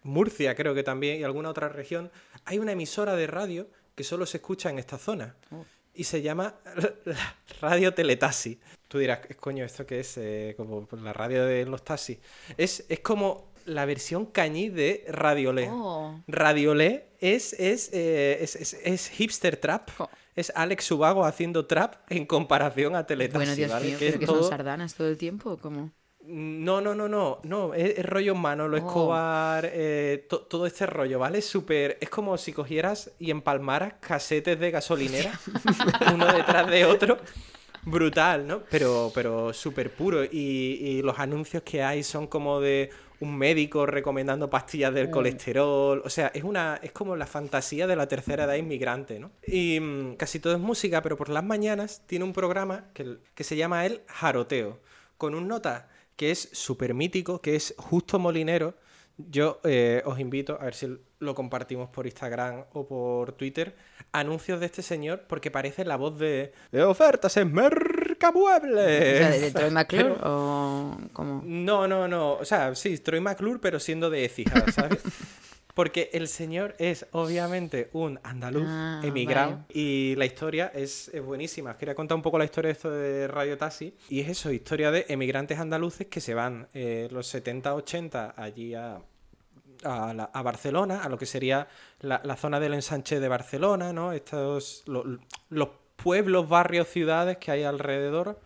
Murcia 0.03 0.55
creo 0.55 0.75
que 0.75 0.83
también 0.83 1.21
y 1.21 1.25
alguna 1.25 1.49
otra 1.51 1.69
región, 1.69 2.11
hay 2.45 2.59
una 2.59 2.73
emisora 2.73 3.17
de 3.17 3.27
radio 3.27 3.69
que 3.95 4.05
solo 4.05 4.27
se 4.27 4.37
escucha 4.39 4.71
en 4.71 4.79
esta 4.79 4.99
zona. 4.99 5.35
Oh. 5.51 5.65
Y 5.95 6.05
se 6.05 6.21
llama 6.23 6.57
la 7.05 7.37
Radio 7.61 7.95
Teletaxi. 7.95 8.59
Tú 8.89 8.99
dirás, 8.99 9.21
coño, 9.41 9.65
¿esto 9.65 9.87
qué 9.87 10.01
es? 10.01 10.17
Eh, 10.19 10.55
como 10.57 10.87
la 11.03 11.13
radio 11.13 11.47
de 11.47 11.65
los 11.67 11.85
taxis. 11.85 12.19
Es, 12.57 12.85
es 12.89 13.01
como 13.01 13.53
la 13.65 13.87
versión 13.87 14.27
cañí 14.27 14.69
de 14.69 15.05
Radiolé. 15.09 15.69
Oh. 15.71 16.21
Radiolé 16.27 17.07
es, 17.21 17.55
es, 17.55 17.91
eh, 17.93 18.39
es, 18.41 18.57
es- 18.57 18.75
es 18.85 19.09
hipster 19.09 19.57
trap. 19.57 19.89
Es 20.35 20.53
Alex 20.57 20.85
Subago 20.85 21.25
haciendo 21.25 21.67
trap 21.67 21.95
en 22.11 22.27
comparación 22.27 22.97
a 22.97 23.07
Teletaxi, 23.07 23.39
Bueno, 23.39 23.55
Dios 23.55 23.71
¿vale? 23.71 23.87
mío, 23.87 23.99
Que 23.99 24.05
pero 24.07 24.15
es 24.15 24.21
que 24.21 24.27
todo- 24.27 24.41
son 24.43 24.51
sardanas 24.51 24.95
todo 24.95 25.09
el 25.09 25.17
tiempo, 25.17 25.51
¿o 25.53 25.59
¿cómo? 25.59 25.93
No, 26.27 26.81
no, 26.81 26.95
no, 26.95 27.07
no, 27.07 27.41
no, 27.45 27.75
es, 27.75 27.99
es 27.99 28.07
rollo 28.07 28.35
Manolo 28.35 28.77
Oh. 28.77 28.79
Escobar, 28.79 29.69
eh, 29.71 30.27
to- 30.29 30.41
todo 30.41 30.67
este 30.67 30.87
rollo, 30.87 31.19
¿vale? 31.19 31.43
Súper, 31.43 31.99
es 32.01 32.09
como 32.09 32.39
si 32.39 32.53
cogieras 32.55 33.13
y 33.19 33.31
empalmaras 33.31 33.95
casetes 34.01 34.59
de 34.59 34.71
gasolinera, 34.71 35.39
uno 36.15 36.33
detrás 36.33 36.67
de 36.71 36.87
otro, 36.87 37.19
brutal, 37.83 38.47
¿no? 38.47 38.63
Pero, 38.71 39.13
pero 39.15 39.53
súper 39.53 39.93
puro 39.95 40.25
y, 40.25 40.31
y 40.81 41.03
los 41.03 41.19
anuncios 41.19 41.63
que 41.63 41.83
hay 41.83 42.03
son 42.03 42.27
como 42.27 42.59
de 42.59 42.89
un 43.21 43.37
médico 43.37 43.87
recomendando 43.87 44.51
pastillas 44.51 44.93
del 44.93 45.11
colesterol, 45.11 46.03
o 46.05 46.11
sea, 46.11 46.29
es 46.35 46.45
una, 46.45 46.79
es 46.83 46.93
como 46.93 47.17
la 47.17 47.27
fantasía 47.27 47.87
de 47.87 47.97
la 47.97 48.09
tercera 48.09 48.45
edad 48.45 48.55
inmigrante, 48.55 49.19
¿no? 49.19 49.31
Y 49.47 49.79
mm, 49.81 50.17
casi 50.17 50.41
todo 50.41 50.55
es 50.55 50.61
música, 50.61 51.03
pero 51.03 51.17
por 51.17 51.29
las 51.29 51.45
mañanas 51.45 52.03
tiene 52.07 52.25
un 52.25 52.33
programa 52.33 52.87
que, 52.93 53.19
que 53.35 53.45
se 53.45 53.57
llama 53.57 53.87
El 53.87 54.03
Jaroteo, 54.09 54.81
con 55.17 55.35
un 55.35 55.49
nota 55.49 55.89
que 56.17 56.31
es 56.31 56.49
súper 56.53 56.95
mítico, 56.95 57.41
que 57.41 57.57
es 57.57 57.75
Justo 57.77 58.19
Molinero. 58.19 58.75
Yo 59.17 59.61
eh, 59.63 60.03
os 60.05 60.19
invito 60.19 60.59
a 60.61 60.65
ver 60.65 60.75
si 60.75 60.99
lo 61.21 61.35
compartimos 61.35 61.89
por 61.89 62.07
Instagram 62.07 62.65
o 62.73 62.87
por 62.87 63.33
Twitter. 63.33 63.77
Anuncios 64.13 64.61
de 64.61 64.67
este 64.67 64.83
señor, 64.83 65.25
porque 65.29 65.51
parece 65.51 65.85
la 65.85 65.97
voz 65.97 66.19
de, 66.19 66.53
de 66.73 66.83
ofertas 66.83 67.37
en 67.37 67.53
O 69.15 69.19
sea, 69.19 69.31
de, 69.31 69.51
Troy 69.51 69.71
McClure 69.71 70.15
o. 70.25 70.97
No, 71.45 71.89
no, 71.89 72.09
no. 72.09 72.33
O 72.35 72.45
sea, 72.45 72.75
sí, 72.75 72.99
Troy 72.99 73.21
McClure, 73.21 73.59
pero 73.61 73.79
siendo 73.81 74.11
de 74.11 74.25
Écija, 74.25 74.65
¿sabes? 74.73 74.99
Porque 75.75 76.09
el 76.13 76.29
señor 76.29 76.77
es 76.79 77.05
obviamente 77.11 77.91
un 77.95 78.21
andaluz 78.23 78.63
Ah, 78.65 79.01
emigrado 79.03 79.51
vale. 79.53 79.65
y 79.71 80.15
la 80.17 80.25
historia 80.25 80.71
es, 80.73 81.09
es 81.13 81.21
buenísima. 81.21 81.77
Quería 81.77 81.97
contar 81.97 82.15
un 82.15 82.23
poco 82.23 82.39
la 82.39 82.45
historia 82.45 82.69
de 82.69 82.73
esto 82.73 82.91
de 82.93 83.27
Radio 83.27 83.59
Taxi 83.59 83.93
y 84.09 84.21
es 84.21 84.29
eso, 84.29 84.53
historia 84.53 84.93
de 84.93 85.05
emigrantes 85.09 85.59
andaluces 85.59 86.07
que 86.07 86.21
se 86.21 86.33
van 86.33 86.69
eh, 86.75 87.09
los 87.11 87.35
70-80 87.35 88.35
allí 88.37 88.73
a, 88.75 89.01
a, 89.83 90.15
la- 90.15 90.31
a 90.33 90.43
Barcelona, 90.43 91.03
a 91.03 91.09
lo 91.09 91.19
que 91.19 91.27
sería 91.27 91.67
la, 92.03 92.21
la 92.23 92.37
zona 92.37 92.61
del 92.61 92.75
ensanche 92.75 93.19
de 93.19 93.27
Barcelona, 93.27 93.93
¿no? 93.93 94.13
Estos, 94.13 94.85
lo- 94.87 95.19
los 95.51 95.69
pueblos, 95.97 96.49
barrios, 96.49 96.89
ciudades 96.89 97.39
que 97.39 97.51
hay 97.51 97.63
alrededor, 97.65 98.39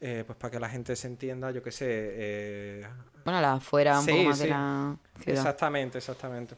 eh, 0.00 0.24
pues 0.26 0.38
para 0.38 0.50
que 0.50 0.60
la 0.60 0.68
gente 0.68 0.96
se 0.96 1.06
entienda, 1.06 1.50
yo 1.50 1.62
qué 1.62 1.72
sé, 1.72 1.86
eh, 1.88 2.86
Bueno, 3.24 3.40
la 3.40 3.52
afuera 3.54 3.98
un 3.98 4.04
Sí, 4.06 4.12
poco 4.12 4.22
más 4.24 4.38
sí. 4.38 4.44
de 4.44 4.50
la 4.50 4.96
ciudad. 5.22 5.38
Exactamente, 5.38 5.98
exactamente. 5.98 6.54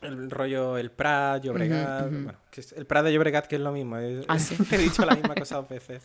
El 0.00 0.30
rollo 0.32 0.78
el 0.78 0.90
Prat, 0.90 1.44
Llobregat. 1.44 2.06
Ujú, 2.06 2.08
ujú. 2.14 2.24
Bueno, 2.24 2.38
que 2.50 2.60
es- 2.60 2.72
el 2.72 2.86
Prat 2.86 3.04
de 3.04 3.12
Llobregat, 3.12 3.46
que 3.46 3.54
es 3.56 3.60
lo 3.62 3.70
mismo. 3.70 3.98
es- 3.98 4.24
Ah, 4.26 4.36
sí. 4.38 4.56
He 4.72 4.78
dicho 4.78 5.04
la 5.06 5.14
misma 5.14 5.34
cosa 5.36 5.56
dos 5.56 5.68
veces. 5.68 6.02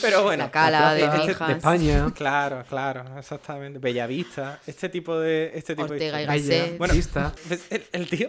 Pero 0.00 0.24
bueno. 0.24 0.44
La 0.44 0.50
cala 0.50 0.94
de 0.94 1.06
Mijas. 1.06 1.46
de 1.48 1.52
España. 1.54 2.12
Claro, 2.16 2.64
claro, 2.68 3.04
exactamente. 3.16 3.78
Bellavista. 3.78 4.58
Este 4.66 4.88
tipo 4.88 5.16
de. 5.20 5.52
Este 5.54 5.76
tipo 5.76 5.84
Ortega 5.92 6.16
de 6.16 6.22
y. 6.24 6.26
Gasset. 6.26 6.78
Bueno, 6.78 6.94
Vista. 6.94 7.32
El, 7.70 7.84
el 7.92 8.08
tío, 8.10 8.28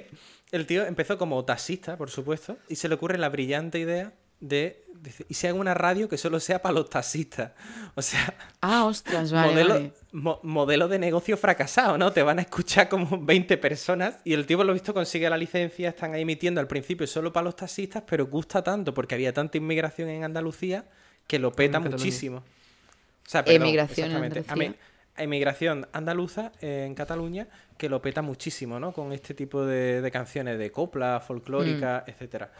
el 0.52 0.66
tío 0.66 0.86
empezó 0.86 1.18
como 1.18 1.44
taxista, 1.46 1.98
por 1.98 2.10
supuesto, 2.10 2.58
y 2.68 2.76
se 2.76 2.88
le 2.90 2.96
ocurre 2.96 3.18
la 3.18 3.30
brillante 3.30 3.80
idea 3.80 4.14
de. 4.40 4.84
y 5.28 5.34
si 5.34 5.48
hago 5.48 5.60
una 5.60 5.74
radio 5.74 6.08
que 6.08 6.18
solo 6.18 6.40
sea 6.40 6.62
para 6.62 6.74
los 6.74 6.90
taxistas. 6.90 7.52
O 7.96 8.02
sea, 8.02 8.34
Ah, 8.62 8.86
ostras, 8.86 9.32
vale, 9.32 9.50
modelo, 9.52 9.74
vale. 9.74 9.94
mo- 10.14 10.40
modelo 10.44 10.88
de 10.88 11.00
negocio 11.00 11.36
fracasado, 11.36 11.98
¿no? 11.98 12.14
Te 12.14 12.24
van 12.24 12.40
a 12.40 12.44
escuchar 12.44 12.88
como 12.88 13.18
20 13.22 13.58
personas 13.58 14.16
y 14.24 14.34
el 14.34 14.46
tío, 14.46 14.58
por 14.58 14.66
lo 14.66 14.74
visto, 14.74 14.94
consigue 14.94 15.30
la 15.30 15.36
licencia, 15.38 15.90
están 15.90 16.14
ahí 16.14 16.22
emitiendo 16.22 16.62
al 16.62 16.68
principio 16.68 17.06
solo 17.08 17.34
para 17.34 17.44
los 17.46 17.56
taxistas, 17.58 18.04
pero 18.08 18.28
gusta 18.28 18.64
tanto 18.64 18.94
porque 18.94 19.16
había 19.16 19.34
tanta 19.34 19.58
inmigración 19.58 20.08
en 20.10 20.24
Andalucía 20.24 20.86
que 21.28 21.40
lo 21.40 21.52
peta 21.52 21.80
muchísimo. 21.80 22.38
O 22.38 23.30
sea, 23.30 23.44
perdón, 23.44 23.64
Emigración 23.64 24.12
en 24.12 24.24
exactamente. 24.24 24.80
Emi- 25.20 25.24
emigración 25.40 25.88
andaluza 25.94 26.52
eh, 26.62 26.86
en 26.88 26.96
Cataluña 26.96 27.48
que 27.78 27.90
lo 27.90 28.02
peta 28.02 28.22
muchísimo, 28.22 28.80
¿no? 28.80 28.92
Con 28.94 29.12
este 29.14 29.34
tipo 29.34 29.66
de, 29.66 30.02
de 30.02 30.12
canciones 30.12 30.58
de 30.60 30.72
copla, 30.72 31.20
folclórica, 31.20 32.04
Mm. 32.06 32.10
etcétera. 32.10 32.52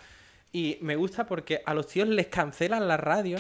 Y 0.52 0.78
me 0.82 0.96
gusta 0.96 1.26
porque 1.26 1.62
a 1.66 1.74
los 1.74 1.88
tíos 1.88 2.08
les 2.08 2.28
cancelan 2.28 2.88
la 2.88 2.98
radio 2.98 3.38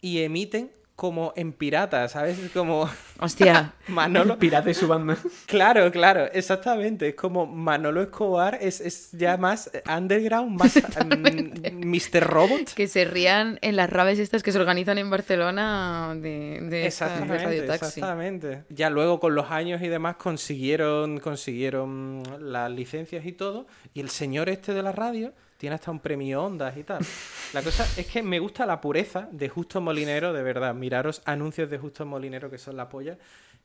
y 0.00 0.22
emiten 0.22 0.70
como 1.00 1.32
en 1.34 1.54
pirata, 1.54 2.06
¿sabes? 2.08 2.38
Como 2.52 2.86
Hostia, 3.20 3.72
Manolo. 3.88 4.38
Pirata 4.38 4.68
y 4.68 4.74
su 4.74 4.86
banda. 4.86 5.16
Claro, 5.46 5.90
claro, 5.90 6.26
exactamente. 6.30 7.08
Es 7.08 7.14
como 7.14 7.46
Manolo 7.46 8.02
Escobar 8.02 8.58
es, 8.60 8.82
es 8.82 9.10
ya 9.12 9.38
más 9.38 9.70
underground, 9.88 10.58
más 10.60 10.76
mm, 11.06 11.86
Mr. 11.86 12.22
Robot. 12.26 12.74
que 12.74 12.86
se 12.86 13.06
rían 13.06 13.58
en 13.62 13.76
las 13.76 13.88
raves 13.88 14.18
estas 14.18 14.42
que 14.42 14.52
se 14.52 14.58
organizan 14.58 14.98
en 14.98 15.08
Barcelona 15.08 16.12
de, 16.16 16.58
de, 16.68 16.86
esta- 16.86 17.06
de 17.06 17.14
Exactamente, 17.14 17.44
Radio 17.44 17.66
Taxi. 17.66 17.86
exactamente. 17.86 18.64
Ya 18.68 18.90
luego 18.90 19.20
con 19.20 19.34
los 19.34 19.50
años 19.50 19.80
y 19.80 19.88
demás 19.88 20.16
consiguieron, 20.16 21.18
consiguieron 21.18 22.22
las 22.40 22.70
licencias 22.70 23.24
y 23.24 23.32
todo. 23.32 23.66
Y 23.94 24.00
el 24.00 24.10
señor 24.10 24.50
este 24.50 24.74
de 24.74 24.82
la 24.82 24.92
radio 24.92 25.32
tiene 25.60 25.74
hasta 25.74 25.90
un 25.90 26.00
premio 26.00 26.42
Ondas 26.42 26.74
y 26.78 26.84
tal. 26.84 27.04
La 27.52 27.62
cosa 27.62 27.86
es 27.98 28.06
que 28.06 28.22
me 28.22 28.38
gusta 28.38 28.64
la 28.64 28.80
pureza 28.80 29.28
de 29.30 29.50
Justo 29.50 29.82
Molinero, 29.82 30.32
de 30.32 30.42
verdad. 30.42 30.74
Miraros 30.74 31.20
anuncios 31.26 31.68
de 31.68 31.76
Justo 31.76 32.06
Molinero 32.06 32.48
que 32.50 32.56
son 32.56 32.78
la 32.78 32.88
polla. 32.88 33.18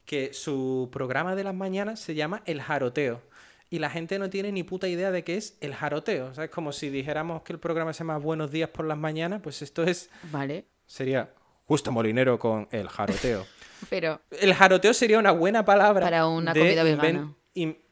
Que 0.04 0.34
su 0.34 0.89
programa 0.91 1.36
de 1.36 1.46
las 1.46 1.56
mañanas 1.56 2.02
se 2.02 2.14
llama 2.14 2.41
El 2.46 2.62
Jaroteo. 2.62 3.22
Y 3.70 3.80
la 3.80 3.89
gente 3.89 4.20
no 4.20 4.30
tiene 4.30 4.52
ni 4.52 4.64
puta 4.64 4.89
idea 4.89 5.10
de 5.10 5.24
qué 5.24 5.38
es 5.38 5.58
el 5.62 5.74
jaroteo. 5.74 6.28
O 6.28 6.34
sea, 6.34 6.43
es 6.43 6.52
como 6.52 6.74
si 6.74 6.89
dijéramos 6.89 7.43
que 7.43 7.54
el 7.54 7.60
programa 7.60 7.93
se 7.93 8.00
llama 8.00 8.18
Buenos 8.18 8.52
días 8.52 8.70
por 8.70 8.86
las 8.86 8.98
mañanas, 8.98 9.39
pues 9.41 9.62
esto 9.62 9.84
es 9.84 10.10
Vale, 10.32 10.66
sería 10.86 11.32
Justo 11.66 11.93
Molinero 11.93 12.38
con 12.38 12.68
el 12.72 12.89
jaroteo. 12.89 13.46
pero 13.89 14.20
El 14.30 14.54
jaroteo 14.54 14.93
sería 14.93 15.18
una 15.18 15.32
buena 15.32 15.64
palabra 15.64 16.06
Para 16.06 16.28
una 16.28 16.54
comida 16.54 16.84
vegana. 16.84 17.34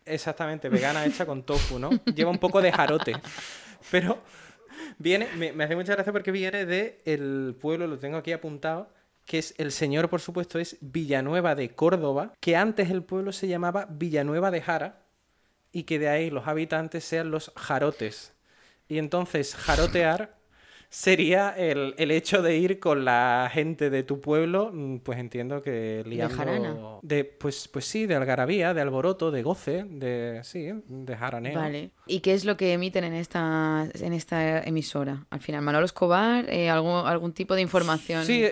exactamente, 0.06 0.68
vegana 0.68 1.06
hecha 1.06 1.26
con 1.26 1.44
tofu, 1.44 1.80
¿no? 1.80 1.90
Lleva 2.14 2.30
un 2.30 2.38
poco 2.38 2.62
de 2.62 2.72
jarote. 2.72 3.16
Pero 3.92 4.22
viene, 4.98 5.28
me, 5.36 5.64
hace 5.64 5.76
mucha 5.76 5.94
gracia 5.94 6.14
porque 6.14 6.32
viene 6.32 6.66
de 6.66 7.02
el 7.06 7.56
pueblo, 7.60 7.88
lo 7.88 8.00
tengo 8.00 8.18
aquí 8.18 8.32
apuntado, 8.32 8.90
que 9.26 9.40
es 9.40 9.56
el 9.58 9.72
señor, 9.72 10.10
por 10.10 10.22
supuesto, 10.22 10.60
es 10.60 10.78
Villanueva 10.82 11.56
de 11.56 11.74
Córdoba, 11.76 12.34
que 12.40 12.56
antes 12.56 12.90
el 12.90 13.04
pueblo 13.04 13.32
se 13.32 13.48
llamaba 13.48 13.88
Villanueva 13.90 14.52
de 14.52 14.62
Jara 14.62 15.04
y 15.72 15.84
que 15.84 16.00
de 16.00 16.10
ahí 16.10 16.30
los 16.30 16.48
habitantes 16.48 17.04
sean 17.04 17.32
los 17.32 17.52
jarotes. 17.56 18.34
Y 18.88 18.98
entonces 18.98 19.56
jarotear 19.56 20.38
sería 20.94 21.50
el, 21.58 21.96
el 21.98 22.12
hecho 22.12 22.44
de 22.44 22.56
ir 22.58 22.80
con 22.80 23.04
la 23.04 23.50
gente 23.52 23.90
de 23.90 24.04
tu 24.04 24.22
pueblo, 24.22 24.70
mm, 24.72 25.00
pues 25.00 25.18
entiendo 25.18 25.64
que 25.64 26.04
liando... 26.06 26.36
jarana. 26.38 26.76
De, 27.02 27.24
pues, 27.26 27.68
pues 27.68 27.86
sí, 27.86 28.06
de 28.06 28.14
algarabía, 28.14 28.76
de 28.76 28.82
alboroto, 28.82 29.32
de 29.32 29.42
goce, 29.42 29.86
de... 29.90 30.42
sí, 30.44 30.70
de 30.88 31.18
jaraneo. 31.18 31.60
Vale. 31.60 31.90
¿Y 32.06 32.20
qué 32.20 32.34
es 32.36 32.46
lo 32.46 32.58
que 32.58 32.74
emiten 32.74 33.04
en 33.06 33.14
esta, 33.16 33.88
en 33.96 34.14
esta 34.14 34.62
emisora? 34.62 35.26
Al 35.32 35.40
final, 35.42 35.64
Manolo 35.64 35.86
Escobar, 35.86 36.46
eh, 36.48 36.70
algún, 36.70 37.08
algún 37.08 37.34
tipo 37.34 37.56
de 37.56 37.62
información. 37.62 38.24
Sí, 38.26 38.46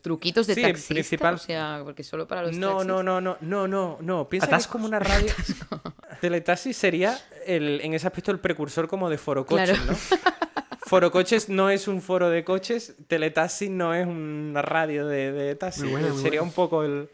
Truquitos 0.00 0.46
de 0.46 0.54
sí, 0.54 0.62
taxista, 0.62 0.94
principal- 0.94 1.34
o 1.34 1.38
sea, 1.38 1.80
porque 1.84 2.04
solo 2.04 2.26
para 2.26 2.42
los 2.42 2.56
No, 2.56 2.68
taxis. 2.70 2.86
no, 2.86 3.02
no, 3.02 3.20
no, 3.20 3.36
no, 3.40 3.68
no, 3.68 3.98
no. 4.00 4.28
Piensa 4.28 4.46
que 4.46 4.50
es 4.50 4.54
Atascos. 4.54 4.72
como 4.72 4.86
una 4.86 4.98
radio. 5.00 5.30
Teletaxi 6.20 6.72
sería 6.72 7.18
el, 7.46 7.80
en 7.82 7.92
ese 7.92 8.06
aspecto 8.06 8.30
el 8.30 8.38
precursor 8.38 8.86
como 8.88 9.10
de 9.10 9.18
foro 9.18 9.44
coches, 9.44 9.76
Claro. 9.78 9.92
¿no? 9.92 10.32
Foro 10.92 11.10
coches 11.10 11.48
no 11.48 11.70
es 11.70 11.88
un 11.88 12.02
foro 12.02 12.28
de 12.28 12.44
coches, 12.44 12.92
Teletaxi 13.08 13.70
no 13.70 13.94
es 13.94 14.06
una 14.06 14.60
radio 14.60 15.06
de, 15.06 15.32
de 15.32 15.54
taxi. 15.54 15.90
Sería 16.20 16.42
un 16.42 16.52
poco 16.52 16.84
el, 16.84 17.08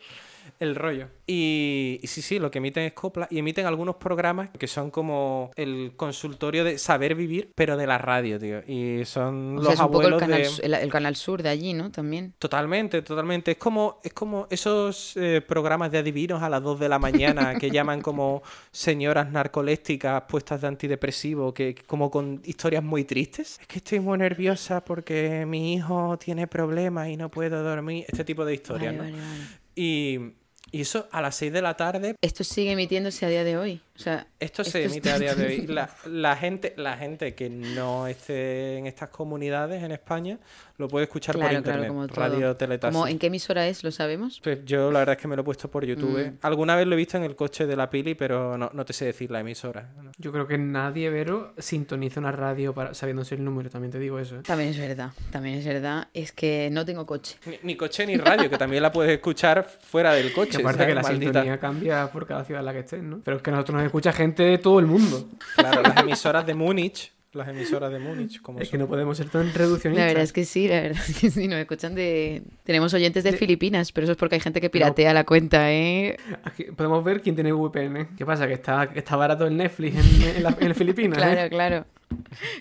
el 0.58 0.74
rollo. 0.74 1.08
Y, 1.26 2.00
y 2.02 2.06
sí, 2.06 2.22
sí, 2.22 2.38
lo 2.38 2.50
que 2.50 2.58
emiten 2.58 2.84
es 2.84 2.92
copla 2.92 3.28
y 3.30 3.38
emiten 3.38 3.66
algunos 3.66 3.96
programas 3.96 4.50
que 4.58 4.66
son 4.66 4.90
como 4.90 5.50
el 5.56 5.92
consultorio 5.96 6.64
de 6.64 6.78
saber 6.78 7.14
vivir, 7.14 7.52
pero 7.54 7.76
de 7.76 7.86
la 7.86 7.98
radio, 7.98 8.38
tío. 8.38 8.60
Y 8.66 9.04
son 9.04 9.58
O 9.58 9.62
los 9.62 9.66
sea, 9.66 9.74
es 9.74 9.80
un 9.80 9.86
poco 9.86 10.00
el 10.00 10.14
abuelos 10.14 10.20
canal, 10.20 10.42
de... 10.42 10.66
el, 10.66 10.74
el 10.74 10.90
canal 10.90 11.16
sur 11.16 11.42
de 11.42 11.50
allí, 11.50 11.74
¿no? 11.74 11.92
También. 11.92 12.34
Totalmente, 12.38 13.02
totalmente. 13.02 13.52
Es 13.52 13.58
como, 13.58 14.00
es 14.02 14.12
como 14.12 14.46
esos 14.50 15.16
eh, 15.16 15.42
programas 15.46 15.92
de 15.92 15.98
adivinos 15.98 16.42
a 16.42 16.48
las 16.48 16.62
2 16.62 16.80
de 16.80 16.88
la 16.88 16.98
mañana 16.98 17.56
que 17.58 17.70
llaman 17.70 18.00
como 18.00 18.42
señoras 18.72 19.30
narcolépticas 19.30 20.22
puestas 20.22 20.62
de 20.62 20.66
antidepresivo, 20.68 21.54
que 21.54 21.68
que 21.74 21.82
como 21.84 22.10
con 22.10 22.40
historias 22.44 22.82
muy 22.82 23.04
tristes. 23.04 23.58
Es 23.60 23.66
que 23.66 23.78
estoy 23.78 24.00
muy 24.00 24.18
nerviosa 24.18 24.84
porque 24.84 25.44
mi 25.46 25.74
hijo 25.74 26.18
tiene 26.18 26.46
problemas 26.46 27.08
y 27.08 27.16
no 27.16 27.30
puedo 27.30 27.62
dormir. 27.62 28.04
Este 28.08 28.24
tipo 28.24 28.44
de 28.44 28.54
historias, 28.54 28.96
Vale, 28.96 29.10
¿no? 29.10 29.16
vale, 29.18 29.28
vale. 29.28 29.44
Y, 29.74 30.34
y 30.70 30.82
eso 30.82 31.08
a 31.10 31.20
las 31.20 31.36
6 31.36 31.52
de 31.52 31.62
la 31.62 31.76
tarde 31.76 32.14
Esto 32.20 32.44
sigue 32.44 32.72
emitiéndose 32.72 33.26
a 33.26 33.28
día 33.28 33.44
de 33.44 33.56
hoy. 33.56 33.80
O 33.98 34.00
sea, 34.00 34.28
esto 34.38 34.62
se 34.62 34.84
emite 34.84 35.10
a 35.10 35.18
día 35.18 35.34
de 35.34 35.46
hoy. 35.46 35.66
La, 35.66 35.90
la 36.06 36.36
gente, 36.36 36.72
la 36.76 36.96
gente 36.96 37.34
que 37.34 37.50
no 37.50 38.06
esté 38.06 38.76
en 38.76 38.86
estas 38.86 39.08
comunidades 39.08 39.82
en 39.82 39.90
España 39.90 40.38
lo 40.76 40.86
puede 40.86 41.06
escuchar 41.06 41.36
por 41.36 41.52
internet. 41.52 41.88
claro, 41.88 41.88
como. 41.88 42.06
Radio 42.06 42.54
Teletaxi. 42.54 42.92
Como, 42.92 43.08
¿En 43.08 43.18
qué 43.18 43.26
emisora 43.26 43.66
es? 43.66 43.82
¿Lo 43.82 43.90
sabemos? 43.90 44.40
Pues 44.42 44.64
yo 44.64 44.92
la 44.92 45.00
verdad 45.00 45.16
es 45.16 45.20
que 45.22 45.26
me 45.26 45.34
lo 45.34 45.42
he 45.42 45.44
puesto 45.44 45.68
por 45.68 45.84
YouTube. 45.84 46.26
Mm. 46.26 46.38
Alguna 46.42 46.76
vez 46.76 46.86
lo 46.86 46.94
he 46.94 46.96
visto 46.96 47.16
en 47.16 47.24
el 47.24 47.34
coche 47.34 47.66
de 47.66 47.74
la 47.74 47.90
Pili, 47.90 48.14
pero 48.14 48.56
no, 48.56 48.70
no 48.72 48.84
te 48.84 48.92
sé 48.92 49.04
decir 49.04 49.32
la 49.32 49.40
emisora. 49.40 49.90
¿no? 50.00 50.12
Yo 50.16 50.30
creo 50.30 50.46
que 50.46 50.56
nadie, 50.56 51.10
Vero, 51.10 51.52
sintoniza 51.58 52.20
una 52.20 52.30
radio 52.30 52.72
para, 52.72 52.94
sabiéndose 52.94 53.34
el 53.34 53.44
número, 53.44 53.68
también 53.68 53.90
te 53.90 53.98
digo 53.98 54.20
eso. 54.20 54.36
¿eh? 54.36 54.42
También 54.46 54.70
es 54.70 54.78
verdad, 54.78 55.10
también 55.32 55.58
es 55.58 55.66
verdad. 55.66 56.06
Es 56.14 56.30
que 56.30 56.68
no 56.70 56.84
tengo 56.84 57.04
coche. 57.04 57.36
Ni, 57.46 57.58
ni 57.64 57.76
coche 57.76 58.06
ni 58.06 58.16
radio, 58.16 58.48
que 58.48 58.56
también 58.56 58.84
la 58.84 58.92
puedes 58.92 59.10
escuchar 59.10 59.64
fuera 59.64 60.12
del 60.12 60.32
coche. 60.32 60.58
Que 60.58 60.62
aparte 60.62 60.78
¿sabes? 60.78 60.92
que 60.92 60.94
la 60.94 61.02
Maldita. 61.02 61.32
sintonía 61.32 61.58
cambia 61.58 62.12
por 62.12 62.24
cada 62.24 62.44
ciudad 62.44 62.60
en 62.60 62.66
la 62.66 62.72
que 62.72 62.80
estés, 62.80 63.02
¿no? 63.02 63.20
Pero 63.24 63.38
es 63.38 63.42
que 63.42 63.50
nosotros 63.50 63.74
nos 63.74 63.84
escucha 63.88 64.12
gente 64.12 64.42
de 64.42 64.58
todo 64.58 64.78
el 64.80 64.86
mundo. 64.86 65.28
Claro, 65.56 65.82
las 65.82 65.96
emisoras 65.98 66.46
de 66.46 66.54
Múnich. 66.54 67.12
Las 67.34 67.46
emisoras 67.48 67.92
de 67.92 67.98
Múnich, 67.98 68.40
como 68.40 68.58
Es 68.58 68.70
que 68.70 68.78
no 68.78 68.88
podemos 68.88 69.18
ser 69.18 69.28
tan 69.28 69.52
reduccionistas. 69.52 70.02
La 70.02 70.06
verdad 70.06 70.24
es 70.24 70.32
que 70.32 70.46
sí, 70.46 70.66
la 70.66 70.80
verdad 70.80 71.02
es 71.06 71.18
que 71.20 71.30
sí, 71.30 71.46
nos 71.46 71.58
escuchan 71.58 71.94
de... 71.94 72.42
Tenemos 72.64 72.94
oyentes 72.94 73.22
de 73.22 73.32
Filipinas, 73.34 73.92
pero 73.92 74.06
eso 74.06 74.12
es 74.12 74.18
porque 74.18 74.36
hay 74.36 74.40
gente 74.40 74.62
que 74.62 74.70
piratea 74.70 75.12
la 75.12 75.24
cuenta, 75.24 75.70
¿eh? 75.70 76.16
Aquí 76.42 76.64
podemos 76.74 77.04
ver 77.04 77.20
quién 77.20 77.34
tiene 77.34 77.52
VPN. 77.52 78.16
¿Qué 78.16 78.24
pasa? 78.24 78.46
Que 78.48 78.54
está, 78.54 78.88
que 78.90 78.98
está 79.00 79.14
barato 79.16 79.46
el 79.46 79.56
Netflix 79.58 79.96
en, 79.96 80.36
en, 80.36 80.42
la- 80.42 80.56
en 80.58 80.74
Filipinas. 80.74 81.18
¿eh? 81.18 81.20
Claro, 81.20 81.50
claro. 81.50 81.86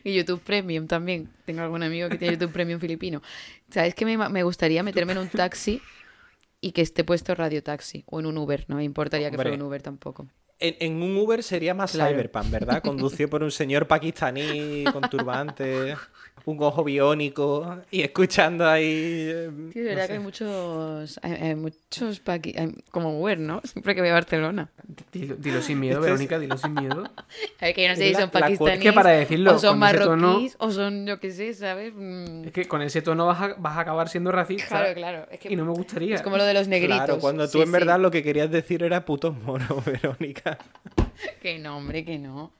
Y 0.03 0.13
YouTube 0.13 0.41
Premium 0.41 0.85
también. 0.85 1.29
Tengo 1.45 1.61
algún 1.61 1.81
amigo 1.81 2.09
que 2.09 2.17
tiene 2.17 2.33
YouTube 2.33 2.51
Premium 2.51 2.81
filipino. 2.81 3.21
¿Sabes 3.71 3.95
que 3.95 4.03
me, 4.05 4.17
me 4.29 4.43
gustaría 4.43 4.83
meterme 4.83 5.13
en 5.13 5.19
un 5.19 5.29
taxi 5.29 5.81
y 6.59 6.73
que 6.73 6.81
esté 6.81 7.05
puesto 7.05 7.33
Radio 7.35 7.63
Taxi? 7.63 8.03
O 8.07 8.19
en 8.19 8.25
un 8.25 8.37
Uber, 8.37 8.65
no 8.67 8.75
me 8.75 8.83
importaría 8.83 9.31
que 9.31 9.37
fuera 9.37 9.53
un 9.53 9.61
Uber 9.61 9.81
tampoco. 9.81 10.27
En, 10.59 10.75
en 10.79 11.01
un 11.03 11.15
Uber 11.17 11.43
sería 11.43 11.73
más 11.73 11.91
Claro. 11.91 12.11
cyberpunk, 12.11 12.49
¿verdad? 12.49 12.81
Conducido 12.81 13.29
por 13.29 13.43
un 13.43 13.51
señor 13.51 13.87
pakistaní 13.87 14.85
con 14.91 15.03
turbante. 15.09 15.95
un 16.47 16.63
ojo 16.63 16.83
biónico 16.83 17.77
y 17.91 18.01
escuchando 18.01 18.65
ahí. 18.67 18.85
eh, 19.29 19.49
Sí, 19.73 19.79
es 19.79 19.85
verdad 19.85 20.01
no 20.01 20.01
que 20.01 20.07
sé. 20.07 20.13
hay 20.13 20.19
muchos, 20.19 21.19
hay, 21.21 21.31
hay 21.33 21.55
muchos 21.55 22.19
paqui, 22.21 22.55
hay- 22.57 22.73
como 22.91 23.19
Uber, 23.21 23.37
¿no? 23.37 23.61
Siempre 23.65 23.93
que 23.95 24.01
voy 24.01 24.09
a 24.11 24.13
Barcelona. 24.13 24.69
Dilo, 25.11 25.35
dilo 25.35 25.61
sin 25.61 25.79
miedo, 25.79 25.99
Verónica, 25.99 26.39
dilo 26.39 26.57
sin 26.57 26.73
miedo. 26.73 27.03
A 27.61 27.65
ver, 27.65 27.75
que 27.75 27.83
yo 27.83 27.89
no 27.89 27.95
sé 27.97 28.07
si 28.07 28.13
son 28.13 28.21
la 28.21 28.29
cu- 28.29 28.37
es 28.37 28.41
que 28.41 28.57
pakistaníes, 28.57 28.93
para 28.93 29.09
decirlo 29.11 29.55
o 29.55 29.59
son 29.59 29.71
tono- 29.71 29.77
marroquíes, 29.79 30.55
o 30.59 30.71
son, 30.71 31.05
yo 31.05 31.19
qué 31.19 31.31
sé, 31.31 31.53
¿sabes? 31.53 31.91
Mm, 31.93 32.45
Es 32.45 32.51
que 32.53 32.65
con 32.67 32.81
ese 32.81 33.01
tono 33.01 33.25
vas 33.25 33.41
a, 33.41 33.53
vas 33.57 33.77
a 33.77 33.81
acabar 33.81 34.07
siendo 34.07 34.31
racista. 34.31 34.67
Claro, 34.69 34.93
claro. 34.95 35.27
Es, 35.29 35.39
que 35.41 35.51
Y 35.51 35.55
no 35.57 35.65
me 35.65 35.71
gustaría. 35.73 36.15
es 36.15 36.21
como 36.21 36.37
lo 36.37 36.45
de 36.45 36.53
los 36.53 36.67
negritos. 36.69 36.97
Claro, 36.97 37.19
cuando 37.19 37.45
tú 37.47 37.57
Sí, 37.57 37.59
en 37.59 37.65
sí. 37.65 37.71
verdad 37.73 37.99
lo 37.99 38.09
que 38.09 38.23
querías 38.23 38.49
decir 38.49 38.83
era 38.83 39.03
putos 39.03 39.35
monos, 39.43 39.67
Verónica. 39.85 40.57
Que 41.41 41.59
no, 41.59 41.77
hombre, 41.77 42.05
que 42.05 42.17
no. 42.17 42.53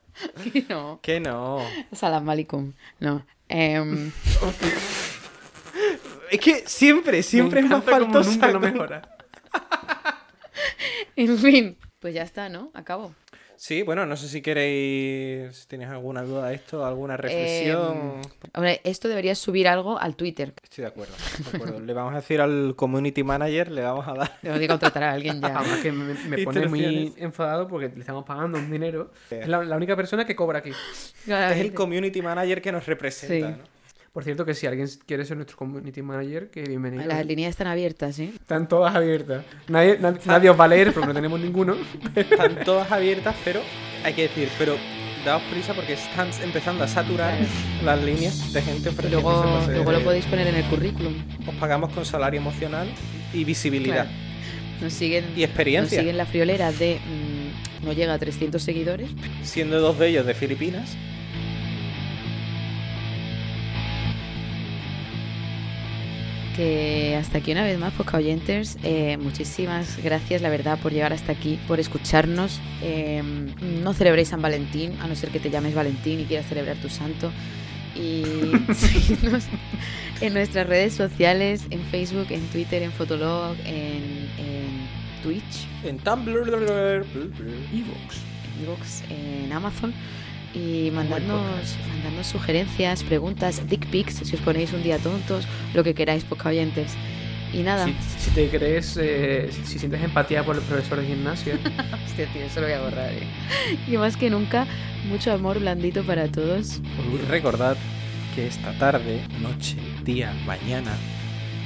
Que 0.43 0.65
no. 0.69 0.99
Que 1.01 1.19
no. 1.19 1.59
Salam 1.93 2.29
alaikum. 2.29 2.73
No. 2.99 3.25
Em, 3.49 4.11
Es 6.31 6.39
que 6.39 6.63
siempre, 6.67 7.23
siempre 7.23 7.61
es 7.61 7.69
más 7.69 7.83
faltosa. 7.83 8.29
nunca 8.31 8.51
lo 8.51 8.59
mejora. 8.59 9.17
en 11.15 11.37
fin. 11.37 11.77
Pues 11.99 12.13
ya 12.13 12.23
está, 12.23 12.49
¿no? 12.49 12.71
Acabo. 12.73 13.13
Sí, 13.57 13.81
bueno, 13.81 14.05
no 14.05 14.15
sé 14.15 14.27
si 14.27 14.41
queréis, 14.41 15.55
si 15.55 15.67
tenéis 15.67 15.89
alguna 15.89 16.21
duda 16.21 16.49
de 16.49 16.55
esto, 16.55 16.85
alguna 16.85 17.17
reflexión. 17.17 18.21
Hombre, 18.53 18.81
esto 18.83 19.07
debería 19.07 19.33
subir 19.33 19.67
algo 19.67 19.99
al 19.99 20.15
Twitter. 20.15 20.53
Estoy 20.61 20.83
de 20.83 20.87
acuerdo, 20.89 21.13
de 21.51 21.57
acuerdo. 21.57 21.79
Le 21.79 21.93
vamos 21.93 22.13
a 22.13 22.17
decir 22.17 22.39
al 22.39 22.75
community 22.75 23.23
manager, 23.23 23.71
le 23.71 23.81
vamos 23.81 24.07
a 24.07 24.13
dar. 24.13 24.31
Tengo 24.41 24.59
que 24.59 24.67
contratar 24.67 25.03
a 25.03 25.11
alguien 25.13 25.41
ya. 25.41 25.47
Además 25.57 25.79
que 25.79 25.91
me, 25.91 26.13
me 26.13 26.43
pone 26.43 26.67
muy 26.67 27.13
enfadado 27.17 27.67
porque 27.67 27.89
le 27.89 28.01
estamos 28.01 28.25
pagando 28.25 28.59
un 28.59 28.69
dinero. 28.69 29.11
Es 29.31 29.47
la, 29.47 29.63
la 29.63 29.75
única 29.75 29.95
persona 29.95 30.25
que 30.25 30.35
cobra 30.35 30.59
aquí. 30.59 30.71
Es 31.25 31.57
el 31.57 31.73
community 31.73 32.21
manager 32.21 32.61
que 32.61 32.71
nos 32.71 32.85
representa. 32.85 33.47
Sí. 33.47 33.55
¿no? 33.59 33.76
Por 34.17 34.23
cierto, 34.23 34.45
que 34.45 34.55
si 34.55 34.65
alguien 34.65 34.87
quiere 35.05 35.25
ser 35.25 35.37
nuestro 35.37 35.55
community 35.57 36.01
manager, 36.01 36.49
que 36.49 36.63
bienvenido. 36.63 37.05
Las 37.05 37.23
líneas 37.23 37.51
están 37.51 37.67
abiertas, 37.67 38.17
¿eh? 38.17 38.31
Están 38.33 38.67
todas 38.67 38.95
abiertas. 38.95 39.45
Nadie, 39.67 39.99
na- 39.99 40.17
nadie 40.25 40.49
os 40.49 40.59
va 40.59 40.63
a 40.65 40.67
leer 40.69 40.91
porque 40.91 41.05
no 41.09 41.13
tenemos 41.13 41.39
ninguno. 41.39 41.75
Están 42.15 42.63
todas 42.65 42.91
abiertas, 42.91 43.35
pero 43.45 43.61
hay 44.03 44.13
que 44.15 44.23
decir, 44.23 44.49
pero 44.57 44.75
daos 45.23 45.43
prisa 45.51 45.75
porque 45.75 45.93
están 45.93 46.29
empezando 46.41 46.83
a 46.83 46.87
saturar 46.87 47.37
Claro. 47.37 47.85
las 47.85 48.03
líneas 48.03 48.51
de 48.53 48.61
gente 48.63 48.89
luego, 49.07 49.61
luego 49.67 49.91
lo 49.91 50.03
podéis 50.03 50.25
poner 50.25 50.47
en 50.47 50.55
el 50.55 50.65
currículum. 50.65 51.13
Os 51.47 51.53
pagamos 51.53 51.93
con 51.93 52.03
salario 52.03 52.39
emocional 52.39 52.87
y 53.35 53.43
visibilidad. 53.43 54.05
Claro. 54.07 54.09
Nos 54.81 54.93
siguen, 54.93 55.25
Y 55.35 55.43
experiencia. 55.43 55.95
Nos 55.95 56.01
siguen 56.01 56.17
la 56.17 56.25
friolera 56.25 56.71
de 56.71 56.95
mm, 57.05 57.85
no 57.85 57.93
llega 57.93 58.15
a 58.15 58.17
300 58.17 58.63
seguidores. 58.63 59.11
Siendo 59.43 59.79
dos 59.79 59.99
de 59.99 60.07
ellos 60.07 60.25
de 60.25 60.33
Filipinas. 60.33 60.97
Que 66.57 67.15
hasta 67.15 67.37
aquí 67.37 67.51
una 67.51 67.61
vez 67.63 67.77
más, 67.77 67.93
Poca 67.93 68.17
Oyenters. 68.17 68.77
Eh, 68.83 69.17
muchísimas 69.17 70.01
gracias, 70.03 70.41
la 70.41 70.49
verdad, 70.49 70.79
por 70.79 70.91
llegar 70.91 71.13
hasta 71.13 71.31
aquí, 71.31 71.59
por 71.67 71.79
escucharnos. 71.79 72.59
Eh, 72.81 73.21
no 73.83 73.93
celebréis 73.93 74.29
San 74.29 74.41
Valentín, 74.41 74.93
a 74.99 75.07
no 75.07 75.15
ser 75.15 75.29
que 75.29 75.39
te 75.39 75.51
llames 75.51 75.75
Valentín 75.75 76.19
y 76.19 76.23
quieras 76.25 76.47
celebrar 76.47 76.75
tu 76.77 76.89
santo. 76.89 77.31
Y 77.95 78.23
seguidnos 78.73 79.43
en 80.19 80.33
nuestras 80.33 80.65
redes 80.67 80.93
sociales, 80.93 81.61
en 81.69 81.81
Facebook, 81.85 82.27
en 82.31 82.41
Twitter, 82.47 82.81
en 82.81 82.91
Fotolog, 82.91 83.55
en, 83.63 84.27
en 84.39 84.87
Twitch, 85.21 85.67
En 85.83 85.99
Tumblr. 85.99 87.05
Evox. 87.71 88.17
en 88.57 88.63
Evox, 88.63 89.03
en 89.11 89.53
Amazon. 89.53 89.93
Y 90.53 90.91
mandadnos, 90.91 91.77
mandadnos 91.89 92.27
sugerencias, 92.27 93.03
preguntas, 93.03 93.67
dick 93.69 93.85
pics, 93.87 94.15
si 94.23 94.35
os 94.35 94.41
ponéis 94.41 94.73
un 94.73 94.83
día 94.83 94.97
tontos, 94.97 95.47
lo 95.73 95.83
que 95.83 95.93
queráis, 95.93 96.23
Poca 96.23 96.49
Oyentes. 96.49 96.93
Y 97.53 97.63
nada. 97.63 97.85
Si, 97.85 97.95
si 98.17 98.31
te 98.31 98.49
crees, 98.49 98.97
eh, 98.99 99.49
si, 99.51 99.65
si 99.65 99.79
sientes 99.79 100.03
empatía 100.03 100.43
por 100.43 100.55
el 100.55 100.61
profesor 100.63 100.99
de 100.99 101.07
gimnasia, 101.07 101.53
Hostia, 102.05 102.27
tío, 102.33 102.43
eso 102.43 102.59
lo 102.59 102.67
voy 102.67 102.75
a 102.75 102.81
borrar, 102.81 103.11
eh. 103.11 103.27
Y 103.87 103.97
más 103.97 104.17
que 104.17 104.29
nunca, 104.29 104.67
mucho 105.07 105.31
amor 105.31 105.59
blandito 105.59 106.03
para 106.03 106.27
todos. 106.27 106.81
Y 107.13 107.25
recordad 107.29 107.77
que 108.35 108.47
esta 108.47 108.77
tarde, 108.77 109.21
noche, 109.41 109.77
día, 110.03 110.33
mañana, 110.45 110.95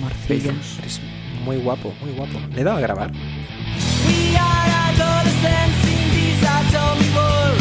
Morcilla. 0.00 0.54
Eres 0.78 1.00
muy 1.44 1.56
guapo, 1.56 1.92
muy 2.00 2.12
guapo. 2.12 2.38
Le 2.54 2.60
he 2.60 2.64
dado 2.64 2.78
a 2.78 2.80
grabar. 2.80 3.10
We 3.10 4.36
are 4.36 4.70
adolescents 4.88 5.84
in 5.84 6.10
this 6.14 6.42
atomic 6.42 7.14
world. 7.14 7.60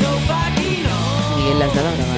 So 0.00 0.08
fucking 0.28 0.86
old. 0.86 1.36
Miguel, 1.38 1.58
las 1.58 1.74
dado 1.74 1.88
a 1.88 1.94
grabar. 1.96 2.16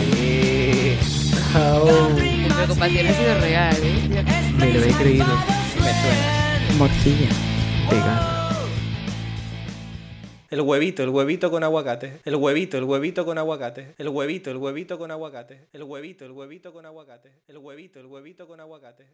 Mi 2.14 2.48
preocupación 2.48 3.06
ha 3.06 3.12
sido 3.14 3.40
real, 3.40 3.76
eh. 3.82 4.24
me 4.58 4.72
lo 4.72 4.84
he 4.84 4.92
creído. 4.92 5.26
Me 5.26 5.92
suena. 6.00 6.78
Morcilla. 6.78 7.28
Vegano. 7.90 8.37
El 10.50 10.62
huevito, 10.62 11.02
el 11.02 11.10
huevito 11.10 11.50
con 11.50 11.62
aguacate. 11.62 12.22
El 12.24 12.36
huevito, 12.36 12.78
el 12.78 12.84
huevito 12.84 13.26
con 13.26 13.36
aguacate. 13.36 13.94
El 13.98 14.08
huevito, 14.08 14.50
el 14.50 14.56
huevito 14.56 14.96
con 14.96 15.10
aguacate. 15.10 15.66
El 15.74 15.82
huevito, 15.82 16.24
el 16.24 16.32
huevito 16.32 16.72
con 16.72 16.86
aguacate. 16.86 17.30
El 17.48 17.58
huevito, 17.58 18.00
el 18.00 18.06
huevito 18.06 18.48
con 18.48 18.58
aguacate. 18.58 19.04